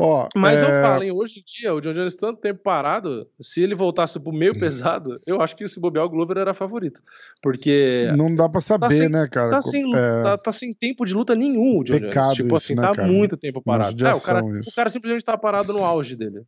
Ó, 0.00 0.28
Mas 0.36 0.60
é, 0.60 0.62
não 0.62 0.70
falem, 0.88 1.10
hoje 1.10 1.40
em 1.40 1.42
dia, 1.44 1.74
o 1.74 1.80
John 1.80 1.92
Jones 1.92 2.14
tanto 2.14 2.40
tempo 2.40 2.60
parado, 2.62 3.28
se 3.40 3.60
ele 3.60 3.74
voltasse 3.74 4.20
pro 4.20 4.32
meio 4.32 4.56
pesado, 4.58 5.20
eu 5.26 5.40
acho 5.42 5.56
que 5.56 5.66
se 5.66 5.80
bobear 5.80 6.04
o 6.06 6.08
Glover 6.08 6.38
era 6.38 6.54
favorito. 6.54 7.02
Porque 7.42 8.08
Não 8.16 8.32
dá 8.32 8.48
pra 8.48 8.60
saber, 8.60 8.92
sem- 8.92 9.08
né, 9.08 9.26
cara? 9.26 9.50
tá 9.50 9.60
sem, 9.60 9.92
É, 9.96 10.22
tá, 10.22 10.38
tá 10.38 10.52
sem 10.52 10.72
tempo 10.72 11.04
de 11.04 11.12
luta 11.14 11.34
nenhum 11.34 11.78
o 11.80 11.84
John 11.84 11.94
Pecado 11.98 12.26
Jones. 12.26 12.36
Tipo 12.36 12.46
isso, 12.46 12.56
assim, 12.56 12.74
né, 12.76 12.82
tá 12.82 12.94
cara? 12.94 13.08
muito 13.08 13.36
tempo 13.36 13.60
parado. 13.60 14.06
É, 14.06 14.12
o, 14.12 14.20
cara, 14.20 14.44
o 14.44 14.74
cara 14.76 14.88
simplesmente 14.90 15.24
tá 15.24 15.36
parado 15.36 15.72
no 15.72 15.84
auge 15.84 16.14
dele. 16.14 16.42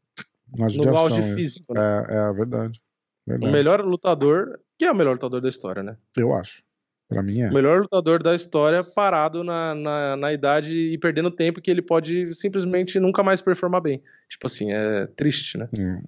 no 0.57 0.97
auge 0.97 1.19
isso. 1.19 1.35
físico, 1.35 1.75
né? 1.75 2.07
É, 2.09 2.31
é 2.31 2.33
verdade. 2.33 2.81
O 3.27 3.31
verdade. 3.33 3.53
melhor 3.53 3.81
lutador, 3.85 4.61
que 4.79 4.85
é 4.85 4.93
o 4.93 4.95
melhor 4.95 5.15
lutador 5.15 5.41
da 5.41 5.49
história, 5.49 5.83
né? 5.83 5.97
Eu 6.17 6.33
acho. 6.33 6.63
Pra 7.11 7.25
mim 7.25 7.41
é. 7.41 7.51
O 7.51 7.53
melhor 7.53 7.81
lutador 7.81 8.23
da 8.23 8.37
história 8.37 8.85
parado 8.85 9.43
na, 9.43 9.75
na, 9.75 10.17
na 10.17 10.33
idade 10.33 10.77
e 10.77 10.97
perdendo 10.97 11.29
tempo 11.29 11.61
que 11.61 11.69
ele 11.69 11.83
pode 11.83 12.33
simplesmente 12.37 13.01
nunca 13.01 13.21
mais 13.21 13.43
performar 13.43 13.83
bem. 13.83 14.01
Tipo 14.29 14.47
assim, 14.47 14.73
é 14.73 15.09
triste, 15.17 15.59
né? 15.59 15.69
Hum. 15.77 16.03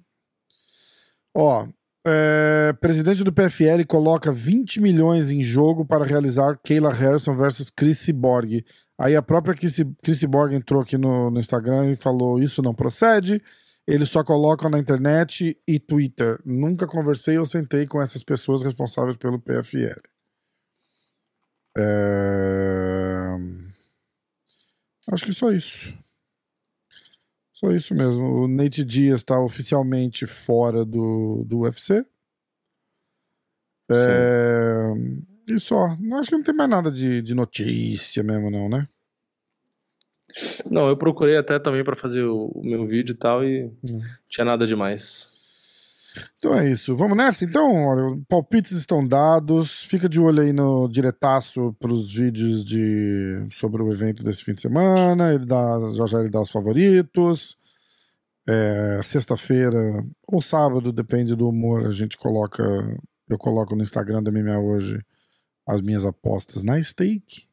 Ó, 1.35 1.67
É, 2.05 2.73
presidente 2.79 3.23
do 3.23 3.33
PFL 3.33 3.85
coloca 3.87 4.31
20 4.31 4.81
milhões 4.81 5.29
em 5.29 5.43
jogo 5.43 5.85
para 5.85 6.05
realizar 6.05 6.57
Kayla 6.65 6.93
Harrison 6.93 7.35
versus 7.35 7.69
Chris 7.69 8.09
Borg. 8.09 8.63
Aí 8.97 9.15
a 9.15 9.21
própria 9.21 9.55
Chris 9.55 10.23
Borg 10.23 10.53
entrou 10.53 10.81
aqui 10.81 10.97
no, 10.97 11.29
no 11.29 11.39
Instagram 11.39 11.91
e 11.91 11.95
falou: 11.95 12.41
Isso 12.41 12.61
não 12.61 12.73
procede. 12.73 13.41
Eles 13.85 14.09
só 14.09 14.23
colocam 14.23 14.69
na 14.69 14.79
internet 14.79 15.57
e 15.67 15.79
Twitter. 15.79 16.39
Nunca 16.45 16.87
conversei 16.87 17.37
ou 17.37 17.45
sentei 17.45 17.85
com 17.85 18.01
essas 18.01 18.23
pessoas 18.23 18.63
responsáveis 18.63 19.17
pelo 19.17 19.39
PFL. 19.39 19.99
É... 21.77 23.37
Acho 25.11 25.25
que 25.25 25.33
só 25.33 25.51
isso. 25.51 25.93
Só 27.53 27.71
isso 27.71 27.93
mesmo. 27.93 28.43
O 28.43 28.47
Nate 28.47 28.83
Diaz 28.83 29.21
está 29.21 29.39
oficialmente 29.39 30.25
fora 30.25 30.83
do, 30.83 31.43
do 31.45 31.59
UFC. 31.61 32.05
É... 33.91 34.93
E 35.47 35.59
só. 35.59 35.97
Acho 36.13 36.29
que 36.29 36.35
não 36.35 36.43
tem 36.43 36.55
mais 36.55 36.69
nada 36.69 36.91
de, 36.91 37.21
de 37.21 37.35
notícia 37.35 38.23
mesmo, 38.23 38.49
não, 38.49 38.69
né? 38.69 38.87
Não, 40.69 40.89
eu 40.89 40.97
procurei 40.97 41.37
até 41.37 41.59
também 41.59 41.83
para 41.83 41.95
fazer 41.95 42.23
o, 42.23 42.47
o, 42.55 42.63
meu 42.63 42.87
vídeo 42.87 43.13
e 43.13 43.15
tal 43.15 43.43
e 43.43 43.65
hum. 43.83 44.01
tinha 44.27 44.45
nada 44.45 44.65
demais. 44.65 45.29
Então 46.37 46.57
é 46.57 46.69
isso. 46.69 46.95
Vamos 46.95 47.17
nessa 47.17 47.45
então? 47.45 47.85
Olha, 47.85 48.19
palpites 48.27 48.73
estão 48.73 49.05
dados. 49.05 49.83
Fica 49.85 50.07
de 50.07 50.19
olho 50.19 50.41
aí 50.41 50.53
no 50.53 50.87
diretaço 50.87 51.75
para 51.79 51.91
os 51.91 52.13
vídeos 52.13 52.63
de 52.63 53.47
sobre 53.51 53.81
o 53.81 53.91
evento 53.91 54.23
desse 54.23 54.43
fim 54.43 54.53
de 54.53 54.61
semana. 54.61 55.33
Ele 55.33 55.45
dá, 55.45 55.91
já 55.93 56.05
já 56.05 56.19
ele 56.19 56.29
dá 56.29 56.41
os 56.41 56.51
favoritos. 56.51 57.57
É, 58.47 59.01
Sexta-feira 59.03 59.79
ou 60.27 60.41
sábado, 60.41 60.91
depende 60.91 61.35
do 61.35 61.47
humor, 61.47 61.85
a 61.85 61.89
gente 61.89 62.17
coloca. 62.17 62.63
Eu 63.29 63.37
coloco 63.37 63.75
no 63.75 63.81
Instagram 63.81 64.21
da 64.21 64.31
MMA 64.31 64.59
hoje 64.59 64.99
as 65.65 65.81
minhas 65.81 66.05
apostas 66.05 66.61
na 66.61 66.81
stake. 66.81 67.47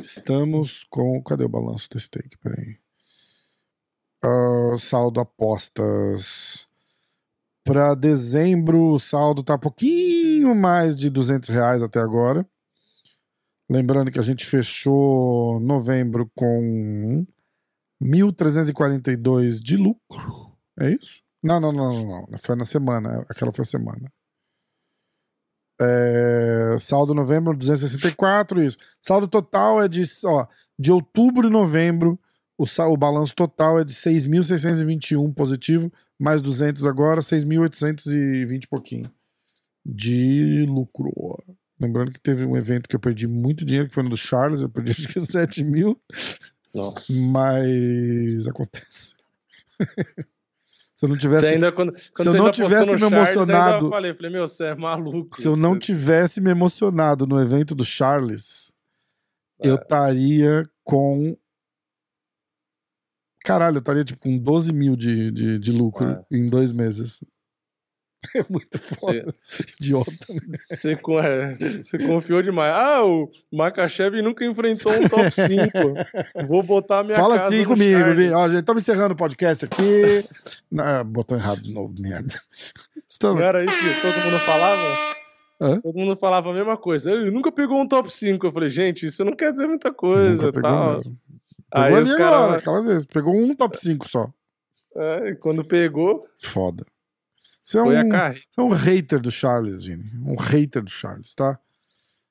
Estamos 0.00 0.84
com. 0.88 1.20
Cadê 1.22 1.44
o 1.44 1.48
balanço 1.48 1.88
da 1.90 1.98
stake? 1.98 2.38
Peraí. 2.38 2.78
Uh, 4.24 4.78
saldo 4.78 5.20
apostas. 5.20 6.67
Para 7.68 7.94
dezembro, 7.94 8.94
o 8.94 8.98
saldo 8.98 9.42
tá 9.42 9.58
pouquinho 9.58 10.54
mais 10.54 10.96
de 10.96 11.10
200 11.10 11.50
reais 11.50 11.82
até 11.82 12.00
agora. 12.00 12.48
Lembrando 13.70 14.10
que 14.10 14.18
a 14.18 14.22
gente 14.22 14.46
fechou 14.46 15.60
novembro 15.60 16.32
com 16.34 17.26
1.342 18.02 19.60
de 19.60 19.76
lucro. 19.76 20.56
É 20.80 20.92
isso? 20.92 21.20
Não, 21.42 21.60
não, 21.60 21.70
não, 21.70 21.92
não, 21.92 22.26
não. 22.26 22.38
Foi 22.38 22.56
na 22.56 22.64
semana. 22.64 23.26
Aquela 23.28 23.52
foi 23.52 23.64
a 23.64 23.66
semana. 23.66 24.10
É, 25.78 26.74
saldo 26.80 27.12
novembro 27.12 27.54
264, 27.54 28.62
isso. 28.62 28.78
Saldo 28.98 29.28
total 29.28 29.82
é 29.82 29.88
de, 29.88 30.04
ó, 30.24 30.46
de 30.78 30.90
outubro 30.90 31.48
e 31.48 31.50
novembro, 31.50 32.18
o, 32.56 32.64
o 32.64 32.96
balanço 32.96 33.34
total 33.34 33.78
é 33.78 33.84
de 33.84 33.92
6.621 33.92 35.34
positivo, 35.34 35.92
mais 36.18 36.42
200 36.42 36.86
agora, 36.86 37.20
6.820 37.20 38.64
e 38.64 38.68
pouquinho 38.68 39.10
de 39.84 40.66
lucro. 40.68 41.12
Lembrando 41.80 42.10
que 42.10 42.20
teve 42.20 42.44
um 42.44 42.56
evento 42.56 42.88
que 42.88 42.96
eu 42.96 43.00
perdi 43.00 43.26
muito 43.26 43.64
dinheiro, 43.64 43.88
que 43.88 43.94
foi 43.94 44.02
no 44.02 44.10
do 44.10 44.16
Charles, 44.16 44.60
eu 44.60 44.68
perdi 44.68 44.90
acho 44.98 45.08
que 45.08 45.20
7 45.20 45.64
mil. 45.64 46.00
Nossa. 46.74 47.12
Mas 47.32 48.46
acontece. 48.46 49.14
Se 50.98 51.04
eu 51.04 51.10
não 51.10 51.16
tivesse. 51.16 51.46
ainda, 51.46 51.70
quando, 51.70 51.92
quando 51.92 52.30
se 52.32 52.36
eu 52.36 52.42
não 52.42 52.50
tivesse 52.50 52.96
me 52.96 53.06
emocionado. 53.06 53.86
eu 53.86 53.90
falei, 53.90 54.12
falei, 54.14 54.32
meu, 54.32 54.48
você 54.48 54.64
é 54.64 54.74
maluco. 54.74 55.28
Se 55.30 55.46
eu 55.46 55.54
não 55.54 55.78
tivesse 55.78 56.40
me 56.40 56.50
emocionado 56.50 57.24
no 57.24 57.40
evento 57.40 57.72
do 57.72 57.84
Charles, 57.84 58.74
é. 59.62 59.68
eu 59.68 59.76
estaria 59.76 60.68
com. 60.82 61.36
Caralho, 63.48 63.76
eu 63.76 63.78
estaria 63.78 64.04
tipo 64.04 64.20
com 64.20 64.36
12 64.36 64.74
mil 64.74 64.94
de, 64.94 65.30
de, 65.30 65.58
de 65.58 65.72
lucro 65.72 66.06
é. 66.06 66.22
em 66.30 66.44
dois 66.44 66.70
meses. 66.70 67.24
É 68.34 68.44
muito 68.50 68.76
foda. 68.80 69.32
Cê, 69.48 69.64
Idiota. 69.80 70.10
Você 70.10 70.92
é, 70.92 72.06
confiou 72.08 72.42
demais. 72.42 72.74
Ah, 72.74 73.04
o 73.04 73.30
Makachev 73.52 74.20
nunca 74.20 74.44
enfrentou 74.44 74.92
um 74.92 75.08
top 75.08 75.30
5. 75.30 76.46
Vou 76.48 76.64
botar 76.64 76.98
a 76.98 77.04
minha 77.04 77.14
Fala 77.14 77.36
assim 77.36 77.64
comigo, 77.64 78.12
Vi. 78.16 78.32
Ó, 78.32 78.48
gente, 78.48 78.58
estamos 78.58 78.82
encerrando 78.82 79.14
o 79.14 79.16
podcast 79.16 79.66
aqui. 79.66 80.24
Não, 80.68 81.04
botou 81.04 81.38
errado 81.38 81.62
de 81.62 81.72
novo, 81.72 81.94
merda. 81.96 82.34
Estamos... 83.08 83.40
Era 83.40 83.64
isso 83.64 83.72
que 83.72 84.02
todo 84.02 84.24
mundo 84.24 84.38
falava? 84.40 85.16
Hã? 85.60 85.80
Todo 85.80 85.96
mundo 85.96 86.16
falava 86.16 86.50
a 86.50 86.54
mesma 86.54 86.76
coisa. 86.76 87.12
Ele 87.12 87.30
nunca 87.30 87.52
pegou 87.52 87.80
um 87.80 87.86
top 87.86 88.12
5. 88.12 88.44
Eu 88.44 88.52
falei, 88.52 88.68
gente, 88.68 89.06
isso 89.06 89.24
não 89.24 89.36
quer 89.36 89.52
dizer 89.52 89.68
muita 89.68 89.92
coisa. 89.92 90.46
Nunca 90.46 90.60
tal. 90.60 90.96
Mesmo. 90.96 91.18
Pegou 91.70 91.86
Aí 91.86 91.94
ali 91.94 92.16
cara... 92.16 92.36
agora, 92.36 92.56
aquela 92.58 92.82
vez. 92.82 93.06
Pegou 93.06 93.34
um 93.34 93.54
top 93.54 93.80
5 93.80 94.08
só. 94.08 94.32
É, 94.96 95.34
quando 95.34 95.64
pegou. 95.64 96.26
Foda. 96.42 96.84
Você 97.64 97.78
é, 97.78 97.82
um, 97.82 98.08
você 98.08 98.40
é 98.56 98.62
um 98.62 98.70
hater 98.70 99.20
do 99.20 99.30
Charles, 99.30 99.84
Vini. 99.84 100.10
Um 100.24 100.36
hater 100.36 100.82
do 100.82 100.90
Charles, 100.90 101.34
tá? 101.34 101.58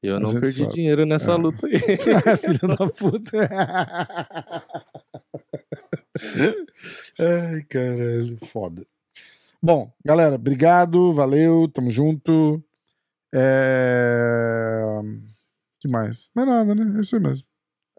Eu 0.01 0.19
não 0.19 0.33
perdi 0.33 0.63
sabe. 0.63 0.73
dinheiro 0.73 1.05
nessa 1.05 1.31
é. 1.31 1.35
luta 1.35 1.67
aí. 1.67 1.77
Filho 2.37 2.75
da 2.75 2.87
puta. 2.89 3.49
Ai, 7.19 7.61
caralho, 7.69 8.37
foda. 8.47 8.83
Bom, 9.61 9.91
galera, 10.03 10.35
obrigado, 10.35 11.11
valeu, 11.13 11.67
tamo 11.67 11.89
junto. 11.89 12.63
É... 13.33 15.01
que 15.79 15.87
mais? 15.87 16.31
Não 16.33 16.43
é 16.43 16.45
nada, 16.45 16.75
né? 16.75 16.97
É 16.97 17.01
isso 17.01 17.15
aí 17.15 17.21
mesmo. 17.21 17.47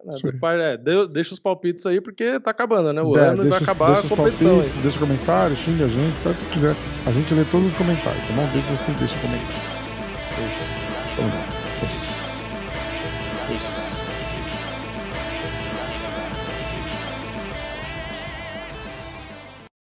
É, 0.07 1.07
deixa 1.09 1.35
os 1.35 1.41
palpites 1.41 1.85
aí, 1.87 2.01
porque 2.01 2.39
tá 2.41 2.51
acabando, 2.51 2.93
né? 2.93 3.03
O 3.03 3.17
é, 3.17 3.29
ano 3.29 3.49
vai 3.49 3.59
acabar 3.59 3.93
deixa 3.93 4.07
a 4.07 4.17
competição. 4.17 4.51
Palpites. 4.55 4.77
Deixa 4.79 4.99
comentário, 4.99 5.57
xinga 5.57 5.85
a 5.85 5.89
gente, 5.89 6.15
faz 6.19 6.39
o 6.39 6.41
que 6.43 6.51
quiser. 6.51 6.75
A 7.07 7.11
gente 7.11 7.35
lê 7.35 7.45
todos 7.51 7.69
os 7.69 7.75
comentários, 7.75 8.23
tá 8.25 8.33
bom? 8.35 8.49
Deixa 8.53 8.69
vocês 8.71 8.97
deixem 8.99 9.21
junto. 9.21 9.78